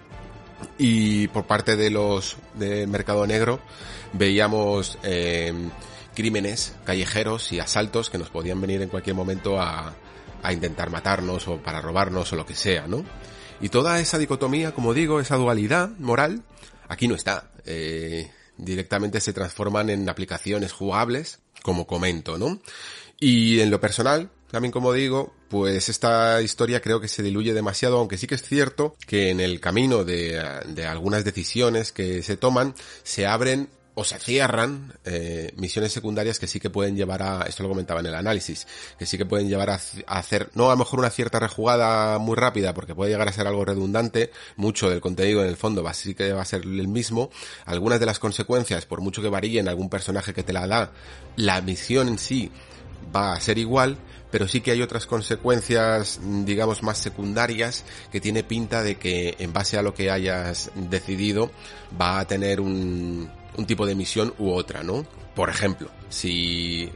y 0.78 1.28
por 1.28 1.46
parte 1.46 1.76
de 1.76 1.90
los 1.90 2.36
de 2.54 2.86
mercado 2.86 3.26
negro 3.26 3.60
veíamos 4.12 4.98
eh, 5.02 5.52
crímenes 6.14 6.74
callejeros 6.84 7.52
y 7.52 7.60
asaltos 7.60 8.10
que 8.10 8.18
nos 8.18 8.30
podían 8.30 8.60
venir 8.60 8.82
en 8.82 8.88
cualquier 8.88 9.16
momento 9.16 9.60
a, 9.60 9.94
a 10.42 10.52
intentar 10.52 10.90
matarnos 10.90 11.48
o 11.48 11.58
para 11.58 11.80
robarnos 11.80 12.32
o 12.32 12.36
lo 12.36 12.46
que 12.46 12.54
sea, 12.54 12.86
¿no? 12.86 13.04
Y 13.60 13.70
toda 13.70 13.98
esa 14.00 14.18
dicotomía, 14.18 14.72
como 14.72 14.94
digo, 14.94 15.20
esa 15.20 15.36
dualidad 15.36 15.90
moral, 15.98 16.42
aquí 16.88 17.08
no 17.08 17.14
está. 17.14 17.50
Eh, 17.64 18.30
directamente 18.56 19.20
se 19.20 19.32
transforman 19.32 19.90
en 19.90 20.08
aplicaciones 20.08 20.72
jugables, 20.72 21.40
como 21.62 21.86
comento, 21.86 22.36
¿no? 22.36 22.60
Y 23.18 23.60
en 23.60 23.70
lo 23.70 23.80
personal, 23.80 24.30
también 24.50 24.70
como 24.70 24.92
digo, 24.92 25.32
pues 25.54 25.88
esta 25.88 26.42
historia 26.42 26.80
creo 26.80 27.00
que 27.00 27.06
se 27.06 27.22
diluye 27.22 27.54
demasiado, 27.54 27.98
aunque 27.98 28.18
sí 28.18 28.26
que 28.26 28.34
es 28.34 28.42
cierto 28.42 28.96
que 29.06 29.30
en 29.30 29.38
el 29.38 29.60
camino 29.60 30.02
de, 30.02 30.44
de 30.66 30.84
algunas 30.84 31.24
decisiones 31.24 31.92
que 31.92 32.24
se 32.24 32.36
toman 32.36 32.74
se 33.04 33.28
abren 33.28 33.68
o 33.94 34.02
se 34.02 34.18
cierran 34.18 34.94
eh, 35.04 35.52
misiones 35.56 35.92
secundarias 35.92 36.40
que 36.40 36.48
sí 36.48 36.58
que 36.58 36.70
pueden 36.70 36.96
llevar 36.96 37.22
a, 37.22 37.42
esto 37.42 37.62
lo 37.62 37.68
comentaba 37.68 38.00
en 38.00 38.06
el 38.06 38.16
análisis, 38.16 38.66
que 38.98 39.06
sí 39.06 39.16
que 39.16 39.26
pueden 39.26 39.48
llevar 39.48 39.70
a, 39.70 39.74
a, 40.08 40.18
hacer, 40.18 40.50
no 40.54 40.70
a 40.70 40.72
lo 40.72 40.78
mejor 40.78 40.98
una 40.98 41.10
cierta 41.10 41.38
rejugada 41.38 42.18
muy 42.18 42.34
rápida, 42.34 42.74
porque 42.74 42.96
puede 42.96 43.12
llegar 43.12 43.28
a 43.28 43.32
ser 43.32 43.46
algo 43.46 43.64
redundante, 43.64 44.32
mucho 44.56 44.90
del 44.90 45.00
contenido 45.00 45.40
en 45.40 45.50
el 45.50 45.56
fondo 45.56 45.84
va, 45.84 45.94
sí 45.94 46.16
que 46.16 46.32
va 46.32 46.42
a 46.42 46.46
ser 46.46 46.62
el 46.62 46.88
mismo, 46.88 47.30
algunas 47.64 48.00
de 48.00 48.06
las 48.06 48.18
consecuencias, 48.18 48.86
por 48.86 49.00
mucho 49.02 49.22
que 49.22 49.28
varíen 49.28 49.68
algún 49.68 49.88
personaje 49.88 50.34
que 50.34 50.42
te 50.42 50.52
la 50.52 50.66
da, 50.66 50.90
la 51.36 51.60
misión 51.60 52.08
en 52.08 52.18
sí 52.18 52.50
va 53.14 53.34
a 53.34 53.40
ser 53.40 53.58
igual, 53.58 53.98
pero 54.34 54.48
sí 54.48 54.62
que 54.62 54.72
hay 54.72 54.82
otras 54.82 55.06
consecuencias, 55.06 56.18
digamos, 56.44 56.82
más 56.82 56.98
secundarias 56.98 57.84
que 58.10 58.20
tiene 58.20 58.42
pinta 58.42 58.82
de 58.82 58.96
que 58.96 59.36
en 59.38 59.52
base 59.52 59.78
a 59.78 59.82
lo 59.82 59.94
que 59.94 60.10
hayas 60.10 60.72
decidido 60.74 61.52
va 62.00 62.18
a 62.18 62.26
tener 62.26 62.60
un, 62.60 63.30
un 63.56 63.64
tipo 63.64 63.86
de 63.86 63.94
misión 63.94 64.34
u 64.40 64.50
otra, 64.50 64.82
¿no? 64.82 65.06
Por 65.36 65.50
ejemplo, 65.50 65.88
si 66.08 66.90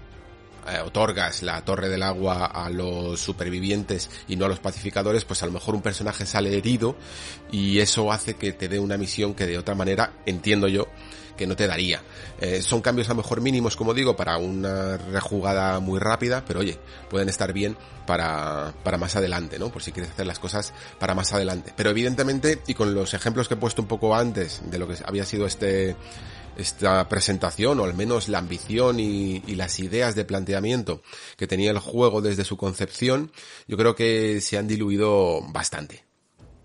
eh, 0.69 0.81
otorgas 0.85 1.45
la 1.45 1.65
torre 1.65 1.89
del 1.89 2.03
agua 2.03 2.45
a 2.47 2.69
los 2.71 3.21
supervivientes 3.21 4.11
y 4.27 4.35
no 4.35 4.47
a 4.47 4.49
los 4.49 4.59
pacificadores, 4.59 5.25
pues 5.25 5.41
a 5.45 5.47
lo 5.47 5.53
mejor 5.53 5.77
un 5.77 5.83
personaje 5.83 6.27
sale 6.27 6.59
herido 6.59 6.97
y 7.53 7.79
eso 7.79 8.11
hace 8.11 8.35
que 8.35 8.53
te 8.53 8.67
dé 8.67 8.81
una 8.81 8.99
misión 8.99 9.35
que 9.35 9.47
de 9.47 9.59
otra 9.59 9.77
manera, 9.77 10.13
entiendo 10.27 10.67
yo, 10.67 10.89
que 11.39 11.47
no 11.47 11.57
te 11.57 11.67
daría. 11.67 12.03
Eh, 12.39 12.61
son 12.61 12.83
cambios 12.83 13.09
a 13.09 13.13
lo 13.13 13.23
mejor 13.23 13.41
mínimos, 13.41 13.77
como 13.77 13.95
digo, 13.95 14.15
para 14.15 14.37
una 14.37 14.99
rejugada 14.99 15.81
muy 15.81 15.99
rápida, 15.99 16.45
pero 16.47 16.61
oye, 16.61 16.79
pueden 17.09 17.31
estar 17.31 17.55
bien 17.55 17.79
para, 18.07 18.75
para 18.83 18.99
más 18.99 19.17
adelante, 19.17 19.59
¿no? 19.59 19.71
Por 19.71 19.83
si 19.83 19.93
quieres 19.93 20.13
hacer 20.13 20.27
las 20.27 20.39
cosas 20.39 20.75
para 20.99 21.15
más 21.15 21.33
adelante. 21.33 21.73
Pero 21.75 21.89
evidentemente, 21.89 22.61
y 22.67 22.75
con 22.75 22.95
los 22.95 23.15
ejemplos 23.15 23.49
que 23.49 23.55
he 23.55 23.57
puesto 23.57 23.81
un 23.81 23.89
poco 23.89 24.15
antes 24.15 24.61
de 24.71 24.79
lo 24.79 24.87
que 24.87 24.97
había 25.07 25.25
sido 25.25 25.47
este, 25.47 25.97
esta 26.59 27.09
presentación, 27.09 27.81
o 27.81 27.85
al 27.85 27.95
menos 27.95 28.29
la 28.29 28.39
ambición 28.39 29.01
y, 29.01 29.43
y, 29.47 29.55
las 29.55 29.79
ideas 29.79 30.15
de 30.15 30.25
planteamiento 30.25 31.03
que 31.37 31.47
tenía 31.47 31.71
el 31.71 31.79
juego 31.79 32.21
desde 32.21 32.45
su 32.45 32.57
concepción, 32.57 33.33
yo 33.69 33.77
creo 33.77 33.95
que 33.95 34.41
se 34.41 34.59
han 34.59 34.67
diluido 34.67 35.41
bastante. 35.53 36.05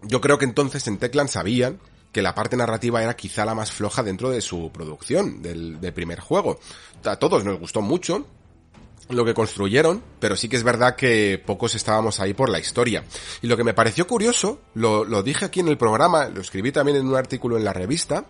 Yo 0.01 0.19
creo 0.19 0.37
que 0.37 0.45
entonces 0.45 0.85
en 0.87 0.97
Teclan 0.97 1.29
sabían 1.29 1.79
que 2.13 2.21
la 2.21 2.35
parte 2.35 2.55
narrativa 2.55 3.01
era 3.03 3.15
quizá 3.15 3.43
la 3.43 3.55
más 3.55 3.71
floja 3.71 4.03
dentro 4.03 4.29
de 4.29 4.39
su 4.39 4.71
producción, 4.71 5.41
del, 5.41 5.79
primer 5.93 6.19
juego. 6.19 6.59
A 7.03 7.15
todos 7.17 7.43
nos 7.43 7.59
gustó 7.59 7.81
mucho, 7.81 8.27
lo 9.09 9.25
que 9.25 9.33
construyeron, 9.33 10.01
pero 10.19 10.37
sí 10.37 10.47
que 10.47 10.55
es 10.55 10.63
verdad 10.63 10.95
que 10.95 11.41
pocos 11.43 11.73
estábamos 11.73 12.19
ahí 12.19 12.35
por 12.35 12.49
la 12.49 12.59
historia. 12.59 13.03
Y 13.41 13.47
lo 13.47 13.57
que 13.57 13.63
me 13.63 13.73
pareció 13.73 14.05
curioso, 14.05 14.61
lo, 14.75 15.23
dije 15.23 15.45
aquí 15.45 15.59
en 15.59 15.67
el 15.67 15.77
programa, 15.77 16.29
lo 16.29 16.39
escribí 16.39 16.71
también 16.71 16.97
en 16.97 17.07
un 17.07 17.15
artículo 17.15 17.57
en 17.57 17.65
la 17.65 17.73
revista, 17.73 18.25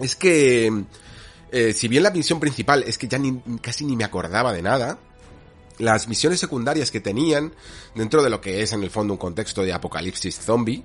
es 0.00 0.16
que 0.16 0.84
eh, 1.52 1.72
si 1.74 1.88
bien 1.88 2.02
la 2.02 2.10
misión 2.10 2.40
principal 2.40 2.82
es 2.84 2.96
que 2.96 3.06
ya 3.06 3.20
casi 3.60 3.84
ni 3.84 3.96
me 3.96 4.04
acordaba 4.04 4.54
de 4.54 4.62
nada, 4.62 4.98
las 5.78 6.08
misiones 6.08 6.40
secundarias 6.40 6.90
que 6.90 7.00
tenían 7.00 7.52
dentro 7.94 8.22
de 8.22 8.30
lo 8.30 8.40
que 8.40 8.62
es 8.62 8.72
en 8.72 8.82
el 8.82 8.90
fondo 8.90 9.12
un 9.12 9.18
contexto 9.18 9.62
de 9.62 9.74
apocalipsis 9.74 10.40
zombie, 10.40 10.84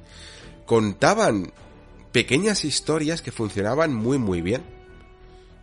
contaban 0.65 1.51
pequeñas 2.11 2.65
historias 2.65 3.21
que 3.21 3.31
funcionaban 3.31 3.93
muy 3.93 4.17
muy 4.17 4.41
bien. 4.41 4.63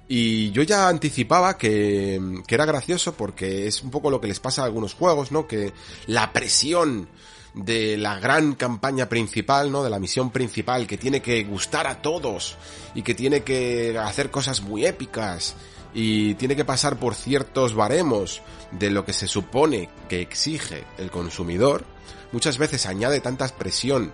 Y 0.09 0.53
yo 0.53 0.63
ya 0.63 0.89
anticipaba 0.89 1.59
que, 1.59 2.21
que, 2.47 2.55
era 2.55 2.65
gracioso 2.65 3.15
porque 3.15 3.67
es 3.67 3.83
un 3.83 3.91
poco 3.91 4.09
lo 4.09 4.21
que 4.21 4.29
les 4.29 4.39
pasa 4.39 4.63
a 4.63 4.67
algunos 4.67 4.95
juegos, 4.95 5.33
¿no? 5.33 5.49
Que 5.49 5.73
la 6.07 6.33
presión 6.33 7.09
de 7.55 7.97
la 7.97 8.21
gran 8.21 8.55
campaña 8.55 9.09
principal, 9.09 9.73
¿no? 9.73 9.83
De 9.83 9.91
la 9.91 9.99
misión 9.99 10.31
principal 10.31 10.87
que 10.87 10.99
tiene 10.99 11.23
que 11.23 11.43
gustar 11.43 11.87
a 11.89 12.03
todos 12.03 12.57
y 12.95 13.03
que 13.03 13.15
tiene 13.15 13.43
que 13.43 13.99
hacer 13.99 14.31
cosas 14.31 14.61
muy 14.61 14.87
épicas 14.87 15.57
y 15.95 16.35
tiene 16.35 16.55
que 16.55 16.67
pasar 16.67 16.99
por 16.99 17.15
ciertos 17.15 17.75
baremos 17.75 18.43
de 18.71 18.91
lo 18.91 19.07
que 19.07 19.15
se 19.15 19.27
supone 19.27 19.89
que 20.11 20.21
exige 20.21 20.85
el 20.99 21.11
consumidor, 21.11 21.85
muchas 22.33 22.59
veces 22.59 22.85
añade 22.85 23.21
tanta 23.21 23.49
presión 23.49 24.13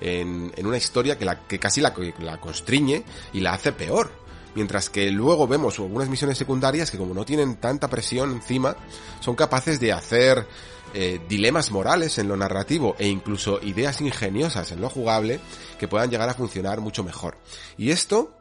en, 0.00 0.52
en 0.56 0.66
una 0.66 0.76
historia 0.76 1.18
que, 1.18 1.24
la, 1.24 1.46
que 1.46 1.58
casi 1.58 1.80
la, 1.80 1.92
constriñe 2.40 3.04
y 3.32 3.40
la 3.40 3.54
hace 3.54 3.72
peor. 3.72 4.10
Mientras 4.54 4.88
que 4.88 5.10
luego 5.10 5.46
vemos 5.46 5.78
algunas 5.78 6.08
misiones 6.08 6.38
secundarias 6.38 6.90
que 6.90 6.96
como 6.96 7.12
no 7.12 7.24
tienen 7.24 7.56
tanta 7.56 7.88
presión 7.88 8.32
encima, 8.32 8.74
son 9.20 9.34
capaces 9.34 9.78
de 9.80 9.92
hacer 9.92 10.46
eh, 10.94 11.20
dilemas 11.28 11.70
morales 11.70 12.16
en 12.18 12.28
lo 12.28 12.36
narrativo 12.36 12.96
e 12.98 13.06
incluso 13.06 13.60
ideas 13.62 14.00
ingeniosas 14.00 14.72
en 14.72 14.80
lo 14.80 14.88
jugable 14.88 15.40
que 15.78 15.88
puedan 15.88 16.10
llegar 16.10 16.30
a 16.30 16.34
funcionar 16.34 16.80
mucho 16.80 17.04
mejor. 17.04 17.36
Y 17.76 17.90
esto 17.90 18.34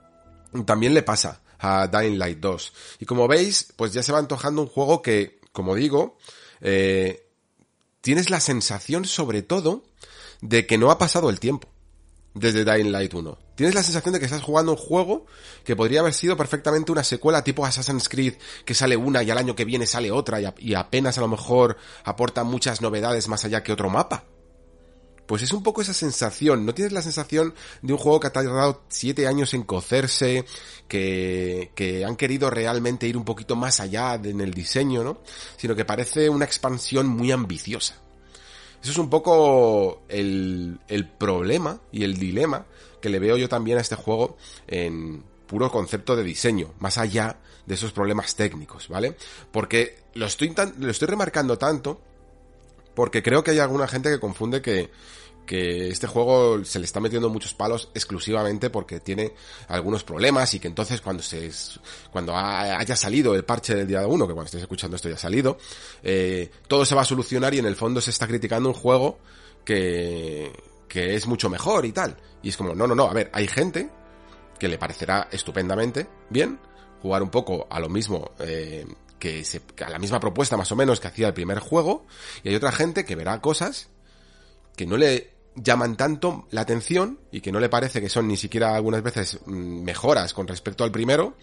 también 0.65 0.94
le 0.94 1.03
pasa 1.03 1.41
a 1.60 1.88
Dying 1.88 2.18
Light 2.18 2.40
2. 2.40 2.73
Y 2.99 3.06
como 3.06 3.27
veis, 3.27 3.73
pues 3.76 3.91
ya 3.91 4.03
se 4.03 4.14
va 4.14 4.19
antojando 4.19 4.61
un 4.61 4.68
juego 4.68 5.02
que, 5.02 5.40
como 5.52 5.76
digo, 5.76 6.18
eh, 6.61 7.27
tienes 8.02 8.30
la 8.30 8.40
sensación 8.40 9.06
sobre 9.06 9.41
todo 9.41 9.84
de 10.47 10.67
que 10.67 10.77
no 10.77 10.91
ha 10.91 10.97
pasado 10.97 11.30
el 11.30 11.39
tiempo 11.39 11.67
desde 12.34 12.65
Dying 12.65 12.91
Light 12.91 13.13
1. 13.13 13.38
Tienes 13.55 13.73
la 13.73 13.81
sensación 13.81 14.13
de 14.13 14.19
que 14.19 14.26
estás 14.26 14.43
jugando 14.43 14.73
un 14.73 14.77
juego 14.77 15.26
que 15.63 15.76
podría 15.76 16.01
haber 16.01 16.13
sido 16.13 16.35
perfectamente 16.35 16.91
una 16.91 17.03
secuela 17.03 17.43
tipo 17.43 17.65
Assassin's 17.65 18.09
Creed 18.09 18.34
que 18.65 18.73
sale 18.73 18.97
una 18.97 19.23
y 19.23 19.31
al 19.31 19.38
año 19.38 19.55
que 19.55 19.65
viene 19.65 19.85
sale 19.88 20.11
otra 20.11 20.39
y, 20.57 20.76
apenas 20.76 21.17
a 21.17 21.22
lo 21.22 21.30
mejor 21.30 21.77
aporta 22.03 22.43
muchas 22.43 22.81
novedades 22.81 23.27
más 23.27 23.45
allá 23.45 23.63
que 23.63 23.72
otro 23.72 23.89
mapa. 23.89 24.26
Pues 25.26 25.41
es 25.41 25.53
un 25.53 25.63
poco 25.63 25.81
esa 25.81 25.93
sensación, 25.93 26.67
no 26.67 26.76
tienes 26.76 26.93
la 26.93 27.01
sensación 27.01 27.55
de 27.81 27.93
un 27.93 27.97
juego 27.97 28.19
que 28.19 28.27
ha 28.27 28.34
tardado 28.34 28.84
siete 28.89 29.26
años 29.26 29.55
en 29.55 29.63
cocerse, 29.63 30.45
que, 30.88 31.72
que 31.73 32.05
han 32.05 32.15
querido 32.15 32.51
realmente 32.51 33.07
ir 33.07 33.17
un 33.17 33.26
poquito 33.26 33.55
más 33.55 33.80
allá 33.80 34.13
en 34.23 34.39
el 34.39 34.53
diseño, 34.53 35.03
¿no? 35.03 35.22
Sino 35.57 35.76
que 35.76 35.84
parece 35.84 36.30
una 36.30 36.45
expansión 36.45 37.07
muy 37.07 37.31
ambiciosa. 37.31 38.05
Eso 38.85 38.91
es 38.91 38.97
un 38.99 39.09
poco 39.09 40.03
el, 40.09 40.79
el 40.87 41.09
problema 41.09 41.79
y 41.91 42.03
el 42.03 42.19
dilema 42.19 42.67
que 43.01 43.09
le 43.09 43.17
veo 43.17 43.35
yo 43.35 43.49
también 43.49 43.79
a 43.79 43.81
este 43.81 43.95
juego 43.95 44.37
en 44.67 45.23
puro 45.47 45.71
concepto 45.71 46.15
de 46.15 46.23
diseño, 46.23 46.71
más 46.77 46.99
allá 46.99 47.39
de 47.65 47.73
esos 47.73 47.91
problemas 47.93 48.35
técnicos, 48.35 48.87
¿vale? 48.87 49.17
Porque 49.51 49.97
lo 50.13 50.27
estoy, 50.27 50.53
lo 50.77 50.91
estoy 50.91 51.07
remarcando 51.07 51.57
tanto 51.57 51.99
porque 52.93 53.23
creo 53.23 53.43
que 53.43 53.49
hay 53.49 53.57
alguna 53.57 53.87
gente 53.87 54.11
que 54.11 54.19
confunde 54.19 54.61
que, 54.61 54.91
que 55.45 55.89
este 55.89 56.07
juego 56.07 56.63
se 56.63 56.80
le 56.80 56.85
está 56.85 56.99
metiendo 56.99 57.30
muchos 57.30 57.53
palos 57.53 57.89
exclusivamente 57.93 58.69
porque 58.69 58.99
tiene 58.99 59.34
algunos 59.67 60.03
problemas 60.03 60.53
y 60.53 60.59
que 60.59 60.67
entonces 60.67 61.01
cuando 61.01 61.23
se 61.23 61.51
cuando 62.11 62.35
haya 62.35 62.95
salido 62.95 63.35
el 63.35 63.45
parche 63.45 63.76
del 63.76 63.88
día 63.88 64.05
1, 64.05 64.27
que 64.27 64.34
cuando 64.34 64.45
estéis 64.45 64.63
escuchando 64.63 64.95
esto 64.95 65.09
ya 65.09 65.15
ha 65.15 65.19
salido, 65.19 65.57
eh, 66.03 66.49
todo 66.67 66.85
se 66.85 66.95
va 66.95 67.01
a 67.01 67.05
solucionar 67.05 67.53
y 67.53 67.59
en 67.59 67.65
el 67.65 67.76
fondo 67.76 68.01
se 68.01 68.11
está 68.11 68.27
criticando 68.27 68.69
un 68.69 68.76
juego 68.76 69.19
que, 69.63 70.51
que 70.88 71.15
es 71.15 71.27
mucho 71.27 71.49
mejor 71.49 71.85
y 71.85 71.91
tal. 71.91 72.17
Y 72.41 72.49
es 72.49 72.57
como, 72.57 72.73
no, 72.76 72.88
no, 72.88 72.95
no, 72.95 73.05
a 73.05 73.13
ver, 73.13 73.30
hay 73.34 73.47
gente 73.47 73.89
que 74.59 74.67
le 74.67 74.77
parecerá 74.77 75.27
estupendamente 75.31 76.07
bien 76.30 76.59
jugar 77.01 77.22
un 77.22 77.30
poco 77.30 77.67
a 77.69 77.80
lo 77.80 77.89
mismo 77.89 78.31
eh, 78.39 78.85
que 79.19 79.43
se, 79.43 79.61
a 79.85 79.89
la 79.89 79.99
misma 79.99 80.19
propuesta 80.19 80.57
más 80.57 80.72
o 80.72 80.76
menos 80.76 80.99
que 80.99 81.07
hacía 81.07 81.27
el 81.27 81.34
primer 81.34 81.59
juego 81.59 82.05
y 82.43 82.49
hay 82.49 82.55
otra 82.55 82.72
gente 82.72 83.05
que 83.05 83.15
verá 83.15 83.41
cosas 83.41 83.89
que 84.76 84.85
no 84.85 84.97
le 84.97 85.34
llaman 85.56 85.95
tanto 85.95 86.48
la 86.52 86.61
atención 86.61 87.19
y 87.32 87.41
que 87.41 87.52
no 87.52 87.60
le 87.60 87.69
parece 87.69 88.02
que 88.02 88.10
son 88.10 88.27
ni 88.27 88.38
siquiera 88.38 88.76
algunas 88.76 89.02
veces 89.02 89.40
mm, 89.45 89.84
mejoras 89.84 90.34
con 90.34 90.48
respecto 90.48 90.84
al 90.84 90.91
primero, 90.91 91.36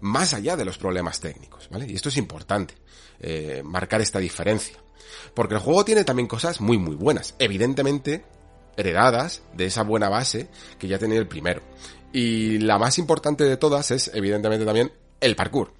más 0.00 0.34
allá 0.34 0.56
de 0.56 0.64
los 0.64 0.78
problemas 0.78 1.20
técnicos, 1.20 1.68
¿vale? 1.70 1.86
Y 1.88 1.94
esto 1.94 2.08
es 2.08 2.16
importante, 2.16 2.74
eh, 3.20 3.62
marcar 3.64 4.00
esta 4.00 4.18
diferencia. 4.18 4.78
Porque 5.34 5.54
el 5.54 5.60
juego 5.60 5.84
tiene 5.84 6.04
también 6.04 6.28
cosas 6.28 6.60
muy 6.60 6.78
muy 6.78 6.94
buenas, 6.94 7.34
evidentemente 7.38 8.24
heredadas 8.76 9.42
de 9.54 9.66
esa 9.66 9.82
buena 9.82 10.08
base 10.08 10.48
que 10.78 10.86
ya 10.86 10.98
tenía 10.98 11.18
el 11.18 11.26
primero. 11.26 11.62
Y 12.12 12.58
la 12.58 12.78
más 12.78 12.98
importante 12.98 13.44
de 13.44 13.56
todas 13.56 13.90
es 13.90 14.10
evidentemente 14.14 14.64
también 14.64 14.92
el 15.20 15.34
parkour. 15.34 15.74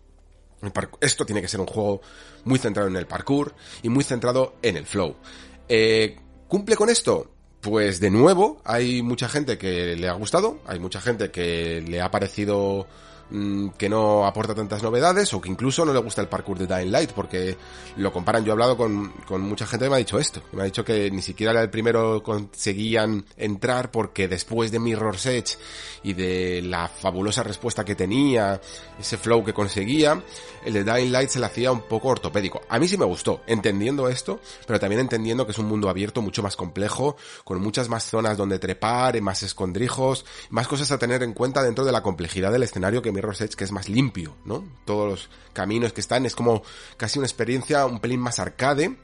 El 0.60 0.72
parkour. 0.72 0.98
Esto 1.00 1.24
tiene 1.24 1.40
que 1.40 1.48
ser 1.48 1.60
un 1.60 1.66
juego 1.66 2.00
muy 2.44 2.58
centrado 2.58 2.88
en 2.88 2.96
el 2.96 3.06
parkour 3.06 3.54
y 3.82 3.88
muy 3.88 4.02
centrado 4.02 4.56
en 4.62 4.76
el 4.76 4.84
flow. 4.84 5.16
Eh, 5.68 6.16
¿Cumple 6.48 6.76
con 6.76 6.90
esto? 6.90 7.37
Pues 7.60 7.98
de 8.00 8.10
nuevo, 8.10 8.60
hay 8.64 9.02
mucha 9.02 9.28
gente 9.28 9.58
que 9.58 9.96
le 9.96 10.08
ha 10.08 10.12
gustado, 10.12 10.60
hay 10.66 10.78
mucha 10.78 11.00
gente 11.00 11.30
que 11.30 11.82
le 11.86 12.00
ha 12.00 12.10
parecido 12.10 12.86
Mm, 13.30 13.68
que 13.76 13.90
no 13.90 14.26
aporta 14.26 14.54
tantas 14.54 14.82
novedades 14.82 15.34
o 15.34 15.40
que 15.40 15.50
incluso 15.50 15.84
no 15.84 15.92
le 15.92 15.98
gusta 15.98 16.22
el 16.22 16.28
parkour 16.28 16.58
de 16.58 16.66
Dying 16.66 16.90
Light 16.90 17.12
porque 17.12 17.58
lo 17.96 18.10
comparan, 18.10 18.42
yo 18.42 18.52
he 18.52 18.54
hablado 18.54 18.78
con, 18.78 19.10
con 19.26 19.42
mucha 19.42 19.66
gente 19.66 19.84
que 19.84 19.90
me 19.90 19.96
ha 19.96 19.98
dicho 19.98 20.18
esto, 20.18 20.40
me 20.52 20.62
ha 20.62 20.64
dicho 20.64 20.82
que 20.82 21.10
ni 21.10 21.20
siquiera 21.20 21.60
el 21.60 21.68
primero 21.68 22.22
conseguían 22.22 23.26
entrar 23.36 23.90
porque 23.90 24.28
después 24.28 24.70
de 24.70 24.78
Mirror's 24.78 25.26
Edge 25.26 25.58
y 26.02 26.14
de 26.14 26.62
la 26.62 26.88
fabulosa 26.88 27.42
respuesta 27.42 27.84
que 27.84 27.94
tenía, 27.94 28.62
ese 28.98 29.18
flow 29.18 29.44
que 29.44 29.52
conseguía, 29.52 30.22
el 30.64 30.72
de 30.72 30.84
Dying 30.84 31.12
Light 31.12 31.28
se 31.28 31.38
le 31.38 31.46
hacía 31.46 31.70
un 31.70 31.82
poco 31.82 32.08
ortopédico. 32.08 32.62
A 32.70 32.78
mí 32.78 32.88
sí 32.88 32.96
me 32.96 33.04
gustó, 33.04 33.42
entendiendo 33.46 34.08
esto, 34.08 34.40
pero 34.66 34.80
también 34.80 35.00
entendiendo 35.00 35.44
que 35.44 35.52
es 35.52 35.58
un 35.58 35.66
mundo 35.66 35.90
abierto 35.90 36.22
mucho 36.22 36.42
más 36.42 36.56
complejo, 36.56 37.16
con 37.44 37.60
muchas 37.60 37.90
más 37.90 38.04
zonas 38.04 38.38
donde 38.38 38.58
trepar, 38.58 39.20
más 39.20 39.42
escondrijos, 39.42 40.24
más 40.48 40.66
cosas 40.66 40.90
a 40.92 40.98
tener 40.98 41.22
en 41.22 41.34
cuenta 41.34 41.62
dentro 41.62 41.84
de 41.84 41.92
la 41.92 42.02
complejidad 42.02 42.52
del 42.52 42.62
escenario 42.62 43.02
que 43.02 43.17
Mirror's 43.18 43.56
que 43.56 43.64
es 43.64 43.72
más 43.72 43.88
limpio, 43.88 44.36
¿no? 44.44 44.64
Todos 44.84 45.10
los 45.10 45.30
caminos 45.52 45.92
que 45.92 46.00
están 46.00 46.24
es 46.24 46.34
como 46.34 46.62
casi 46.96 47.18
una 47.18 47.26
experiencia 47.26 47.84
un 47.86 47.98
pelín 47.98 48.20
más 48.20 48.38
arcade 48.38 48.96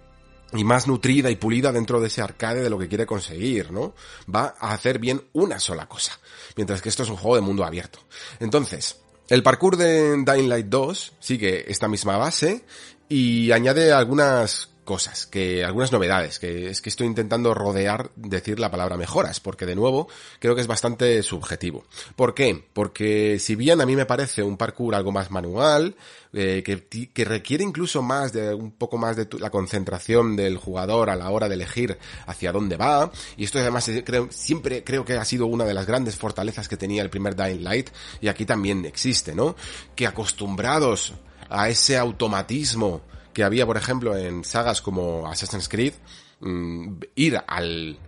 y 0.53 0.62
más 0.62 0.86
nutrida 0.86 1.31
y 1.31 1.36
pulida 1.36 1.73
dentro 1.73 2.01
de 2.01 2.07
ese 2.07 2.23
arcade 2.23 2.62
de 2.62 2.70
lo 2.70 2.78
que 2.78 2.89
quiere 2.89 3.07
conseguir, 3.07 3.73
¿no? 3.73 3.95
Va 4.32 4.55
a 4.59 4.73
hacer 4.73 4.99
bien 5.01 5.28
una 5.32 5.59
sola 5.59 5.86
cosa, 5.86 6.19
mientras 6.57 6.81
que 6.81 6.89
esto 6.89 7.03
es 7.03 7.11
un 7.11 7.16
juego 7.16 7.36
de 7.36 7.43
mundo 7.43 7.65
abierto. 7.65 7.99
Entonces, 8.39 9.01
el 9.28 9.43
parkour 9.43 9.77
de 9.77 10.23
Dying 10.24 10.49
Light 10.49 10.66
2 10.66 11.12
sigue 11.19 11.70
esta 11.70 11.89
misma 11.89 12.16
base 12.16 12.65
y 13.09 13.51
añade 13.51 13.93
algunas 13.93 14.74
cosas, 14.85 15.27
que 15.27 15.65
algunas 15.65 15.93
novedades, 15.93 16.39
que 16.39 16.69
es 16.69 16.81
que 16.81 16.89
estoy 16.89 17.06
intentando 17.06 17.55
rodear 17.55 18.11
decir 18.16 18.59
la 18.61 18.70
palabra 18.70 18.97
mejoras, 18.97 19.40
porque 19.40 19.66
de 19.66 19.74
nuevo 19.74 20.09
creo 20.39 20.55
que 20.55 20.61
es 20.61 20.66
bastante 20.66 21.23
subjetivo. 21.23 21.85
¿Por 22.16 22.35
qué? 22.35 22.65
Porque 22.73 23.39
si 23.39 23.56
bien 23.56 23.81
a 23.81 23.86
mí 23.86 23.97
me 23.97 24.06
parece 24.06 24.43
un 24.43 24.56
parkour 24.56 24.94
algo 24.94 25.12
más 25.12 25.31
manual, 25.31 25.97
eh, 26.32 26.62
que, 26.65 27.09
que, 27.09 27.24
requiere 27.24 27.62
incluso 27.62 28.02
más 28.02 28.32
de 28.32 28.52
un 28.52 28.73
poco 28.73 28.98
más 28.98 29.16
de 29.16 29.28
la 29.39 29.51
concentración 29.51 30.35
del 30.35 30.56
jugador 30.56 31.09
a 31.09 31.16
la 31.16 31.31
hora 31.31 31.48
de 31.48 31.55
elegir 31.55 31.97
hacia 32.27 32.51
dónde 32.51 32.77
va, 32.77 33.12
y 33.36 33.44
esto 33.44 33.59
además 33.59 33.89
eh, 33.89 34.02
creo, 34.05 34.28
siempre 34.31 34.82
creo 34.82 35.05
que 35.05 35.15
ha 35.15 35.24
sido 35.24 35.47
una 35.47 35.65
de 35.65 35.74
las 35.74 35.86
grandes 35.86 36.16
fortalezas 36.16 36.69
que 36.69 36.77
tenía 36.77 37.02
el 37.02 37.11
primer 37.11 37.36
Dying 37.36 37.62
Light, 37.62 37.90
y 38.20 38.28
aquí 38.28 38.44
también 38.44 38.85
existe, 38.85 39.35
¿no? 39.35 39.55
Que 39.94 40.06
acostumbrados 40.06 41.15
a 41.48 41.69
ese 41.69 41.97
automatismo 41.97 43.02
que 43.35 43.44
había, 43.44 43.66
por 43.66 43.77
ejemplo, 43.77 44.16
en 44.16 44.44
sagas 44.44 44.81
como 44.81 45.27
Assassin's 45.27 45.69
Creed, 45.69 45.94
mm, 46.40 46.94
ir 47.16 47.43
al, 47.47 47.98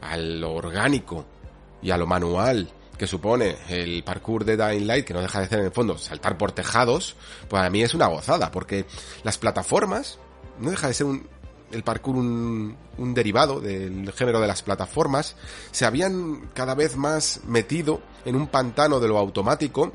a 0.00 0.16
lo 0.16 0.54
orgánico 0.54 1.24
y 1.82 1.90
a 1.90 1.98
lo 1.98 2.06
manual 2.06 2.72
que 2.98 3.06
supone 3.06 3.56
el 3.68 4.02
parkour 4.04 4.44
de 4.44 4.56
Dying 4.56 4.86
Light, 4.86 5.06
que 5.06 5.14
no 5.14 5.20
deja 5.20 5.40
de 5.40 5.48
ser 5.48 5.58
en 5.60 5.66
el 5.66 5.72
fondo 5.72 5.98
saltar 5.98 6.38
por 6.38 6.52
tejados, 6.52 7.16
pues 7.48 7.62
a 7.62 7.70
mí 7.70 7.82
es 7.82 7.94
una 7.94 8.06
gozada, 8.06 8.50
porque 8.50 8.86
las 9.22 9.38
plataformas, 9.38 10.18
no 10.58 10.70
deja 10.70 10.88
de 10.88 10.94
ser 10.94 11.06
un, 11.06 11.28
el 11.72 11.82
parkour 11.82 12.16
un, 12.16 12.76
un 12.98 13.14
derivado 13.14 13.60
del 13.60 14.12
género 14.12 14.40
de 14.40 14.46
las 14.46 14.62
plataformas, 14.62 15.36
se 15.72 15.84
habían 15.84 16.48
cada 16.54 16.74
vez 16.74 16.96
más 16.96 17.40
metido 17.46 18.00
en 18.24 18.36
un 18.36 18.46
pantano 18.46 19.00
de 19.00 19.08
lo 19.08 19.18
automático, 19.18 19.92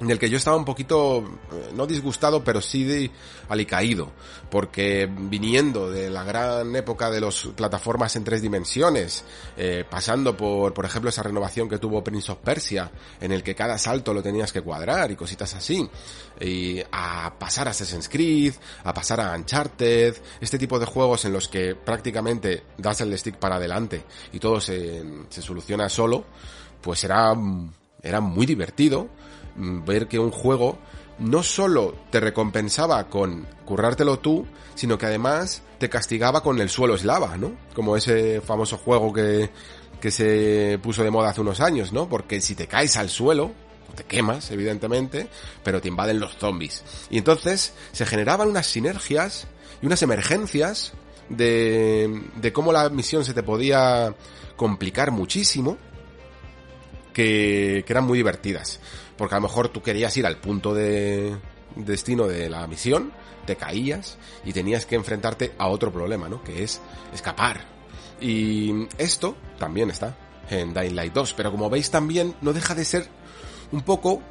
del 0.00 0.18
que 0.18 0.28
yo 0.28 0.36
estaba 0.36 0.56
un 0.56 0.64
poquito, 0.64 1.18
eh, 1.52 1.70
no 1.74 1.86
disgustado, 1.86 2.42
pero 2.42 2.60
sí 2.60 2.84
de 2.84 3.10
alicaído, 3.48 4.12
porque 4.50 5.08
viniendo 5.10 5.90
de 5.90 6.10
la 6.10 6.24
gran 6.24 6.74
época 6.74 7.10
de 7.10 7.20
las 7.20 7.46
plataformas 7.56 8.16
en 8.16 8.24
tres 8.24 8.42
dimensiones, 8.42 9.24
eh, 9.56 9.84
pasando 9.88 10.36
por, 10.36 10.74
por 10.74 10.84
ejemplo, 10.84 11.10
esa 11.10 11.22
renovación 11.22 11.68
que 11.68 11.78
tuvo 11.78 12.02
Prince 12.02 12.32
of 12.32 12.38
Persia, 12.38 12.90
en 13.20 13.32
el 13.32 13.42
que 13.42 13.54
cada 13.54 13.78
salto 13.78 14.12
lo 14.12 14.22
tenías 14.22 14.52
que 14.52 14.62
cuadrar 14.62 15.10
y 15.10 15.16
cositas 15.16 15.54
así, 15.54 15.88
y 16.40 16.80
a 16.90 17.32
pasar 17.38 17.68
a 17.68 17.70
Assassin's 17.70 18.08
Creed, 18.08 18.54
a 18.82 18.92
pasar 18.92 19.20
a 19.20 19.34
Uncharted, 19.34 20.16
este 20.40 20.58
tipo 20.58 20.78
de 20.78 20.86
juegos 20.86 21.24
en 21.24 21.32
los 21.32 21.48
que 21.48 21.74
prácticamente 21.74 22.64
das 22.78 23.00
el 23.00 23.16
stick 23.18 23.36
para 23.36 23.56
adelante 23.56 24.04
y 24.32 24.38
todo 24.38 24.60
se, 24.60 25.02
se 25.28 25.42
soluciona 25.42 25.88
solo, 25.88 26.24
pues 26.80 27.04
era, 27.04 27.34
era 28.02 28.20
muy 28.20 28.46
divertido, 28.46 29.08
ver 29.56 30.08
que 30.08 30.18
un 30.18 30.30
juego 30.30 30.78
no 31.18 31.42
solo 31.42 31.94
te 32.10 32.20
recompensaba 32.20 33.08
con 33.08 33.46
currártelo 33.64 34.18
tú, 34.18 34.46
sino 34.74 34.98
que 34.98 35.06
además 35.06 35.62
te 35.78 35.88
castigaba 35.88 36.42
con 36.42 36.60
el 36.60 36.68
suelo 36.68 36.94
es 36.94 37.04
lava, 37.04 37.36
¿no? 37.36 37.52
Como 37.74 37.96
ese 37.96 38.40
famoso 38.40 38.76
juego 38.78 39.12
que, 39.12 39.50
que 40.00 40.10
se 40.10 40.78
puso 40.82 41.04
de 41.04 41.10
moda 41.10 41.30
hace 41.30 41.40
unos 41.40 41.60
años, 41.60 41.92
¿no? 41.92 42.08
Porque 42.08 42.40
si 42.40 42.54
te 42.54 42.66
caes 42.66 42.96
al 42.96 43.10
suelo, 43.10 43.52
te 43.94 44.04
quemas, 44.04 44.50
evidentemente, 44.50 45.28
pero 45.62 45.80
te 45.80 45.88
invaden 45.88 46.18
los 46.18 46.36
zombies. 46.36 46.84
Y 47.10 47.18
entonces 47.18 47.74
se 47.92 48.06
generaban 48.06 48.48
unas 48.48 48.66
sinergias 48.66 49.46
y 49.80 49.86
unas 49.86 50.02
emergencias 50.02 50.92
de, 51.28 52.22
de 52.36 52.52
cómo 52.52 52.72
la 52.72 52.88
misión 52.90 53.24
se 53.24 53.34
te 53.34 53.42
podía 53.42 54.14
complicar 54.56 55.10
muchísimo, 55.10 55.78
que, 57.12 57.84
que 57.86 57.92
eran 57.92 58.04
muy 58.04 58.18
divertidas 58.18 58.80
porque 59.16 59.34
a 59.34 59.38
lo 59.38 59.42
mejor 59.42 59.68
tú 59.68 59.82
querías 59.82 60.16
ir 60.16 60.26
al 60.26 60.38
punto 60.38 60.74
de 60.74 61.36
destino 61.76 62.26
de 62.26 62.48
la 62.48 62.66
misión, 62.66 63.12
te 63.46 63.56
caías 63.56 64.16
y 64.44 64.52
tenías 64.52 64.86
que 64.86 64.96
enfrentarte 64.96 65.54
a 65.58 65.68
otro 65.68 65.92
problema, 65.92 66.28
¿no? 66.28 66.42
Que 66.42 66.62
es 66.62 66.80
escapar. 67.12 67.64
Y 68.20 68.86
esto 68.98 69.36
también 69.58 69.90
está 69.90 70.16
en 70.50 70.72
Dying 70.72 70.94
Light 70.94 71.12
2, 71.12 71.34
pero 71.34 71.50
como 71.50 71.70
veis 71.70 71.90
también 71.90 72.34
no 72.40 72.52
deja 72.52 72.74
de 72.74 72.84
ser 72.84 73.08
un 73.72 73.82
poco 73.82 74.22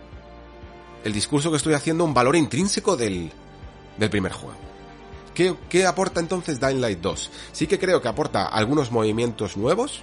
el 1.03 1.13
discurso 1.13 1.51
que 1.51 1.57
estoy 1.57 1.73
haciendo 1.73 2.03
un 2.03 2.13
valor 2.13 2.35
intrínseco 2.35 2.95
del, 2.95 3.31
del 3.97 4.09
primer 4.09 4.31
juego. 4.31 4.57
¿Qué, 5.33 5.55
¿Qué 5.67 5.85
aporta 5.85 6.19
entonces 6.19 6.59
Dying 6.59 6.79
Light 6.79 6.99
2? 6.99 7.31
Sí 7.51 7.67
que 7.67 7.79
creo 7.79 8.01
que 8.01 8.07
aporta 8.07 8.45
algunos 8.45 8.91
movimientos 8.91 9.57
nuevos, 9.57 10.01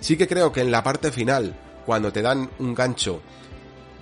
sí 0.00 0.16
que 0.16 0.26
creo 0.26 0.50
que 0.50 0.62
en 0.62 0.70
la 0.70 0.82
parte 0.82 1.12
final, 1.12 1.54
cuando 1.84 2.12
te 2.12 2.22
dan 2.22 2.50
un 2.58 2.74
gancho 2.74 3.20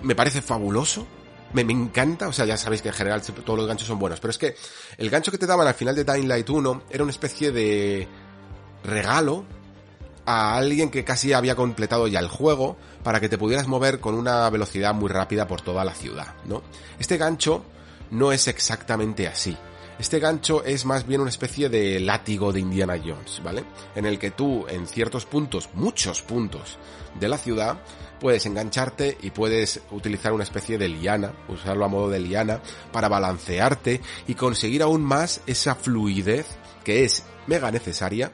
me 0.01 0.15
parece 0.15 0.41
fabuloso. 0.41 1.07
Me, 1.53 1.65
me, 1.65 1.73
encanta, 1.73 2.29
o 2.29 2.33
sea, 2.33 2.45
ya 2.45 2.55
sabéis 2.55 2.81
que 2.81 2.87
en 2.87 2.93
general 2.93 3.21
todos 3.21 3.59
los 3.59 3.67
ganchos 3.67 3.87
son 3.87 3.99
buenos, 3.99 4.21
pero 4.21 4.31
es 4.31 4.37
que 4.37 4.55
el 4.97 5.09
gancho 5.09 5.31
que 5.31 5.37
te 5.37 5.45
daban 5.45 5.67
al 5.67 5.73
final 5.73 5.95
de 5.95 6.05
Dying 6.05 6.27
Light 6.27 6.49
1 6.49 6.83
era 6.89 7.03
una 7.03 7.11
especie 7.11 7.51
de 7.51 8.07
regalo 8.85 9.45
a 10.25 10.55
alguien 10.55 10.89
que 10.89 11.03
casi 11.03 11.33
había 11.33 11.55
completado 11.55 12.07
ya 12.07 12.19
el 12.19 12.29
juego 12.29 12.77
para 13.03 13.19
que 13.19 13.27
te 13.27 13.37
pudieras 13.37 13.67
mover 13.67 13.99
con 13.99 14.15
una 14.15 14.49
velocidad 14.49 14.93
muy 14.93 15.09
rápida 15.09 15.47
por 15.47 15.61
toda 15.61 15.83
la 15.83 15.93
ciudad, 15.93 16.35
¿no? 16.45 16.61
Este 16.99 17.17
gancho 17.17 17.65
no 18.11 18.31
es 18.31 18.47
exactamente 18.47 19.27
así. 19.27 19.57
Este 19.99 20.19
gancho 20.19 20.63
es 20.63 20.85
más 20.85 21.05
bien 21.05 21.21
una 21.21 21.29
especie 21.29 21.69
de 21.69 21.99
látigo 21.99 22.51
de 22.51 22.59
Indiana 22.59 22.99
Jones, 23.03 23.41
¿vale? 23.43 23.63
En 23.95 24.05
el 24.05 24.17
que 24.17 24.31
tú, 24.31 24.65
en 24.67 24.87
ciertos 24.87 25.25
puntos, 25.25 25.69
muchos 25.73 26.21
puntos 26.21 26.77
de 27.19 27.29
la 27.29 27.37
ciudad, 27.37 27.77
puedes 28.21 28.45
engancharte 28.45 29.17
y 29.23 29.31
puedes 29.31 29.81
utilizar 29.89 30.31
una 30.31 30.43
especie 30.43 30.77
de 30.77 30.87
liana, 30.87 31.33
usarlo 31.47 31.83
a 31.83 31.87
modo 31.87 32.07
de 32.07 32.19
liana, 32.19 32.61
para 32.91 33.09
balancearte 33.09 33.99
y 34.27 34.35
conseguir 34.35 34.83
aún 34.83 35.01
más 35.01 35.41
esa 35.47 35.73
fluidez 35.73 36.45
que 36.83 37.03
es 37.03 37.25
mega 37.47 37.71
necesaria 37.71 38.31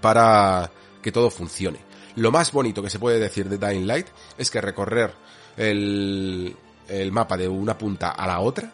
para 0.00 0.70
que 1.02 1.10
todo 1.10 1.28
funcione. 1.28 1.80
Lo 2.14 2.30
más 2.30 2.52
bonito 2.52 2.82
que 2.84 2.90
se 2.90 3.00
puede 3.00 3.18
decir 3.18 3.48
de 3.48 3.58
Dying 3.58 3.86
Light 3.86 4.06
es 4.38 4.48
que 4.48 4.60
recorrer 4.60 5.12
el, 5.56 6.56
el 6.88 7.10
mapa 7.10 7.36
de 7.36 7.48
una 7.48 7.76
punta 7.76 8.10
a 8.10 8.28
la 8.28 8.38
otra 8.38 8.72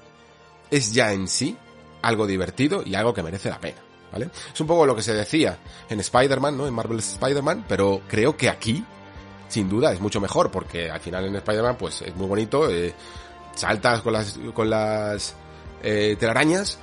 es 0.70 0.92
ya 0.92 1.12
en 1.14 1.28
sí 1.28 1.56
algo 2.02 2.26
divertido 2.26 2.82
y 2.84 2.94
algo 2.94 3.14
que 3.14 3.22
merece 3.22 3.48
la 3.48 3.58
pena. 3.58 3.78
¿Vale? 4.12 4.30
Es 4.52 4.60
un 4.60 4.66
poco 4.66 4.86
lo 4.86 4.94
que 4.94 5.02
se 5.02 5.14
decía 5.14 5.58
en 5.88 5.98
Spider-Man, 5.98 6.56
¿no? 6.56 6.66
En 6.66 6.74
Marvel's 6.74 7.12
Spider-Man, 7.14 7.64
pero 7.66 8.02
creo 8.06 8.36
que 8.36 8.48
aquí 8.48 8.84
sin 9.48 9.68
duda 9.68 9.92
es 9.92 10.00
mucho 10.00 10.20
mejor 10.20 10.50
porque 10.50 10.90
al 10.90 11.00
final 11.00 11.26
en 11.26 11.36
Spider-Man 11.36 11.76
pues 11.76 12.02
es 12.02 12.14
muy 12.14 12.26
bonito, 12.26 12.70
eh, 12.70 12.94
saltas 13.54 14.02
con 14.02 14.12
las, 14.12 14.38
con 14.54 14.70
las 14.70 15.34
eh, 15.82 16.16
telarañas, 16.18 16.78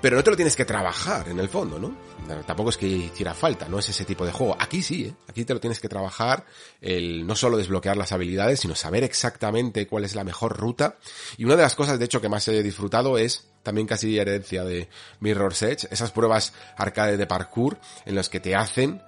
pero 0.00 0.16
no 0.16 0.24
te 0.24 0.30
lo 0.30 0.36
tienes 0.36 0.56
que 0.56 0.64
trabajar 0.64 1.28
en 1.28 1.38
el 1.38 1.48
fondo, 1.48 1.78
¿no? 1.78 2.10
Tampoco 2.46 2.70
es 2.70 2.76
que 2.76 2.86
hiciera 2.86 3.34
falta, 3.34 3.68
no 3.68 3.78
es 3.78 3.88
ese 3.88 4.04
tipo 4.04 4.24
de 4.24 4.30
juego. 4.30 4.56
Aquí 4.58 4.82
sí, 4.82 5.06
¿eh? 5.06 5.14
aquí 5.28 5.44
te 5.44 5.52
lo 5.52 5.60
tienes 5.60 5.80
que 5.80 5.88
trabajar, 5.88 6.44
el 6.80 7.26
no 7.26 7.34
solo 7.34 7.56
desbloquear 7.56 7.96
las 7.96 8.12
habilidades, 8.12 8.60
sino 8.60 8.74
saber 8.74 9.02
exactamente 9.02 9.86
cuál 9.86 10.04
es 10.04 10.14
la 10.14 10.22
mejor 10.22 10.56
ruta. 10.56 10.96
Y 11.36 11.44
una 11.44 11.56
de 11.56 11.62
las 11.62 11.74
cosas, 11.74 11.98
de 11.98 12.04
hecho, 12.04 12.20
que 12.20 12.28
más 12.28 12.46
he 12.48 12.62
disfrutado 12.62 13.18
es 13.18 13.48
también 13.62 13.86
casi 13.86 14.18
herencia 14.18 14.64
de 14.64 14.88
Mirror's 15.18 15.62
Edge, 15.62 15.88
esas 15.90 16.12
pruebas 16.12 16.52
arcade 16.76 17.16
de 17.16 17.26
parkour 17.26 17.78
en 18.06 18.14
las 18.14 18.28
que 18.28 18.40
te 18.40 18.54
hacen 18.54 19.02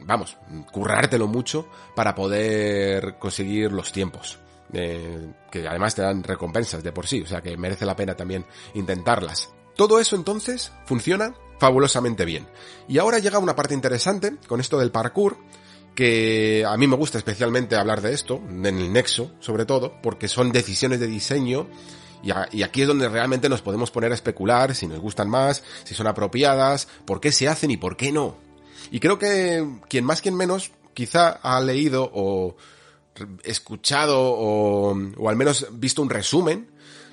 vamos, 0.00 0.36
currártelo 0.72 1.26
mucho 1.26 1.68
para 1.94 2.14
poder 2.14 3.18
conseguir 3.18 3.72
los 3.72 3.92
tiempos. 3.92 4.38
Eh, 4.72 5.32
que 5.50 5.66
además 5.68 5.94
te 5.94 6.02
dan 6.02 6.24
recompensas 6.24 6.82
de 6.82 6.90
por 6.90 7.06
sí, 7.06 7.22
o 7.22 7.26
sea 7.26 7.40
que 7.40 7.56
merece 7.56 7.86
la 7.86 7.94
pena 7.94 8.16
también 8.16 8.44
intentarlas. 8.74 9.50
Todo 9.76 10.00
eso 10.00 10.16
entonces 10.16 10.72
funciona 10.86 11.34
fabulosamente 11.58 12.24
bien. 12.24 12.46
Y 12.88 12.98
ahora 12.98 13.18
llega 13.18 13.38
una 13.38 13.54
parte 13.54 13.74
interesante 13.74 14.36
con 14.48 14.60
esto 14.60 14.78
del 14.78 14.90
parkour, 14.90 15.36
que 15.94 16.64
a 16.66 16.76
mí 16.76 16.86
me 16.86 16.96
gusta 16.96 17.18
especialmente 17.18 17.76
hablar 17.76 18.00
de 18.00 18.12
esto, 18.12 18.40
en 18.48 18.66
el 18.66 18.92
nexo 18.92 19.32
sobre 19.40 19.66
todo, 19.66 20.00
porque 20.02 20.28
son 20.28 20.50
decisiones 20.52 21.00
de 21.00 21.06
diseño 21.06 21.68
y, 22.52 22.62
aquí 22.62 22.82
es 22.82 22.88
donde 22.88 23.08
realmente 23.08 23.48
nos 23.48 23.62
podemos 23.62 23.90
poner 23.90 24.10
a 24.10 24.14
especular 24.14 24.74
si 24.74 24.86
nos 24.86 24.98
gustan 24.98 25.28
más, 25.28 25.62
si 25.84 25.94
son 25.94 26.06
apropiadas, 26.06 26.88
por 27.04 27.20
qué 27.20 27.30
se 27.30 27.48
hacen 27.48 27.70
y 27.70 27.76
por 27.76 27.96
qué 27.96 28.10
no. 28.10 28.36
Y 28.90 29.00
creo 29.00 29.18
que 29.18 29.66
quien 29.88 30.04
más, 30.04 30.20
quien 30.20 30.36
menos, 30.36 30.72
quizá 30.94 31.28
ha 31.28 31.60
leído 31.60 32.10
o 32.12 32.56
escuchado 33.44 34.18
o, 34.20 34.96
o 35.16 35.28
al 35.28 35.36
menos 35.36 35.66
visto 35.72 36.02
un 36.02 36.10
resumen 36.10 36.68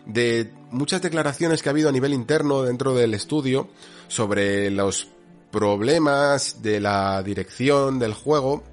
de 0.05 0.51
muchas 0.69 1.01
declaraciones 1.01 1.61
que 1.61 1.69
ha 1.69 1.71
habido 1.71 1.89
a 1.89 1.93
nivel 1.93 2.13
interno 2.13 2.63
dentro 2.63 2.93
del 2.93 3.13
estudio 3.13 3.69
sobre 4.07 4.69
los 4.69 5.07
problemas 5.51 6.61
de 6.61 6.79
la 6.79 7.21
dirección 7.23 7.99
del 7.99 8.13
juego 8.13 8.63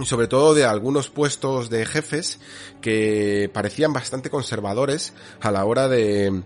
y 0.00 0.06
sobre 0.06 0.26
todo 0.26 0.54
de 0.54 0.64
algunos 0.64 1.10
puestos 1.10 1.68
de 1.68 1.84
jefes 1.84 2.40
que 2.80 3.50
parecían 3.52 3.92
bastante 3.92 4.30
conservadores 4.30 5.12
a 5.40 5.50
la 5.50 5.64
hora 5.64 5.88
de, 5.88 6.42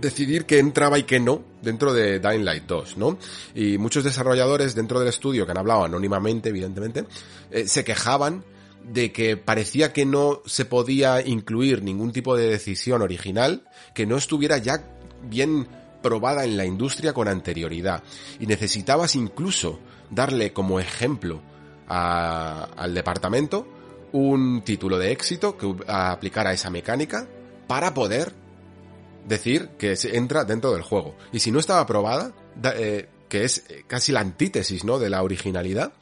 decidir 0.00 0.46
qué 0.46 0.58
entraba 0.58 0.98
y 0.98 1.04
qué 1.04 1.20
no 1.20 1.42
dentro 1.62 1.92
de 1.92 2.18
Dying 2.18 2.44
Light 2.44 2.64
2, 2.64 2.96
¿no? 2.96 3.18
Y 3.54 3.78
muchos 3.78 4.04
desarrolladores 4.04 4.74
dentro 4.74 4.98
del 4.98 5.08
estudio 5.08 5.44
que 5.44 5.52
han 5.52 5.58
hablado 5.58 5.84
anónimamente, 5.84 6.48
evidentemente, 6.48 7.04
eh, 7.50 7.66
se 7.66 7.84
quejaban 7.84 8.44
de 8.84 9.12
que 9.12 9.36
parecía 9.36 9.92
que 9.92 10.06
no 10.06 10.40
se 10.46 10.64
podía 10.64 11.24
incluir 11.24 11.82
ningún 11.82 12.12
tipo 12.12 12.36
de 12.36 12.48
decisión 12.48 13.02
original 13.02 13.64
que 13.94 14.06
no 14.06 14.16
estuviera 14.16 14.58
ya 14.58 14.82
bien 15.22 15.68
probada 16.02 16.44
en 16.44 16.56
la 16.56 16.64
industria 16.64 17.12
con 17.12 17.28
anterioridad 17.28 18.02
y 18.38 18.46
necesitabas 18.46 19.14
incluso 19.16 19.78
darle 20.10 20.52
como 20.52 20.80
ejemplo 20.80 21.42
al 21.86 22.94
departamento 22.94 23.66
un 24.12 24.62
título 24.62 24.98
de 24.98 25.12
éxito 25.12 25.56
que 25.56 25.74
aplicara 25.86 26.52
esa 26.52 26.70
mecánica 26.70 27.28
para 27.66 27.94
poder 27.94 28.32
decir 29.30 29.70
que 29.78 29.96
entra 30.12 30.44
dentro 30.44 30.72
del 30.72 30.82
juego. 30.82 31.16
Y 31.32 31.38
si 31.38 31.50
no 31.50 31.58
estaba 31.58 31.86
probada, 31.86 32.34
eh, 32.76 33.08
que 33.30 33.44
es 33.44 33.64
casi 33.86 34.12
la 34.12 34.20
antítesis, 34.20 34.84
¿no? 34.84 34.98
De 34.98 35.08
la 35.08 35.22
originalidad, 35.22 35.94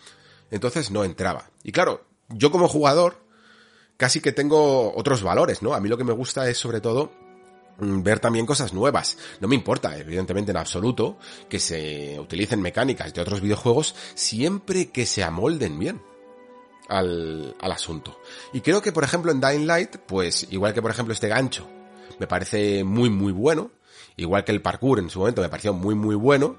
entonces 0.51 0.91
no 0.91 1.05
entraba. 1.05 1.51
Y 1.63 1.71
claro, 1.71 2.05
yo 2.31 2.51
como 2.51 2.67
jugador 2.67 3.23
casi 3.97 4.21
que 4.21 4.33
tengo 4.33 4.93
otros 4.97 5.23
valores, 5.23 5.63
¿no? 5.63 5.75
A 5.75 5.81
mí 5.81 5.89
lo 5.89 5.97
que 5.97 6.05
me 6.05 6.13
gusta 6.13 6.49
es 6.49 6.59
sobre 6.59 6.81
todo 6.81 7.13
mm, 7.79 8.03
ver 8.03 8.19
también 8.19 8.47
cosas 8.47 8.73
nuevas. 8.73 9.19
No 9.41 9.47
me 9.47 9.55
importa, 9.55 9.97
evidentemente 9.97 10.51
en 10.51 10.57
absoluto, 10.57 11.19
que 11.49 11.61
se 11.61 12.19
utilicen 12.19 12.63
mecánicas 12.63 13.13
de 13.13 13.21
otros 13.21 13.41
videojuegos 13.41 13.95
siempre 14.15 14.91
que 14.91 15.07
se 15.07 15.23
amolden 15.23 15.79
bien. 15.79 16.03
Al, 16.91 17.55
al 17.61 17.73
asunto. 17.73 18.19
Y 18.55 18.63
creo 18.63 18.81
que, 18.81 18.93
por 18.93 19.05
ejemplo, 19.05 19.31
en 19.31 19.43
Dying 19.43 19.67
Light, 19.67 19.97
pues, 20.07 20.47
igual 20.51 20.73
que, 20.73 20.81
por 20.81 20.91
ejemplo, 20.91 21.13
este 21.13 21.29
gancho, 21.29 21.69
me 22.19 22.27
parece 22.27 22.85
muy, 22.85 23.11
muy 23.11 23.33
bueno, 23.33 23.71
igual 24.17 24.45
que 24.45 24.53
el 24.53 24.63
parkour 24.63 24.99
en 24.99 25.11
su 25.11 25.21
momento 25.21 25.43
me 25.43 25.49
pareció 25.49 25.73
muy, 25.73 25.95
muy 25.95 26.15
bueno, 26.15 26.57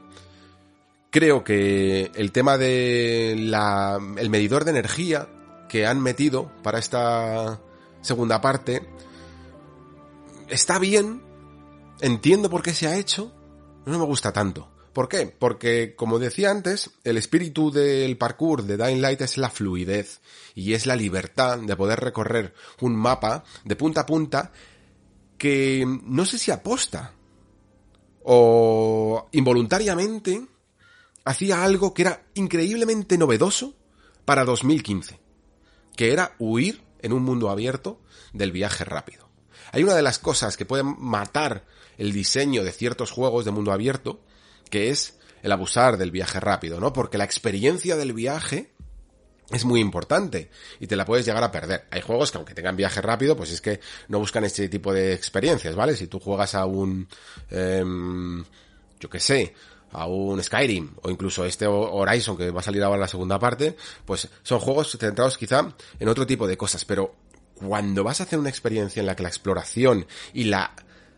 creo 1.09 1.43
que 1.43 2.11
el 2.15 2.31
tema 2.31 2.57
de 2.57 3.35
la, 3.37 3.99
el 4.17 4.29
medidor 4.29 4.65
de 4.65 4.71
energía 4.71 5.27
que 5.67 5.85
han 5.85 6.01
metido 6.01 6.51
para 6.63 6.79
esta 6.79 7.59
segunda 8.01 8.41
parte 8.41 8.87
está 10.47 10.79
bien, 10.79 11.21
entiendo 12.01 12.49
por 12.49 12.61
qué 12.61 12.73
se 12.73 12.87
ha 12.87 12.97
hecho, 12.97 13.31
no 13.85 13.99
me 13.99 14.05
gusta 14.05 14.33
tanto. 14.33 14.69
¿Por 14.93 15.07
qué? 15.07 15.27
Porque, 15.27 15.95
como 15.95 16.17
decía 16.17 16.49
antes, 16.49 16.89
el 17.03 17.17
espíritu 17.17 17.71
del 17.71 18.17
parkour 18.17 18.63
de 18.63 18.75
Dying 18.75 19.01
Light 19.01 19.21
es 19.21 19.37
la 19.37 19.49
fluidez 19.49 20.19
y 20.55 20.73
es 20.73 20.87
la 20.87 20.95
libertad 20.95 21.59
de 21.59 21.75
poder 21.75 21.99
recorrer 21.99 22.53
un 22.81 22.95
mapa 22.95 23.43
de 23.63 23.75
punta 23.75 24.01
a 24.01 24.05
punta 24.05 24.51
que 25.39 25.83
no 26.03 26.25
sé 26.25 26.37
si 26.37 26.51
aposta 26.51 27.15
o 28.23 29.27
involuntariamente 29.31 30.45
hacía 31.25 31.63
algo 31.63 31.95
que 31.95 32.03
era 32.03 32.27
increíblemente 32.35 33.17
novedoso 33.17 33.73
para 34.25 34.45
2015 34.45 35.19
que 35.99 36.13
era 36.13 36.33
huir 36.39 36.81
en 37.01 37.11
un 37.11 37.23
mundo 37.23 37.49
abierto 37.49 37.99
del 38.31 38.53
viaje 38.53 38.85
rápido. 38.85 39.27
Hay 39.73 39.83
una 39.83 39.95
de 39.95 40.01
las 40.01 40.17
cosas 40.17 40.55
que 40.55 40.65
pueden 40.65 40.95
matar 40.97 41.65
el 41.97 42.13
diseño 42.13 42.63
de 42.63 42.71
ciertos 42.71 43.11
juegos 43.11 43.43
de 43.43 43.51
mundo 43.51 43.73
abierto, 43.73 44.21
que 44.69 44.91
es 44.91 45.19
el 45.43 45.51
abusar 45.51 45.97
del 45.97 46.11
viaje 46.11 46.39
rápido, 46.39 46.79
¿no? 46.79 46.93
Porque 46.93 47.17
la 47.17 47.25
experiencia 47.25 47.97
del 47.97 48.13
viaje 48.13 48.71
es 49.51 49.65
muy 49.65 49.79
importante 49.79 50.49
y 50.79 50.87
te 50.87 50.95
la 50.95 51.05
puedes 51.05 51.25
llegar 51.25 51.43
a 51.43 51.51
perder. 51.51 51.85
Hay 51.91 52.01
juegos 52.01 52.31
que 52.31 52.37
aunque 52.37 52.53
tengan 52.53 52.75
viaje 52.75 53.01
rápido, 53.01 53.35
pues 53.35 53.51
es 53.51 53.61
que 53.61 53.79
no 54.07 54.19
buscan 54.19 54.43
este 54.43 54.69
tipo 54.69 54.93
de 54.93 55.13
experiencias, 55.13 55.75
¿vale? 55.75 55.95
Si 55.95 56.07
tú 56.07 56.19
juegas 56.19 56.55
a 56.55 56.65
un, 56.65 57.07
em, 57.49 58.43
yo 58.99 59.09
qué 59.09 59.19
sé, 59.19 59.53
a 59.91 60.05
un 60.05 60.41
Skyrim 60.43 60.91
o 61.01 61.09
incluso 61.09 61.45
este 61.45 61.65
Horizon 61.65 62.37
que 62.37 62.51
va 62.51 62.59
a 62.59 62.63
salir 62.63 62.83
ahora 62.83 62.95
en 62.95 63.01
la 63.01 63.07
segunda 63.07 63.39
parte, 63.39 63.75
pues 64.05 64.29
son 64.43 64.59
juegos 64.59 64.95
centrados 64.99 65.37
quizá 65.37 65.73
en 65.99 66.07
otro 66.07 66.27
tipo 66.27 66.47
de 66.47 66.57
cosas, 66.57 66.85
pero 66.85 67.15
cuando 67.55 68.03
vas 68.03 68.21
a 68.21 68.23
hacer 68.23 68.39
una 68.39 68.49
experiencia 68.49 68.99
en 68.99 69.07
la 69.07 69.15
que 69.15 69.23
la 69.23 69.29
exploración 69.29 70.05
y 70.33 70.45
la 70.45 70.73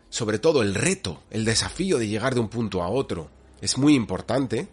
sobre 0.08 0.38
todo 0.38 0.60
el 0.62 0.74
reto, 0.74 1.22
el 1.30 1.44
desafío 1.44 1.98
de 1.98 2.08
llegar 2.08 2.34
de 2.34 2.40
un 2.40 2.48
punto 2.48 2.82
a 2.82 2.88
otro 2.88 3.30
es 3.62 3.78
muy 3.78 3.94
importante, 3.94 4.68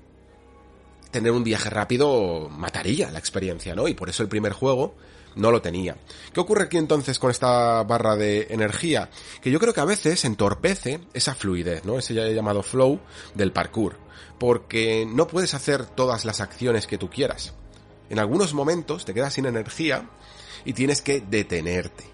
tener 1.11 1.31
un 1.31 1.43
viaje 1.43 1.69
rápido 1.69 2.49
mataría 2.49 3.11
la 3.11 3.19
experiencia, 3.19 3.75
¿no? 3.75 3.87
Y 3.87 3.93
por 3.93 4.09
eso 4.09 4.23
el 4.23 4.29
primer 4.29 4.53
juego 4.53 4.95
no 5.35 5.51
lo 5.51 5.61
tenía. 5.61 5.97
¿Qué 6.33 6.39
ocurre 6.39 6.65
aquí 6.65 6.77
entonces 6.77 7.19
con 7.19 7.31
esta 7.31 7.83
barra 7.83 8.15
de 8.15 8.47
energía? 8.49 9.09
Que 9.41 9.51
yo 9.51 9.59
creo 9.59 9.73
que 9.73 9.81
a 9.81 9.85
veces 9.85 10.25
entorpece 10.25 10.99
esa 11.13 11.35
fluidez, 11.35 11.85
¿no? 11.85 11.97
Ese 11.97 12.13
ya 12.13 12.27
llamado 12.27 12.63
flow 12.63 12.99
del 13.35 13.51
parkour. 13.51 13.97
Porque 14.37 15.05
no 15.07 15.27
puedes 15.27 15.53
hacer 15.53 15.85
todas 15.85 16.25
las 16.25 16.41
acciones 16.41 16.87
que 16.87 16.97
tú 16.97 17.09
quieras. 17.09 17.53
En 18.09 18.19
algunos 18.19 18.53
momentos 18.53 19.05
te 19.05 19.13
quedas 19.13 19.33
sin 19.33 19.45
energía 19.45 20.09
y 20.65 20.73
tienes 20.73 21.01
que 21.01 21.21
detenerte. 21.21 22.05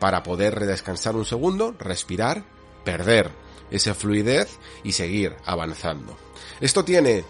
Para 0.00 0.22
poder 0.22 0.54
redescansar 0.54 1.16
un 1.16 1.24
segundo, 1.24 1.74
respirar, 1.78 2.44
perder 2.84 3.30
esa 3.70 3.94
fluidez 3.94 4.58
y 4.82 4.92
seguir 4.92 5.34
avanzando. 5.44 6.16
Esto 6.60 6.84
tiene 6.84 7.24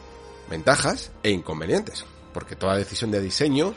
ventajas 0.48 1.10
e 1.22 1.30
inconvenientes, 1.30 2.04
porque 2.32 2.56
toda 2.56 2.76
decisión 2.76 3.10
de 3.10 3.20
diseño 3.20 3.74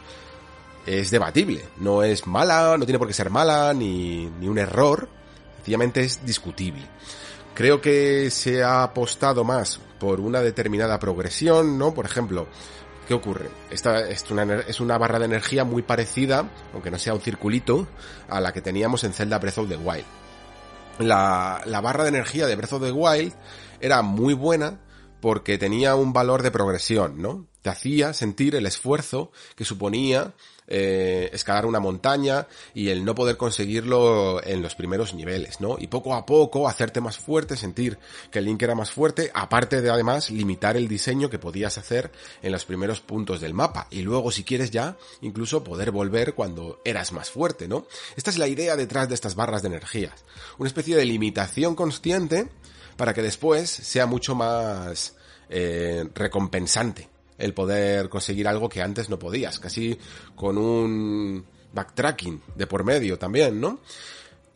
es 0.85 1.11
debatible. 1.11 1.63
No 1.77 2.01
es 2.03 2.25
mala, 2.25 2.77
no 2.77 2.85
tiene 2.85 2.99
por 2.99 3.07
qué 3.07 3.13
ser 3.13 3.29
mala, 3.29 3.73
ni, 3.73 4.25
ni 4.39 4.47
un 4.47 4.57
error. 4.57 5.09
Sencillamente 5.57 6.01
es 6.01 6.25
discutible. 6.25 6.87
Creo 7.53 7.81
que 7.81 8.29
se 8.31 8.63
ha 8.63 8.83
apostado 8.83 9.43
más 9.43 9.79
por 9.99 10.19
una 10.19 10.41
determinada 10.41 10.99
progresión, 10.99 11.77
¿no? 11.77 11.93
Por 11.93 12.05
ejemplo, 12.05 12.47
¿qué 13.07 13.13
ocurre? 13.13 13.49
Esta 13.69 14.07
es 14.07 14.29
una, 14.31 14.59
es 14.61 14.79
una 14.79 14.97
barra 14.97 15.19
de 15.19 15.25
energía 15.25 15.63
muy 15.63 15.81
parecida, 15.81 16.49
aunque 16.73 16.91
no 16.91 16.99
sea 16.99 17.13
un 17.13 17.21
circulito, 17.21 17.87
a 18.29 18.39
la 18.39 18.53
que 18.53 18.61
teníamos 18.61 19.03
en 19.03 19.13
Zelda 19.13 19.39
Breath 19.39 19.57
of 19.57 19.69
the 19.69 19.75
Wild. 19.75 20.05
La, 20.99 21.61
la 21.65 21.81
barra 21.81 22.03
de 22.03 22.09
energía 22.09 22.47
de 22.47 22.55
Breath 22.55 22.73
of 22.73 22.83
the 22.83 22.91
Wild 22.91 23.33
era 23.79 24.01
muy 24.01 24.33
buena 24.33 24.79
porque 25.21 25.57
tenía 25.57 25.95
un 25.95 26.13
valor 26.13 26.43
de 26.43 26.51
progresión, 26.51 27.21
¿no? 27.21 27.47
Te 27.61 27.69
hacía 27.69 28.13
sentir 28.13 28.55
el 28.55 28.65
esfuerzo 28.65 29.31
que 29.55 29.65
suponía 29.65 30.33
eh, 30.69 31.29
escalar 31.31 31.65
una 31.65 31.79
montaña 31.79 32.47
y 32.73 32.89
el 32.89 33.05
no 33.05 33.15
poder 33.15 33.37
conseguirlo 33.37 34.43
en 34.43 34.61
los 34.61 34.75
primeros 34.75 35.13
niveles, 35.13 35.61
¿no? 35.61 35.77
Y 35.79 35.87
poco 35.87 36.13
a 36.13 36.25
poco 36.25 36.67
hacerte 36.67 36.99
más 36.99 37.17
fuerte, 37.17 37.55
sentir 37.55 37.97
que 38.31 38.39
el 38.39 38.45
Link 38.45 38.61
era 38.61 38.75
más 38.75 38.91
fuerte, 38.91 39.31
aparte 39.33 39.81
de 39.81 39.89
además 39.89 40.29
limitar 40.29 40.75
el 40.75 40.89
diseño 40.89 41.29
que 41.29 41.39
podías 41.39 41.77
hacer 41.77 42.11
en 42.41 42.51
los 42.51 42.65
primeros 42.65 42.99
puntos 42.99 43.39
del 43.39 43.53
mapa. 43.53 43.87
Y 43.91 44.01
luego, 44.01 44.29
si 44.29 44.43
quieres 44.43 44.69
ya, 44.69 44.97
incluso 45.21 45.63
poder 45.63 45.91
volver 45.91 46.33
cuando 46.33 46.81
eras 46.83 47.13
más 47.13 47.29
fuerte, 47.29 47.69
¿no? 47.69 47.87
Esta 48.17 48.29
es 48.29 48.37
la 48.37 48.49
idea 48.49 48.75
detrás 48.75 49.07
de 49.07 49.15
estas 49.15 49.35
barras 49.35 49.61
de 49.61 49.69
energías. 49.69 50.25
Una 50.57 50.67
especie 50.67 50.97
de 50.97 51.05
limitación 51.05 51.75
consciente 51.75 52.49
para 52.97 53.13
que 53.13 53.21
después 53.21 53.69
sea 53.69 54.05
mucho 54.05 54.35
más 54.35 55.15
eh, 55.49 56.05
recompensante 56.13 57.07
el 57.37 57.53
poder 57.53 58.09
conseguir 58.09 58.47
algo 58.47 58.67
que 58.67 58.81
antes 58.81 59.09
no 59.09 59.19
podías, 59.19 59.59
casi 59.59 59.97
con 60.35 60.57
un 60.57 61.45
backtracking 61.71 62.41
de 62.55 62.67
por 62.67 62.83
medio 62.83 63.17
también, 63.17 63.61
¿no? 63.61 63.79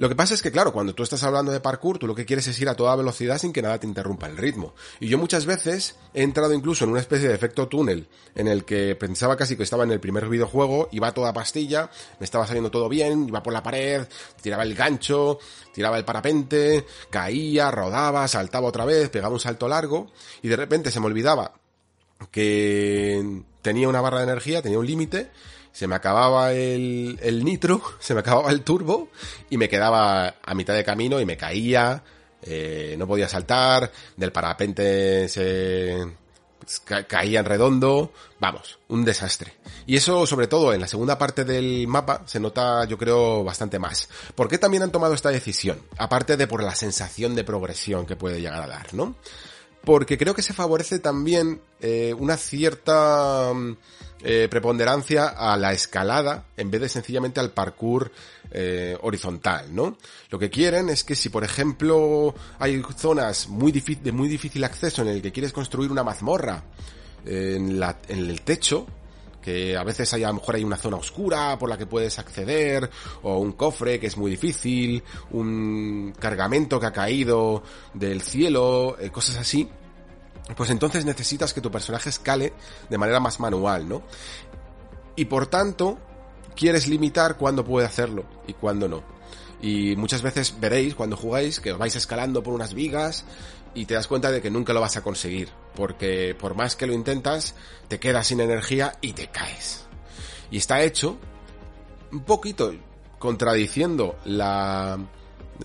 Lo 0.02 0.10
que 0.10 0.16
pasa 0.16 0.34
es 0.34 0.42
que, 0.42 0.52
claro, 0.52 0.74
cuando 0.74 0.96
tú 0.96 1.04
estás 1.04 1.22
hablando 1.22 1.52
de 1.52 1.60
parkour, 1.60 2.00
tú 2.00 2.08
lo 2.08 2.16
que 2.16 2.26
quieres 2.26 2.48
es 2.48 2.60
ir 2.60 2.68
a 2.68 2.74
toda 2.74 2.96
velocidad 2.96 3.38
sin 3.38 3.54
que 3.54 3.62
nada 3.62 3.78
te 3.80 3.86
interrumpa 3.86 4.26
el 4.26 4.36
ritmo. 4.36 4.74
Y 5.00 5.08
yo 5.10 5.20
muchas 5.20 5.46
veces 5.46 5.96
he 6.16 6.24
entrado 6.24 6.56
incluso 6.56 6.86
en 6.86 6.90
una 6.90 7.02
especie 7.02 7.28
de 7.28 7.36
efecto 7.36 7.68
túnel, 7.68 8.08
en 8.34 8.48
el 8.48 8.66
que 8.66 8.96
pensaba 8.96 9.38
casi 9.38 9.56
que 9.56 9.62
estaba 9.62 9.84
en 9.84 9.92
el 9.92 10.00
primer 10.00 10.28
videojuego, 10.28 10.90
iba 10.92 11.14
toda 11.14 11.34
pastilla, 11.34 11.92
me 12.20 12.24
estaba 12.24 12.48
saliendo 12.48 12.72
todo 12.72 12.90
bien, 12.90 13.28
iba 13.28 13.44
por 13.44 13.54
la 13.54 13.62
pared, 13.62 14.08
tiraba 14.42 14.64
el 14.64 14.74
gancho, 14.74 15.38
tiraba 15.72 16.00
el 16.00 16.04
parapente, 16.04 16.84
caía, 17.12 17.70
rodaba, 17.70 18.28
saltaba 18.28 18.70
otra 18.70 18.86
vez, 18.86 19.10
pegaba 19.10 19.36
un 19.36 19.40
salto 19.40 19.68
largo, 19.68 20.12
y 20.42 20.48
de 20.48 20.56
repente 20.56 20.90
se 20.90 21.00
me 21.00 21.06
olvidaba 21.06 21.54
que 22.32 23.44
tenía 23.62 23.88
una 23.88 24.02
barra 24.02 24.18
de 24.18 24.24
energía, 24.24 24.64
tenía 24.64 24.80
un 24.80 24.88
límite, 24.88 25.30
se 25.72 25.88
me 25.88 25.96
acababa 25.96 26.54
el, 26.54 27.20
el 27.22 27.44
nitro, 27.44 27.82
se 28.00 28.14
me 28.14 28.22
acababa 28.22 28.52
el 28.52 28.62
turbo 28.62 29.10
y 29.50 29.58
me 29.58 29.70
quedaba 29.70 30.36
a 30.42 30.54
mitad 30.54 30.74
de 30.74 30.84
camino 30.84 31.20
y 31.20 31.26
me 31.26 31.38
caía, 31.38 32.04
eh, 32.42 32.96
no 32.98 33.08
podía 33.08 33.30
saltar, 33.30 33.92
del 34.18 34.32
parapente 34.32 35.28
se 35.30 36.06
caía 37.08 37.40
en 37.40 37.46
redondo, 37.46 38.14
vamos, 38.40 38.80
un 38.88 39.04
desastre. 39.04 39.54
Y 39.86 39.96
eso 39.96 40.26
sobre 40.26 40.48
todo 40.48 40.74
en 40.74 40.82
la 40.82 40.88
segunda 40.88 41.18
parte 41.18 41.44
del 41.44 41.88
mapa 41.88 42.24
se 42.26 42.40
nota 42.40 42.86
yo 42.86 42.98
creo 42.98 43.44
bastante 43.44 43.80
más. 43.80 44.10
¿Por 44.36 44.48
qué 44.48 44.58
también 44.58 44.84
han 44.84 44.92
tomado 44.92 45.14
esta 45.14 45.30
decisión? 45.30 45.82
Aparte 45.98 46.38
de 46.38 46.48
por 46.48 46.64
la 46.64 46.76
sensación 46.76 47.36
de 47.36 47.44
progresión 47.44 48.06
que 48.06 48.16
puede 48.16 48.42
llegar 48.42 48.62
a 48.62 48.68
dar, 48.68 48.94
¿no? 48.94 49.16
Porque 49.84 50.18
creo 50.18 50.36
que 50.36 50.42
se 50.42 50.54
favorece 50.54 51.00
también 51.00 51.62
eh, 51.80 52.14
una 52.18 52.38
cierta 52.38 53.52
mm, 53.54 53.78
eh, 54.24 54.48
preponderancia 54.50 55.28
a 55.28 55.58
la 55.58 55.74
escalada 55.74 56.46
en 56.58 56.70
vez 56.70 56.82
de 56.82 56.90
sencillamente 56.90 57.40
al 57.40 57.52
parkour 57.52 58.12
eh, 58.52 58.98
horizontal, 59.02 59.74
¿no? 59.74 59.98
Lo 60.30 60.38
que 60.38 60.50
quieren 60.50 60.90
es 60.90 61.04
que 61.04 61.16
si, 61.16 61.30
por 61.30 61.44
ejemplo, 61.44 62.36
hay 62.60 62.82
zonas 62.96 63.48
muy 63.48 63.72
de 63.72 64.12
muy 64.12 64.28
difícil 64.28 64.64
acceso 64.64 65.02
en 65.02 65.08
el 65.08 65.22
que 65.22 65.32
quieres 65.32 65.54
construir 65.54 65.92
una 65.92 66.04
mazmorra 66.04 66.64
en, 67.26 67.80
la, 67.80 67.98
en 68.08 68.20
el 68.30 68.42
techo, 68.42 68.86
que 69.42 69.76
a 69.76 69.84
veces 69.84 70.14
hay, 70.14 70.24
a 70.24 70.28
lo 70.28 70.36
mejor 70.36 70.56
hay 70.56 70.64
una 70.64 70.78
zona 70.78 70.98
oscura 70.98 71.58
por 71.58 71.70
la 71.70 71.78
que 71.78 71.86
puedes 71.86 72.20
acceder, 72.20 72.90
o 73.24 73.38
un 73.40 73.54
cofre 73.54 74.00
que 74.00 74.08
es 74.08 74.18
muy 74.18 74.32
difícil, 74.32 75.04
un 75.32 76.14
cargamento 76.18 76.80
que 76.80 76.86
ha 76.86 76.94
caído 76.94 77.64
del 77.94 78.22
cielo, 78.22 78.98
eh, 79.00 79.10
cosas 79.10 79.38
así, 79.38 79.68
pues 80.56 80.70
entonces 80.70 81.06
necesitas 81.06 81.54
que 81.54 81.62
tu 81.62 81.72
personaje 81.72 82.10
escale 82.10 82.54
de 82.90 82.98
manera 82.98 83.20
más 83.20 83.40
manual, 83.40 83.88
¿no? 83.88 84.04
Y 85.16 85.26
por 85.26 85.48
tanto, 85.48 85.98
quieres 86.56 86.88
limitar 86.88 87.38
cuándo 87.38 87.66
puede 87.66 87.86
hacerlo 87.86 88.26
y 88.48 88.54
cuándo 88.54 88.88
no. 88.88 89.04
Y 89.62 89.96
muchas 89.96 90.22
veces 90.22 90.56
veréis 90.60 90.96
cuando 90.96 91.16
jugáis 91.16 91.60
que 91.60 91.72
os 91.72 91.78
vais 91.78 91.96
escalando 91.96 92.42
por 92.42 92.54
unas 92.54 92.74
vigas 92.74 93.26
y 93.74 93.86
te 93.86 93.94
das 93.94 94.08
cuenta 94.08 94.32
de 94.32 94.42
que 94.42 94.52
nunca 94.52 94.74
lo 94.74 94.82
vas 94.82 94.98
a 94.98 95.02
conseguir, 95.02 95.50
porque 95.76 96.36
por 96.38 96.56
más 96.56 96.76
que 96.76 96.88
lo 96.88 96.94
intentas, 96.94 97.56
te 97.88 98.00
quedas 98.00 98.28
sin 98.28 98.40
energía 98.40 98.98
y 99.02 99.14
te 99.14 99.28
caes. 99.28 99.86
Y 100.50 100.58
está 100.58 100.82
hecho 100.82 101.18
un 102.12 102.24
poquito 102.24 102.74
contradiciendo 103.20 104.18
la, 104.26 105.00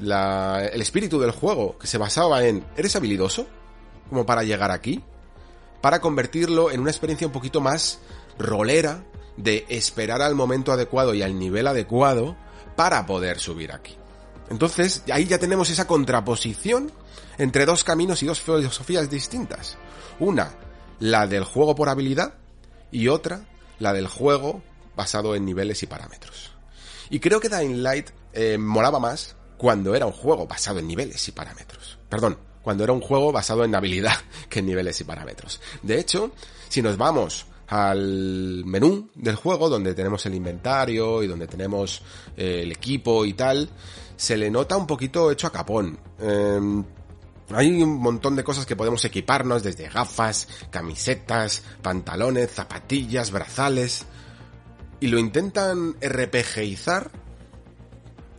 la, 0.00 0.64
el 0.72 0.80
espíritu 0.80 1.18
del 1.18 1.32
juego, 1.32 1.76
que 1.78 1.86
se 1.86 1.98
basaba 1.98 2.44
en, 2.44 2.64
¿eres 2.76 2.94
habilidoso? 2.96 3.46
Como 4.08 4.24
para 4.24 4.44
llegar 4.44 4.70
aquí, 4.70 5.02
para 5.80 6.00
convertirlo 6.00 6.70
en 6.70 6.80
una 6.80 6.90
experiencia 6.90 7.26
un 7.26 7.32
poquito 7.32 7.60
más 7.60 8.00
rolera, 8.38 9.04
de 9.36 9.66
esperar 9.68 10.22
al 10.22 10.34
momento 10.34 10.72
adecuado 10.72 11.14
y 11.14 11.22
al 11.22 11.38
nivel 11.38 11.66
adecuado 11.66 12.36
para 12.74 13.04
poder 13.06 13.38
subir 13.38 13.72
aquí. 13.72 13.96
Entonces, 14.50 15.02
ahí 15.12 15.26
ya 15.26 15.38
tenemos 15.38 15.70
esa 15.70 15.86
contraposición 15.86 16.90
entre 17.38 17.66
dos 17.66 17.84
caminos 17.84 18.22
y 18.22 18.26
dos 18.26 18.40
filosofías 18.40 19.10
distintas. 19.10 19.76
Una, 20.18 20.54
la 20.98 21.26
del 21.26 21.44
juego 21.44 21.74
por 21.74 21.88
habilidad, 21.88 22.34
y 22.90 23.08
otra, 23.08 23.46
la 23.78 23.92
del 23.92 24.06
juego 24.06 24.62
basado 24.96 25.34
en 25.34 25.44
niveles 25.44 25.82
y 25.82 25.86
parámetros. 25.86 26.52
Y 27.10 27.20
creo 27.20 27.40
que 27.40 27.48
Dying 27.48 27.82
Light 27.82 28.10
eh, 28.32 28.58
molaba 28.58 28.98
más 28.98 29.36
cuando 29.56 29.94
era 29.94 30.06
un 30.06 30.12
juego 30.12 30.46
basado 30.46 30.78
en 30.78 30.88
niveles 30.88 31.26
y 31.28 31.32
parámetros. 31.32 31.98
Perdón, 32.08 32.38
cuando 32.62 32.84
era 32.84 32.92
un 32.92 33.00
juego 33.00 33.32
basado 33.32 33.64
en 33.64 33.74
habilidad 33.74 34.16
que 34.48 34.60
en 34.60 34.66
niveles 34.66 35.00
y 35.00 35.04
parámetros. 35.04 35.60
De 35.82 35.98
hecho, 35.98 36.32
si 36.68 36.82
nos 36.82 36.96
vamos 36.96 37.46
al 37.68 38.64
menú 38.64 39.10
del 39.14 39.36
juego 39.36 39.68
donde 39.68 39.94
tenemos 39.94 40.24
el 40.26 40.34
inventario 40.34 41.22
y 41.22 41.26
donde 41.26 41.48
tenemos 41.48 42.02
eh, 42.36 42.60
el 42.62 42.72
equipo 42.72 43.24
y 43.24 43.34
tal, 43.34 43.68
se 44.16 44.36
le 44.36 44.50
nota 44.50 44.76
un 44.76 44.86
poquito 44.86 45.30
hecho 45.30 45.48
a 45.48 45.52
capón. 45.52 45.98
Em, 46.18 46.84
hay 47.54 47.82
un 47.82 47.98
montón 47.98 48.36
de 48.36 48.44
cosas 48.44 48.66
que 48.66 48.76
podemos 48.76 49.04
equiparnos, 49.04 49.62
desde 49.62 49.88
gafas, 49.88 50.48
camisetas, 50.70 51.62
pantalones, 51.82 52.50
zapatillas, 52.50 53.30
brazales. 53.30 54.04
Y 54.98 55.08
lo 55.08 55.18
intentan 55.18 55.94
RPGizar, 56.00 57.10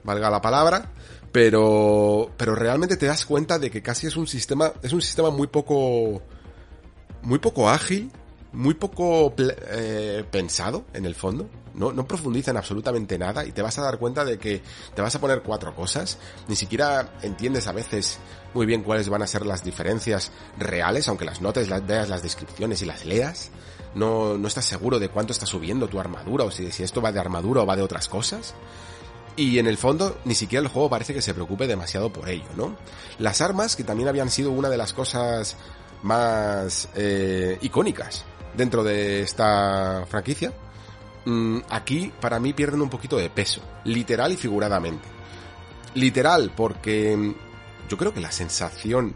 valga 0.03 0.29
la 0.29 0.41
palabra, 0.41 0.91
pero, 1.31 2.31
pero 2.35 2.55
realmente 2.55 2.97
te 2.97 3.05
das 3.05 3.25
cuenta 3.25 3.59
de 3.59 3.69
que 3.69 3.81
casi 3.81 4.07
es 4.07 4.17
un 4.17 4.27
sistema, 4.27 4.73
es 4.81 4.91
un 4.91 5.01
sistema 5.01 5.29
muy 5.29 5.47
poco, 5.47 6.21
muy 7.21 7.39
poco 7.39 7.69
ágil, 7.69 8.11
muy 8.53 8.73
poco 8.75 9.33
eh, 9.37 10.23
pensado 10.29 10.85
en 10.93 11.05
el 11.05 11.15
fondo. 11.15 11.49
No, 11.73 11.91
no 11.91 12.07
profundiza 12.07 12.51
en 12.51 12.57
absolutamente 12.57 13.19
nada 13.19 13.45
y 13.45 13.51
te 13.51 13.61
vas 13.61 13.77
a 13.77 13.83
dar 13.83 13.99
cuenta 13.99 14.25
de 14.25 14.39
que 14.39 14.63
te 14.95 15.01
vas 15.01 15.13
a 15.13 15.21
poner 15.21 15.43
cuatro 15.43 15.75
cosas. 15.75 16.17
Ni 16.47 16.55
siquiera 16.55 17.13
entiendes 17.21 17.67
a 17.67 17.71
veces 17.71 18.17
muy 18.53 18.65
bien 18.65 18.81
cuáles 18.81 19.09
van 19.09 19.21
a 19.21 19.27
ser 19.27 19.45
las 19.45 19.63
diferencias 19.63 20.31
reales, 20.57 21.07
aunque 21.07 21.25
las 21.25 21.41
notes, 21.41 21.69
las 21.69 21.85
veas 21.85 22.09
las 22.09 22.23
descripciones 22.23 22.81
y 22.81 22.85
las 22.85 23.05
leas. 23.05 23.51
No, 23.93 24.37
no 24.37 24.47
estás 24.47 24.65
seguro 24.65 24.99
de 24.99 25.09
cuánto 25.09 25.33
está 25.33 25.45
subiendo 25.45 25.87
tu 25.87 25.99
armadura 25.99 26.45
o 26.45 26.51
si, 26.51 26.71
si 26.71 26.83
esto 26.83 27.01
va 27.01 27.11
de 27.11 27.19
armadura 27.19 27.61
o 27.61 27.65
va 27.65 27.75
de 27.75 27.83
otras 27.83 28.07
cosas. 28.07 28.55
Y 29.35 29.59
en 29.59 29.67
el 29.67 29.77
fondo, 29.77 30.17
ni 30.25 30.33
siquiera 30.33 30.63
el 30.63 30.69
juego 30.69 30.89
parece 30.89 31.13
que 31.13 31.21
se 31.21 31.35
preocupe 31.35 31.67
demasiado 31.67 32.11
por 32.11 32.27
ello, 32.27 32.49
¿no? 32.55 32.75
Las 33.19 33.39
armas, 33.41 33.75
que 33.75 33.83
también 33.83 34.09
habían 34.09 34.31
sido 34.31 34.49
una 34.49 34.67
de 34.67 34.77
las 34.77 34.93
cosas 34.93 35.57
más 36.01 36.89
eh, 36.95 37.59
icónicas 37.61 38.25
dentro 38.57 38.83
de 38.83 39.21
esta 39.21 40.05
franquicia, 40.09 40.51
mm, 41.25 41.59
aquí 41.69 42.11
para 42.19 42.39
mí 42.39 42.53
pierden 42.53 42.81
un 42.81 42.89
poquito 42.89 43.17
de 43.17 43.29
peso, 43.29 43.61
literal 43.85 44.33
y 44.33 44.37
figuradamente. 44.37 45.07
Literal, 45.93 46.51
porque 46.55 47.15
mm, 47.15 47.35
yo 47.87 47.97
creo 47.97 48.13
que 48.13 48.19
la 48.19 48.31
sensación, 48.31 49.15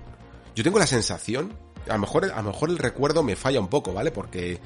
yo 0.56 0.64
tengo 0.64 0.80
la 0.80 0.88
sensación, 0.88 1.54
a 1.90 1.94
lo 1.94 2.00
mejor, 2.00 2.26
a 2.26 2.42
lo 2.42 2.52
mejor 2.52 2.70
el 2.70 2.78
recuerdo 2.78 3.24
me 3.24 3.36
falla 3.36 3.60
un 3.60 3.68
poco, 3.68 3.94
¿vale? 3.94 4.12
Porque 4.12 4.60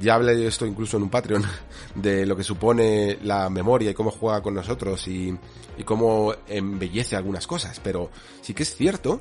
ya 0.00 0.14
hablé 0.14 0.34
de 0.34 0.48
esto 0.48 0.66
incluso 0.66 0.96
en 0.96 1.04
un 1.04 1.10
Patreon, 1.10 1.44
de 1.94 2.26
lo 2.26 2.36
que 2.36 2.42
supone 2.42 3.18
la 3.22 3.48
memoria 3.48 3.90
y 3.90 3.94
cómo 3.94 4.10
juega 4.10 4.42
con 4.42 4.54
nosotros 4.54 5.06
y, 5.06 5.36
y 5.78 5.84
cómo 5.84 6.34
embellece 6.48 7.14
algunas 7.16 7.46
cosas, 7.46 7.80
pero 7.80 8.10
sí 8.42 8.54
que 8.54 8.64
es 8.64 8.74
cierto 8.74 9.20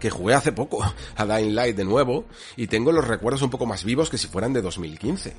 que 0.00 0.10
jugué 0.10 0.34
hace 0.34 0.50
poco 0.50 0.82
a 1.16 1.26
Dying 1.26 1.54
Light 1.54 1.76
de 1.76 1.84
nuevo 1.84 2.24
y 2.56 2.66
tengo 2.66 2.90
los 2.90 3.06
recuerdos 3.06 3.42
un 3.42 3.50
poco 3.50 3.66
más 3.66 3.84
vivos 3.84 4.10
que 4.10 4.18
si 4.18 4.26
fueran 4.26 4.52
de 4.52 4.62
2015. 4.62 5.36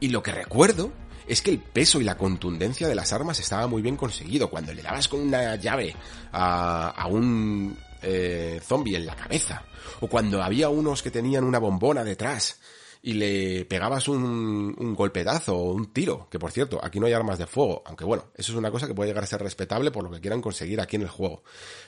Y 0.00 0.08
lo 0.08 0.22
que 0.22 0.32
recuerdo 0.32 0.92
es 1.28 1.42
que 1.42 1.50
el 1.50 1.60
peso 1.60 2.00
y 2.00 2.04
la 2.04 2.16
contundencia 2.16 2.88
de 2.88 2.94
las 2.94 3.12
armas 3.12 3.38
estaba 3.38 3.68
muy 3.68 3.82
bien 3.82 3.96
conseguido. 3.96 4.50
Cuando 4.50 4.74
le 4.74 4.82
dabas 4.82 5.06
con 5.06 5.20
una 5.20 5.54
llave 5.56 5.94
a, 6.32 6.88
a 6.88 7.06
un 7.06 7.76
eh, 8.02 8.60
zombie 8.62 8.96
en 8.96 9.06
la 9.06 9.14
cabeza, 9.14 9.62
o 10.00 10.08
cuando 10.08 10.42
había 10.42 10.68
unos 10.70 11.02
que 11.02 11.10
tenían 11.10 11.44
una 11.44 11.58
bombona 11.58 12.02
detrás 12.02 12.58
y 13.02 13.14
le 13.14 13.64
pegabas 13.64 14.08
un, 14.08 14.74
un 14.76 14.94
golpetazo 14.94 15.56
o 15.56 15.72
un 15.72 15.92
tiro, 15.92 16.28
que 16.30 16.38
por 16.38 16.50
cierto, 16.50 16.80
aquí 16.82 16.98
no 16.98 17.06
hay 17.06 17.12
armas 17.12 17.38
de 17.38 17.46
fuego, 17.46 17.82
aunque 17.86 18.04
bueno, 18.04 18.24
eso 18.34 18.52
es 18.52 18.58
una 18.58 18.70
cosa 18.70 18.86
que 18.86 18.94
puede 18.94 19.10
llegar 19.10 19.24
a 19.24 19.26
ser 19.26 19.42
respetable 19.42 19.90
por 19.90 20.04
lo 20.04 20.10
que 20.10 20.20
quieran 20.20 20.42
conseguir 20.42 20.80
aquí 20.80 20.96
en 20.96 21.02
el 21.02 21.08
juego. 21.08 21.42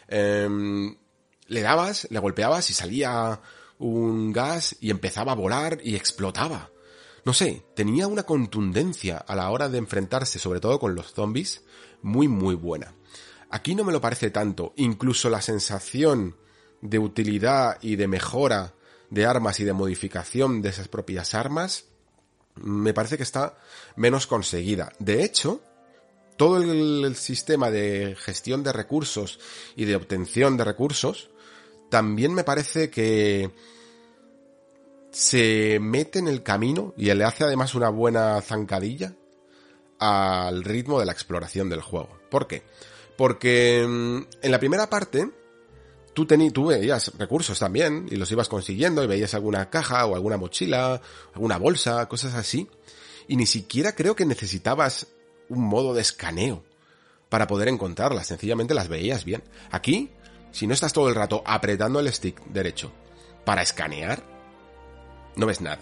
Eh, 0.08 0.48
le 1.52 1.60
dabas, 1.60 2.06
le 2.10 2.18
golpeabas 2.18 2.70
y 2.70 2.72
salía 2.72 3.40
un 3.78 4.32
gas 4.32 4.76
y 4.80 4.90
empezaba 4.90 5.32
a 5.32 5.36
volar 5.36 5.78
y 5.82 5.96
explotaba. 5.96 6.70
No 7.24 7.32
sé, 7.32 7.64
tenía 7.76 8.08
una 8.08 8.24
contundencia 8.24 9.18
a 9.18 9.36
la 9.36 9.50
hora 9.50 9.68
de 9.68 9.78
enfrentarse, 9.78 10.38
sobre 10.38 10.60
todo 10.60 10.80
con 10.80 10.94
los 10.94 11.12
zombies, 11.12 11.62
muy 12.00 12.26
muy 12.26 12.54
buena. 12.54 12.94
Aquí 13.50 13.74
no 13.74 13.84
me 13.84 13.92
lo 13.92 14.00
parece 14.00 14.30
tanto, 14.30 14.72
incluso 14.76 15.28
la 15.28 15.42
sensación 15.42 16.36
de 16.80 16.98
utilidad 16.98 17.78
y 17.82 17.96
de 17.96 18.08
mejora 18.08 18.74
de 19.10 19.26
armas 19.26 19.60
y 19.60 19.64
de 19.64 19.74
modificación 19.74 20.62
de 20.62 20.70
esas 20.70 20.88
propias 20.88 21.34
armas, 21.34 21.84
me 22.56 22.94
parece 22.94 23.18
que 23.18 23.22
está 23.22 23.58
menos 23.94 24.26
conseguida. 24.26 24.92
De 24.98 25.22
hecho, 25.22 25.60
todo 26.36 26.56
el, 26.56 27.14
sistema 27.14 27.70
de 27.70 28.16
gestión 28.18 28.62
de 28.62 28.72
recursos 28.72 29.38
y 29.76 29.84
de 29.84 29.96
obtención 29.96 30.56
de 30.56 30.64
recursos 30.64 31.30
también 31.93 32.32
me 32.32 32.43
parece 32.43 32.89
que 32.89 33.51
se 35.10 35.78
mete 35.78 36.20
en 36.20 36.27
el 36.27 36.43
camino 36.43 36.94
y 36.97 37.12
le 37.12 37.23
hace 37.23 37.44
además 37.44 37.74
una 37.74 37.90
buena 37.90 38.40
zancadilla 38.40 39.12
al 39.98 40.64
ritmo 40.64 40.98
de 40.98 41.05
la 41.05 41.12
exploración 41.12 41.69
del 41.69 41.82
juego. 41.82 42.19
¿Por 42.31 42.47
qué? 42.47 42.62
Porque 43.19 43.85
mm, 43.86 44.20
en 44.40 44.51
la 44.51 44.59
primera 44.59 44.89
parte 44.89 45.31
tú, 46.14 46.24
tú 46.24 46.66
veías 46.69 47.12
recursos 47.19 47.59
también 47.59 48.06
y 48.10 48.16
los 48.16 48.32
ibas 48.32 48.48
consiguiendo 48.48 49.05
y 49.05 49.06
veías 49.06 49.35
alguna 49.35 49.69
caja 49.69 50.06
o 50.06 50.14
alguna 50.14 50.39
mochila, 50.39 50.98
alguna 51.35 51.59
bolsa, 51.59 52.09
cosas 52.09 52.32
así. 52.32 52.70
Y 53.28 53.36
ni 53.36 53.44
siquiera 53.44 53.94
creo 53.94 54.16
que 54.16 54.24
necesitabas 54.24 55.09
un 55.51 55.60
modo 55.60 55.93
de 55.93 56.01
escaneo 56.01 56.64
para 57.28 57.47
poder 57.47 57.69
encontrarlas, 57.69 58.28
sencillamente 58.28 58.73
las 58.73 58.89
veías 58.89 59.27
bien. 59.27 59.43
Aquí 59.70 60.10
si 60.52 60.66
no 60.66 60.74
estás 60.74 60.92
todo 60.92 61.08
el 61.08 61.14
rato 61.14 61.42
apretando 61.44 61.98
el 61.98 62.12
stick 62.12 62.44
derecho 62.44 62.92
para 63.44 63.62
escanear, 63.62 64.22
no 65.34 65.46
ves 65.46 65.60
nada. 65.60 65.80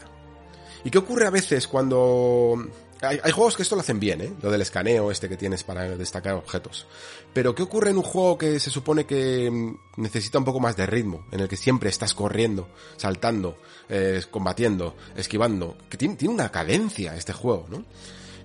¿Y 0.85 0.91
qué 0.91 0.99
ocurre 0.99 1.27
a 1.27 1.31
veces 1.31 1.67
cuando... 1.69 2.69
Hay, 3.03 3.33
juegos 3.33 3.57
que 3.57 3.63
esto 3.63 3.77
lo 3.77 3.81
hacen 3.81 3.99
bien, 3.99 4.21
¿eh? 4.21 4.31
Lo 4.43 4.51
del 4.51 4.61
escaneo 4.61 5.11
este 5.11 5.27
que 5.27 5.39
tienes 5.39 5.65
para 5.65 5.89
destacar 5.97 6.35
objetos. 6.35 6.87
Pero 7.33 7.55
¿qué 7.55 7.63
ocurre 7.63 7.91
en 7.91 7.97
un 7.97 8.03
juego 8.03 8.37
que 8.37 8.61
se 8.61 8.69
supone 8.69 9.07
que 9.07 9.51
mm, 9.51 10.03
necesita 10.03 10.37
un 10.37 10.45
poco 10.45 10.61
más 10.61 10.77
de 10.77 10.85
ritmo? 10.85 11.27
En 11.33 11.41
el 11.41 11.49
que 11.49 11.57
siempre 11.57 11.89
estás 11.89 12.13
corriendo, 12.13 12.69
saltando, 12.99 13.57
eh, 13.89 14.23
combatiendo, 14.31 14.97
esquivando. 15.17 15.79
Que 15.89 15.97
tiene, 15.97 16.17
tiene, 16.17 16.35
una 16.35 16.51
cadencia 16.51 17.17
este 17.17 17.33
juego, 17.33 17.67
¿no? 17.71 17.87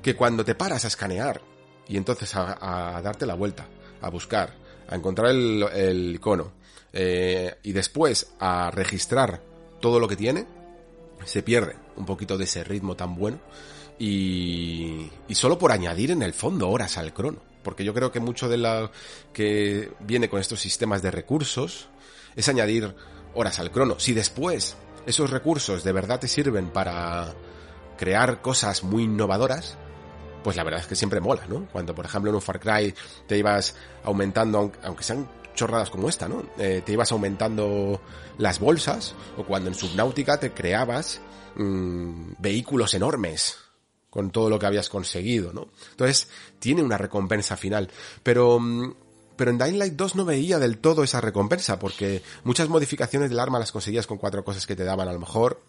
Que 0.01 0.15
cuando 0.15 0.45
te 0.45 0.55
paras 0.55 0.85
a 0.85 0.87
escanear 0.87 1.41
y 1.89 1.97
entonces 1.97 2.33
a 2.33 3.01
darte 3.03 3.25
la 3.25 3.33
vuelta, 3.33 3.67
a 3.99 4.09
buscar, 4.09 4.53
a 4.87 4.95
encontrar 4.95 5.31
el, 5.31 6.15
icono 6.15 6.53
eh, 6.93 7.55
y 7.63 7.71
después 7.71 8.33
a 8.39 8.71
registrar 8.71 9.41
todo 9.81 9.99
lo 9.99 10.07
que 10.07 10.15
tiene, 10.15 10.45
se 11.25 11.43
pierde 11.43 11.75
un 11.95 12.05
poquito 12.05 12.37
de 12.37 12.45
ese 12.45 12.63
ritmo 12.63 12.95
tan 12.95 13.15
bueno 13.15 13.39
y, 13.97 15.09
y 15.27 15.35
solo 15.35 15.57
por 15.57 15.71
añadir 15.71 16.11
en 16.11 16.21
el 16.21 16.33
fondo 16.33 16.69
horas 16.69 16.97
al 16.97 17.13
crono. 17.13 17.39
Porque 17.63 17.83
yo 17.83 17.93
creo 17.95 18.11
que 18.11 18.19
mucho 18.19 18.47
de 18.47 18.57
lo 18.57 18.91
que 19.33 19.91
viene 20.01 20.29
con 20.29 20.39
estos 20.39 20.59
sistemas 20.59 21.01
de 21.01 21.09
recursos 21.09 21.87
es 22.35 22.47
añadir 22.47 22.93
horas 23.33 23.59
al 23.59 23.71
crono. 23.71 23.99
Si 23.99 24.13
después 24.13 24.77
esos 25.05 25.29
recursos 25.31 25.83
de 25.83 25.91
verdad 25.91 26.19
te 26.19 26.27
sirven 26.27 26.69
para 26.69 27.33
crear 27.97 28.41
cosas 28.41 28.83
muy 28.83 29.03
innovadoras, 29.03 29.77
pues 30.45 30.57
la 30.57 30.63
verdad 30.63 30.81
es 30.81 30.85
que 30.85 30.95
siempre 30.95 31.19
mola, 31.19 31.47
¿no? 31.47 31.67
Cuando, 31.71 31.95
por 31.95 32.05
ejemplo, 32.05 32.29
en 32.29 32.35
un 32.35 32.41
Far 32.41 32.59
Cry 32.59 32.93
te 33.25 33.35
ibas 33.35 33.75
aumentando, 34.03 34.71
aunque 34.83 35.03
sean 35.03 35.27
chorradas 35.55 35.89
como 35.89 36.07
esta, 36.07 36.27
¿no? 36.27 36.45
Eh, 36.59 36.83
te 36.85 36.91
ibas 36.91 37.11
aumentando 37.11 37.99
las 38.37 38.59
bolsas, 38.59 39.15
o 39.37 39.43
cuando 39.43 39.69
en 39.69 39.73
Subnautica 39.73 40.39
te 40.39 40.51
creabas 40.51 41.19
mmm, 41.55 42.33
vehículos 42.37 42.93
enormes 42.93 43.57
con 44.11 44.29
todo 44.29 44.51
lo 44.51 44.59
que 44.59 44.67
habías 44.67 44.87
conseguido, 44.87 45.51
¿no? 45.51 45.69
Entonces, 45.89 46.29
tiene 46.59 46.83
una 46.83 46.99
recompensa 46.99 47.57
final, 47.57 47.89
pero... 48.21 48.59
Mm, 48.59 48.93
pero 49.37 49.51
en 49.51 49.57
Dying 49.57 49.79
Light 49.79 49.93
2 49.95 50.15
no 50.15 50.23
veía 50.23 50.59
del 50.59 50.77
todo 50.77 51.03
esa 51.03 51.19
recompensa, 51.19 51.77
porque 51.77 52.21
muchas 52.45 52.69
modificaciones 52.69 53.29
del 53.29 53.39
arma 53.39 53.59
las 53.59 53.73
conseguías 53.73 54.07
con 54.07 54.17
cuatro 54.17 54.45
cosas 54.45 54.65
que 54.65 54.77
te 54.77 54.85
daban 54.85 55.09
a 55.09 55.11
lo 55.11 55.19
mejor 55.19 55.59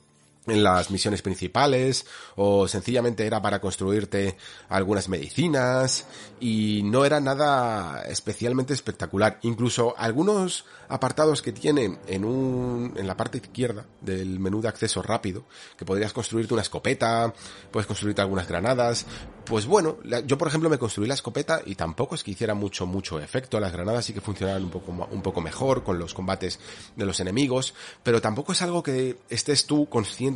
en 0.47 0.63
las 0.63 0.91
misiones 0.91 1.23
principales 1.23 2.07
o 2.37 2.69
sencillamente 2.69 3.27
era 3.27 3.43
para 3.43 3.61
construirte 3.61 4.37
algunas 4.69 5.09
medicinas 5.09 6.07
y 6.41 6.83
no 6.85 7.05
era 7.05 7.21
nada 7.21 8.03
especialmente 8.09 8.73
espectacular. 8.75 9.39
Incluso 9.43 9.95
algunos 9.97 10.65
apartados 10.89 11.43
que 11.43 11.53
tiene 11.53 11.99
en 12.07 12.25
un, 12.25 12.95
en 12.97 13.07
la 13.07 13.17
parte 13.17 13.39
izquierda 13.39 13.87
del 14.01 14.39
menú 14.39 14.61
de 14.61 14.69
acceso 14.69 15.03
rápido, 15.03 15.45
que 15.77 15.85
podrías 15.85 16.13
construirte 16.13 16.55
una 16.55 16.63
escopeta, 16.63 17.33
puedes 17.71 17.87
construirte 17.87 18.23
algunas 18.23 18.49
granadas, 18.49 19.07
pues 19.45 19.67
bueno, 19.67 19.99
yo 20.27 20.39
por 20.39 20.49
ejemplo 20.49 20.69
me 20.69 20.79
construí 20.79 21.07
la 21.07 21.15
escopeta 21.15 21.61
y 21.65 21.75
tampoco 21.75 22.15
es 22.15 22.25
que 22.25 22.33
hiciera 22.33 22.55
mucho, 22.55 22.87
mucho 22.87 23.21
efecto, 23.21 23.61
las 23.61 23.73
granadas 23.73 24.05
sí 24.05 24.13
que 24.13 24.21
funcionaban 24.21 24.65
un 24.65 24.71
poco, 24.71 24.93
un 24.93 25.23
poco 25.23 25.41
mejor 25.41 25.83
con 25.83 25.99
los 25.99 26.15
combates 26.15 26.59
de 26.95 27.05
los 27.05 27.21
enemigos, 27.21 27.75
pero 28.03 28.21
tampoco 28.21 28.53
es 28.53 28.63
algo 28.63 28.83
que 28.83 29.19
estés 29.29 29.67
tú 29.67 29.89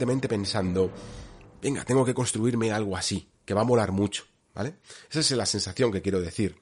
pensando, 0.07 0.91
venga, 1.63 1.85
tengo 1.85 2.05
que 2.05 2.15
construirme 2.15 2.73
algo 2.73 2.97
así, 2.97 3.31
que 3.45 3.55
va 3.55 3.63
a 3.63 3.65
molar 3.65 3.93
mucho, 3.93 4.25
¿vale? 4.55 4.77
Esa 5.11 5.21
es 5.21 5.31
la 5.33 5.47
sensación 5.47 5.93
que 5.93 6.03
quiero 6.03 6.21
decir. 6.21 6.57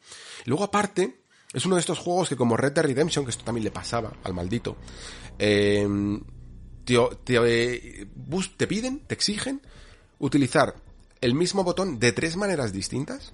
Luego 0.44 0.65
aparte, 0.65 1.23
es 1.52 1.65
uno 1.66 1.77
de 1.77 1.81
estos 1.81 1.98
juegos 1.98 2.28
que 2.28 2.36
como 2.36 2.56
Red 2.56 2.73
Dead 2.73 2.85
Redemption, 2.85 3.24
que 3.24 3.31
esto 3.31 3.44
también 3.44 3.65
le 3.65 3.70
pasaba 3.70 4.12
al 4.24 4.35
maldito, 4.35 4.77
eh, 5.39 5.86
te, 6.85 6.97
te 7.24 8.66
piden, 8.66 9.01
te 9.01 9.15
exigen 9.15 9.60
utilizar 10.19 10.74
el 11.20 11.35
mismo 11.35 11.65
botón 11.65 11.98
de 11.98 12.12
tres 12.12 12.36
maneras 12.36 12.73
distintas 12.73 13.32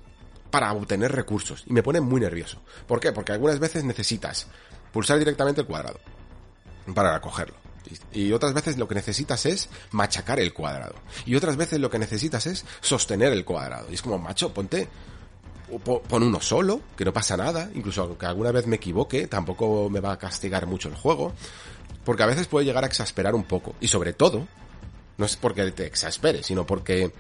para 0.50 0.72
obtener 0.72 1.12
recursos. 1.12 1.64
Y 1.66 1.72
me 1.72 1.82
pone 1.82 2.00
muy 2.00 2.20
nervioso. 2.20 2.62
¿Por 2.86 3.00
qué? 3.00 3.12
Porque 3.12 3.32
algunas 3.32 3.58
veces 3.58 3.84
necesitas 3.84 4.46
pulsar 4.92 5.18
directamente 5.18 5.60
el 5.60 5.66
cuadrado 5.66 5.98
para 6.94 7.20
cogerlo. 7.20 7.63
Y 8.12 8.32
otras 8.32 8.54
veces 8.54 8.78
lo 8.78 8.88
que 8.88 8.94
necesitas 8.94 9.44
es 9.46 9.68
machacar 9.90 10.40
el 10.40 10.54
cuadrado. 10.54 10.94
Y 11.26 11.34
otras 11.36 11.56
veces 11.56 11.80
lo 11.80 11.90
que 11.90 11.98
necesitas 11.98 12.46
es 12.46 12.64
sostener 12.80 13.32
el 13.32 13.44
cuadrado. 13.44 13.88
Y 13.90 13.94
es 13.94 14.02
como, 14.02 14.18
macho, 14.18 14.52
ponte 14.52 14.88
pon 15.78 16.22
uno 16.22 16.40
solo, 16.40 16.80
que 16.96 17.04
no 17.04 17.12
pasa 17.12 17.36
nada, 17.36 17.70
incluso 17.74 18.02
aunque 18.02 18.26
alguna 18.26 18.52
vez 18.52 18.66
me 18.66 18.76
equivoque, 18.76 19.26
tampoco 19.26 19.88
me 19.90 20.00
va 20.00 20.12
a 20.12 20.18
castigar 20.18 20.66
mucho 20.66 20.88
el 20.88 20.94
juego, 20.94 21.32
porque 22.04 22.22
a 22.22 22.26
veces 22.26 22.46
puede 22.46 22.66
llegar 22.66 22.84
a 22.84 22.86
exasperar 22.86 23.34
un 23.34 23.44
poco, 23.44 23.74
y 23.80 23.88
sobre 23.88 24.12
todo, 24.12 24.46
no 25.16 25.26
es 25.26 25.36
porque 25.36 25.70
te 25.72 25.86
exaspere, 25.86 26.42
sino 26.42 26.66
porque 26.66 27.12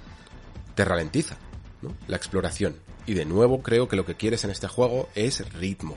te 0.74 0.84
ralentiza 0.84 1.36
¿no? 1.82 1.94
la 2.06 2.16
exploración. 2.16 2.76
Y 3.06 3.14
de 3.14 3.24
nuevo 3.24 3.62
creo 3.62 3.88
que 3.88 3.96
lo 3.96 4.06
que 4.06 4.14
quieres 4.14 4.44
en 4.44 4.50
este 4.50 4.66
juego 4.66 5.08
es 5.14 5.52
ritmo. 5.52 5.96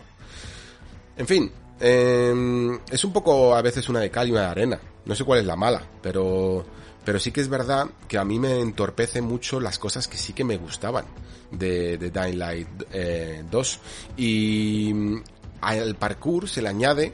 En 1.17 1.25
fin, 1.25 1.51
eh, 1.79 2.79
es 2.89 3.03
un 3.03 3.13
poco 3.13 3.55
a 3.55 3.61
veces 3.61 3.89
una 3.89 3.99
de 3.99 4.09
cal 4.09 4.27
y 4.27 4.31
una 4.31 4.41
de 4.41 4.47
arena. 4.47 4.79
No 5.05 5.15
sé 5.15 5.23
cuál 5.23 5.39
es 5.39 5.45
la 5.45 5.55
mala, 5.55 5.83
pero 6.01 6.65
pero 7.07 7.21
sí 7.21 7.31
que 7.31 7.39
es 7.39 7.47
verdad 7.47 7.87
que 8.09 8.17
a 8.17 8.25
mí 8.25 8.37
me 8.37 8.59
entorpece 8.59 9.21
mucho 9.21 9.61
las 9.61 9.79
cosas 9.79 10.09
que 10.09 10.17
sí 10.17 10.33
que 10.33 10.43
me 10.43 10.57
gustaban 10.57 11.05
de, 11.51 11.97
de 11.97 12.11
Dying 12.11 12.37
Light 12.37 12.67
2. 12.67 12.91
Eh, 12.91 13.79
y 14.17 14.93
mm, 14.93 15.23
al 15.61 15.95
parkour 15.95 16.49
se 16.49 16.61
le 16.61 16.67
añade 16.67 17.13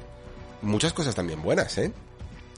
muchas 0.64 0.94
cosas 0.94 1.14
también 1.14 1.44
buenas, 1.44 1.77
¿eh? 1.77 1.91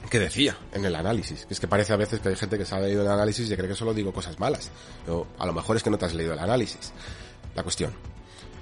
Que 0.08 0.18
decía 0.18 0.56
en 0.72 0.86
el 0.86 0.94
análisis. 0.94 1.46
Es 1.50 1.60
que 1.60 1.68
parece 1.68 1.92
a 1.92 1.96
veces 1.96 2.20
que 2.20 2.30
hay 2.30 2.36
gente 2.36 2.56
que 2.56 2.64
se 2.64 2.74
ha 2.74 2.80
leído 2.80 3.02
el 3.02 3.08
análisis 3.08 3.50
y 3.50 3.54
cree 3.54 3.68
que 3.68 3.74
solo 3.74 3.92
digo 3.92 4.14
cosas 4.14 4.40
malas. 4.40 4.70
O 5.06 5.26
a 5.38 5.44
lo 5.44 5.52
mejor 5.52 5.76
es 5.76 5.82
que 5.82 5.90
no 5.90 5.98
te 5.98 6.06
has 6.06 6.14
leído 6.14 6.32
el 6.32 6.38
análisis. 6.38 6.90
La 7.54 7.62
cuestión. 7.62 7.92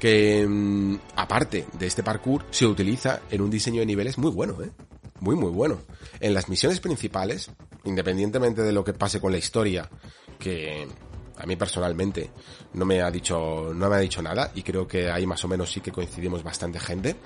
Que 0.05 0.47
mm, 0.47 0.99
aparte 1.17 1.65
de 1.79 1.87
este 1.87 2.03
parkour 2.03 2.45
se 2.51 2.67
utiliza 2.67 3.23
en 3.31 3.41
un 3.41 3.49
diseño 3.49 3.81
de 3.81 3.87
niveles 3.87 4.19
muy 4.19 4.31
bueno, 4.31 4.63
¿eh? 4.63 4.71
Muy 5.21 5.35
muy 5.35 5.51
bueno. 5.51 5.81
En 6.21 6.35
las 6.35 6.51
misiones 6.51 6.79
principales 6.79 7.51
independientemente 7.85 8.61
de 8.61 8.73
lo 8.73 8.85
que 8.85 8.93
pase 8.93 9.19
con 9.19 9.33
la 9.33 9.39
historia, 9.39 9.89
que 10.39 10.87
a 11.39 11.47
mí 11.47 11.57
personalmente 11.57 12.29
no 12.75 12.85
me 12.85 13.01
ha 13.01 13.11
dicho, 13.11 13.73
no 13.75 13.89
me 13.89 13.97
ha 13.97 14.01
dicho 14.01 14.21
nada, 14.21 14.53
y 14.55 14.63
creo 14.63 14.87
que 14.87 15.11
ahí 15.11 15.25
más 15.27 15.43
o 15.43 15.49
menos 15.49 15.73
sí 15.73 15.81
que 15.81 15.91
coincidimos 15.91 16.43
bastante 16.43 16.79
gente. 16.81 17.17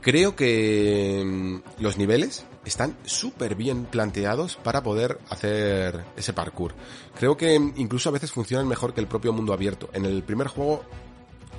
Creo 0.00 0.36
que 0.36 1.24
mm, 1.26 1.82
los 1.82 1.98
niveles 1.98 2.46
están 2.64 2.96
súper 3.04 3.56
bien 3.56 3.86
planteados 3.86 4.54
para 4.54 4.84
poder 4.84 5.18
hacer 5.28 6.04
ese 6.16 6.34
parkour. 6.34 6.72
Creo 7.18 7.36
que 7.36 7.52
incluso 7.56 8.10
a 8.10 8.12
veces 8.12 8.30
funcionan 8.30 8.68
mejor 8.68 8.94
que 8.94 9.00
el 9.00 9.08
propio 9.08 9.32
mundo 9.32 9.52
abierto. 9.52 9.90
En 9.92 10.04
el 10.04 10.22
primer 10.22 10.46
juego 10.46 10.84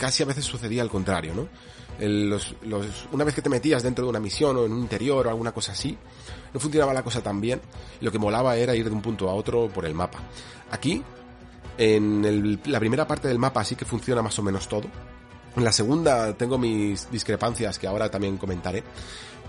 casi 0.01 0.23
a 0.23 0.25
veces 0.25 0.45
sucedía 0.45 0.81
al 0.81 0.89
contrario, 0.89 1.35
¿no? 1.35 1.47
una 3.11 3.23
vez 3.23 3.35
que 3.35 3.43
te 3.43 3.49
metías 3.49 3.83
dentro 3.83 4.05
de 4.05 4.09
una 4.09 4.19
misión 4.19 4.57
o 4.57 4.65
en 4.65 4.71
un 4.71 4.79
interior 4.79 5.27
o 5.27 5.29
alguna 5.29 5.51
cosa 5.51 5.73
así, 5.73 5.95
no 6.51 6.59
funcionaba 6.59 6.91
la 6.91 7.03
cosa 7.03 7.21
tan 7.21 7.39
bien. 7.39 7.61
Lo 7.99 8.11
que 8.11 8.17
molaba 8.17 8.55
era 8.55 8.75
ir 8.75 8.85
de 8.85 8.95
un 8.95 9.03
punto 9.03 9.29
a 9.29 9.35
otro 9.35 9.69
por 9.69 9.85
el 9.85 9.93
mapa. 9.93 10.17
Aquí, 10.71 11.03
en 11.77 12.59
la 12.65 12.79
primera 12.79 13.05
parte 13.05 13.27
del 13.27 13.37
mapa 13.37 13.63
sí 13.63 13.75
que 13.75 13.85
funciona 13.85 14.23
más 14.23 14.39
o 14.39 14.41
menos 14.41 14.67
todo. 14.67 14.87
En 15.55 15.63
la 15.63 15.71
segunda 15.71 16.35
tengo 16.35 16.57
mis 16.57 17.11
discrepancias 17.11 17.77
que 17.77 17.85
ahora 17.85 18.09
también 18.09 18.37
comentaré. 18.37 18.83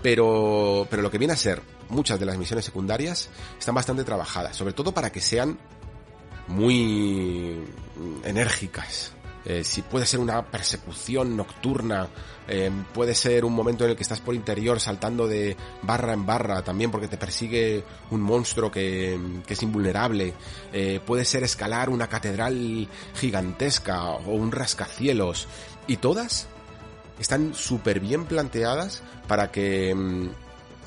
Pero, 0.03 0.85
pero 0.87 1.01
lo 1.01 1.09
que 1.09 1.17
viene 1.17 1.33
a 1.33 1.37
ser 1.37 1.63
muchas 1.89 2.19
de 2.19 2.27
las 2.27 2.37
misiones 2.37 2.65
secundarias 2.65 3.27
están 3.57 3.73
bastante 3.73 4.03
trabajadas, 4.03 4.55
sobre 4.55 4.73
todo 4.73 4.93
para 4.93 5.11
que 5.11 5.21
sean 5.21 5.57
muy 6.47 7.63
enérgicas, 8.23 9.13
eh, 9.45 9.63
si 9.63 9.81
puede 9.81 10.05
ser 10.05 10.19
una 10.19 10.45
persecución 10.45 11.35
nocturna, 11.35 12.07
eh, 12.47 12.71
puede 12.93 13.13
ser 13.13 13.43
un 13.43 13.53
momento 13.53 13.83
en 13.83 13.91
el 13.91 13.95
que 13.95 14.03
estás 14.03 14.21
por 14.21 14.35
interior 14.35 14.79
saltando 14.79 15.27
de 15.27 15.57
barra 15.81 16.13
en 16.13 16.25
barra 16.25 16.63
también 16.63 16.91
porque 16.91 17.07
te 17.07 17.17
persigue 17.17 17.83
un 18.11 18.21
monstruo 18.21 18.71
que, 18.71 19.19
es 19.47 19.63
invulnerable, 19.63 20.33
eh, 20.71 21.01
puede 21.05 21.25
ser 21.25 21.43
escalar 21.43 21.89
una 21.89 22.07
catedral 22.07 22.87
gigantesca 23.15 24.11
o 24.11 24.31
un 24.31 24.51
rascacielos. 24.51 25.47
Y 25.87 25.97
todas 25.97 26.47
están 27.19 27.53
súper 27.53 27.99
bien 27.99 28.25
planteadas 28.25 29.03
para 29.27 29.51
que 29.51 29.93
mm, 29.93 30.29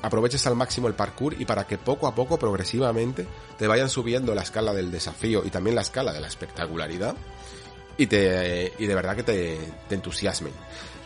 aproveches 0.01 0.47
al 0.47 0.55
máximo 0.55 0.87
el 0.87 0.95
parkour 0.95 1.39
y 1.39 1.45
para 1.45 1.67
que 1.67 1.77
poco 1.77 2.07
a 2.07 2.15
poco, 2.15 2.39
progresivamente, 2.39 3.27
te 3.57 3.67
vayan 3.67 3.89
subiendo 3.89 4.33
la 4.33 4.41
escala 4.41 4.73
del 4.73 4.91
desafío 4.91 5.43
y 5.45 5.51
también 5.51 5.75
la 5.75 5.81
escala 5.81 6.11
de 6.11 6.21
la 6.21 6.27
espectacularidad 6.27 7.15
y, 7.97 8.07
te, 8.07 8.73
y 8.77 8.85
de 8.85 8.95
verdad 8.95 9.15
que 9.15 9.23
te, 9.23 9.57
te 9.87 9.95
entusiasmen. 9.95 10.53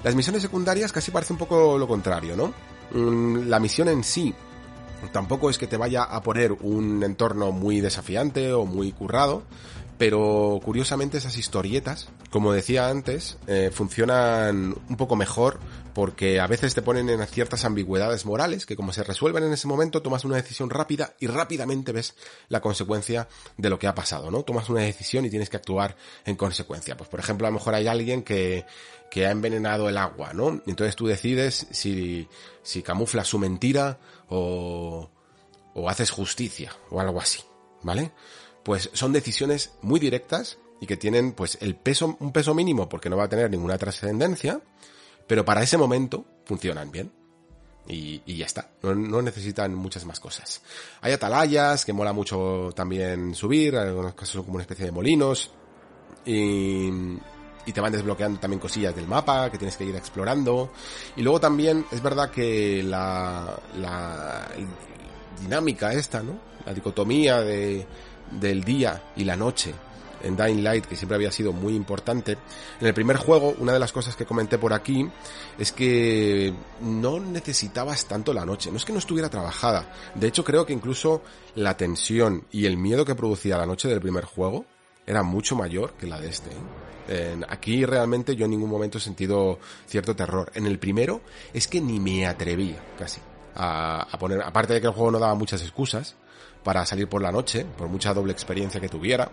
Las 0.04 0.16
misiones 0.16 0.42
secundarias 0.42 0.92
casi 0.92 1.12
parece 1.12 1.34
un 1.34 1.40
poco 1.40 1.78
lo 1.78 1.88
contrario, 1.88 2.36
¿no? 2.36 2.54
Mm, 2.94 3.48
la 3.48 3.60
misión 3.60 3.88
en 3.88 4.04
sí 4.04 4.34
tampoco 5.12 5.50
es 5.50 5.58
que 5.58 5.68
te 5.68 5.78
vaya 5.78 6.04
a 6.04 6.22
poner 6.22 6.52
un 6.52 7.04
entorno 7.04 7.52
muy 7.52 7.82
desafiante 7.82 8.54
o 8.54 8.66
muy 8.66 8.92
currado, 8.92 9.44
pero 10.02 10.60
curiosamente 10.66 11.20
esas 11.20 11.38
historietas, 11.38 12.10
como 12.32 12.54
decía 12.54 12.88
antes, 12.88 13.38
eh, 13.46 13.70
funcionan 13.72 14.76
un 14.90 14.98
poco 14.98 15.16
mejor 15.16 15.60
porque 15.94 16.40
a 16.40 16.48
veces 16.48 16.74
te 16.74 16.82
ponen 16.82 17.08
en 17.08 17.24
ciertas 17.28 17.66
ambigüedades 17.66 18.26
morales 18.26 18.66
que 18.66 18.76
como 18.76 18.94
se 18.94 19.04
resuelven 19.04 19.44
en 19.44 19.54
ese 19.54 19.68
momento 19.68 20.02
tomas 20.02 20.26
una 20.26 20.38
decisión 20.38 20.72
rápida 20.72 21.14
y 21.20 21.28
rápidamente 21.28 21.92
ves 21.92 22.16
la 22.50 22.62
consecuencia 22.62 23.28
de 23.58 23.70
lo 23.70 23.78
que 23.78 23.86
ha 23.86 23.94
pasado, 23.94 24.32
¿no? 24.32 24.42
Tomas 24.42 24.70
una 24.70 24.82
decisión 24.82 25.24
y 25.26 25.30
tienes 25.30 25.52
que 25.52 25.58
actuar 25.58 25.96
en 26.26 26.36
consecuencia. 26.36 26.98
Pues 26.98 27.08
por 27.08 27.20
ejemplo, 27.20 27.46
a 27.46 27.52
lo 27.52 27.60
mejor 27.60 27.76
hay 27.76 27.86
alguien 27.86 28.24
que, 28.24 28.66
que 29.12 29.28
ha 29.28 29.30
envenenado 29.30 29.88
el 29.88 30.00
agua, 30.00 30.34
¿no? 30.34 30.64
Entonces 30.66 30.96
tú 30.96 31.06
decides 31.06 31.68
si, 31.70 32.28
si 32.64 32.82
camuflas 32.82 33.28
su 33.28 33.38
mentira 33.38 34.00
o, 34.30 35.12
o 35.76 35.90
haces 35.92 36.10
justicia 36.10 36.76
o 36.90 37.00
algo 37.00 37.22
así, 37.22 37.44
¿vale? 37.84 38.12
Pues 38.64 38.90
son 38.94 39.14
decisiones 39.14 39.72
muy 39.82 40.00
directas 40.00 40.58
y 40.80 40.88
que 40.88 40.98
tienen 40.98 41.34
pues 41.34 41.58
el 41.62 41.76
peso, 41.76 42.18
un 42.20 42.32
peso 42.32 42.54
mínimo 42.54 42.90
porque 42.90 43.10
no 43.10 43.18
va 43.18 43.26
a 43.26 43.30
tener 43.30 43.50
ninguna 43.50 43.78
trascendencia, 43.78 44.62
pero 45.28 45.46
para 45.46 45.62
ese 45.62 45.78
momento 45.78 46.26
funcionan 46.46 46.92
bien. 46.92 47.12
Y, 47.88 48.22
y 48.28 48.38
ya 48.38 48.46
está, 48.46 48.70
no, 48.84 48.94
no, 48.94 49.22
necesitan 49.22 49.74
muchas 49.74 50.06
más 50.06 50.20
cosas. 50.20 50.62
Hay 51.02 51.14
atalayas, 51.14 51.84
que 51.84 51.94
mola 51.94 52.14
mucho 52.14 52.70
también 52.76 53.34
subir, 53.34 53.74
en 53.74 53.82
algunos 53.82 54.14
casos 54.14 54.44
como 54.44 54.56
una 54.56 54.64
especie 54.64 54.86
de 54.86 54.92
molinos, 54.92 55.52
y, 56.24 56.90
y 57.66 57.74
te 57.74 57.82
van 57.82 57.92
desbloqueando 57.92 58.40
también 58.40 58.60
cosillas 58.60 58.96
del 58.96 59.08
mapa 59.08 59.50
que 59.52 59.58
tienes 59.58 59.78
que 59.78 59.86
ir 59.86 59.96
explorando. 59.96 60.72
Y 61.16 61.24
luego 61.24 61.40
también 61.40 61.86
es 61.92 62.02
verdad 62.02 62.30
que 62.30 62.84
la, 62.84 63.60
la 63.78 64.48
dinámica 65.42 65.92
esta, 65.94 66.22
¿no? 66.22 66.40
La 66.66 66.74
dicotomía 66.74 67.42
de, 67.42 67.86
del 68.32 68.64
día 68.64 69.02
y 69.16 69.24
la 69.24 69.36
noche 69.36 69.74
en 70.24 70.36
Dying 70.36 70.64
Light, 70.64 70.86
que 70.86 70.96
siempre 70.96 71.16
había 71.16 71.32
sido 71.32 71.54
muy 71.54 71.76
importante. 71.76 72.38
En 72.80 72.88
el 72.88 72.94
primer 72.94 73.18
juego, 73.18 73.56
una 73.60 73.74
de 73.74 73.80
las 73.80 73.92
cosas 73.92 74.16
que 74.16 74.26
comenté 74.26 74.58
por 74.58 74.74
aquí 74.74 75.10
es 75.58 75.72
que 75.72 76.54
no 76.82 77.20
necesitabas 77.20 78.06
tanto 78.06 78.34
la 78.34 78.46
noche. 78.46 78.72
No 78.72 78.78
es 78.78 78.86
que 78.86 78.94
no 78.94 79.00
estuviera 79.00 79.30
trabajada. 79.30 79.92
De 80.16 80.28
hecho, 80.28 80.44
creo 80.44 80.66
que 80.66 80.74
incluso 80.74 81.22
la 81.56 81.76
tensión 81.78 82.46
y 82.52 82.66
el 82.66 82.78
miedo 82.78 83.06
que 83.06 83.16
producía 83.16 83.58
la 83.58 83.66
noche 83.66 83.88
del 83.88 84.02
primer 84.02 84.26
juego 84.26 84.66
era 85.06 85.24
mucho 85.24 85.56
mayor 85.56 85.94
que 85.94 86.08
la 86.08 86.20
de 86.20 86.30
este. 86.30 86.50
¿eh? 87.08 87.40
aquí 87.50 87.84
realmente 87.84 88.36
yo 88.36 88.46
en 88.46 88.52
ningún 88.52 88.70
momento 88.70 88.98
he 88.98 89.02
sentido 89.02 89.60
cierto 89.88 90.16
terror. 90.16 90.52
En 90.56 90.66
el 90.66 90.80
primero 90.80 91.22
es 91.54 91.68
que 91.68 91.82
ni 91.82 92.00
me 92.00 92.26
atrevía 92.28 92.82
casi 92.98 93.20
a, 93.56 94.04
a 94.04 94.20
poner, 94.20 94.42
aparte 94.42 94.74
de 94.74 94.82
que 94.82 94.88
el 94.88 94.94
juego 94.94 95.12
no 95.12 95.20
daba 95.20 95.36
muchas 95.36 95.62
excusas 95.62 96.16
para 96.64 96.86
salir 96.86 97.08
por 97.08 97.22
la 97.22 97.32
noche, 97.32 97.66
por 97.66 97.88
mucha 97.88 98.14
doble 98.14 98.34
experiencia 98.34 98.80
que 98.82 98.90
tuviera, 98.90 99.32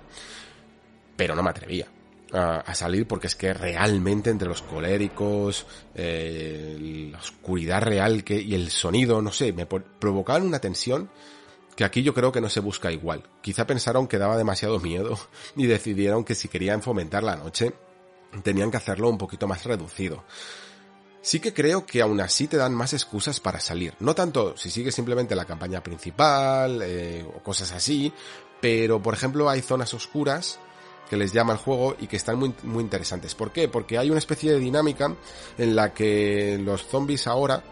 pero 1.16 1.34
no 1.34 1.42
me 1.42 1.50
atrevía 1.50 1.88
a, 2.32 2.74
salir 2.74 3.06
porque 3.06 3.26
es 3.26 3.36
que 3.36 3.54
realmente 3.54 4.30
entre 4.30 4.48
los 4.48 4.62
coléricos, 4.62 5.66
eh, 5.94 7.08
la 7.12 7.18
oscuridad 7.18 7.82
real 7.82 8.24
que, 8.24 8.40
y 8.40 8.54
el 8.54 8.70
sonido, 8.70 9.22
no 9.22 9.32
sé, 9.32 9.52
me 9.52 9.66
provocaban 9.66 10.42
una 10.42 10.58
tensión 10.58 11.10
que 11.76 11.84
aquí 11.84 12.02
yo 12.02 12.12
creo 12.12 12.32
que 12.32 12.40
no 12.40 12.48
se 12.48 12.60
busca 12.60 12.90
igual. 12.90 13.22
Quizá 13.40 13.66
pensaron 13.66 14.08
que 14.08 14.18
daba 14.18 14.36
demasiado 14.36 14.80
miedo 14.80 15.16
y 15.56 15.66
decidieron 15.66 16.24
que 16.24 16.34
si 16.34 16.48
querían 16.48 16.82
fomentar 16.82 17.22
la 17.22 17.36
noche, 17.36 17.72
tenían 18.42 18.70
que 18.70 18.78
hacerlo 18.78 19.08
un 19.08 19.18
poquito 19.18 19.46
más 19.46 19.64
reducido. 19.64 20.24
Sí 21.20 21.40
que 21.40 21.52
creo 21.52 21.84
que 21.84 22.00
aún 22.00 22.20
así 22.20 22.46
te 22.46 22.56
dan 22.56 22.74
más 22.74 22.92
excusas 22.92 23.40
para 23.40 23.60
salir. 23.60 23.94
No 24.00 24.14
tanto 24.14 24.56
si 24.56 24.70
sigues 24.70 24.94
simplemente 24.94 25.34
la 25.34 25.44
campaña 25.44 25.82
principal 25.82 26.80
eh, 26.82 27.26
o 27.26 27.42
cosas 27.42 27.72
así, 27.72 28.12
pero 28.60 29.02
por 29.02 29.14
ejemplo 29.14 29.48
hay 29.48 29.60
zonas 29.60 29.92
oscuras 29.94 30.58
que 31.10 31.16
les 31.16 31.32
llama 31.32 31.54
el 31.54 31.58
juego 31.58 31.96
y 31.98 32.06
que 32.06 32.16
están 32.16 32.38
muy, 32.38 32.54
muy 32.62 32.82
interesantes. 32.84 33.34
¿Por 33.34 33.50
qué? 33.50 33.68
Porque 33.68 33.98
hay 33.98 34.10
una 34.10 34.18
especie 34.18 34.52
de 34.52 34.58
dinámica 34.58 35.14
en 35.56 35.74
la 35.74 35.92
que 35.92 36.60
los 36.62 36.86
zombies 36.86 37.26
ahora, 37.26 37.62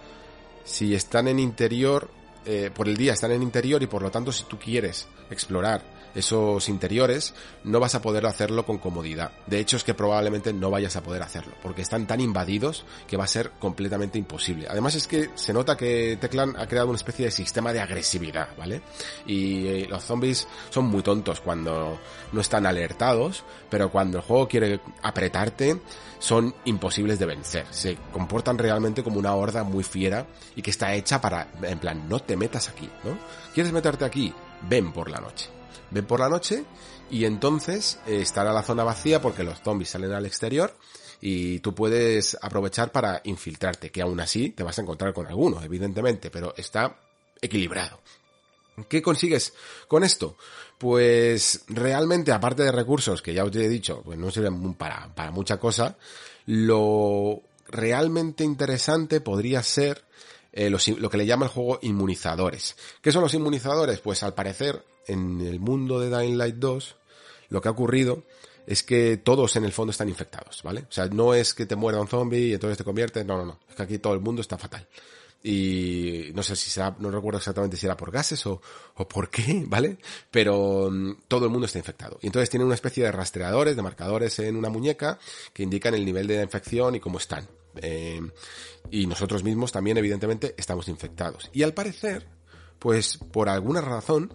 si 0.65 0.95
están 0.95 1.29
en 1.29 1.39
interior, 1.39 2.09
eh, 2.47 2.71
por 2.75 2.89
el 2.89 2.97
día 2.97 3.13
están 3.13 3.33
en 3.33 3.43
interior 3.43 3.83
y 3.83 3.87
por 3.87 4.03
lo 4.03 4.11
tanto 4.11 4.33
si 4.33 4.45
tú 4.45 4.59
quieres 4.59 5.07
explorar 5.31 5.96
esos 6.17 6.69
interiores, 6.69 7.35
no 7.63 7.79
vas 7.79 7.95
a 7.95 8.01
poder 8.01 8.27
hacerlo 8.27 8.65
con 8.65 8.79
comodidad. 8.79 9.33
De 9.47 9.61
hecho 9.61 9.77
es 9.77 9.85
que 9.85 9.95
probablemente 9.95 10.53
no 10.53 10.71
vayas 10.71 10.97
a 10.97 11.03
poder 11.03 11.23
hacerlo, 11.23 11.55
porque 11.63 11.83
están 11.83 12.07
tan 12.07 12.21
invadidos 12.21 12.85
que 13.07 13.17
va 13.17 13.25
a 13.25 13.29
ser 13.29 13.51
completamente 13.59 14.19
imposible. 14.19 14.67
Además 14.69 14.95
es 14.95 15.07
que 15.07 15.31
se 15.35 15.53
nota 15.53 15.77
que 15.77 16.17
Teclan 16.21 16.57
ha 16.59 16.67
creado 16.67 16.89
una 16.89 16.97
especie 16.97 17.27
de 17.27 17.31
sistema 17.31 17.73
de 17.73 17.81
agresividad, 17.81 18.49
¿vale? 18.57 18.81
Y 19.27 19.67
eh, 19.67 19.87
los 19.89 20.03
zombies 20.03 20.49
son 20.71 20.87
muy 20.87 21.03
tontos 21.03 21.41
cuando 21.41 21.99
no 22.33 22.41
están 22.41 22.65
alertados, 22.65 23.45
pero 23.69 23.91
cuando 23.91 24.19
el 24.19 24.25
juego 24.25 24.49
quiere 24.49 24.81
apretarte, 25.03 25.81
son 26.19 26.55
imposibles 26.65 27.19
de 27.19 27.27
vencer. 27.27 27.67
Se 27.71 27.97
comportan 28.11 28.57
realmente 28.57 29.03
como 29.03 29.19
una 29.19 29.35
horda 29.35 29.65
muy 29.65 29.85
fiera 29.85 30.27
y 30.55 30.63
que 30.63 30.71
está 30.71 30.95
hecha 30.95 31.21
para, 31.21 31.49
en 31.63 31.79
plan, 31.79 32.09
no 32.09 32.21
te 32.21 32.37
metas 32.37 32.71
aquí, 32.71 32.89
¿no? 33.05 33.19
¿Quieres 33.53 33.73
meterte 33.73 34.07
aquí? 34.07 34.33
Ven 34.63 34.93
por 34.93 35.11
la 35.11 35.21
noche 35.21 35.56
ven 35.91 36.07
por 36.07 36.21
la 36.21 36.29
noche 36.29 36.65
y 37.11 37.25
entonces 37.25 37.99
eh, 38.07 38.21
estará 38.21 38.53
la 38.53 38.63
zona 38.63 38.85
vacía 38.85 39.21
porque 39.21 39.45
los 39.45 39.61
zombies 39.61 39.91
salen 39.91 40.13
al 40.13 40.27
exterior 40.27 40.75
y 41.21 41.61
tú 41.61 41.75
puedes 41.75 42.37
aprovechar 42.41 42.93
para 42.93 43.21
infiltrarte, 43.25 43.91
que 43.91 44.03
aún 44.03 44.21
así 44.21 44.51
te 44.51 44.63
vas 44.63 44.79
a 44.79 44.83
encontrar 44.83 45.15
con 45.15 45.27
alguno, 45.27 45.63
evidentemente, 45.63 46.31
pero 46.31 46.55
está 46.57 46.99
equilibrado. 47.41 48.01
¿Qué 48.89 49.01
consigues 49.01 49.55
con 49.89 50.05
esto? 50.05 50.37
Pues 50.77 51.65
realmente, 51.69 52.33
aparte 52.33 52.63
de 52.63 52.73
recursos 52.73 53.23
que 53.23 53.33
ya 53.33 53.45
os 53.45 53.57
he 53.57 53.69
dicho, 53.69 54.03
pues 54.05 54.19
no 54.19 54.31
sirven 54.31 54.75
para, 54.75 55.15
para 55.15 55.31
mucha 55.31 55.59
cosa, 55.59 55.97
lo 56.45 57.41
realmente 57.69 58.45
interesante 58.45 59.21
podría 59.21 59.63
ser 59.63 60.05
eh, 60.53 60.71
lo 60.71 61.11
que 61.11 61.17
le 61.17 61.27
llama 61.27 61.47
el 61.47 61.53
juego 61.53 61.79
inmunizadores. 61.83 62.77
¿Qué 63.01 63.13
son 63.13 63.23
los 63.23 63.35
inmunizadores? 63.35 64.01
Pues 64.01 64.23
al 64.23 64.35
parecer 64.35 64.85
en 65.07 65.41
el 65.41 65.61
mundo 65.61 66.01
de 66.01 66.17
Dying 66.17 66.37
Light 66.37 66.57
2, 66.57 66.97
lo 67.51 67.61
que 67.61 67.69
ha 67.69 67.73
ocurrido 67.73 68.25
es 68.67 68.83
que 68.83 69.17
todos 69.17 69.55
en 69.57 69.65
el 69.65 69.73
fondo 69.73 69.93
están 69.93 70.09
infectados, 70.09 70.63
¿vale? 70.63 70.81
O 70.89 70.93
sea, 70.93 71.07
no 71.07 71.35
es 71.35 71.55
que 71.55 71.67
te 71.67 71.77
muera 71.77 72.01
un 72.01 72.09
zombie 72.09 72.49
y 72.49 72.55
entonces 72.55 72.77
te 72.77 72.85
conviertes, 72.85 73.25
no, 73.25 73.37
no, 73.37 73.45
no, 73.45 73.61
es 73.69 73.77
que 73.77 73.83
aquí 73.83 73.99
todo 73.99 74.15
el 74.15 74.21
mundo 74.21 74.43
está 74.43 74.59
fatal. 74.59 74.87
Y 75.49 76.33
no 76.35 76.43
sé 76.43 76.57
si 76.57 76.71
será, 76.71 76.97
no 76.99 77.09
recuerdo 77.09 77.39
exactamente 77.39 77.77
si 77.77 77.87
era 77.87 77.97
por 77.97 78.11
gases 78.11 78.45
o, 78.47 78.61
o 78.97 79.09
por 79.09 79.31
qué, 79.31 79.65
¿vale? 79.69 79.99
Pero 80.31 80.91
mm, 80.91 81.19
todo 81.29 81.45
el 81.45 81.53
mundo 81.53 81.67
está 81.67 81.79
infectado. 81.79 82.19
Y 82.21 82.27
entonces 82.27 82.51
tienen 82.51 82.67
una 82.67 82.75
especie 82.75 83.05
de 83.05 83.13
rastreadores, 83.13 83.77
de 83.77 83.83
marcadores 83.83 84.37
en 84.41 84.57
una 84.57 84.71
muñeca 84.71 85.21
que 85.53 85.63
indican 85.63 85.95
el 85.95 86.05
nivel 86.05 86.27
de 86.27 86.43
infección 86.43 86.97
y 86.97 87.01
cómo 87.01 87.19
están. 87.19 87.47
Eh, 87.77 88.21
y 88.91 89.07
nosotros 89.07 89.45
mismos 89.45 89.71
también, 89.71 89.97
evidentemente, 89.99 90.55
estamos 90.59 90.89
infectados. 90.89 91.49
Y 91.53 91.63
al 91.63 91.75
parecer, 91.75 92.27
pues 92.81 93.17
por 93.19 93.49
alguna 93.49 93.81
razón, 93.81 94.33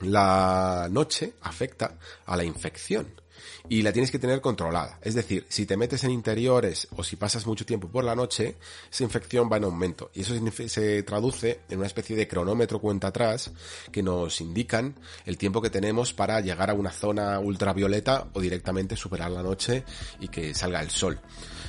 la 0.00 0.88
noche 0.90 1.34
afecta 1.42 1.98
a 2.26 2.36
la 2.36 2.44
infección 2.44 3.24
y 3.68 3.82
la 3.82 3.92
tienes 3.92 4.10
que 4.10 4.18
tener 4.18 4.40
controlada. 4.40 4.98
Es 5.02 5.14
decir, 5.14 5.46
si 5.48 5.66
te 5.66 5.76
metes 5.76 6.04
en 6.04 6.10
interiores 6.10 6.88
o 6.96 7.04
si 7.04 7.16
pasas 7.16 7.46
mucho 7.46 7.64
tiempo 7.64 7.88
por 7.88 8.04
la 8.04 8.14
noche, 8.14 8.56
esa 8.90 9.04
infección 9.04 9.48
va 9.50 9.56
en 9.56 9.64
aumento. 9.64 10.10
Y 10.14 10.20
eso 10.20 10.34
se 10.68 11.02
traduce 11.02 11.60
en 11.68 11.78
una 11.78 11.86
especie 11.86 12.16
de 12.16 12.28
cronómetro 12.28 12.78
cuenta 12.78 13.08
atrás 13.08 13.50
que 13.90 14.02
nos 14.02 14.40
indican 14.40 14.94
el 15.24 15.38
tiempo 15.38 15.62
que 15.62 15.70
tenemos 15.70 16.12
para 16.12 16.40
llegar 16.40 16.70
a 16.70 16.74
una 16.74 16.90
zona 16.90 17.38
ultravioleta 17.38 18.28
o 18.32 18.40
directamente 18.40 18.96
superar 18.96 19.30
la 19.30 19.42
noche 19.42 19.84
y 20.20 20.28
que 20.28 20.54
salga 20.54 20.80
el 20.80 20.90
sol. 20.90 21.18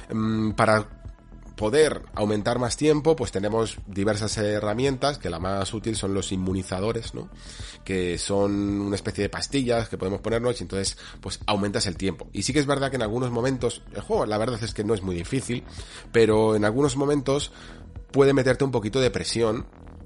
Mm, 0.10 0.52
para 0.52 1.05
poder 1.56 2.04
aumentar 2.14 2.60
más 2.60 2.78
tiempo, 2.78 3.16
pues 3.16 3.32
tenemos 3.32 3.78
diversas 3.88 4.38
herramientas, 4.38 5.18
que 5.18 5.30
la 5.30 5.40
más 5.40 5.74
útil 5.74 5.96
son 5.96 6.14
los 6.14 6.32
inmunizadores, 6.32 7.14
¿no? 7.14 7.30
Que 7.84 8.18
son 8.18 8.82
una 8.82 8.96
especie 8.96 9.24
de 9.24 9.30
pastillas 9.30 9.90
que 9.90 9.98
podemos 9.98 10.22
ponernos 10.22 10.60
y 10.60 10.64
entonces, 10.64 10.98
pues 11.22 11.40
aumentas 11.46 11.88
el 11.88 11.98
tiempo. 11.98 12.28
Y 12.34 12.44
sí 12.44 12.54
que 12.54 12.60
es 12.60 12.66
verdad 12.66 12.90
que 12.90 12.98
en 12.98 13.04
algunos 13.04 13.32
momentos, 13.32 13.82
el 13.94 14.02
juego 14.02 14.26
la 14.26 14.38
verdad 14.38 14.62
es 14.64 14.74
que 14.74 14.84
no 14.84 14.94
es 14.94 15.02
muy 15.02 15.16
difícil, 15.16 15.64
pero 16.12 16.56
en 16.56 16.66
algunos 16.66 16.98
momentos 16.98 17.52
puede 18.12 18.34
meterte 18.34 18.64
un 18.64 18.72
poquito 18.72 19.00
de 19.00 19.12
presión 19.12 19.66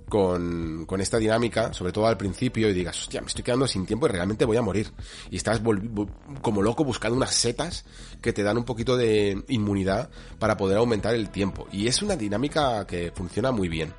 con, 0.10 0.86
con 0.86 1.00
esta 1.00 1.18
dinámica, 1.18 1.72
sobre 1.74 1.94
todo 1.94 2.08
al 2.08 2.18
principio, 2.18 2.70
y 2.70 2.74
digas, 2.74 3.00
hostia, 3.00 3.22
me 3.22 3.28
estoy 3.28 3.44
quedando 3.44 3.68
sin 3.68 3.86
tiempo 3.86 4.08
y 4.08 4.10
realmente 4.10 4.46
voy 4.46 4.58
a 4.58 4.62
morir. 4.62 4.92
Y 5.30 5.38
estás 5.38 5.62
como 6.42 6.62
loco 6.62 6.84
buscando 6.84 7.16
unas 7.16 7.34
setas 7.34 7.86
que 8.22 8.34
te 8.34 8.44
dan 8.44 8.58
un 8.58 8.66
poquito 8.66 8.98
de 8.98 9.44
inmunidad 9.48 10.10
para 10.40 10.58
poder 10.58 10.78
aumentar 10.78 11.16
el 11.16 11.30
tiempo. 11.30 11.68
Y 11.72 11.88
es 11.88 12.02
una 12.02 12.16
dinámica 12.16 12.86
que 12.86 13.12
funciona 13.16 13.52
muy 13.52 13.70
bien. 13.70 13.94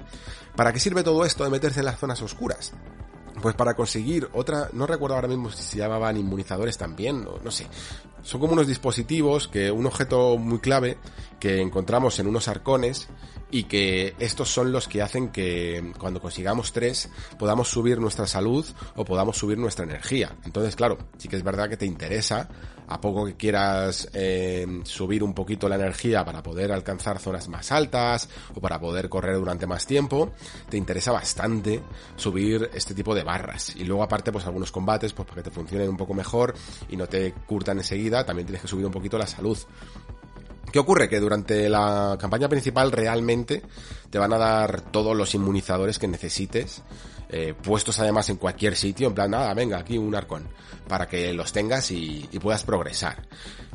¿Para 0.57 0.73
qué 0.73 0.81
sirve 0.81 1.03
todo 1.03 1.25
esto 1.25 1.45
de 1.45 1.51
meterse 1.51 1.81
en 1.81 1.87
las 1.87 1.99
zonas 1.99 2.21
oscuras? 2.23 2.73
Pues 3.41 3.55
para 3.55 3.75
conseguir 3.75 4.29
otra, 4.33 4.69
no 4.73 4.87
recuerdo 4.87 5.17
ahora 5.17 5.29
mismo 5.29 5.51
si 5.51 5.63
se 5.63 5.79
llamaban 5.79 6.17
inmunizadores 6.17 6.77
también, 6.77 7.25
no, 7.25 7.39
no 7.43 7.51
sé. 7.51 7.67
Son 8.23 8.41
como 8.41 8.53
unos 8.53 8.67
dispositivos 8.67 9.49
que 9.49 9.71
un 9.71 9.87
objeto 9.87 10.37
muy 10.37 10.59
clave 10.59 10.99
que 11.39 11.61
encontramos 11.61 12.19
en 12.19 12.27
unos 12.27 12.49
arcones 12.49 13.09
y 13.51 13.65
que 13.65 14.15
estos 14.19 14.49
son 14.51 14.73
los 14.73 14.89
que 14.89 15.03
hacen 15.03 15.31
que 15.31 15.93
cuando 15.99 16.21
consigamos 16.21 16.73
tres 16.73 17.11
podamos 17.39 17.69
subir 17.69 17.99
nuestra 17.99 18.27
salud 18.27 18.65
o 18.95 19.05
podamos 19.05 19.37
subir 19.39 19.59
nuestra 19.59 19.85
energía. 19.85 20.37
Entonces, 20.45 20.77
claro, 20.77 20.99
sí 21.19 21.29
que 21.29 21.37
es 21.37 21.43
verdad 21.43 21.69
que 21.69 21.77
te 21.77 21.87
interesa, 21.87 22.49
a 22.91 23.01
poco 23.01 23.25
que 23.25 23.37
quieras 23.37 24.09
eh, 24.13 24.67
subir 24.83 25.23
un 25.23 25.33
poquito 25.33 25.69
la 25.69 25.77
energía 25.77 26.25
para 26.25 26.43
poder 26.43 26.73
alcanzar 26.73 27.21
zonas 27.21 27.49
más 27.49 27.71
altas 27.71 28.29
o 28.55 28.61
para 28.61 28.81
poder 28.81 29.09
correr 29.09 29.37
durante 29.37 29.67
más 29.67 29.87
tiempo, 29.87 30.33
te 30.69 30.77
interesa 30.77 31.13
bastante 31.13 31.81
subir 32.17 32.69
este 32.75 32.93
tipo 32.93 33.15
de 33.15 33.23
barras. 33.23 33.77
Y 33.77 33.85
luego 33.85 34.03
aparte, 34.03 34.33
pues 34.33 34.45
algunos 34.45 34.73
combates, 34.73 35.13
pues 35.13 35.29
para 35.29 35.43
que 35.43 35.49
te 35.49 35.55
funcionen 35.55 35.89
un 35.89 35.97
poco 35.97 36.15
mejor 36.15 36.55
y 36.89 36.97
no 36.97 37.07
te 37.07 37.33
curtan 37.47 37.79
enseguida, 37.79 38.27
también 38.27 38.47
tienes 38.47 38.63
que 38.63 38.69
subir 38.69 38.85
un 38.85 38.93
poquito 38.93 39.17
la 39.17 39.27
salud. 39.27 39.57
¿Qué 40.73 40.79
ocurre? 40.79 41.09
Que 41.09 41.21
durante 41.21 41.69
la 41.69 42.17
campaña 42.19 42.49
principal 42.49 42.91
realmente 42.91 43.63
te 44.11 44.19
van 44.19 44.33
a 44.33 44.39
dar 44.39 44.81
todos 44.81 45.17
los 45.17 45.35
inmunizadores 45.35 45.99
que 45.99 46.09
necesites, 46.09 46.83
eh, 47.33 47.55
puestos 47.55 47.99
además 48.01 48.29
en 48.29 48.37
cualquier 48.37 48.77
sitio, 48.77 49.07
en 49.07 49.15
plan, 49.15 49.31
nada, 49.31 49.55
venga, 49.55 49.79
aquí 49.79 49.97
un 49.97 50.15
arcón, 50.15 50.49
para 50.89 51.07
que 51.07 51.33
los 51.33 51.53
tengas 51.53 51.91
y, 51.93 52.29
puedas 52.43 52.65
progresar. 52.65 53.29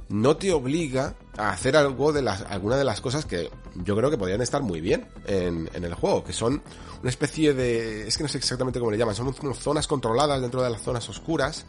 No 0.09 0.35
te 0.35 0.51
obliga 0.51 1.15
a 1.37 1.51
hacer 1.51 1.77
algo 1.77 2.11
de 2.11 2.21
las, 2.21 2.41
alguna 2.41 2.75
de 2.75 2.83
las 2.83 2.99
cosas 2.99 3.25
que 3.25 3.49
yo 3.75 3.95
creo 3.95 4.11
que 4.11 4.17
podrían 4.17 4.41
estar 4.41 4.61
muy 4.61 4.81
bien 4.81 5.07
en, 5.25 5.69
el 5.73 5.93
juego, 5.93 6.23
que 6.23 6.33
son 6.33 6.61
una 7.01 7.09
especie 7.09 7.53
de, 7.53 8.07
es 8.07 8.17
que 8.17 8.23
no 8.23 8.29
sé 8.29 8.37
exactamente 8.37 8.79
cómo 8.79 8.91
le 8.91 8.97
llaman, 8.97 9.15
son 9.15 9.33
zonas 9.55 9.87
controladas 9.87 10.41
dentro 10.41 10.61
de 10.61 10.69
las 10.69 10.81
zonas 10.81 11.07
oscuras, 11.09 11.65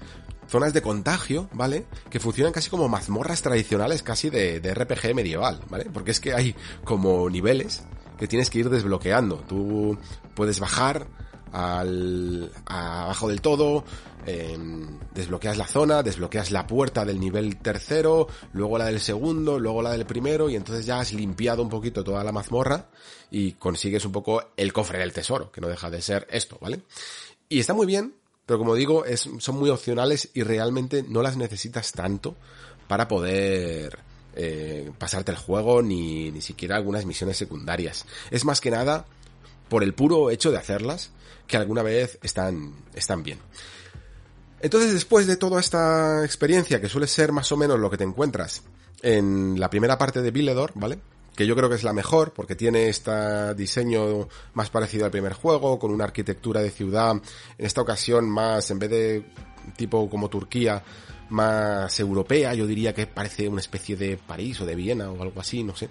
zonas 0.48 0.72
de 0.72 0.82
contagio, 0.82 1.48
¿vale? 1.52 1.86
Que 2.10 2.18
funcionan 2.18 2.52
casi 2.52 2.68
como 2.68 2.88
mazmorras 2.88 3.42
tradicionales 3.42 4.02
casi 4.02 4.28
de, 4.28 4.60
de 4.60 4.74
RPG 4.74 5.14
medieval, 5.14 5.60
¿vale? 5.70 5.86
Porque 5.92 6.10
es 6.10 6.20
que 6.20 6.34
hay 6.34 6.54
como 6.84 7.30
niveles 7.30 7.84
que 8.18 8.26
tienes 8.26 8.50
que 8.50 8.58
ir 8.58 8.70
desbloqueando. 8.70 9.36
Tú 9.48 9.98
puedes 10.34 10.60
bajar 10.60 11.06
al, 11.56 12.52
abajo 12.66 13.28
del 13.28 13.40
todo, 13.40 13.82
em, 14.26 14.98
desbloqueas 15.14 15.56
la 15.56 15.66
zona, 15.66 16.02
desbloqueas 16.02 16.50
la 16.50 16.66
puerta 16.66 17.06
del 17.06 17.18
nivel 17.18 17.56
tercero, 17.56 18.28
luego 18.52 18.76
la 18.76 18.86
del 18.86 19.00
segundo, 19.00 19.58
luego 19.58 19.80
la 19.80 19.92
del 19.92 20.04
primero, 20.04 20.50
y 20.50 20.56
entonces 20.56 20.84
ya 20.84 21.00
has 21.00 21.14
limpiado 21.14 21.62
un 21.62 21.70
poquito 21.70 22.04
toda 22.04 22.22
la 22.22 22.30
mazmorra 22.30 22.88
y 23.30 23.52
consigues 23.52 24.04
un 24.04 24.12
poco 24.12 24.50
el 24.54 24.74
cofre 24.74 24.98
del 24.98 25.14
tesoro, 25.14 25.50
que 25.50 25.62
no 25.62 25.68
deja 25.68 25.88
de 25.88 26.02
ser 26.02 26.26
esto, 26.30 26.58
¿vale? 26.60 26.82
Y 27.48 27.58
está 27.58 27.72
muy 27.72 27.86
bien, 27.86 28.14
pero 28.44 28.58
como 28.58 28.74
digo, 28.74 29.04
son 29.38 29.56
muy 29.56 29.70
opcionales 29.70 30.28
y 30.34 30.42
realmente 30.42 31.04
no 31.08 31.22
las 31.22 31.38
necesitas 31.38 31.92
tanto 31.92 32.36
para 32.86 33.08
poder 33.08 33.98
eh, 34.34 34.92
pasarte 34.98 35.32
el 35.32 35.38
juego 35.38 35.80
ni, 35.80 36.30
ni 36.32 36.42
siquiera 36.42 36.76
algunas 36.76 37.06
misiones 37.06 37.38
secundarias. 37.38 38.04
Es 38.30 38.44
más 38.44 38.60
que 38.60 38.70
nada 38.70 39.06
por 39.70 39.82
el 39.82 39.94
puro 39.94 40.30
hecho 40.30 40.50
de 40.50 40.58
hacerlas 40.58 41.12
que 41.46 41.56
alguna 41.56 41.82
vez 41.82 42.18
están, 42.22 42.74
están 42.94 43.22
bien. 43.22 43.38
Entonces, 44.60 44.92
después 44.92 45.26
de 45.26 45.36
toda 45.36 45.60
esta 45.60 46.24
experiencia, 46.24 46.80
que 46.80 46.88
suele 46.88 47.06
ser 47.06 47.32
más 47.32 47.50
o 47.52 47.56
menos 47.56 47.78
lo 47.78 47.90
que 47.90 47.98
te 47.98 48.04
encuentras 48.04 48.62
en 49.02 49.60
la 49.60 49.70
primera 49.70 49.98
parte 49.98 50.22
de 50.22 50.30
Villedor, 50.30 50.72
¿vale? 50.74 50.98
Que 51.36 51.46
yo 51.46 51.54
creo 51.54 51.68
que 51.68 51.74
es 51.74 51.84
la 51.84 51.92
mejor, 51.92 52.32
porque 52.32 52.56
tiene 52.56 52.88
este 52.88 53.54
diseño 53.54 54.28
más 54.54 54.70
parecido 54.70 55.04
al 55.04 55.10
primer 55.10 55.34
juego, 55.34 55.78
con 55.78 55.90
una 55.90 56.04
arquitectura 56.04 56.62
de 56.62 56.70
ciudad, 56.70 57.12
en 57.12 57.66
esta 57.66 57.82
ocasión 57.82 58.28
más, 58.28 58.70
en 58.70 58.78
vez 58.78 58.90
de 58.90 59.26
tipo 59.76 60.08
como 60.08 60.30
Turquía, 60.30 60.82
más 61.28 61.98
europea, 61.98 62.54
yo 62.54 62.66
diría 62.66 62.94
que 62.94 63.06
parece 63.06 63.48
una 63.48 63.60
especie 63.60 63.96
de 63.96 64.16
París 64.16 64.60
o 64.60 64.66
de 64.66 64.76
Viena 64.76 65.10
o 65.10 65.20
algo 65.22 65.40
así, 65.40 65.62
no 65.62 65.74
sé. 65.74 65.88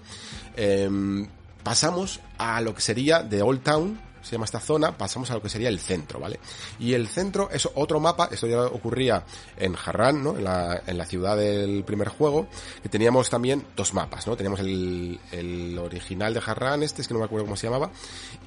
Em, 0.55 1.27
pasamos 1.63 2.21
a 2.37 2.61
lo 2.61 2.73
que 2.73 2.81
sería 2.81 3.21
de 3.21 3.41
Old 3.41 3.61
Town, 3.61 3.99
se 4.25 4.31
llama 4.31 4.45
esta 4.45 4.59
zona, 4.59 4.97
pasamos 4.97 5.29
a 5.29 5.35
lo 5.35 5.41
que 5.41 5.49
sería 5.49 5.69
el 5.69 5.79
centro, 5.79 6.19
¿vale? 6.19 6.39
Y 6.79 6.93
el 6.93 7.07
centro 7.07 7.49
es 7.51 7.69
otro 7.75 7.99
mapa, 7.99 8.27
esto 8.31 8.47
ya 8.47 8.63
ocurría 8.63 9.23
en 9.55 9.75
Harran, 9.75 10.23
¿no? 10.23 10.35
En 10.35 10.43
la, 10.43 10.81
en 10.87 10.97
la 10.97 11.05
ciudad 11.05 11.37
del 11.37 11.83
primer 11.83 12.09
juego, 12.09 12.47
que 12.81 12.89
teníamos 12.89 13.29
también 13.29 13.67
dos 13.75 13.93
mapas, 13.93 14.25
¿no? 14.25 14.35
Teníamos 14.35 14.61
el, 14.61 15.19
el 15.31 15.77
original 15.77 16.33
de 16.33 16.41
Harran, 16.43 16.81
este 16.81 17.03
es 17.03 17.07
que 17.07 17.13
no 17.13 17.19
me 17.19 17.25
acuerdo 17.25 17.45
cómo 17.45 17.55
se 17.55 17.67
llamaba, 17.67 17.91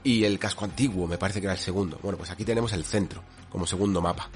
y 0.02 0.24
el 0.24 0.38
casco 0.40 0.64
antiguo, 0.64 1.06
me 1.06 1.16
parece 1.16 1.40
que 1.40 1.46
era 1.46 1.54
el 1.54 1.60
segundo. 1.60 1.98
Bueno, 2.02 2.18
pues 2.18 2.30
aquí 2.30 2.44
tenemos 2.44 2.72
el 2.72 2.84
centro, 2.84 3.22
como 3.48 3.64
segundo 3.64 4.00
mapa. 4.02 4.28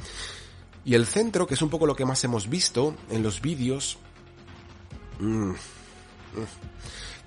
Y 0.84 0.94
el 0.94 1.06
centro, 1.06 1.46
que 1.46 1.54
es 1.54 1.62
un 1.62 1.70
poco 1.70 1.86
lo 1.86 1.96
que 1.96 2.04
más 2.04 2.22
hemos 2.22 2.48
visto 2.48 2.94
en 3.10 3.22
los 3.24 3.40
vídeos, 3.40 3.98
mmm, 5.18 5.52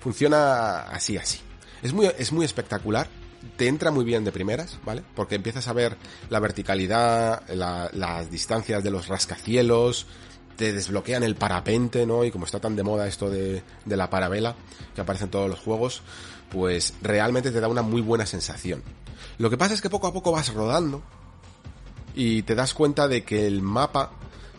funciona 0.00 0.82
así, 0.84 1.18
así. 1.18 1.40
Es 1.82 1.92
muy, 1.92 2.10
es 2.18 2.32
muy 2.32 2.44
espectacular, 2.46 3.08
te 3.56 3.68
entra 3.68 3.90
muy 3.90 4.04
bien 4.04 4.24
de 4.24 4.32
primeras, 4.32 4.78
¿vale? 4.84 5.02
Porque 5.14 5.34
empiezas 5.34 5.68
a 5.68 5.72
ver 5.72 5.96
la 6.30 6.40
verticalidad, 6.40 7.48
la, 7.48 7.90
las 7.92 8.30
distancias 8.30 8.82
de 8.84 8.90
los 8.90 9.08
rascacielos, 9.08 10.06
te 10.56 10.72
desbloquean 10.72 11.22
el 11.22 11.36
parapente, 11.36 12.06
¿no? 12.06 12.24
Y 12.24 12.30
como 12.30 12.46
está 12.46 12.60
tan 12.60 12.76
de 12.76 12.82
moda 12.82 13.06
esto 13.06 13.30
de, 13.30 13.62
de 13.84 13.96
la 13.96 14.10
parabela, 14.10 14.54
que 14.94 15.00
aparece 15.00 15.24
en 15.24 15.30
todos 15.30 15.48
los 15.48 15.60
juegos, 15.60 16.02
pues 16.50 16.94
realmente 17.02 17.50
te 17.50 17.60
da 17.60 17.68
una 17.68 17.82
muy 17.82 18.02
buena 18.02 18.26
sensación. 18.26 18.82
Lo 19.38 19.50
que 19.50 19.58
pasa 19.58 19.74
es 19.74 19.82
que 19.82 19.90
poco 19.90 20.06
a 20.06 20.12
poco 20.12 20.32
vas 20.32 20.52
rodando 20.52 21.02
y 22.14 22.42
te 22.42 22.54
das 22.54 22.74
cuenta 22.74 23.08
de 23.08 23.24
que 23.24 23.46
el 23.46 23.62
mapa 23.62 24.12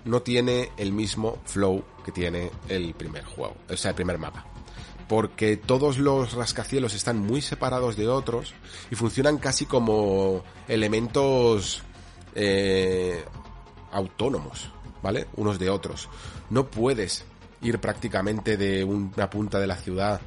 no 0.06 0.22
tiene 0.22 0.72
el 0.78 0.94
mismo 0.94 1.40
flow 1.46 1.84
que 2.06 2.12
tiene 2.12 2.52
el 2.70 2.94
primer 2.94 3.26
juego, 3.26 3.56
o 3.70 3.76
sea, 3.76 3.90
el 3.90 3.96
primer 3.96 4.18
mapa. 4.18 4.46
Porque 5.08 5.58
todos 5.58 5.98
los 5.98 6.34
rascacielos 6.34 6.94
están 6.94 7.20
muy 7.20 7.42
separados 7.42 7.96
de 7.96 8.08
otros 8.08 8.54
y 8.92 8.96
funcionan 8.96 9.38
casi 9.38 9.66
como 9.66 10.44
elementos 10.68 11.82
eh, 12.36 13.24
autónomos, 13.92 14.70
¿vale? 15.02 15.28
Unos 15.36 15.60
de 15.60 15.70
otros. 15.70 16.10
No 16.50 16.68
puedes 16.68 17.26
ir 17.62 17.80
prácticamente 17.80 18.58
de 18.58 18.84
una 18.84 19.30
punta 19.30 19.60
de 19.60 19.68
la 19.68 19.78
ciudad 19.78 20.20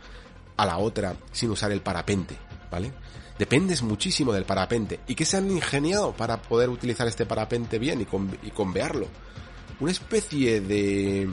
a 0.56 0.66
la 0.66 0.78
otra 0.78 1.14
sin 1.32 1.50
usar 1.50 1.72
el 1.72 1.82
parapente, 1.82 2.36
¿vale? 2.70 2.92
dependes 3.40 3.80
muchísimo 3.80 4.34
del 4.34 4.44
parapente. 4.44 5.00
¿Y 5.08 5.14
qué 5.14 5.24
se 5.24 5.38
han 5.38 5.50
ingeniado 5.50 6.12
para 6.12 6.42
poder 6.42 6.68
utilizar 6.68 7.08
este 7.08 7.24
parapente 7.24 7.78
bien 7.78 8.02
y, 8.02 8.04
con, 8.04 8.36
y 8.42 8.50
convearlo? 8.50 9.06
Una 9.80 9.90
especie 9.90 10.60
de 10.60 11.26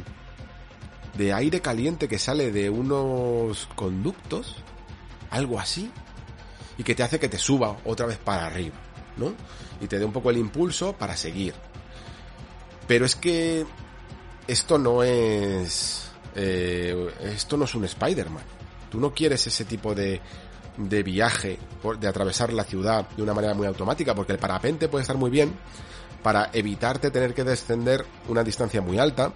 de 1.17 1.33
aire 1.33 1.61
caliente 1.61 2.07
que 2.07 2.19
sale 2.19 2.51
de 2.51 2.69
unos 2.69 3.67
conductos, 3.75 4.55
algo 5.29 5.59
así, 5.59 5.91
y 6.77 6.83
que 6.83 6.95
te 6.95 7.03
hace 7.03 7.19
que 7.19 7.29
te 7.29 7.39
suba 7.39 7.77
otra 7.85 8.05
vez 8.05 8.17
para 8.17 8.45
arriba, 8.45 8.75
¿no? 9.17 9.33
Y 9.81 9.87
te 9.87 9.99
dé 9.99 10.05
un 10.05 10.13
poco 10.13 10.29
el 10.29 10.37
impulso 10.37 10.93
para 10.93 11.15
seguir. 11.15 11.53
Pero 12.87 13.05
es 13.05 13.15
que 13.15 13.65
esto 14.47 14.77
no 14.77 15.03
es... 15.03 16.11
Eh, 16.35 17.09
esto 17.23 17.57
no 17.57 17.65
es 17.65 17.73
un 17.73 17.85
Spider-Man. 17.85 18.43
Tú 18.89 18.99
no 18.99 19.13
quieres 19.13 19.45
ese 19.47 19.65
tipo 19.65 19.95
de, 19.95 20.21
de 20.77 21.03
viaje, 21.03 21.57
de 21.99 22.07
atravesar 22.07 22.53
la 22.53 22.63
ciudad 22.63 23.09
de 23.09 23.23
una 23.23 23.33
manera 23.33 23.53
muy 23.53 23.67
automática, 23.67 24.13
porque 24.15 24.33
el 24.33 24.39
parapente 24.39 24.87
puede 24.87 25.01
estar 25.01 25.17
muy 25.17 25.31
bien 25.31 25.55
para 26.21 26.49
evitarte 26.53 27.11
tener 27.11 27.33
que 27.33 27.43
descender 27.43 28.05
una 28.27 28.43
distancia 28.43 28.81
muy 28.81 28.99
alta 28.99 29.33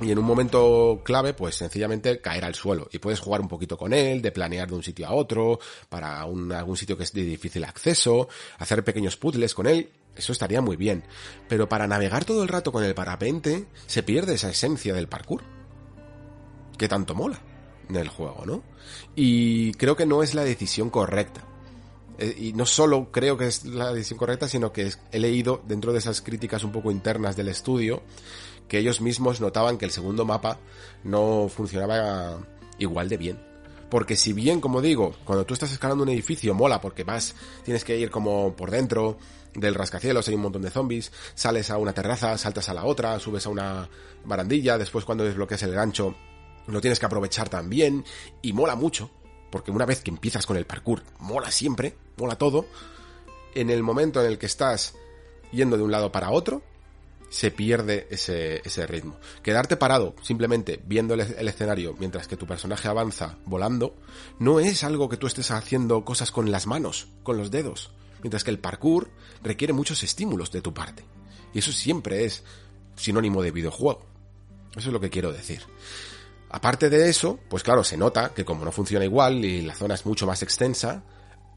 y 0.00 0.10
en 0.10 0.18
un 0.18 0.24
momento 0.24 1.00
clave, 1.04 1.32
pues 1.32 1.54
sencillamente 1.54 2.20
caer 2.20 2.44
al 2.44 2.54
suelo. 2.54 2.88
Y 2.92 2.98
puedes 2.98 3.20
jugar 3.20 3.40
un 3.40 3.48
poquito 3.48 3.78
con 3.78 3.92
él, 3.92 4.20
de 4.20 4.30
planear 4.30 4.68
de 4.68 4.74
un 4.74 4.82
sitio 4.82 5.06
a 5.06 5.12
otro, 5.12 5.58
para 5.88 6.24
un, 6.26 6.52
algún 6.52 6.76
sitio 6.76 6.96
que 6.96 7.04
es 7.04 7.12
de 7.12 7.22
difícil 7.22 7.64
acceso, 7.64 8.28
hacer 8.58 8.84
pequeños 8.84 9.16
puzzles 9.16 9.54
con 9.54 9.66
él. 9.66 9.90
Eso 10.14 10.32
estaría 10.32 10.60
muy 10.60 10.76
bien. 10.76 11.04
Pero 11.48 11.68
para 11.68 11.86
navegar 11.86 12.24
todo 12.24 12.42
el 12.42 12.48
rato 12.48 12.72
con 12.72 12.84
el 12.84 12.94
parapente, 12.94 13.66
se 13.86 14.02
pierde 14.02 14.34
esa 14.34 14.50
esencia 14.50 14.92
del 14.94 15.08
parkour. 15.08 15.42
Que 16.76 16.88
tanto 16.88 17.14
mola 17.14 17.40
en 17.88 17.96
el 17.96 18.08
juego, 18.08 18.44
¿no? 18.44 18.62
Y 19.14 19.72
creo 19.74 19.96
que 19.96 20.06
no 20.06 20.22
es 20.22 20.34
la 20.34 20.44
decisión 20.44 20.90
correcta. 20.90 21.42
Eh, 22.18 22.34
y 22.38 22.52
no 22.52 22.66
solo 22.66 23.10
creo 23.10 23.36
que 23.36 23.46
es 23.46 23.64
la 23.64 23.92
decisión 23.92 24.18
correcta, 24.18 24.48
sino 24.48 24.72
que 24.72 24.90
he 25.10 25.18
leído 25.18 25.62
dentro 25.66 25.92
de 25.92 25.98
esas 25.98 26.20
críticas 26.20 26.64
un 26.64 26.72
poco 26.72 26.90
internas 26.90 27.36
del 27.36 27.48
estudio 27.48 28.02
que 28.68 28.78
ellos 28.78 29.00
mismos 29.00 29.40
notaban 29.40 29.78
que 29.78 29.84
el 29.84 29.90
segundo 29.90 30.24
mapa 30.24 30.58
no 31.04 31.48
funcionaba 31.48 32.38
igual 32.78 33.08
de 33.08 33.16
bien. 33.16 33.38
Porque 33.90 34.16
si 34.16 34.32
bien, 34.32 34.60
como 34.60 34.80
digo, 34.80 35.14
cuando 35.24 35.46
tú 35.46 35.54
estás 35.54 35.72
escalando 35.72 36.02
un 36.02 36.10
edificio 36.10 36.54
mola 36.54 36.80
porque 36.80 37.04
vas, 37.04 37.34
tienes 37.64 37.84
que 37.84 37.96
ir 37.96 38.10
como 38.10 38.54
por 38.56 38.70
dentro 38.70 39.16
del 39.54 39.74
rascacielos, 39.74 40.26
hay 40.28 40.34
un 40.34 40.42
montón 40.42 40.62
de 40.62 40.70
zombies, 40.70 41.12
sales 41.34 41.70
a 41.70 41.78
una 41.78 41.92
terraza, 41.92 42.36
saltas 42.36 42.68
a 42.68 42.74
la 42.74 42.84
otra, 42.84 43.18
subes 43.20 43.46
a 43.46 43.50
una 43.50 43.88
barandilla, 44.24 44.76
después 44.76 45.04
cuando 45.04 45.24
desbloqueas 45.24 45.62
el 45.62 45.72
gancho 45.72 46.14
lo 46.66 46.80
tienes 46.80 46.98
que 46.98 47.06
aprovechar 47.06 47.48
también 47.48 48.04
y 48.42 48.52
mola 48.52 48.74
mucho, 48.74 49.10
porque 49.50 49.70
una 49.70 49.86
vez 49.86 50.02
que 50.02 50.10
empiezas 50.10 50.46
con 50.46 50.56
el 50.56 50.66
parkour, 50.66 51.02
mola 51.20 51.50
siempre, 51.50 51.96
mola 52.16 52.36
todo. 52.36 52.66
En 53.54 53.70
el 53.70 53.82
momento 53.82 54.20
en 54.20 54.26
el 54.26 54.38
que 54.38 54.46
estás 54.46 54.94
yendo 55.52 55.76
de 55.76 55.84
un 55.84 55.92
lado 55.92 56.10
para 56.12 56.30
otro, 56.30 56.62
se 57.28 57.50
pierde 57.50 58.06
ese, 58.10 58.60
ese 58.64 58.86
ritmo. 58.86 59.18
Quedarte 59.42 59.76
parado, 59.76 60.14
simplemente 60.22 60.80
viendo 60.84 61.14
el, 61.14 61.20
el, 61.20 61.48
escenario 61.48 61.94
mientras 61.98 62.28
que 62.28 62.36
tu 62.36 62.46
personaje 62.46 62.88
avanza 62.88 63.38
volando, 63.44 63.96
no 64.38 64.60
es 64.60 64.84
algo 64.84 65.08
que 65.08 65.16
tú 65.16 65.26
estés 65.26 65.50
haciendo 65.50 66.04
cosas 66.04 66.30
con 66.30 66.50
las 66.50 66.66
manos, 66.66 67.08
con 67.22 67.36
los 67.36 67.50
dedos. 67.50 67.90
Mientras 68.22 68.44
que 68.44 68.50
el 68.50 68.58
parkour 68.58 69.10
requiere 69.42 69.72
muchos 69.72 70.02
estímulos 70.02 70.50
de 70.50 70.62
tu 70.62 70.72
parte. 70.72 71.04
Y 71.52 71.58
eso 71.58 71.72
siempre 71.72 72.24
es 72.24 72.44
sinónimo 72.96 73.42
de 73.42 73.50
videojuego. 73.50 74.04
Eso 74.76 74.88
es 74.88 74.92
lo 74.92 75.00
que 75.00 75.10
quiero 75.10 75.32
decir. 75.32 75.62
Aparte 76.50 76.90
de 76.90 77.08
eso, 77.08 77.38
pues 77.48 77.62
claro, 77.62 77.82
se 77.82 77.96
nota 77.96 78.32
que 78.32 78.44
como 78.44 78.64
no 78.64 78.72
funciona 78.72 79.04
igual 79.04 79.44
y 79.44 79.62
la 79.62 79.74
zona 79.74 79.94
es 79.94 80.06
mucho 80.06 80.26
más 80.26 80.42
extensa, 80.42 81.02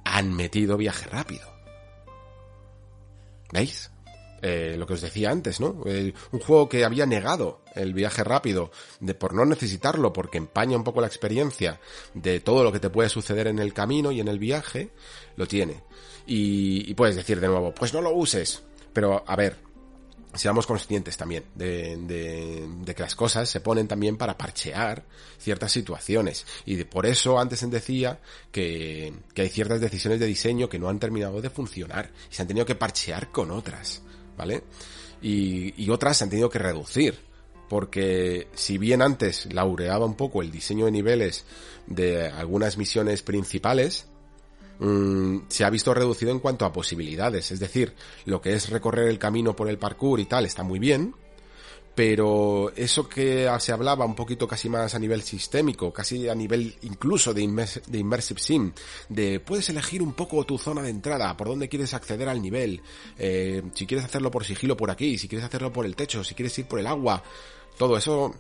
han 0.04 0.34
metido 0.34 0.78
viaje 0.78 1.08
rápido. 1.10 1.48
¿Veis? 3.52 3.91
Eh, 4.41 4.76
lo 4.78 4.88
que 4.88 4.94
os 4.94 5.02
decía 5.02 5.32
antes, 5.32 5.60
¿no? 5.60 5.82
Un 6.32 6.40
juego 6.40 6.70
que 6.70 6.86
había 6.86 7.06
negado 7.06 7.61
el 7.76 7.94
viaje 7.94 8.24
rápido 8.24 8.72
de 8.99 9.14
por 9.14 9.34
no 9.34 9.45
necesitarlo, 9.45 10.14
porque 10.14 10.38
empaña 10.38 10.78
un 10.78 10.84
poco 10.84 11.02
la 11.02 11.07
experiencia 11.07 11.80
de 12.14 12.40
todo 12.40 12.64
lo 12.64 12.72
que 12.72 12.80
te 12.80 12.90
puede 12.90 13.10
suceder 13.10 13.48
en 13.48 13.60
el 13.60 13.74
camino 13.74 14.11
y 14.11 14.20
en 14.20 14.28
el 14.28 14.40
viaje, 14.40 14.91
lo 15.36 15.48
tiene. 15.48 15.84
Y, 16.26 16.90
y 16.90 16.94
puedes 16.94 17.16
decir 17.16 17.40
de 17.40 17.48
nuevo, 17.48 17.74
pues 17.74 17.94
no 17.94 18.02
lo 18.02 18.11
uses. 18.11 18.64
Pero 18.94 19.24
a 19.26 19.36
ver, 19.36 19.57
seamos 20.34 20.68
conscientes 20.68 21.18
también 21.18 21.45
de, 21.56 21.98
de, 21.98 22.68
de, 22.82 22.95
que 22.95 23.03
las 23.03 23.16
cosas 23.16 23.49
se 23.49 23.61
ponen 23.61 23.88
también 23.88 24.18
para 24.18 24.38
parchear 24.38 25.03
ciertas 25.40 25.72
situaciones. 25.72 26.45
Y 26.66 26.76
de, 26.76 26.86
por 26.86 27.06
eso 27.06 27.40
antes 27.40 27.68
decía 27.70 28.20
que, 28.52 29.14
que 29.34 29.41
hay 29.44 29.49
ciertas 29.49 29.82
decisiones 29.82 30.20
de 30.20 30.28
diseño 30.28 30.70
que 30.70 30.80
no 30.80 30.90
han 30.90 30.99
terminado 30.99 31.41
de 31.41 31.49
funcionar 31.49 32.11
y 32.30 32.36
se 32.36 32.41
han 32.41 32.48
tenido 32.48 32.66
que 32.66 32.76
parchear 32.76 33.32
con 33.32 33.52
otras, 33.52 34.03
¿vale? 34.40 34.64
Y, 35.22 35.90
otras 35.90 36.18
se 36.18 36.24
han 36.24 36.30
tenido 36.30 36.49
que 36.49 36.60
reducir. 36.60 37.20
Porque 37.68 38.48
si 38.56 38.80
bien 38.80 39.03
antes 39.03 39.53
laureaba 39.53 40.06
un 40.06 40.16
poco 40.16 40.41
el 40.41 40.49
diseño 40.49 40.86
de 40.86 40.91
niveles 40.91 41.45
de 41.86 42.28
algunas 42.28 42.78
misiones 42.78 43.22
principales, 43.22 44.07
mm, 44.80 45.40
se 45.49 45.66
ha 45.66 45.70
visto 45.70 45.94
reducido 45.94 46.32
en 46.32 46.40
cuanto 46.40 46.66
a 46.66 46.74
posibilidades. 46.74 47.52
Es 47.52 47.60
decir, 47.60 47.94
lo 48.26 48.41
que 48.41 48.53
es 48.53 48.70
recorrer 48.70 49.10
el 49.10 49.20
camino 49.20 49.56
por 49.56 49.70
el 49.70 49.78
parkour 49.78 50.20
y 50.20 50.26
tal 50.26 50.45
está 50.45 50.64
muy 50.64 50.80
bien, 50.80 51.14
pero 52.00 52.72
eso 52.78 53.10
que 53.10 53.52
se 53.60 53.74
hablaba 53.74 54.06
un 54.06 54.16
poquito 54.16 54.48
casi 54.48 54.70
más 54.70 54.96
a 54.96 55.00
nivel 55.00 55.22
sistémico, 55.22 55.92
casi 55.92 56.30
a 56.30 56.34
nivel 56.34 56.74
incluso 56.84 57.34
de, 57.34 57.42
de 57.88 57.98
Immersive 57.98 58.40
Sim, 58.40 58.72
de 59.10 59.42
puedes 59.42 59.68
elegir 59.68 60.02
un 60.02 60.14
poco 60.14 60.46
tu 60.46 60.58
zona 60.58 60.82
de 60.82 60.92
entrada, 60.92 61.36
por 61.36 61.50
dónde 61.50 61.68
quieres 61.68 61.94
acceder 61.94 62.30
al 62.30 62.42
nivel, 62.42 62.82
eh, 63.18 63.62
si 63.74 63.86
quieres 63.86 64.06
hacerlo 64.06 64.32
por 64.32 64.46
sigilo 64.46 64.78
por 64.78 64.90
aquí, 64.90 65.18
si 65.18 65.28
quieres 65.28 65.46
hacerlo 65.46 65.74
por 65.74 65.86
el 65.86 65.98
techo, 65.98 66.24
si 66.24 66.36
quieres 66.36 66.58
ir 66.58 66.68
por 66.68 66.80
el 66.80 66.88
agua, 66.88 67.22
todo 67.78 67.98
eso 67.98 68.34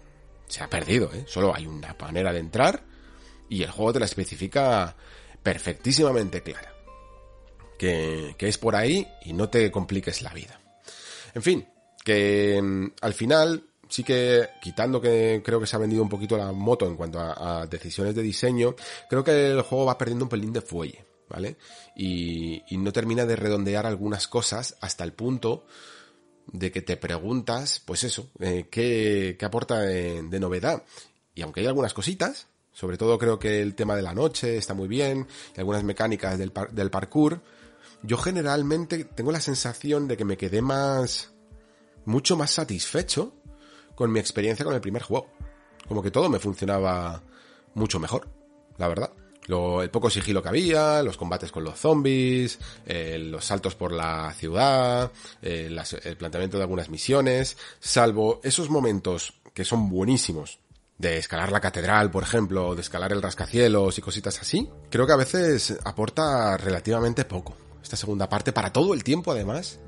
se 0.47 0.63
ha 0.63 0.69
perdido, 0.69 1.11
¿eh? 1.13 1.25
Solo 1.27 1.53
hay 1.53 1.67
una 1.67 1.93
manera 1.99 2.31
de 2.31 2.39
entrar 2.39 2.85
y 3.49 3.63
el 3.63 3.71
juego 3.71 3.91
te 3.91 3.99
la 3.99 4.05
especifica 4.05 4.95
perfectísimamente 5.43 6.41
clara. 6.43 6.73
Que, 7.77 8.35
que 8.37 8.47
es 8.47 8.57
por 8.57 8.77
ahí 8.77 9.05
y 9.25 9.33
no 9.33 9.49
te 9.49 9.69
compliques 9.69 10.21
la 10.21 10.33
vida. 10.33 10.61
En 11.33 11.41
fin, 11.41 11.67
que 12.03 12.61
mm, 12.61 12.91
al 13.01 13.13
final 13.13 13.63
sí 13.89 14.03
que 14.03 14.47
quitando 14.61 15.01
que 15.01 15.41
creo 15.43 15.59
que 15.59 15.67
se 15.67 15.75
ha 15.75 15.79
vendido 15.79 16.03
un 16.03 16.09
poquito 16.09 16.37
la 16.37 16.51
moto 16.51 16.85
en 16.85 16.95
cuanto 16.95 17.19
a, 17.19 17.65
decisiones 17.65 18.15
de 18.15 18.21
diseño, 18.21 18.75
creo 19.09 19.23
que 19.23 19.51
el 19.51 19.61
juego 19.63 19.85
va 19.85 19.97
perdiendo 19.97 20.25
un 20.25 20.29
pelín 20.29 20.53
de 20.53 20.61
fuelle, 20.61 21.03
¿vale? 21.27 21.57
Y, 21.95 22.63
no 22.77 22.93
termina 22.93 23.25
de 23.25 23.35
redondear 23.35 23.85
algunas 23.85 24.27
cosas 24.27 24.77
hasta 24.79 25.03
el 25.03 25.13
punto 25.13 25.65
de 26.47 26.71
que 26.71 26.81
te 26.81 26.97
preguntas, 26.97 27.81
pues 27.83 28.03
eso, 28.03 28.29
eh, 28.39 28.67
¿qué, 28.71 29.37
aporta 29.41 29.81
de, 29.81 30.39
novedad? 30.39 30.83
Y 31.35 31.41
aunque 31.41 31.61
hay 31.61 31.67
algunas 31.67 31.93
cositas, 31.93 32.47
sobre 32.71 32.97
todo 32.97 33.17
creo 33.17 33.37
que 33.37 33.61
el 33.61 33.75
tema 33.75 33.95
de 33.95 34.01
la 34.01 34.13
noche 34.13 34.57
está 34.57 34.73
muy 34.73 34.87
bien, 34.87 35.27
y 35.55 35.59
algunas 35.59 35.83
mecánicas 35.83 36.37
del, 36.37 36.53
del 36.71 36.89
parkour, 36.89 37.41
yo 38.01 38.17
generalmente 38.17 39.03
tengo 39.03 39.31
la 39.31 39.41
sensación 39.41 40.07
de 40.07 40.15
que 40.15 40.25
me 40.25 40.37
quedé 40.37 40.61
más 40.61 41.31
mucho 42.09 42.35
más 42.35 42.51
satisfecho 42.51 43.33
con 43.95 44.11
mi 44.11 44.19
experiencia 44.19 44.65
con 44.65 44.73
el 44.73 44.81
primer 44.81 45.03
juego. 45.03 45.29
Como 45.87 46.01
que 46.01 46.11
todo 46.11 46.29
me 46.29 46.39
funcionaba 46.39 47.21
mucho 47.75 47.99
mejor, 47.99 48.27
la 48.77 48.87
verdad. 48.87 49.11
Lo, 49.47 49.81
el 49.81 49.89
poco 49.89 50.09
sigilo 50.09 50.43
que 50.43 50.49
había, 50.49 51.01
los 51.01 51.17
combates 51.17 51.51
con 51.51 51.63
los 51.63 51.79
zombies, 51.79 52.59
eh, 52.85 53.17
los 53.19 53.45
saltos 53.45 53.75
por 53.75 53.91
la 53.91 54.31
ciudad, 54.33 55.11
eh, 55.41 55.75
el 56.03 56.17
planteamiento 56.17 56.57
de 56.57 56.63
algunas 56.63 56.89
misiones, 56.89 57.57
salvo 57.79 58.41
esos 58.43 58.69
momentos 58.69 59.33
que 59.53 59.65
son 59.65 59.89
buenísimos 59.89 60.59
de 60.99 61.17
escalar 61.17 61.51
la 61.51 61.61
catedral, 61.61 62.11
por 62.11 62.23
ejemplo, 62.23 62.75
de 62.75 62.81
escalar 62.81 63.11
el 63.11 63.21
rascacielos 63.21 63.97
y 63.97 64.01
cositas 64.01 64.39
así, 64.39 64.69
creo 64.91 65.07
que 65.07 65.13
a 65.13 65.17
veces 65.17 65.77
aporta 65.83 66.57
relativamente 66.57 67.25
poco. 67.25 67.55
Esta 67.81 67.95
segunda 67.95 68.29
parte, 68.29 68.51
para 68.51 68.71
todo 68.71 68.93
el 68.93 69.03
tiempo 69.03 69.31
además, 69.31 69.79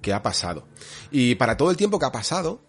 que 0.00 0.12
ha 0.12 0.22
pasado. 0.22 0.66
Y 1.10 1.34
para 1.34 1.56
todo 1.56 1.70
el 1.70 1.76
tiempo 1.76 1.98
que 1.98 2.06
ha 2.06 2.12
pasado, 2.12 2.60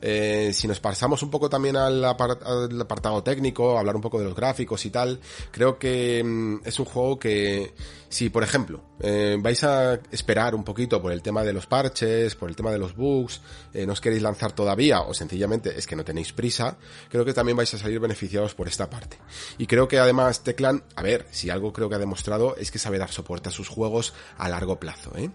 eh, 0.00 0.52
si 0.52 0.68
nos 0.68 0.78
pasamos 0.78 1.22
un 1.22 1.30
poco 1.30 1.50
también 1.50 1.76
al, 1.76 2.04
apartado 2.04 3.22
técnico, 3.22 3.78
hablar 3.78 3.96
un 3.96 4.02
poco 4.02 4.18
de 4.18 4.26
los 4.26 4.34
gráficos 4.34 4.84
y 4.86 4.90
tal, 4.90 5.20
creo 5.50 5.78
que 5.78 6.22
mm, 6.24 6.58
es 6.64 6.78
un 6.78 6.84
juego 6.84 7.18
que 7.18 7.74
si, 8.08 8.30
por 8.30 8.42
ejemplo, 8.42 8.82
eh, 9.00 9.36
vais 9.38 9.62
a 9.64 10.00
esperar 10.10 10.54
un 10.54 10.64
poquito 10.64 11.00
por 11.00 11.12
el 11.12 11.22
tema 11.22 11.42
de 11.44 11.52
los 11.52 11.66
parches, 11.66 12.34
por 12.34 12.48
el 12.48 12.56
tema 12.56 12.70
de 12.70 12.78
los 12.78 12.96
bugs, 12.96 13.40
eh, 13.74 13.86
no 13.86 13.92
os 13.92 14.00
queréis 14.00 14.22
lanzar 14.22 14.52
todavía 14.52 15.02
o 15.02 15.14
sencillamente 15.14 15.78
es 15.78 15.86
que 15.86 15.94
no 15.94 16.04
tenéis 16.04 16.32
prisa, 16.32 16.76
creo 17.08 17.24
que 17.24 17.34
también 17.34 17.56
vais 17.56 17.72
a 17.74 17.78
salir 17.78 18.00
beneficiados 18.00 18.54
por 18.54 18.66
esta 18.66 18.88
parte. 18.88 19.18
Y 19.58 19.66
creo 19.66 19.88
que 19.88 19.98
además 19.98 20.42
Teclan, 20.42 20.84
a 20.96 21.02
ver, 21.02 21.26
si 21.30 21.50
algo 21.50 21.72
creo 21.72 21.88
que 21.88 21.96
ha 21.96 21.98
demostrado 21.98 22.56
es 22.56 22.70
que 22.70 22.78
sabe 22.78 22.98
dar 22.98 23.10
soporte 23.10 23.50
a 23.50 23.52
sus 23.52 23.68
juegos 23.68 24.14
a 24.36 24.48
largo 24.48 24.80
plazo, 24.80 25.12
¿eh? 25.16 25.30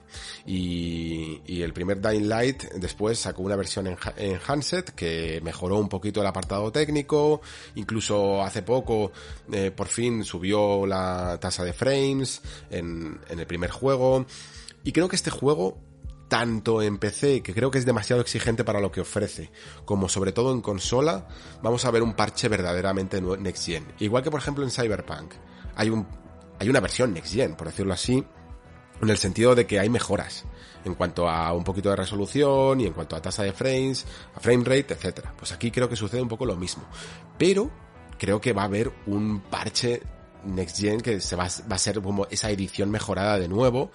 Y, 0.46 1.42
el 1.64 1.72
primer 1.72 2.02
Dying 2.02 2.28
Light 2.28 2.64
después 2.74 3.20
sacó 3.20 3.42
una 3.42 3.56
versión 3.56 3.88
en, 3.88 3.98
en 4.18 4.38
handset 4.46 4.90
que 4.90 5.40
mejoró 5.42 5.78
un 5.78 5.88
poquito 5.88 6.20
el 6.20 6.28
apartado 6.28 6.74
técnico, 6.74 7.42
incluso 7.76 8.44
hace 8.44 8.64
poco 8.64 9.14
eh, 9.52 9.72
por 9.72 9.88
fin 9.88 10.26
subió 10.26 10.86
la 10.86 11.38
tasa 11.40 11.64
de 11.64 11.72
frames, 11.72 12.42
en, 12.78 13.20
el 13.30 13.48
primer 13.48 13.72
juego. 13.72 14.26
Y 14.84 14.92
creo 14.92 15.08
que 15.08 15.16
este 15.16 15.32
juego 15.32 15.78
tanto 16.28 16.82
en 16.82 16.98
PC, 16.98 17.44
que 17.44 17.54
creo 17.54 17.70
que 17.70 17.78
es 17.78 17.86
demasiado 17.86 18.22
exigente 18.22 18.64
para 18.64 18.80
lo 18.80 18.92
que 18.92 19.02
ofrece, 19.02 19.52
como 19.86 20.10
sobre 20.10 20.32
todo 20.32 20.52
en 20.52 20.62
consola, 20.62 21.28
vamos 21.62 21.86
a 21.86 21.92
ver 21.92 22.02
un 22.02 22.14
parche 22.14 22.48
verdaderamente 22.48 23.22
next 23.22 23.66
gen. 23.66 23.86
Igual 24.00 24.24
que 24.24 24.32
por 24.32 24.40
ejemplo 24.40 24.64
en 24.64 24.72
Cyberpunk, 24.72 25.34
hay 25.76 25.90
un 25.90 26.08
hay 26.60 26.70
una 26.70 26.80
versión 26.80 27.14
next 27.14 27.34
gen, 27.34 27.56
por 27.56 27.68
decirlo 27.68 27.94
así, 27.94 28.24
en 29.02 29.10
el 29.10 29.18
sentido 29.18 29.54
de 29.54 29.68
que 29.68 29.80
hay 29.80 29.90
mejoras 29.90 30.46
en 30.86 30.96
cuanto 30.96 31.30
a 31.30 31.54
un 31.54 31.64
poquito 31.64 31.90
de 31.90 31.96
resolución 31.96 32.82
y 32.82 32.88
en 32.88 32.94
cuanto 32.94 33.16
a 33.16 33.22
tasa 33.22 33.44
de 33.44 33.54
frames, 33.54 34.06
a 34.36 34.40
frame 34.40 34.64
rate, 34.64 34.94
etcétera. 34.94 35.34
Pues 35.38 35.52
aquí 35.52 35.72
creo 35.72 35.88
que 35.90 35.96
sucede 35.96 36.22
un 36.22 36.28
poco 36.28 36.46
lo 36.46 36.56
mismo, 36.56 36.84
pero 37.38 37.70
creo 38.18 38.42
que 38.42 38.54
va 38.54 38.64
a 38.64 38.66
haber 38.66 38.92
un 39.06 39.42
parche 39.42 40.02
Next 40.46 40.80
Gen 40.80 41.02
que 41.02 41.20
se 41.20 41.36
va, 41.36 41.48
va 41.72 41.76
a 41.76 41.80
ser 41.80 42.02
como 42.02 42.28
esa 42.30 42.50
edición 42.50 42.90
mejorada 42.90 43.40
de 43.40 43.48
nuevo 43.48 43.92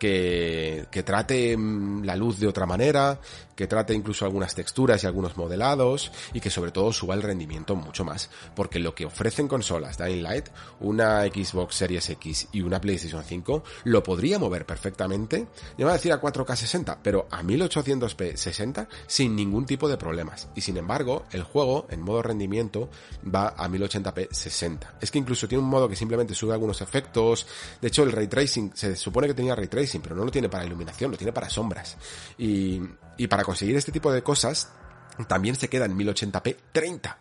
que, 0.00 0.86
que, 0.90 1.02
trate 1.02 1.56
mm, 1.56 2.04
la 2.04 2.16
luz 2.16 2.40
de 2.40 2.48
otra 2.48 2.66
manera, 2.66 3.20
que 3.60 3.66
trate 3.66 3.92
incluso 3.92 4.24
algunas 4.24 4.54
texturas 4.54 5.04
y 5.04 5.06
algunos 5.06 5.36
modelados 5.36 6.10
y 6.32 6.40
que 6.40 6.48
sobre 6.48 6.70
todo 6.70 6.94
suba 6.94 7.14
el 7.14 7.20
rendimiento 7.20 7.76
mucho 7.76 8.06
más. 8.06 8.30
Porque 8.56 8.78
lo 8.78 8.94
que 8.94 9.04
ofrecen 9.04 9.48
consolas 9.48 9.98
Dying 9.98 10.22
Light, 10.22 10.48
una 10.80 11.24
Xbox 11.24 11.74
Series 11.74 12.08
X 12.08 12.48
y 12.52 12.62
una 12.62 12.80
PlayStation 12.80 13.22
5, 13.22 13.62
lo 13.84 14.02
podría 14.02 14.38
mover 14.38 14.64
perfectamente, 14.64 15.40
no 15.40 15.48
iba 15.76 15.90
a 15.90 15.92
decir 15.92 16.10
a 16.10 16.22
4K 16.22 16.56
60, 16.56 17.02
pero 17.02 17.28
a 17.30 17.42
1800p 17.42 18.34
60 18.34 18.88
sin 19.06 19.36
ningún 19.36 19.66
tipo 19.66 19.90
de 19.90 19.98
problemas. 19.98 20.48
Y 20.54 20.62
sin 20.62 20.78
embargo, 20.78 21.26
el 21.30 21.42
juego 21.42 21.86
en 21.90 22.00
modo 22.00 22.22
rendimiento 22.22 22.88
va 23.22 23.48
a 23.48 23.68
1080p 23.68 24.28
60. 24.30 24.94
Es 25.02 25.10
que 25.10 25.18
incluso 25.18 25.46
tiene 25.46 25.62
un 25.62 25.68
modo 25.68 25.86
que 25.86 25.96
simplemente 25.96 26.34
sube 26.34 26.54
algunos 26.54 26.80
efectos. 26.80 27.46
De 27.78 27.88
hecho, 27.88 28.04
el 28.04 28.12
ray 28.12 28.26
tracing 28.26 28.72
se 28.74 28.96
supone 28.96 29.26
que 29.26 29.34
tenía 29.34 29.54
ray 29.54 29.68
tracing, 29.68 30.00
pero 30.00 30.16
no 30.16 30.24
lo 30.24 30.30
tiene 30.30 30.48
para 30.48 30.64
iluminación, 30.64 31.10
lo 31.10 31.18
tiene 31.18 31.34
para 31.34 31.50
sombras. 31.50 31.98
Y, 32.38 32.80
y 33.16 33.26
para 33.26 33.44
conseguir 33.44 33.76
este 33.76 33.92
tipo 33.92 34.12
de 34.12 34.22
cosas, 34.22 34.72
también 35.28 35.54
se 35.56 35.68
queda 35.68 35.84
en 35.84 35.96
1080p 35.96 36.56
30. 36.72 37.18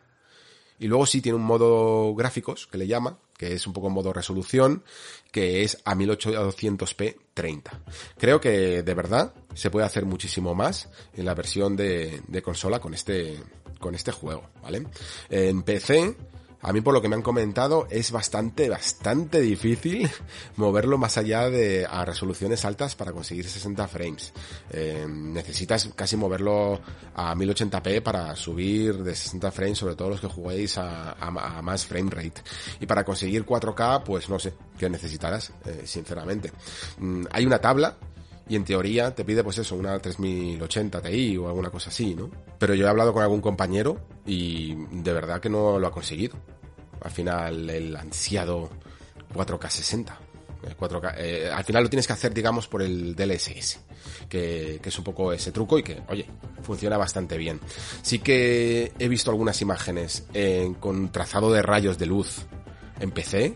Y 0.80 0.88
luego 0.88 1.06
sí 1.06 1.22
tiene 1.22 1.36
un 1.36 1.44
modo 1.44 2.16
gráficos, 2.16 2.68
que 2.68 2.78
le 2.78 2.88
llama, 2.88 3.20
que 3.38 3.54
es 3.54 3.68
un 3.68 3.74
poco 3.74 3.90
modo 3.90 4.14
resolución, 4.14 4.84
que 5.32 5.64
es 5.64 5.78
a 5.84 5.94
1800p 5.94 7.18
30. 7.34 7.82
Creo 8.18 8.40
que 8.40 8.82
de 8.82 8.94
verdad 8.94 9.34
se 9.54 9.70
puede 9.70 9.86
hacer 9.86 10.06
muchísimo 10.06 10.56
más 10.56 10.90
en 11.14 11.26
la 11.26 11.36
versión 11.36 11.76
de, 11.76 12.22
de 12.28 12.42
consola 12.42 12.80
con 12.80 12.94
este, 12.94 13.38
con 13.80 13.94
este 13.94 14.14
juego, 14.14 14.50
¿vale? 14.62 14.88
En 15.30 15.64
PC, 15.64 16.16
a 16.62 16.74
mí 16.74 16.82
por 16.82 16.94
lo 16.94 17.02
que 17.02 17.08
me 17.08 17.16
han 17.16 17.22
comentado 17.22 17.88
es 17.90 18.12
bastante, 18.12 18.70
bastante 18.70 19.40
difícil 19.40 20.10
moverlo 20.58 20.98
más 20.98 21.18
allá 21.18 21.50
de 21.50 21.88
a 21.90 22.04
resoluciones 22.04 22.66
altas 22.66 22.96
para 22.96 23.12
conseguir 23.12 23.48
60 23.48 23.88
frames. 23.88 24.34
Eh, 24.72 25.06
necesitas 25.08 25.90
casi 25.96 26.18
moverlo 26.18 26.80
a 27.16 27.34
1080p 27.36 28.02
para 28.04 28.36
subir 28.36 28.98
de 29.04 29.16
60 29.16 29.52
frames, 29.52 29.78
sobre 29.78 29.96
todo 29.96 30.10
los 30.10 30.22
que 30.22 30.28
juguéis 30.28 30.78
a, 30.78 31.16
más 31.64 31.86
frame 31.86 32.12
rate. 32.12 32.42
Y 32.80 32.86
para 32.86 33.04
conseguir 33.04 33.46
4K, 33.46 34.04
pues 34.04 34.30
no 34.30 34.40
sé 34.40 34.54
qué 34.78 34.90
necesitarás, 34.90 35.54
eh, 35.66 35.84
sinceramente. 35.86 36.52
Mm, 36.98 37.26
hay 37.32 37.46
una 37.46 37.60
tabla 37.60 37.96
y 38.50 38.56
en 38.56 38.66
teoría 38.66 39.14
te 39.14 39.24
pide 39.24 39.44
pues 39.44 39.60
eso, 39.60 39.76
una 39.76 40.00
3080 40.00 41.02
Ti 41.04 41.38
o 41.38 41.48
alguna 41.48 41.70
cosa 41.70 41.92
así, 41.92 42.16
¿no? 42.16 42.32
Pero 42.58 42.74
yo 42.74 42.88
he 42.88 42.90
hablado 42.90 43.14
con 43.14 43.22
algún 43.22 43.42
compañero 43.42 43.98
y 44.26 44.74
de 44.92 45.14
verdad 45.14 45.40
que 45.40 45.50
no 45.50 45.78
lo 45.78 45.88
ha 45.88 45.92
conseguido. 45.92 46.36
Al 47.02 47.12
final 47.12 47.70
el 47.70 47.96
ansiado 47.96 48.70
4K 49.36 49.70
60. 49.70 50.20
4K, 50.78 51.14
eh, 51.18 51.50
al 51.54 51.64
final 51.64 51.84
lo 51.84 51.90
tienes 51.90 52.06
que 52.06 52.12
hacer, 52.12 52.34
digamos, 52.34 52.68
por 52.68 52.82
el 52.82 53.16
DLSS, 53.16 53.80
que, 54.28 54.80
que, 54.84 54.90
es 54.90 54.98
un 54.98 55.06
poco 55.06 55.32
ese 55.32 55.54
truco 55.54 55.80
y 55.80 55.84
que, 55.84 56.02
oye, 56.10 56.26
funciona 56.64 56.98
bastante 56.98 57.38
bien. 57.38 57.62
Sí 58.02 58.20
que 58.20 58.92
he 59.00 59.08
visto 59.08 59.32
algunas 59.32 59.62
imágenes 59.62 60.26
con 60.82 61.14
trazado 61.14 61.54
de 61.54 61.62
rayos 61.62 61.98
de 61.98 62.08
luz 62.08 62.40
en 63.00 63.12
PC 63.12 63.54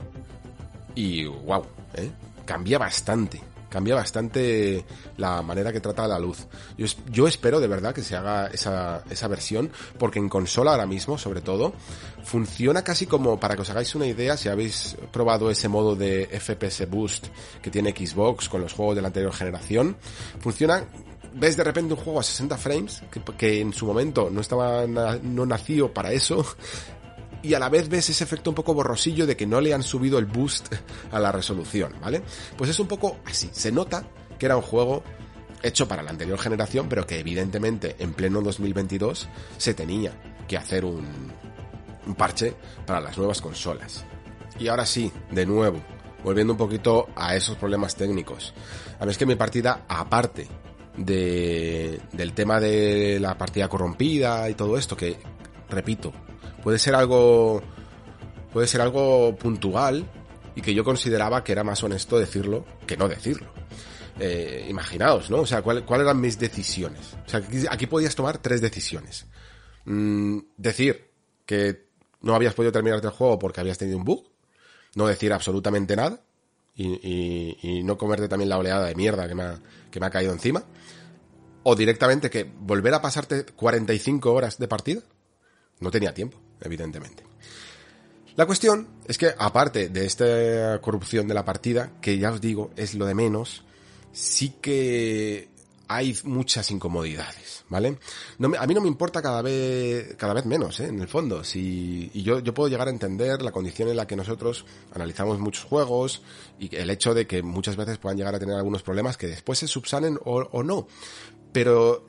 y, 0.95 1.25
wow, 1.25 1.65
¿eh? 1.95 2.09
cambia 2.45 2.77
bastante 2.77 3.41
cambia 3.73 3.95
bastante 3.95 4.85
la 5.17 5.41
manera 5.41 5.73
que 5.73 5.79
trata 5.79 6.07
la 6.07 6.19
luz. 6.19 6.45
Yo, 6.77 6.85
yo 7.09 7.27
espero 7.27 7.59
de 7.59 7.67
verdad 7.67 7.91
que 7.91 8.03
se 8.03 8.15
haga 8.15 8.45
esa, 8.53 9.03
esa 9.09 9.27
versión, 9.27 9.71
porque 9.97 10.19
en 10.19 10.29
consola 10.29 10.71
ahora 10.73 10.85
mismo, 10.85 11.17
sobre 11.17 11.41
todo, 11.41 11.73
funciona 12.23 12.83
casi 12.83 13.07
como, 13.07 13.39
para 13.39 13.55
que 13.55 13.63
os 13.63 13.69
hagáis 13.71 13.95
una 13.95 14.05
idea, 14.05 14.37
si 14.37 14.47
habéis 14.47 14.95
probado 15.11 15.49
ese 15.49 15.69
modo 15.69 15.95
de 15.95 16.27
FPS 16.39 16.87
Boost 16.87 17.29
que 17.63 17.71
tiene 17.71 17.95
Xbox 17.97 18.47
con 18.47 18.61
los 18.61 18.73
juegos 18.73 18.95
de 18.95 19.01
la 19.01 19.07
anterior 19.07 19.33
generación, 19.33 19.97
funciona 20.39 20.85
ves 21.33 21.57
de 21.57 21.63
repente 21.63 21.95
un 21.95 21.99
juego 21.99 22.19
a 22.19 22.23
60 22.23 22.55
frames, 22.57 23.01
que, 23.09 23.23
que 23.35 23.59
en 23.59 23.73
su 23.73 23.87
momento 23.87 24.29
no 24.31 24.39
estaba, 24.39 24.85
no 24.85 25.45
nació 25.47 25.91
para 25.91 26.11
eso, 26.11 26.45
y 27.43 27.53
a 27.53 27.59
la 27.59 27.69
vez 27.69 27.89
ves 27.89 28.09
ese 28.09 28.23
efecto 28.23 28.49
un 28.49 28.55
poco 28.55 28.73
borrosillo 28.73 29.27
de 29.27 29.37
que 29.37 29.45
no 29.45 29.61
le 29.61 29.73
han 29.73 29.83
subido 29.83 30.17
el 30.17 30.25
boost 30.25 30.73
a 31.11 31.19
la 31.19 31.31
resolución, 31.31 31.93
¿vale? 32.01 32.23
Pues 32.57 32.69
es 32.69 32.79
un 32.79 32.87
poco 32.87 33.17
así, 33.25 33.49
se 33.51 33.71
nota 33.71 34.07
que 34.39 34.47
era 34.47 34.55
un 34.55 34.63
juego 34.63 35.03
hecho 35.61 35.87
para 35.87 36.01
la 36.01 36.09
anterior 36.09 36.39
generación, 36.39 36.87
pero 36.89 37.05
que 37.05 37.19
evidentemente 37.19 37.95
en 37.99 38.13
pleno 38.13 38.41
2022 38.41 39.29
se 39.57 39.73
tenía 39.73 40.11
que 40.47 40.57
hacer 40.57 40.83
un, 40.83 41.05
un 42.05 42.15
parche 42.15 42.53
para 42.85 42.99
las 42.99 43.17
nuevas 43.17 43.41
consolas. 43.41 44.05
Y 44.59 44.67
ahora 44.67 44.85
sí, 44.85 45.11
de 45.31 45.45
nuevo, 45.45 45.81
volviendo 46.23 46.53
un 46.53 46.57
poquito 46.57 47.09
a 47.15 47.35
esos 47.35 47.57
problemas 47.57 47.95
técnicos. 47.95 48.53
A 48.99 49.05
mí 49.05 49.11
es 49.11 49.17
que 49.17 49.25
mi 49.25 49.35
partida, 49.35 49.85
aparte 49.87 50.47
de, 50.97 51.99
del 52.11 52.33
tema 52.33 52.59
de 52.59 53.19
la 53.19 53.37
partida 53.37 53.67
corrompida 53.67 54.49
y 54.49 54.53
todo 54.53 54.77
esto, 54.77 54.95
que, 54.95 55.17
repito, 55.69 56.13
puede 56.63 56.79
ser 56.79 56.95
algo, 56.95 57.61
puede 58.51 58.67
ser 58.67 58.81
algo 58.81 59.35
puntual 59.35 60.09
y 60.55 60.61
que 60.61 60.73
yo 60.73 60.83
consideraba 60.83 61.43
que 61.43 61.51
era 61.51 61.63
más 61.63 61.83
honesto 61.83 62.17
decirlo 62.17 62.65
que 62.87 62.97
no 62.97 63.07
decirlo. 63.07 63.51
Eh, 64.19 64.67
imaginaos, 64.69 65.29
¿no? 65.29 65.39
O 65.39 65.45
sea, 65.45 65.61
¿cuáles 65.61 65.83
eran 65.89 66.21
mis 66.21 66.37
decisiones? 66.37 67.15
O 67.25 67.29
sea, 67.29 67.41
aquí, 67.69 67.87
podías 67.87 68.15
tomar 68.15 68.37
tres 68.37 68.61
decisiones. 68.61 69.25
Mm, 69.85 70.39
decir 70.55 71.09
que 71.45 71.87
no 72.21 72.35
habías 72.35 72.53
podido 72.53 72.71
terminarte 72.71 73.07
el 73.07 73.13
juego 73.13 73.39
porque 73.39 73.59
habías 73.59 73.77
tenido 73.77 73.97
un 73.97 74.05
bug, 74.05 74.23
no 74.95 75.07
decir 75.07 75.33
absolutamente 75.33 75.95
nada 75.95 76.21
y, 76.75 77.81
no 77.83 77.97
comerte 77.97 78.27
también 78.27 78.49
la 78.49 78.57
oleada 78.57 78.85
de 78.85 78.95
mierda 78.95 79.27
que 79.27 79.35
me, 79.35 79.43
ha, 79.43 79.59
que 79.91 79.99
me 79.99 80.05
ha 80.05 80.09
caído 80.09 80.31
encima, 80.31 80.63
o 81.63 81.75
directamente 81.75 82.29
que 82.29 82.43
volver 82.43 82.93
a 82.93 83.01
pasarte 83.01 83.45
45 83.45 84.31
horas 84.31 84.57
de 84.57 84.67
partida, 84.67 85.01
no 85.79 85.91
tenía 85.91 86.13
tiempo, 86.13 86.39
evidentemente. 86.63 87.23
La 88.35 88.47
cuestión 88.47 88.87
es 89.07 89.17
que, 89.17 89.31
aparte 89.37 89.89
de 89.89 90.05
esta 90.05 90.81
corrupción 90.81 91.27
de 91.27 91.35
la 91.35 91.45
partida, 91.45 91.91
que 92.01 92.17
ya 92.17 92.31
os 92.31 92.41
digo, 92.41 92.71
es 92.75 92.95
lo 92.95 93.05
de 93.05 93.13
menos, 93.13 93.63
sí 94.11 94.55
que 94.59 95.49
hay 95.87 96.17
muchas 96.23 96.71
incomodidades, 96.71 97.63
¿vale? 97.69 97.99
a 98.57 98.67
mí 98.67 98.73
no 98.73 98.81
me 98.81 98.87
importa 98.87 99.21
cada 99.21 99.43
vez, 99.43 100.15
cada 100.17 100.33
vez 100.33 100.45
menos, 100.45 100.79
¿eh? 100.79 100.87
en 100.87 100.99
el 100.99 101.07
fondo. 101.07 101.43
Si, 101.43 102.09
y 102.11 102.23
yo, 102.23 102.39
yo 102.39 102.53
puedo 102.55 102.69
llegar 102.69 102.87
a 102.87 102.91
entender 102.91 103.43
la 103.43 103.51
condición 103.51 103.89
en 103.89 103.97
la 103.97 104.07
que 104.07 104.15
nosotros 104.15 104.65
analizamos 104.95 105.37
muchos 105.37 105.65
juegos 105.65 106.23
y 106.57 106.75
el 106.75 106.89
hecho 106.89 107.13
de 107.13 107.27
que 107.27 107.43
muchas 107.43 107.75
veces 107.75 107.99
puedan 107.99 108.17
llegar 108.17 108.33
a 108.33 108.39
tener 108.39 108.55
algunos 108.55 108.81
problemas 108.81 109.17
que 109.17 109.27
después 109.27 109.59
se 109.59 109.67
subsanen 109.67 110.17
o, 110.25 110.63
no. 110.63 110.87
Pero, 111.51 112.07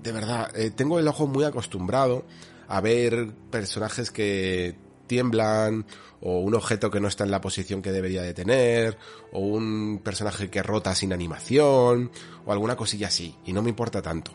de 0.00 0.12
verdad, 0.12 0.56
eh, 0.56 0.70
tengo 0.70 1.00
el 1.00 1.08
ojo 1.08 1.26
muy 1.26 1.42
acostumbrado 1.42 2.24
a 2.68 2.80
ver 2.80 3.34
personajes 3.50 4.10
que 4.10 4.76
tiemblan 5.06 5.86
o 6.20 6.40
un 6.40 6.54
objeto 6.54 6.90
que 6.90 7.00
no 7.00 7.08
está 7.08 7.24
en 7.24 7.30
la 7.30 7.40
posición 7.40 7.82
que 7.82 7.92
debería 7.92 8.22
de 8.22 8.32
tener, 8.32 8.96
o 9.32 9.40
un 9.40 10.00
personaje 10.02 10.48
que 10.48 10.62
rota 10.62 10.94
sin 10.94 11.12
animación, 11.12 12.10
o 12.46 12.52
alguna 12.52 12.76
cosilla 12.76 13.08
así, 13.08 13.36
y 13.44 13.52
no 13.52 13.62
me 13.62 13.68
importa 13.68 14.00
tanto. 14.00 14.32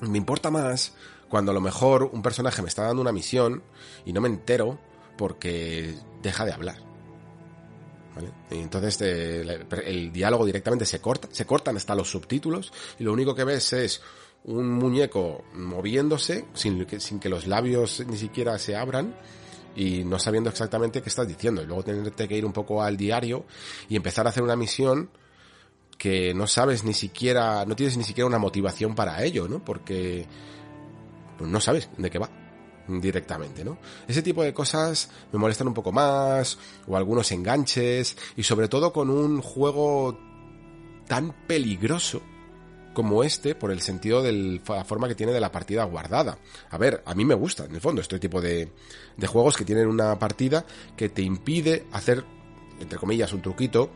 Me 0.00 0.18
importa 0.18 0.50
más 0.50 0.94
cuando 1.28 1.52
a 1.52 1.54
lo 1.54 1.60
mejor 1.60 2.10
un 2.12 2.22
personaje 2.22 2.62
me 2.62 2.68
está 2.68 2.82
dando 2.82 3.00
una 3.00 3.12
misión 3.12 3.62
y 4.04 4.12
no 4.12 4.20
me 4.20 4.28
entero 4.28 4.78
porque 5.16 5.94
deja 6.22 6.44
de 6.44 6.52
hablar. 6.52 6.78
¿Vale? 8.14 8.32
Y 8.50 8.56
entonces 8.56 8.98
eh, 9.02 9.66
el 9.86 10.12
diálogo 10.12 10.44
directamente 10.44 10.84
se 10.84 11.00
corta, 11.00 11.28
se 11.30 11.46
cortan 11.46 11.76
hasta 11.76 11.94
los 11.94 12.10
subtítulos 12.10 12.72
y 12.98 13.04
lo 13.04 13.12
único 13.12 13.36
que 13.36 13.44
ves 13.44 13.72
es 13.72 14.02
un 14.44 14.70
muñeco 14.70 15.44
moviéndose 15.54 16.46
sin 16.54 16.86
sin 16.98 17.20
que 17.20 17.28
los 17.28 17.46
labios 17.46 18.02
ni 18.06 18.16
siquiera 18.16 18.58
se 18.58 18.74
abran 18.74 19.14
y 19.76 20.04
no 20.04 20.18
sabiendo 20.18 20.50
exactamente 20.50 21.02
qué 21.02 21.08
estás 21.08 21.28
diciendo. 21.28 21.62
Y 21.62 21.66
luego 21.66 21.84
tenerte 21.84 22.26
que 22.26 22.36
ir 22.36 22.44
un 22.44 22.52
poco 22.52 22.82
al 22.82 22.96
diario 22.96 23.44
y 23.88 23.96
empezar 23.96 24.26
a 24.26 24.30
hacer 24.30 24.42
una 24.42 24.56
misión 24.56 25.10
que 25.98 26.32
no 26.32 26.46
sabes 26.46 26.82
ni 26.84 26.94
siquiera, 26.94 27.64
no 27.66 27.76
tienes 27.76 27.96
ni 27.96 28.04
siquiera 28.04 28.26
una 28.26 28.38
motivación 28.38 28.94
para 28.94 29.22
ello, 29.22 29.46
¿no? 29.48 29.62
Porque 29.62 30.26
pues 31.36 31.50
no 31.50 31.60
sabes 31.60 31.90
de 31.96 32.10
qué 32.10 32.18
va 32.18 32.30
directamente, 32.88 33.64
¿no? 33.64 33.78
Ese 34.08 34.22
tipo 34.22 34.42
de 34.42 34.54
cosas 34.54 35.10
me 35.30 35.38
molestan 35.38 35.68
un 35.68 35.74
poco 35.74 35.92
más, 35.92 36.58
o 36.86 36.96
algunos 36.96 37.30
enganches, 37.32 38.16
y 38.36 38.42
sobre 38.42 38.68
todo 38.68 38.92
con 38.92 39.10
un 39.10 39.42
juego 39.42 40.18
tan 41.06 41.46
peligroso 41.46 42.22
como 42.92 43.22
este 43.22 43.54
por 43.54 43.70
el 43.70 43.80
sentido 43.80 44.22
de 44.22 44.60
la 44.66 44.84
forma 44.84 45.08
que 45.08 45.14
tiene 45.14 45.32
de 45.32 45.40
la 45.40 45.52
partida 45.52 45.84
guardada. 45.84 46.38
A 46.70 46.78
ver, 46.78 47.02
a 47.06 47.14
mí 47.14 47.24
me 47.24 47.34
gusta, 47.34 47.64
en 47.64 47.74
el 47.74 47.80
fondo, 47.80 48.00
este 48.00 48.18
tipo 48.18 48.40
de, 48.40 48.72
de 49.16 49.26
juegos 49.26 49.56
que 49.56 49.64
tienen 49.64 49.86
una 49.86 50.18
partida 50.18 50.64
que 50.96 51.08
te 51.08 51.22
impide 51.22 51.86
hacer, 51.92 52.24
entre 52.80 52.98
comillas, 52.98 53.32
un 53.32 53.42
truquito 53.42 53.90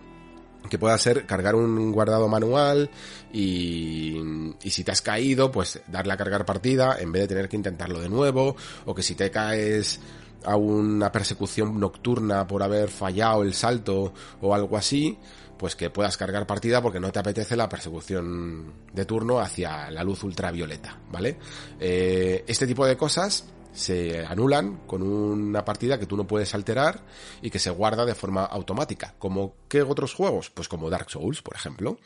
que 0.69 0.79
pueda 0.79 0.97
ser 0.97 1.27
cargar 1.27 1.55
un 1.55 1.93
guardado 1.93 2.27
manual 2.27 2.91
y, 3.33 4.16
y, 4.62 4.71
si 4.71 4.83
te 4.83 4.93
has 4.93 5.03
caído, 5.03 5.53
pues 5.53 5.83
darle 5.89 6.15
a 6.15 6.16
cargar 6.16 6.47
partida 6.47 6.97
en 6.99 7.12
vez 7.12 7.23
de 7.23 7.29
tener 7.29 7.49
que 7.51 7.57
intentarlo 7.57 8.01
de 8.01 8.09
nuevo, 8.09 8.57
o 8.87 8.95
que 8.95 9.03
si 9.03 9.15
te 9.15 9.31
caes 9.31 10.01
a 10.45 10.57
una 10.57 11.11
persecución 11.11 11.79
nocturna 11.81 12.47
por 12.47 12.62
haber 12.62 12.89
fallado 12.89 13.43
el 13.43 13.55
salto 13.55 14.12
o 14.41 14.55
algo 14.55 14.77
así, 14.77 15.19
pues 15.59 15.76
que 15.76 15.90
puedas 15.90 16.16
cargar 16.16 16.47
partida 16.47 16.82
porque 16.82 17.01
no 17.01 17.12
te 17.12 17.18
apetece 17.18 17.56
la 17.56 17.68
persecución 17.68 18.72
de 18.93 19.05
turno 19.05 19.40
hacia 19.40 19.90
la 19.90 20.05
luz 20.05 20.22
ultravioleta, 20.24 20.98
¿vale? 21.10 21.39
Eh, 21.81 22.44
este 22.47 22.66
tipo 22.66 22.86
de 22.86 22.97
cosas 22.97 23.44
se 23.72 24.24
anulan 24.24 24.86
con 24.86 25.02
una 25.02 25.64
partida 25.64 25.98
que 25.98 26.06
tú 26.06 26.16
no 26.16 26.26
puedes 26.26 26.55
alterar 26.55 27.02
y 27.43 27.51
que 27.51 27.59
se 27.59 27.70
guarda 27.70 28.05
de 28.05 28.14
forma 28.14 28.44
automática. 28.44 29.14
¿Como 29.18 29.56
qué 29.68 29.82
otros 29.82 30.14
juegos? 30.14 30.51
Pues 30.51 30.68
como 30.68 30.90
Dark 30.90 31.10
Souls, 31.10 31.43
por 31.43 31.56
ejemplo. 31.56 31.98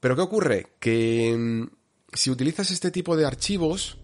Pero 0.00 0.14
¿qué 0.14 0.22
ocurre? 0.22 0.66
Que 0.78 1.34
mm, 1.36 1.68
si 2.12 2.30
utilizas 2.30 2.70
este 2.70 2.90
tipo 2.90 3.16
de 3.16 3.24
archivos, 3.24 3.98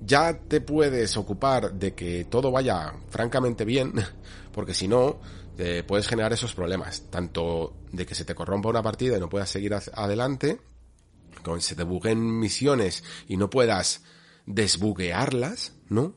ya 0.00 0.38
te 0.38 0.60
puedes 0.60 1.16
ocupar 1.16 1.74
de 1.74 1.94
que 1.94 2.24
todo 2.24 2.50
vaya 2.50 2.94
francamente 3.08 3.64
bien, 3.64 3.92
porque 4.52 4.74
si 4.74 4.88
no, 4.88 5.18
te 5.60 5.84
puedes 5.84 6.08
generar 6.08 6.32
esos 6.32 6.54
problemas, 6.54 7.02
tanto 7.10 7.76
de 7.92 8.06
que 8.06 8.14
se 8.14 8.24
te 8.24 8.34
corrompa 8.34 8.70
una 8.70 8.82
partida 8.82 9.18
y 9.18 9.20
no 9.20 9.28
puedas 9.28 9.50
seguir 9.50 9.74
adelante, 9.74 10.58
con 11.44 11.60
se 11.60 11.76
te 11.76 11.82
buguen 11.82 12.38
misiones 12.38 13.04
y 13.28 13.36
no 13.36 13.50
puedas 13.50 14.02
desbuguearlas, 14.46 15.74
¿no? 15.90 16.14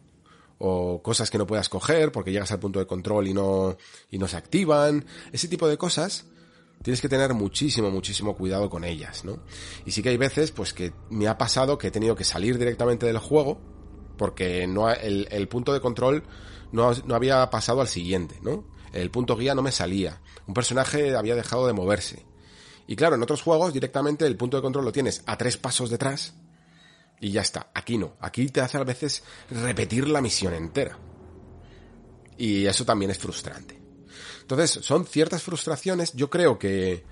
O 0.59 1.01
cosas 1.03 1.29
que 1.29 1.37
no 1.37 1.45
puedas 1.45 1.67
coger 1.67 2.13
porque 2.13 2.31
llegas 2.31 2.53
al 2.53 2.61
punto 2.61 2.79
de 2.79 2.87
control 2.87 3.27
y 3.27 3.33
no, 3.33 3.75
y 4.09 4.17
no 4.17 4.29
se 4.29 4.37
activan. 4.37 5.05
Ese 5.33 5.49
tipo 5.49 5.67
de 5.67 5.77
cosas 5.77 6.25
tienes 6.81 7.01
que 7.01 7.09
tener 7.09 7.33
muchísimo, 7.33 7.91
muchísimo 7.91 8.37
cuidado 8.37 8.69
con 8.69 8.85
ellas, 8.85 9.25
¿no? 9.25 9.43
Y 9.85 9.91
sí 9.91 10.01
que 10.01 10.07
hay 10.07 10.17
veces, 10.17 10.51
pues 10.51 10.71
que 10.71 10.93
me 11.09 11.27
ha 11.27 11.37
pasado 11.37 11.77
que 11.77 11.87
he 11.87 11.91
tenido 11.91 12.15
que 12.15 12.23
salir 12.23 12.57
directamente 12.57 13.05
del 13.05 13.17
juego 13.17 13.59
porque 14.17 14.67
no 14.67 14.89
el, 14.89 15.27
el 15.31 15.49
punto 15.49 15.73
de 15.73 15.81
control 15.81 16.23
no, 16.71 16.93
no 17.05 17.15
había 17.15 17.49
pasado 17.49 17.81
al 17.81 17.89
siguiente, 17.89 18.39
¿no? 18.41 18.71
El 18.93 19.11
punto 19.11 19.35
guía 19.35 19.55
no 19.55 19.61
me 19.61 19.71
salía, 19.71 20.21
un 20.47 20.53
personaje 20.53 21.15
había 21.15 21.35
dejado 21.35 21.67
de 21.67 21.73
moverse. 21.73 22.25
Y 22.87 22.95
claro, 22.95 23.15
en 23.15 23.23
otros 23.23 23.41
juegos 23.41 23.73
directamente 23.73 24.25
el 24.25 24.37
punto 24.37 24.57
de 24.57 24.63
control 24.63 24.85
lo 24.85 24.91
tienes 24.91 25.23
a 25.25 25.37
tres 25.37 25.57
pasos 25.57 25.89
detrás 25.89 26.33
y 27.19 27.31
ya 27.31 27.41
está. 27.41 27.71
Aquí 27.73 27.97
no, 27.97 28.15
aquí 28.19 28.47
te 28.47 28.61
hace 28.61 28.77
a 28.77 28.83
veces 28.83 29.23
repetir 29.49 30.07
la 30.07 30.21
misión 30.21 30.53
entera. 30.53 30.97
Y 32.37 32.65
eso 32.65 32.83
también 32.85 33.11
es 33.11 33.17
frustrante. 33.17 33.81
Entonces, 34.41 34.85
son 34.85 35.05
ciertas 35.05 35.41
frustraciones, 35.41 36.13
yo 36.13 36.29
creo 36.29 36.59
que, 36.59 37.05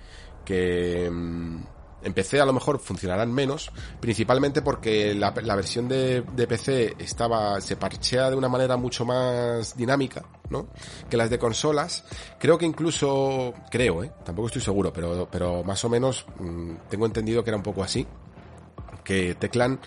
que, 0.44 1.10
mm, 1.10 1.64
en 2.04 2.14
PC 2.14 2.40
a 2.42 2.46
lo 2.46 2.54
mejor 2.54 2.80
funcionarán 2.80 3.32
menos, 3.32 3.72
principalmente 4.00 4.62
porque 4.62 5.14
la, 5.14 5.32
versión 5.32 5.88
de, 5.88 6.24
PC 6.48 6.96
estaba, 7.00 7.60
se 7.62 7.76
parchea 7.76 8.30
de 8.30 8.36
una 8.36 8.50
manera 8.50 8.78
mucho 8.78 9.06
más 9.06 9.76
dinámica, 9.76 10.24
¿no? 10.50 10.68
Que 11.10 11.18
las 11.18 11.30
de 11.30 11.40
consolas. 11.40 12.04
Creo 12.40 12.58
que 12.58 12.66
incluso, 12.66 13.54
creo, 13.70 14.04
¿eh? 14.04 14.12
Tampoco 14.24 14.48
estoy 14.48 14.62
seguro, 14.62 14.92
pero, 14.92 15.28
pero 15.32 15.64
más 15.64 15.84
o 15.86 15.90
menos 15.90 16.26
mm, 16.40 16.74
tengo 16.90 17.06
entendido 17.06 17.44
que 17.44 17.50
era 17.50 17.58
un 17.58 17.64
poco 17.64 17.84
así. 17.84 18.08
Que 19.04 19.36
Teclan 19.36 19.80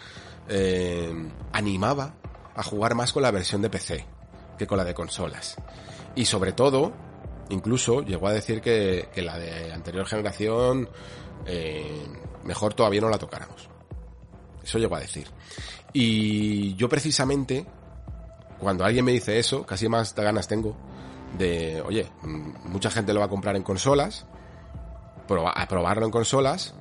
eh, 0.48 1.12
animaba 1.52 2.14
a 2.54 2.62
jugar 2.62 2.94
más 2.94 3.12
con 3.12 3.22
la 3.22 3.30
versión 3.30 3.62
de 3.62 3.70
PC 3.70 4.06
que 4.58 4.66
con 4.66 4.78
la 4.78 4.84
de 4.84 4.94
consolas. 4.94 5.56
Y 6.14 6.24
sobre 6.26 6.52
todo, 6.52 6.92
incluso 7.50 8.02
llegó 8.02 8.28
a 8.28 8.32
decir 8.32 8.60
que, 8.60 9.08
que 9.12 9.22
la 9.22 9.38
de 9.38 9.72
anterior 9.72 10.06
generación 10.06 10.88
eh, 11.46 12.06
mejor 12.44 12.74
todavía 12.74 13.00
no 13.00 13.08
la 13.08 13.18
tocáramos. 13.18 13.68
Eso 14.62 14.78
llego 14.78 14.96
a 14.96 15.00
decir. 15.00 15.28
Y 15.92 16.74
yo 16.74 16.88
precisamente, 16.88 17.66
cuando 18.58 18.84
alguien 18.84 19.04
me 19.04 19.12
dice 19.12 19.38
eso, 19.38 19.64
casi 19.64 19.88
más 19.88 20.14
ganas 20.14 20.48
tengo 20.48 20.76
de, 21.38 21.82
oye, 21.82 22.10
mm, 22.22 22.70
mucha 22.70 22.90
gente 22.90 23.12
lo 23.12 23.20
va 23.20 23.26
a 23.26 23.28
comprar 23.28 23.56
en 23.56 23.62
consolas, 23.62 24.26
a 25.54 25.68
probarlo 25.68 26.04
en 26.04 26.10
consolas, 26.10 26.74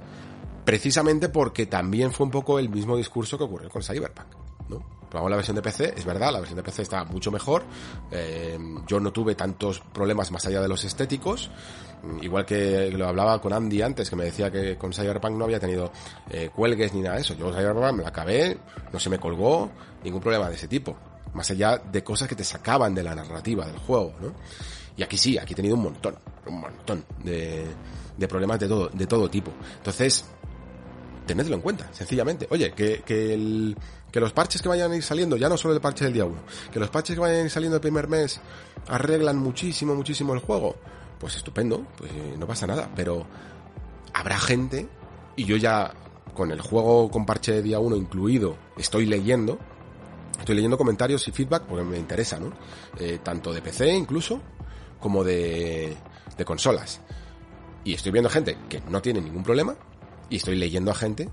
precisamente 0.66 1.30
porque 1.30 1.66
también 1.66 2.12
fue 2.12 2.26
un 2.26 2.32
poco 2.32 2.60
el 2.60 2.70
mismo 2.70 2.98
discurso 2.98 3.38
que 3.38 3.44
ocurrió 3.44 3.70
con 3.70 3.84
Cyberpunk, 3.84 4.28
¿no? 4.70 5.04
Probamos 5.10 5.30
la 5.30 5.36
versión 5.36 5.56
de 5.56 5.62
PC, 5.62 5.94
es 5.96 6.06
verdad, 6.06 6.32
la 6.32 6.40
versión 6.40 6.58
de 6.58 6.64
PC 6.64 6.82
está 6.82 7.04
mucho 7.04 7.32
mejor. 7.32 7.64
Eh, 8.10 8.58
yo 8.88 9.00
no 9.00 9.14
tuve 9.14 9.36
tantos 9.36 9.80
problemas 9.80 10.32
más 10.32 10.44
allá 10.48 10.60
de 10.60 10.68
los 10.68 10.84
estéticos. 10.84 11.52
Igual 12.22 12.46
que 12.46 12.92
lo 12.92 13.08
hablaba 13.08 13.40
con 13.40 13.54
Andy 13.54 13.82
antes, 13.82 14.10
que 14.10 14.16
me 14.16 14.26
decía 14.26 14.52
que 14.52 14.78
con 14.78 14.92
Cyberpunk 14.92 15.38
no 15.38 15.46
había 15.46 15.60
tenido 15.60 15.92
eh, 16.30 16.50
cuelgues 16.54 16.94
ni 16.94 17.02
nada 17.02 17.16
de 17.16 17.22
eso. 17.22 17.34
Yo 17.34 17.52
Cyberpunk 17.54 17.94
me 17.94 18.04
la 18.04 18.10
acabé, 18.10 18.58
no 18.92 19.00
se 19.00 19.10
me 19.10 19.20
colgó, 19.20 19.72
ningún 20.04 20.20
problema 20.20 20.50
de 20.50 20.56
ese 20.56 20.68
tipo. 20.68 20.98
Más 21.34 21.50
allá 21.52 21.78
de 21.78 22.04
cosas 22.04 22.28
que 22.28 22.36
te 22.36 22.44
sacaban 22.44 22.94
de 22.94 23.04
la 23.04 23.16
narrativa 23.16 23.66
del 23.66 23.78
juego, 23.78 24.14
¿no? 24.22 24.34
Y 24.98 25.04
aquí 25.04 25.18
sí, 25.18 25.38
aquí 25.38 25.54
he 25.54 25.56
tenido 25.56 25.76
un 25.76 25.84
montón, 25.84 26.16
un 26.46 26.60
montón 26.60 27.06
de, 27.24 27.66
de 28.18 28.28
problemas 28.28 28.60
de 28.60 28.68
todo, 28.68 28.90
de 28.90 29.08
todo 29.08 29.30
tipo. 29.30 29.52
Entonces, 29.78 30.26
tenedlo 31.26 31.56
en 31.56 31.62
cuenta, 31.62 31.90
sencillamente. 31.94 32.48
Oye, 32.52 32.72
que, 32.74 33.02
que, 33.02 33.34
el, 33.34 33.78
que 34.12 34.20
los 34.20 34.34
parches 34.34 34.62
que 34.62 34.70
vayan 34.70 34.92
a 34.92 34.96
ir 34.96 35.04
saliendo, 35.04 35.38
ya 35.38 35.50
no 35.50 35.58
solo 35.58 35.74
el 35.74 35.82
parche 35.82 36.06
del 36.06 36.14
día 36.14 36.26
1, 36.26 36.36
que 36.72 36.80
los 36.80 36.90
parches 36.90 37.16
que 37.16 37.22
vayan 37.22 37.38
a 37.38 37.44
ir 37.44 37.50
saliendo 37.50 37.78
el 37.78 37.82
primer 37.82 38.08
mes 38.08 38.40
arreglan 38.88 39.38
muchísimo, 39.38 39.96
muchísimo 39.96 40.34
el 40.34 40.40
juego, 40.40 40.76
pues 41.24 41.38
estupendo, 41.38 41.88
pues 41.98 42.12
no 42.38 42.46
pasa 42.46 42.68
nada, 42.68 42.92
pero 42.94 43.26
habrá 44.14 44.38
gente, 44.38 44.90
y 45.38 45.46
yo 45.46 45.56
ya 45.56 45.94
con 46.34 46.52
el 46.52 46.60
juego 46.60 47.10
con 47.10 47.26
parche 47.26 47.54
de 47.54 47.62
día 47.62 47.80
1 47.80 47.96
incluido, 47.96 48.58
estoy 48.76 49.06
leyendo, 49.06 49.58
estoy 50.38 50.56
leyendo 50.56 50.78
comentarios 50.78 51.26
y 51.30 51.32
feedback 51.32 51.64
porque 51.64 51.86
me 51.86 51.98
interesa, 51.98 52.42
¿no? 52.42 52.52
Eh, 53.00 53.20
tanto 53.24 53.54
de 53.54 53.62
PC 53.62 53.94
incluso, 53.94 54.42
como 55.00 55.24
de, 55.24 55.96
de 56.36 56.44
consolas. 56.44 57.00
Y 57.86 57.94
estoy 57.94 58.12
viendo 58.12 58.30
gente 58.30 58.58
que 58.68 58.82
no 58.90 59.02
tiene 59.02 59.22
ningún 59.22 59.44
problema, 59.44 59.78
y 60.30 60.36
estoy 60.36 60.58
leyendo 60.58 60.92
a 60.92 60.96
gente 60.96 61.30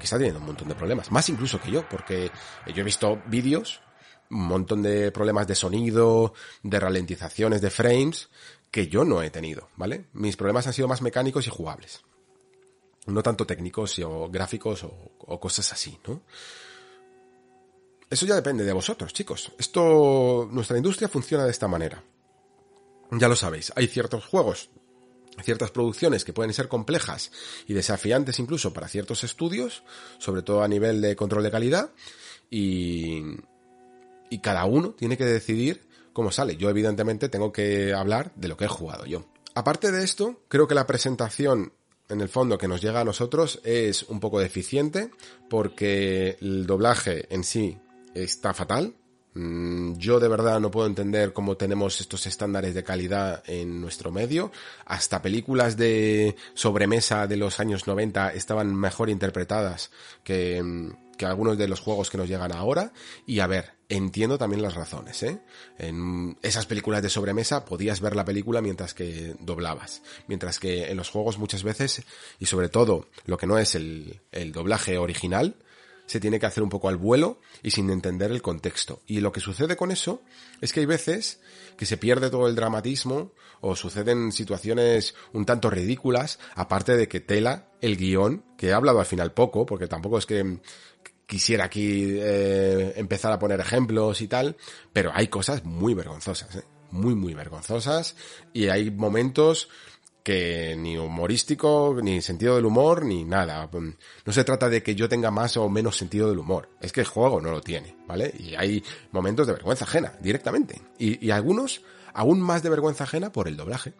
que 0.00 0.04
está 0.04 0.16
teniendo 0.16 0.40
un 0.40 0.46
montón 0.46 0.66
de 0.66 0.74
problemas, 0.74 1.12
más 1.12 1.28
incluso 1.28 1.60
que 1.60 1.70
yo, 1.70 1.88
porque 1.88 2.32
yo 2.66 2.80
he 2.80 2.84
visto 2.84 3.22
vídeos, 3.26 3.82
un 4.30 4.46
montón 4.46 4.82
de 4.82 5.10
problemas 5.12 5.46
de 5.46 5.54
sonido, 5.54 6.34
de 6.64 6.80
ralentizaciones 6.80 7.60
de 7.60 7.70
frames, 7.70 8.28
que 8.70 8.88
yo 8.88 9.04
no 9.04 9.22
he 9.22 9.30
tenido, 9.30 9.68
¿vale? 9.76 10.06
Mis 10.12 10.36
problemas 10.36 10.66
han 10.66 10.72
sido 10.72 10.88
más 10.88 11.02
mecánicos 11.02 11.46
y 11.46 11.50
jugables. 11.50 12.02
No 13.06 13.22
tanto 13.22 13.46
técnicos 13.46 13.98
o 14.00 14.28
gráficos 14.28 14.84
o, 14.84 15.40
cosas 15.40 15.72
así, 15.72 15.98
¿no? 16.06 16.22
Eso 18.10 18.26
ya 18.26 18.34
depende 18.34 18.64
de 18.64 18.72
vosotros, 18.72 19.12
chicos. 19.12 19.52
Esto, 19.58 20.48
nuestra 20.50 20.76
industria 20.76 21.08
funciona 21.08 21.44
de 21.44 21.50
esta 21.50 21.68
manera. 21.68 22.02
Ya 23.10 23.28
lo 23.28 23.36
sabéis, 23.36 23.72
hay 23.76 23.86
ciertos 23.86 24.26
juegos 24.26 24.70
ciertas 25.42 25.70
producciones 25.70 26.24
que 26.24 26.32
pueden 26.32 26.52
ser 26.52 26.66
complejas 26.68 27.30
y 27.66 27.74
desafiantes 27.74 28.40
incluso 28.40 28.72
para 28.72 28.88
ciertos 28.88 29.24
estudios, 29.24 29.84
sobre 30.18 30.42
todo 30.42 30.62
a 30.62 30.68
nivel 30.68 31.00
de 31.00 31.16
control 31.16 31.44
de 31.44 31.50
calidad, 31.50 31.92
y, 32.50 33.22
y 34.30 34.38
cada 34.40 34.64
uno 34.64 34.90
tiene 34.90 35.16
que 35.16 35.24
decidir 35.24 35.87
cómo 36.18 36.32
sale. 36.32 36.56
Yo 36.56 36.68
evidentemente 36.68 37.28
tengo 37.28 37.52
que 37.52 37.94
hablar 37.94 38.32
de 38.34 38.48
lo 38.48 38.56
que 38.56 38.64
he 38.64 38.68
jugado 38.68 39.06
yo. 39.06 39.24
Aparte 39.54 39.92
de 39.92 40.02
esto, 40.04 40.42
creo 40.48 40.66
que 40.66 40.74
la 40.74 40.86
presentación 40.86 41.72
en 42.08 42.20
el 42.20 42.28
fondo 42.28 42.58
que 42.58 42.68
nos 42.68 42.82
llega 42.82 43.00
a 43.00 43.04
nosotros 43.04 43.60
es 43.64 44.02
un 44.02 44.18
poco 44.18 44.40
deficiente 44.40 45.10
porque 45.48 46.36
el 46.40 46.66
doblaje 46.66 47.32
en 47.34 47.44
sí 47.44 47.78
está 48.14 48.52
fatal, 48.52 48.94
Mm, 49.38 49.98
yo 49.98 50.18
de 50.18 50.26
verdad 50.26 50.58
no 50.58 50.70
puedo 50.70 50.88
entender 50.88 51.32
cómo 51.32 51.56
tenemos 51.56 52.00
estos 52.00 52.26
estándares 52.26 52.74
de 52.74 52.82
calidad 52.82 53.42
en 53.46 53.80
nuestro 53.80 54.10
medio. 54.10 54.50
Hasta 54.84 55.22
películas 55.22 55.76
de 55.76 56.34
sobremesa 56.54 57.28
de 57.28 57.36
los 57.36 57.60
años 57.60 57.86
90 57.86 58.32
estaban 58.32 58.74
mejor 58.74 59.10
interpretadas 59.10 59.92
que, 60.24 60.60
mm, 60.60 61.07
que 61.18 61.26
algunos 61.26 61.58
de 61.58 61.68
los 61.68 61.80
juegos 61.80 62.08
que 62.08 62.16
nos 62.16 62.28
llegan 62.28 62.52
ahora. 62.52 62.92
Y 63.26 63.40
a 63.40 63.46
ver, 63.46 63.74
entiendo 63.90 64.38
también 64.38 64.62
las 64.62 64.74
razones, 64.74 65.22
¿eh? 65.22 65.40
En 65.78 66.38
esas 66.42 66.64
películas 66.64 67.02
de 67.02 67.10
sobremesa 67.10 67.66
podías 67.66 68.00
ver 68.00 68.16
la 68.16 68.24
película 68.24 68.62
mientras 68.62 68.94
que 68.94 69.34
doblabas. 69.40 70.02
Mientras 70.26 70.58
que 70.58 70.90
en 70.90 70.96
los 70.96 71.10
juegos 71.10 71.38
muchas 71.38 71.62
veces, 71.62 72.02
y 72.38 72.46
sobre 72.46 72.70
todo 72.70 73.08
lo 73.26 73.36
que 73.36 73.46
no 73.46 73.58
es 73.58 73.74
el, 73.74 74.20
el 74.32 74.52
doblaje 74.52 74.96
original, 74.96 75.56
se 76.08 76.20
tiene 76.20 76.40
que 76.40 76.46
hacer 76.46 76.62
un 76.62 76.70
poco 76.70 76.88
al 76.88 76.96
vuelo 76.96 77.38
y 77.62 77.70
sin 77.70 77.90
entender 77.90 78.30
el 78.30 78.40
contexto. 78.40 79.02
Y 79.06 79.20
lo 79.20 79.30
que 79.30 79.40
sucede 79.40 79.76
con 79.76 79.90
eso 79.90 80.22
es 80.62 80.72
que 80.72 80.80
hay 80.80 80.86
veces 80.86 81.40
que 81.76 81.84
se 81.84 81.98
pierde 81.98 82.30
todo 82.30 82.48
el 82.48 82.56
dramatismo 82.56 83.32
o 83.60 83.76
suceden 83.76 84.32
situaciones 84.32 85.14
un 85.32 85.44
tanto 85.44 85.68
ridículas, 85.68 86.38
aparte 86.54 86.96
de 86.96 87.08
que 87.08 87.20
tela 87.20 87.68
el 87.82 87.96
guion, 87.96 88.42
que 88.56 88.68
he 88.68 88.72
hablado 88.72 89.00
al 89.00 89.06
final 89.06 89.32
poco, 89.32 89.66
porque 89.66 89.86
tampoco 89.86 90.16
es 90.16 90.24
que 90.24 90.60
quisiera 91.28 91.66
aquí 91.66 92.16
eh, 92.18 92.94
empezar 92.96 93.30
a 93.32 93.38
poner 93.38 93.60
ejemplos 93.60 94.22
y 94.22 94.28
tal, 94.28 94.56
pero 94.94 95.12
hay 95.14 95.28
cosas 95.28 95.62
muy 95.62 95.92
vergonzosas, 95.92 96.56
¿eh? 96.56 96.64
muy, 96.90 97.14
muy 97.14 97.34
vergonzosas, 97.34 98.16
y 98.54 98.68
hay 98.68 98.90
momentos 98.90 99.68
que 100.22 100.74
ni 100.76 100.96
humorístico, 100.96 101.98
ni 102.02 102.22
sentido 102.22 102.56
del 102.56 102.64
humor, 102.64 103.04
ni 103.04 103.24
nada. 103.24 103.68
No 103.72 104.32
se 104.32 104.44
trata 104.44 104.70
de 104.70 104.82
que 104.82 104.94
yo 104.94 105.08
tenga 105.08 105.30
más 105.30 105.56
o 105.58 105.68
menos 105.68 105.96
sentido 105.96 106.28
del 106.28 106.38
humor. 106.38 106.70
Es 106.80 106.92
que 106.92 107.00
el 107.00 107.06
juego 107.06 107.40
no 107.40 107.50
lo 107.50 107.60
tiene, 107.60 107.96
¿vale? 108.06 108.34
Y 108.38 108.54
hay 108.54 108.82
momentos 109.10 109.46
de 109.46 109.54
vergüenza 109.54 109.84
ajena, 109.84 110.14
directamente. 110.20 110.80
Y, 110.98 111.30
algunos 111.30 111.82
aún 112.12 112.40
más 112.40 112.62
de 112.62 112.70
vergüenza 112.70 113.04
ajena 113.04 113.32
por 113.32 113.48
el 113.48 113.56
doblaje. 113.56 113.94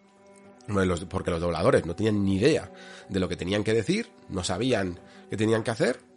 Porque 1.08 1.30
los 1.30 1.40
dobladores 1.40 1.86
no 1.86 1.94
tenían 1.94 2.22
ni 2.24 2.36
idea 2.36 2.72
de 3.08 3.20
lo 3.20 3.28
que 3.28 3.36
tenían 3.36 3.64
que 3.64 3.72
decir, 3.72 4.10
no 4.28 4.44
sabían 4.44 5.00
qué 5.30 5.36
tenían 5.38 5.62
que 5.62 5.70
hacer 5.70 6.07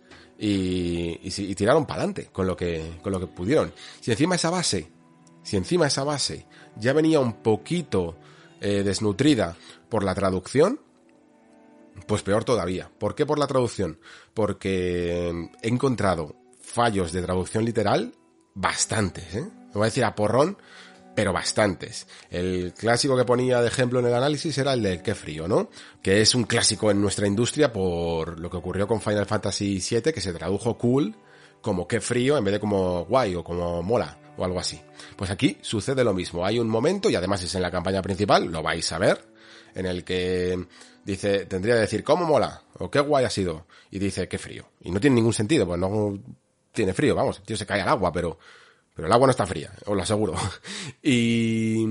y, 0.43 1.19
y, 1.22 1.55
tiraron 1.55 1.85
para 1.85 1.99
adelante 1.99 2.30
con 2.31 2.47
lo 2.47 2.57
que 2.57 2.97
con 3.03 3.11
lo 3.11 3.19
que 3.19 3.27
pudieron. 3.27 3.72
Si 3.99 4.09
encima 4.09 4.35
esa 4.35 4.49
base, 4.49 4.89
si 5.43 5.55
encima 5.55 5.85
esa 5.85 6.03
base 6.03 6.47
ya 6.76 6.93
venía 6.93 7.19
un 7.19 7.43
poquito 7.43 8.18
eh, 8.59 8.81
desnutrida 8.84 9.55
por 9.88 10.03
la 10.03 10.15
traducción, 10.15 10.80
pues 12.07 12.23
peor 12.23 12.43
todavía. 12.43 12.89
¿Por 12.97 13.13
qué 13.13 13.27
por 13.27 13.38
la 13.38 13.45
traducción? 13.45 13.99
Porque 14.34 15.30
he 15.61 15.68
encontrado 15.68 16.35
fallos 16.59 17.11
de 17.11 17.22
traducción 17.22 17.63
literal 17.63 18.15
bastantes, 18.55 19.35
¿eh? 19.35 19.43
No 19.43 19.73
voy 19.76 19.84
a 19.84 19.85
decir 19.85 20.03
a 20.03 20.15
porrón, 20.15 20.57
pero 21.15 21.33
bastantes. 21.33 22.07
El 22.29 22.73
clásico 22.73 23.17
que 23.17 23.25
ponía 23.25 23.61
de 23.61 23.67
ejemplo 23.67 23.99
en 23.99 24.05
el 24.05 24.13
análisis 24.13 24.57
era 24.57 24.73
el 24.73 24.81
del 24.81 25.01
qué 25.01 25.15
frío, 25.15 25.47
¿no? 25.47 25.69
Que 26.01 26.21
es 26.21 26.35
un 26.35 26.43
clásico 26.43 26.91
en 26.91 27.01
nuestra 27.01 27.27
industria 27.27 27.71
por 27.71 28.39
lo 28.39 28.49
que 28.49 28.57
ocurrió 28.57 28.88
con 28.88 29.01
Final 29.01 29.25
Fantasy 29.25 29.79
VII, 29.79 30.13
que 30.13 30.21
se 30.21 30.33
tradujo 30.33 30.77
cool 30.77 31.15
como 31.61 31.88
qué 31.88 32.01
frío 32.01 32.38
en 32.38 32.43
vez 32.43 32.53
de 32.53 32.59
como 32.59 33.05
guay 33.05 33.35
o 33.35 33.43
como 33.43 33.83
mola 33.83 34.17
o 34.38 34.45
algo 34.45 34.59
así. 34.59 34.81
Pues 35.15 35.29
aquí 35.29 35.57
sucede 35.61 36.03
lo 36.03 36.13
mismo. 36.13 36.45
Hay 36.45 36.59
un 36.59 36.67
momento, 36.67 37.09
y 37.09 37.15
además 37.15 37.43
es 37.43 37.53
en 37.55 37.61
la 37.61 37.71
campaña 37.71 38.01
principal, 38.01 38.45
lo 38.45 38.63
vais 38.63 38.91
a 38.91 38.97
ver, 38.97 39.23
en 39.75 39.85
el 39.85 40.03
que 40.03 40.65
dice, 41.03 41.45
tendría 41.45 41.75
que 41.75 41.81
decir, 41.81 42.03
¿cómo 42.03 42.25
mola? 42.25 42.63
O 42.79 42.89
qué 42.89 42.99
guay 42.99 43.25
ha 43.25 43.29
sido. 43.29 43.67
Y 43.91 43.99
dice, 43.99 44.27
qué 44.27 44.38
frío. 44.38 44.65
Y 44.81 44.91
no 44.91 44.99
tiene 44.99 45.15
ningún 45.15 45.33
sentido, 45.33 45.67
pues 45.67 45.79
no 45.79 46.19
tiene 46.71 46.93
frío, 46.93 47.15
vamos, 47.15 47.39
el 47.39 47.43
tío 47.43 47.57
se 47.57 47.65
cae 47.65 47.81
al 47.81 47.89
agua, 47.89 48.11
pero, 48.11 48.39
pero 48.93 49.07
el 49.07 49.13
agua 49.13 49.27
no 49.27 49.31
está 49.31 49.45
fría, 49.45 49.72
os 49.85 49.95
lo 49.95 50.03
aseguro. 50.03 50.35
y, 51.01 51.84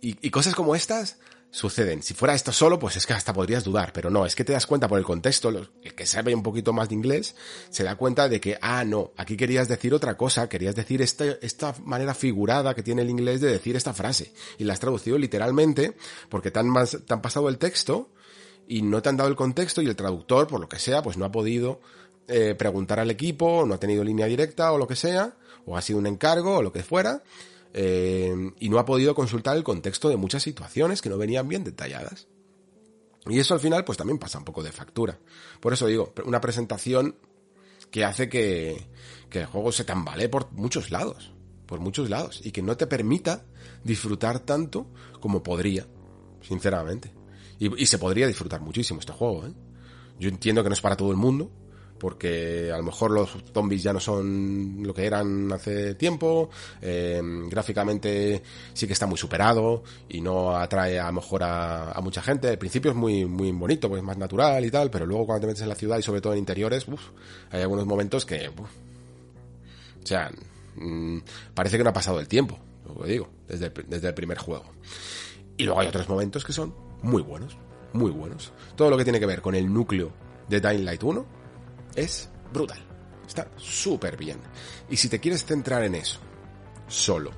y, 0.00 0.18
y 0.20 0.30
cosas 0.30 0.54
como 0.54 0.74
estas 0.74 1.18
suceden. 1.52 2.02
Si 2.02 2.14
fuera 2.14 2.34
esto 2.34 2.50
solo, 2.50 2.78
pues 2.78 2.96
es 2.96 3.06
que 3.06 3.12
hasta 3.12 3.34
podrías 3.34 3.62
dudar, 3.62 3.92
pero 3.92 4.10
no, 4.10 4.24
es 4.24 4.34
que 4.34 4.42
te 4.42 4.54
das 4.54 4.66
cuenta 4.66 4.88
por 4.88 4.98
el 4.98 5.04
contexto, 5.04 5.50
el 5.50 5.94
que 5.94 6.06
sabe 6.06 6.34
un 6.34 6.42
poquito 6.42 6.72
más 6.72 6.88
de 6.88 6.94
inglés, 6.94 7.36
se 7.68 7.84
da 7.84 7.94
cuenta 7.94 8.28
de 8.28 8.40
que, 8.40 8.58
ah, 8.60 8.84
no, 8.84 9.12
aquí 9.18 9.36
querías 9.36 9.68
decir 9.68 9.92
otra 9.92 10.16
cosa, 10.16 10.48
querías 10.48 10.74
decir 10.74 11.02
este, 11.02 11.38
esta 11.44 11.74
manera 11.84 12.14
figurada 12.14 12.74
que 12.74 12.82
tiene 12.82 13.02
el 13.02 13.10
inglés 13.10 13.42
de 13.42 13.52
decir 13.52 13.76
esta 13.76 13.92
frase, 13.92 14.32
y 14.56 14.64
la 14.64 14.72
has 14.72 14.80
traducido 14.80 15.18
literalmente, 15.18 15.94
porque 16.30 16.50
te 16.50 16.58
han, 16.58 16.72
te 16.72 17.12
han 17.12 17.20
pasado 17.20 17.50
el 17.50 17.58
texto, 17.58 18.10
y 18.66 18.80
no 18.80 19.02
te 19.02 19.10
han 19.10 19.18
dado 19.18 19.28
el 19.28 19.36
contexto, 19.36 19.82
y 19.82 19.86
el 19.86 19.96
traductor, 19.96 20.46
por 20.46 20.58
lo 20.58 20.68
que 20.70 20.78
sea, 20.78 21.02
pues 21.02 21.18
no 21.18 21.26
ha 21.26 21.32
podido 21.32 21.80
eh, 22.28 22.54
preguntar 22.54 22.98
al 22.98 23.10
equipo, 23.10 23.66
no 23.66 23.74
ha 23.74 23.78
tenido 23.78 24.02
línea 24.04 24.26
directa, 24.26 24.72
o 24.72 24.78
lo 24.78 24.88
que 24.88 24.96
sea, 24.96 25.36
o 25.66 25.76
ha 25.76 25.82
sido 25.82 25.98
un 25.98 26.06
encargo, 26.06 26.56
o 26.56 26.62
lo 26.62 26.72
que 26.72 26.82
fuera, 26.82 27.22
eh, 27.72 28.52
y 28.58 28.68
no 28.68 28.78
ha 28.78 28.84
podido 28.84 29.14
consultar 29.14 29.56
el 29.56 29.64
contexto 29.64 30.08
de 30.08 30.16
muchas 30.16 30.42
situaciones 30.42 31.00
que 31.00 31.08
no 31.08 31.18
venían 31.18 31.48
bien 31.48 31.64
detalladas. 31.64 32.28
Y 33.26 33.38
eso 33.38 33.54
al 33.54 33.60
final 33.60 33.84
pues 33.84 33.98
también 33.98 34.18
pasa 34.18 34.38
un 34.38 34.44
poco 34.44 34.62
de 34.62 34.72
factura. 34.72 35.18
Por 35.60 35.72
eso 35.72 35.86
digo, 35.86 36.12
una 36.24 36.40
presentación 36.40 37.16
que 37.90 38.04
hace 38.04 38.28
que, 38.28 38.88
que 39.30 39.40
el 39.40 39.46
juego 39.46 39.70
se 39.70 39.84
tambalee 39.84 40.28
por 40.28 40.50
muchos 40.52 40.90
lados, 40.90 41.32
por 41.66 41.78
muchos 41.78 42.10
lados, 42.10 42.40
y 42.42 42.50
que 42.50 42.62
no 42.62 42.76
te 42.76 42.86
permita 42.86 43.44
disfrutar 43.84 44.40
tanto 44.40 44.88
como 45.20 45.42
podría, 45.42 45.86
sinceramente. 46.40 47.14
Y, 47.58 47.82
y 47.82 47.86
se 47.86 47.98
podría 47.98 48.26
disfrutar 48.26 48.60
muchísimo 48.60 49.00
este 49.00 49.12
juego, 49.12 49.46
¿eh? 49.46 49.52
Yo 50.18 50.28
entiendo 50.28 50.62
que 50.62 50.68
no 50.68 50.74
es 50.74 50.80
para 50.80 50.96
todo 50.96 51.10
el 51.10 51.16
mundo, 51.16 51.50
porque 52.02 52.68
a 52.74 52.76
lo 52.76 52.82
mejor 52.82 53.12
los 53.12 53.30
zombies 53.54 53.84
ya 53.84 53.92
no 53.92 54.00
son 54.00 54.82
lo 54.82 54.92
que 54.92 55.06
eran 55.06 55.52
hace 55.52 55.94
tiempo, 55.94 56.50
eh, 56.80 57.22
gráficamente 57.48 58.42
sí 58.74 58.88
que 58.88 58.92
está 58.92 59.06
muy 59.06 59.16
superado 59.16 59.84
y 60.08 60.20
no 60.20 60.56
atrae 60.56 60.98
a 60.98 61.06
lo 61.06 61.12
mejor 61.12 61.44
a, 61.44 61.98
mucha 62.02 62.20
gente. 62.20 62.48
Al 62.48 62.58
principio 62.58 62.90
es 62.90 62.96
muy, 62.96 63.24
muy 63.24 63.52
bonito, 63.52 63.88
pues 63.88 64.00
es 64.00 64.04
más 64.04 64.18
natural 64.18 64.64
y 64.64 64.70
tal, 64.70 64.90
pero 64.90 65.06
luego 65.06 65.26
cuando 65.26 65.42
te 65.42 65.46
metes 65.46 65.62
en 65.62 65.68
la 65.68 65.76
ciudad 65.76 65.98
y 65.98 66.02
sobre 66.02 66.20
todo 66.20 66.32
en 66.32 66.40
interiores, 66.40 66.84
hay 67.52 67.62
algunos 67.62 67.86
momentos 67.86 68.26
que, 68.26 68.48
o 68.48 68.66
sea, 70.04 70.28
Mm, 70.76 71.18
parece 71.54 71.76
que 71.76 71.84
no 71.84 71.90
ha 71.90 71.94
pasado 71.94 72.20
el 72.20 72.28
tiempo, 72.28 72.58
lo 72.98 73.04
digo, 73.04 73.28
desde 73.46 73.66
el, 73.66 73.72
desde 73.88 74.08
el 74.08 74.14
primer 74.14 74.38
juego. 74.38 74.64
Y 75.56 75.64
luego 75.64 75.80
hay 75.80 75.88
otros 75.88 76.08
momentos 76.08 76.44
que 76.44 76.52
son 76.52 76.74
muy 77.02 77.22
buenos, 77.22 77.56
muy 77.92 78.10
buenos. 78.10 78.52
Todo 78.76 78.90
lo 78.90 78.96
que 78.96 79.04
tiene 79.04 79.20
que 79.20 79.26
ver 79.26 79.42
con 79.42 79.54
el 79.54 79.72
núcleo 79.72 80.12
de 80.48 80.60
Dying 80.60 80.84
Light 80.84 81.02
1 81.02 81.41
es 81.94 82.28
brutal. 82.52 82.78
Está 83.26 83.48
súper 83.56 84.16
bien. 84.16 84.38
Y 84.90 84.96
si 84.96 85.08
te 85.08 85.20
quieres 85.20 85.44
centrar 85.44 85.82
en 85.84 85.94
eso, 85.94 86.18
solo, 86.86 87.30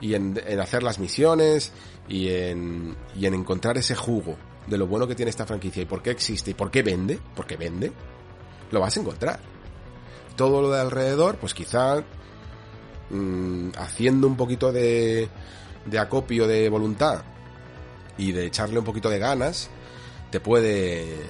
y 0.00 0.14
en, 0.14 0.38
hacer 0.60 0.82
las 0.82 0.98
misiones, 0.98 1.72
y 2.08 2.28
en, 2.28 2.96
y 3.14 3.26
en 3.26 3.34
encontrar 3.34 3.78
ese 3.78 3.94
jugo 3.94 4.36
de 4.66 4.78
lo 4.78 4.86
bueno 4.86 5.06
que 5.06 5.14
tiene 5.14 5.30
esta 5.30 5.46
franquicia 5.46 5.82
y 5.82 5.86
por 5.86 6.02
qué 6.02 6.10
existe 6.10 6.50
y 6.50 6.54
por 6.54 6.70
qué 6.70 6.82
vende, 6.82 7.20
porque 7.34 7.56
vende, 7.56 7.92
lo 8.70 8.80
vas 8.80 8.96
a 8.96 9.00
encontrar. 9.00 9.40
Todo 10.36 10.62
lo 10.62 10.70
de 10.70 10.80
alrededor, 10.80 11.36
pues 11.36 11.54
quizá 11.54 12.02
mmm, 13.10 13.70
haciendo 13.76 14.26
un 14.26 14.36
poquito 14.36 14.72
de, 14.72 15.28
de 15.84 15.98
acopio 15.98 16.46
de 16.46 16.68
voluntad 16.68 17.22
y 18.18 18.32
de 18.32 18.46
echarle 18.46 18.78
un 18.78 18.84
poquito 18.84 19.08
de 19.08 19.18
ganas, 19.18 19.70
te 20.30 20.40
puede 20.40 21.26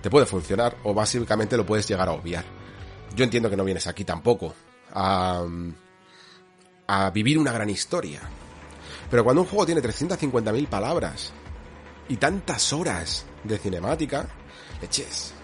te 0.00 0.10
puede 0.10 0.26
funcionar 0.26 0.76
o 0.84 0.94
básicamente 0.94 1.56
lo 1.56 1.66
puedes 1.66 1.88
llegar 1.88 2.08
a 2.08 2.12
obviar. 2.12 2.44
Yo 3.14 3.24
entiendo 3.24 3.50
que 3.50 3.56
no 3.56 3.64
vienes 3.64 3.86
aquí 3.86 4.04
tampoco 4.04 4.54
a, 4.92 5.44
vivir 7.12 7.38
una 7.38 7.52
gran 7.52 7.68
historia. 7.70 8.20
Pero 9.10 9.24
cuando 9.24 9.42
un 9.42 9.48
juego 9.48 9.66
tiene 9.66 9.82
350.000 9.82 10.66
palabras 10.68 11.32
y 12.08 12.16
tantas 12.16 12.72
horas 12.72 13.26
de 13.44 13.58
cinemática, 13.58 14.28
eches. 14.82 15.34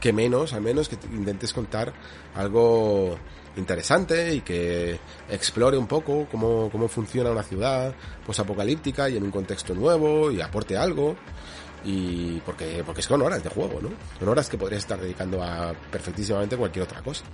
Que 0.00 0.12
menos, 0.12 0.52
al 0.52 0.60
menos 0.60 0.88
que 0.88 0.96
intentes 1.12 1.52
contar 1.52 1.92
algo 2.34 3.18
interesante 3.56 4.34
y 4.34 4.40
que 4.42 5.00
explore 5.28 5.76
un 5.76 5.88
poco 5.88 6.28
cómo, 6.30 6.68
cómo 6.70 6.86
funciona 6.88 7.30
una 7.30 7.42
ciudad 7.42 7.92
posapocalíptica 8.24 9.08
y 9.08 9.16
en 9.16 9.24
un 9.24 9.30
contexto 9.30 9.74
nuevo 9.74 10.30
y 10.30 10.40
aporte 10.40 10.76
algo. 10.76 11.16
Y 11.84 12.40
porque, 12.40 12.82
porque 12.84 13.02
son 13.02 13.22
horas 13.22 13.42
de 13.42 13.50
juego, 13.50 13.80
¿no? 13.80 13.90
Son 14.18 14.28
horas 14.28 14.48
que 14.48 14.58
podrías 14.58 14.82
estar 14.82 15.00
dedicando 15.00 15.42
a 15.42 15.74
perfectísimamente 15.90 16.56
cualquier 16.56 16.84
otra 16.84 17.02
cosa. 17.02 17.24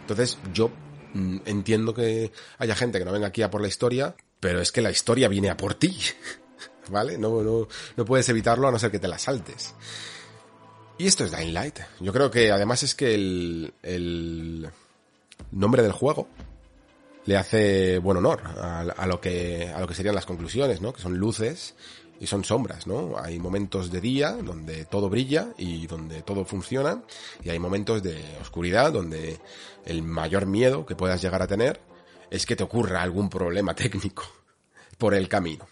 Entonces, 0.00 0.38
yo 0.52 0.70
mm, 1.14 1.38
entiendo 1.44 1.92
que 1.94 2.32
haya 2.58 2.74
gente 2.74 2.98
que 2.98 3.04
no 3.04 3.12
venga 3.12 3.28
aquí 3.28 3.42
a 3.42 3.50
por 3.50 3.60
la 3.60 3.68
historia, 3.68 4.14
pero 4.40 4.60
es 4.60 4.72
que 4.72 4.80
la 4.80 4.90
historia 4.90 5.28
viene 5.28 5.50
a 5.50 5.56
por 5.56 5.74
ti. 5.74 5.96
¿Vale? 6.90 7.18
No, 7.18 7.42
no, 7.42 7.68
no 7.96 8.04
puedes 8.04 8.28
evitarlo 8.30 8.66
a 8.68 8.72
no 8.72 8.78
ser 8.78 8.90
que 8.90 8.98
te 8.98 9.08
la 9.08 9.18
saltes. 9.18 9.74
Y 10.96 11.06
esto 11.06 11.24
es 11.24 11.30
Dying 11.30 11.52
Light. 11.52 11.78
Yo 12.00 12.12
creo 12.12 12.30
que 12.30 12.50
además 12.50 12.82
es 12.82 12.94
que 12.94 13.14
el, 13.14 13.72
el 13.82 14.68
nombre 15.52 15.82
del 15.82 15.92
juego 15.92 16.28
le 17.28 17.36
hace 17.36 17.98
buen 17.98 18.16
honor 18.16 18.40
a, 18.42 19.06
lo 19.06 19.20
que, 19.20 19.70
a 19.74 19.80
lo 19.80 19.86
que 19.86 19.94
serían 19.94 20.14
las 20.14 20.24
conclusiones, 20.24 20.80
¿no? 20.80 20.94
Que 20.94 21.02
son 21.02 21.18
luces 21.18 21.74
y 22.20 22.26
son 22.26 22.44
sombras, 22.44 22.86
¿no? 22.86 23.18
Hay 23.18 23.38
momentos 23.38 23.90
de 23.90 24.00
día 24.00 24.32
donde 24.32 24.84
todo 24.84 25.08
brilla 25.08 25.48
y 25.56 25.86
donde 25.86 26.22
todo 26.22 26.44
funciona 26.44 27.02
y 27.42 27.50
hay 27.50 27.58
momentos 27.58 28.02
de 28.02 28.22
oscuridad 28.40 28.92
donde 28.92 29.38
el 29.84 30.02
mayor 30.02 30.46
miedo 30.46 30.84
que 30.84 30.96
puedas 30.96 31.22
llegar 31.22 31.42
a 31.42 31.46
tener 31.46 31.80
es 32.30 32.44
que 32.46 32.56
te 32.56 32.64
ocurra 32.64 33.02
algún 33.02 33.30
problema 33.30 33.74
técnico 33.76 34.24
por 34.98 35.14
el 35.14 35.28
camino. 35.28 35.66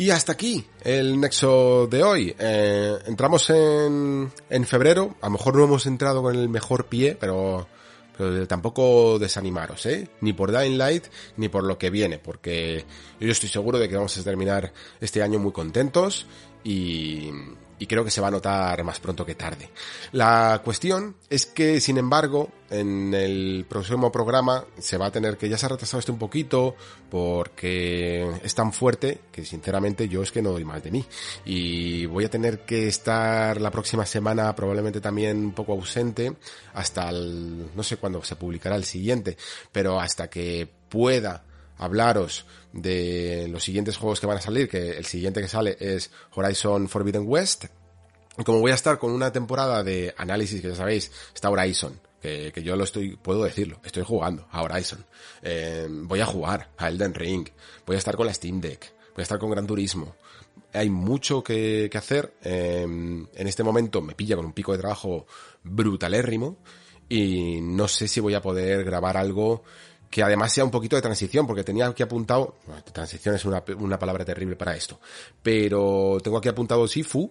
Y 0.00 0.08
hasta 0.08 0.32
aquí 0.32 0.64
el 0.82 1.20
nexo 1.20 1.86
de 1.86 2.02
hoy. 2.02 2.34
Eh, 2.38 2.96
entramos 3.04 3.50
en, 3.50 4.32
en 4.48 4.64
febrero. 4.64 5.16
A 5.20 5.26
lo 5.26 5.32
mejor 5.32 5.56
no 5.56 5.64
hemos 5.64 5.84
entrado 5.84 6.22
con 6.22 6.34
el 6.34 6.48
mejor 6.48 6.86
pie, 6.86 7.18
pero, 7.20 7.68
pero 8.16 8.48
tampoco 8.48 9.18
desanimaros, 9.18 9.84
¿eh? 9.84 10.08
Ni 10.22 10.32
por 10.32 10.58
Dying 10.58 10.78
Light, 10.78 11.04
ni 11.36 11.50
por 11.50 11.64
lo 11.64 11.76
que 11.76 11.90
viene, 11.90 12.16
porque 12.16 12.86
yo 13.20 13.30
estoy 13.30 13.50
seguro 13.50 13.78
de 13.78 13.90
que 13.90 13.96
vamos 13.96 14.16
a 14.16 14.24
terminar 14.24 14.72
este 15.02 15.22
año 15.22 15.38
muy 15.38 15.52
contentos 15.52 16.26
y, 16.64 17.28
y 17.80 17.86
creo 17.86 18.04
que 18.04 18.10
se 18.10 18.20
va 18.20 18.28
a 18.28 18.30
notar 18.30 18.84
más 18.84 19.00
pronto 19.00 19.24
que 19.24 19.34
tarde. 19.34 19.70
La 20.12 20.60
cuestión 20.62 21.16
es 21.30 21.46
que, 21.46 21.80
sin 21.80 21.96
embargo, 21.96 22.50
en 22.68 23.14
el 23.14 23.64
próximo 23.68 24.12
programa 24.12 24.66
se 24.78 24.98
va 24.98 25.06
a 25.06 25.10
tener 25.10 25.38
que, 25.38 25.48
ya 25.48 25.56
se 25.56 25.64
ha 25.64 25.70
retrasado 25.70 25.98
este 25.98 26.12
un 26.12 26.18
poquito, 26.18 26.76
porque 27.08 28.30
es 28.44 28.54
tan 28.54 28.74
fuerte 28.74 29.22
que 29.32 29.46
sinceramente 29.46 30.08
yo 30.08 30.22
es 30.22 30.30
que 30.30 30.42
no 30.42 30.52
doy 30.52 30.64
más 30.64 30.84
de 30.84 30.90
mí. 30.90 31.06
Y 31.46 32.04
voy 32.04 32.26
a 32.26 32.30
tener 32.30 32.66
que 32.66 32.86
estar 32.86 33.58
la 33.58 33.70
próxima 33.70 34.04
semana 34.04 34.54
probablemente 34.54 35.00
también 35.00 35.38
un 35.38 35.52
poco 35.52 35.72
ausente 35.72 36.36
hasta 36.74 37.08
el, 37.08 37.74
no 37.74 37.82
sé 37.82 37.96
cuándo 37.96 38.22
se 38.22 38.36
publicará 38.36 38.76
el 38.76 38.84
siguiente, 38.84 39.38
pero 39.72 39.98
hasta 39.98 40.28
que 40.28 40.68
pueda 40.90 41.44
hablaros 41.80 42.44
de 42.72 43.48
los 43.48 43.64
siguientes 43.64 43.96
juegos 43.96 44.20
que 44.20 44.26
van 44.26 44.36
a 44.36 44.40
salir, 44.40 44.68
que 44.68 44.98
el 44.98 45.06
siguiente 45.06 45.40
que 45.40 45.48
sale 45.48 45.76
es 45.80 46.10
Horizon 46.34 46.88
Forbidden 46.88 47.24
West. 47.26 47.64
Como 48.44 48.60
voy 48.60 48.70
a 48.70 48.74
estar 48.74 48.98
con 48.98 49.12
una 49.12 49.32
temporada 49.32 49.82
de 49.82 50.14
análisis, 50.16 50.60
que 50.60 50.68
ya 50.68 50.76
sabéis, 50.76 51.10
está 51.34 51.50
Horizon, 51.50 51.98
que, 52.20 52.52
que 52.54 52.62
yo 52.62 52.76
lo 52.76 52.84
estoy, 52.84 53.16
puedo 53.16 53.44
decirlo, 53.44 53.80
estoy 53.82 54.04
jugando 54.04 54.46
a 54.50 54.62
Horizon. 54.62 55.04
Eh, 55.42 55.88
voy 55.90 56.20
a 56.20 56.26
jugar 56.26 56.70
a 56.76 56.88
Elden 56.88 57.14
Ring, 57.14 57.48
voy 57.86 57.96
a 57.96 57.98
estar 57.98 58.16
con 58.16 58.26
la 58.26 58.34
Steam 58.34 58.60
Deck, 58.60 58.92
voy 59.14 59.20
a 59.20 59.22
estar 59.22 59.38
con 59.38 59.50
Gran 59.50 59.66
Turismo. 59.66 60.14
Hay 60.72 60.90
mucho 60.90 61.42
que, 61.42 61.90
hacer. 61.94 62.34
Eh, 62.44 62.82
en 62.82 63.46
este 63.46 63.64
momento 63.64 64.02
me 64.02 64.14
pilla 64.14 64.36
con 64.36 64.44
un 64.44 64.52
pico 64.52 64.72
de 64.72 64.78
trabajo 64.78 65.26
brutalérrimo 65.64 66.58
y 67.08 67.60
no 67.60 67.88
sé 67.88 68.06
si 68.06 68.20
voy 68.20 68.34
a 68.34 68.40
poder 68.40 68.84
grabar 68.84 69.16
algo 69.16 69.64
que 70.10 70.22
además 70.22 70.52
sea 70.52 70.64
un 70.64 70.70
poquito 70.70 70.96
de 70.96 71.02
transición, 71.02 71.46
porque 71.46 71.64
tenía 71.64 71.86
aquí 71.86 72.02
apuntado, 72.02 72.56
bueno, 72.66 72.82
transición 72.82 73.36
es 73.36 73.44
una, 73.44 73.62
una, 73.78 73.98
palabra 73.98 74.24
terrible 74.24 74.56
para 74.56 74.76
esto, 74.76 74.98
pero 75.42 76.18
tengo 76.22 76.38
aquí 76.38 76.48
apuntado 76.48 76.86
Sifu, 76.88 77.30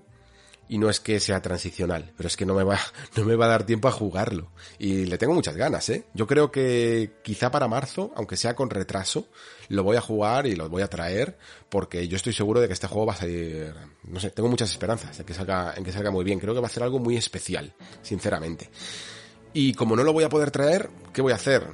y 0.69 0.77
no 0.77 0.87
es 0.87 0.99
que 0.99 1.19
sea 1.19 1.41
transicional, 1.41 2.13
pero 2.15 2.27
es 2.27 2.37
que 2.37 2.45
no 2.45 2.53
me 2.53 2.63
va, 2.63 2.79
no 3.17 3.25
me 3.25 3.35
va 3.35 3.45
a 3.45 3.49
dar 3.49 3.65
tiempo 3.65 3.87
a 3.87 3.91
jugarlo. 3.91 4.51
Y 4.77 5.05
le 5.05 5.17
tengo 5.17 5.33
muchas 5.33 5.57
ganas, 5.57 5.89
eh. 5.89 6.05
Yo 6.13 6.27
creo 6.27 6.51
que 6.51 7.15
quizá 7.23 7.49
para 7.49 7.67
marzo, 7.67 8.13
aunque 8.15 8.37
sea 8.37 8.55
con 8.55 8.69
retraso, 8.69 9.27
lo 9.67 9.83
voy 9.83 9.97
a 9.97 10.01
jugar 10.01 10.45
y 10.45 10.55
lo 10.55 10.69
voy 10.69 10.83
a 10.83 10.87
traer, 10.87 11.37
porque 11.69 12.07
yo 12.07 12.15
estoy 12.15 12.33
seguro 12.33 12.61
de 12.61 12.67
que 12.67 12.73
este 12.73 12.87
juego 12.87 13.07
va 13.07 13.13
a 13.13 13.17
salir, 13.17 13.73
no 14.03 14.19
sé, 14.19 14.29
tengo 14.29 14.47
muchas 14.47 14.69
esperanzas 14.69 15.19
en 15.19 15.25
que 15.25 15.33
salga, 15.33 15.73
en 15.75 15.83
que 15.83 15.91
salga 15.91 16.11
muy 16.11 16.23
bien. 16.23 16.39
Creo 16.39 16.53
que 16.53 16.61
va 16.61 16.67
a 16.67 16.71
ser 16.71 16.83
algo 16.83 16.99
muy 16.99 17.17
especial, 17.17 17.73
sinceramente. 18.03 18.69
Y 19.51 19.73
como 19.73 19.95
no 19.95 20.03
lo 20.03 20.13
voy 20.13 20.23
a 20.23 20.29
poder 20.29 20.51
traer, 20.51 20.89
¿qué 21.11 21.23
voy 21.23 21.31
a 21.31 21.35
hacer? 21.35 21.67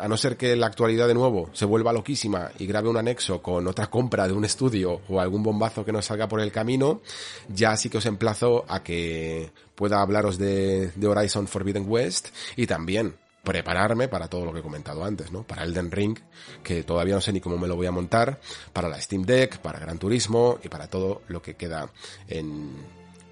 A 0.00 0.08
no 0.08 0.16
ser 0.16 0.36
que 0.36 0.56
la 0.56 0.66
actualidad 0.66 1.06
de 1.06 1.14
nuevo 1.14 1.48
se 1.52 1.64
vuelva 1.64 1.92
loquísima 1.92 2.50
y 2.58 2.66
grabe 2.66 2.88
un 2.88 2.96
anexo 2.96 3.40
con 3.40 3.68
otra 3.68 3.86
compra 3.86 4.26
de 4.26 4.32
un 4.32 4.44
estudio 4.44 5.00
o 5.08 5.20
algún 5.20 5.42
bombazo 5.42 5.84
que 5.84 5.92
nos 5.92 6.06
salga 6.06 6.28
por 6.28 6.40
el 6.40 6.50
camino, 6.50 7.02
ya 7.48 7.76
sí 7.76 7.88
que 7.88 7.98
os 7.98 8.06
emplazo 8.06 8.64
a 8.68 8.82
que 8.82 9.52
pueda 9.76 10.00
hablaros 10.02 10.38
de, 10.38 10.90
de 10.96 11.06
Horizon 11.06 11.46
Forbidden 11.46 11.84
West 11.88 12.28
y 12.56 12.66
también 12.66 13.14
prepararme 13.44 14.08
para 14.08 14.26
todo 14.26 14.46
lo 14.46 14.52
que 14.52 14.58
he 14.58 14.62
comentado 14.62 15.04
antes, 15.04 15.30
¿no? 15.30 15.44
Para 15.44 15.62
Elden 15.62 15.90
Ring, 15.92 16.18
que 16.62 16.82
todavía 16.82 17.14
no 17.14 17.20
sé 17.20 17.32
ni 17.32 17.40
cómo 17.40 17.58
me 17.58 17.68
lo 17.68 17.76
voy 17.76 17.86
a 17.86 17.92
montar, 17.92 18.40
para 18.72 18.88
la 18.88 19.00
Steam 19.00 19.22
Deck, 19.22 19.58
para 19.58 19.78
Gran 19.78 19.98
Turismo 19.98 20.58
y 20.64 20.68
para 20.68 20.88
todo 20.88 21.22
lo 21.28 21.42
que 21.42 21.54
queda 21.54 21.88
en, 22.26 22.72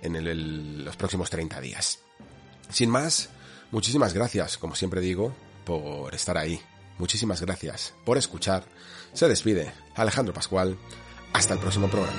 en 0.03 0.85
los 0.85 0.97
próximos 0.97 1.31
30 1.31 1.61
días. 1.61 1.99
Sin 2.69 2.91
más, 2.91 3.31
Muchísimas 3.73 4.13
gracias, 4.13 4.59
como 4.59 4.75
siempre 4.75 5.01
digo, 5.01 5.33
por 5.65 6.15
estar 6.15 6.37
ahí. 6.37 6.61
Muchísimas 6.99 7.41
gracias 7.41 7.95
por 8.05 8.19
escuchar. 8.19 8.65
Se 9.15 9.27
despide 9.29 9.73
Alejandro 9.95 10.35
Pascual. 10.35 10.77
Hasta 11.33 11.55
el 11.55 11.61
próximo 11.61 11.89
programa. 11.89 12.13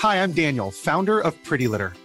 Hi, 0.00 0.16
I'm 0.22 0.32
Daniel, 0.32 0.70
founder 0.70 1.18
of 1.18 1.34
Pretty 1.42 1.66
Litter. 1.66 1.92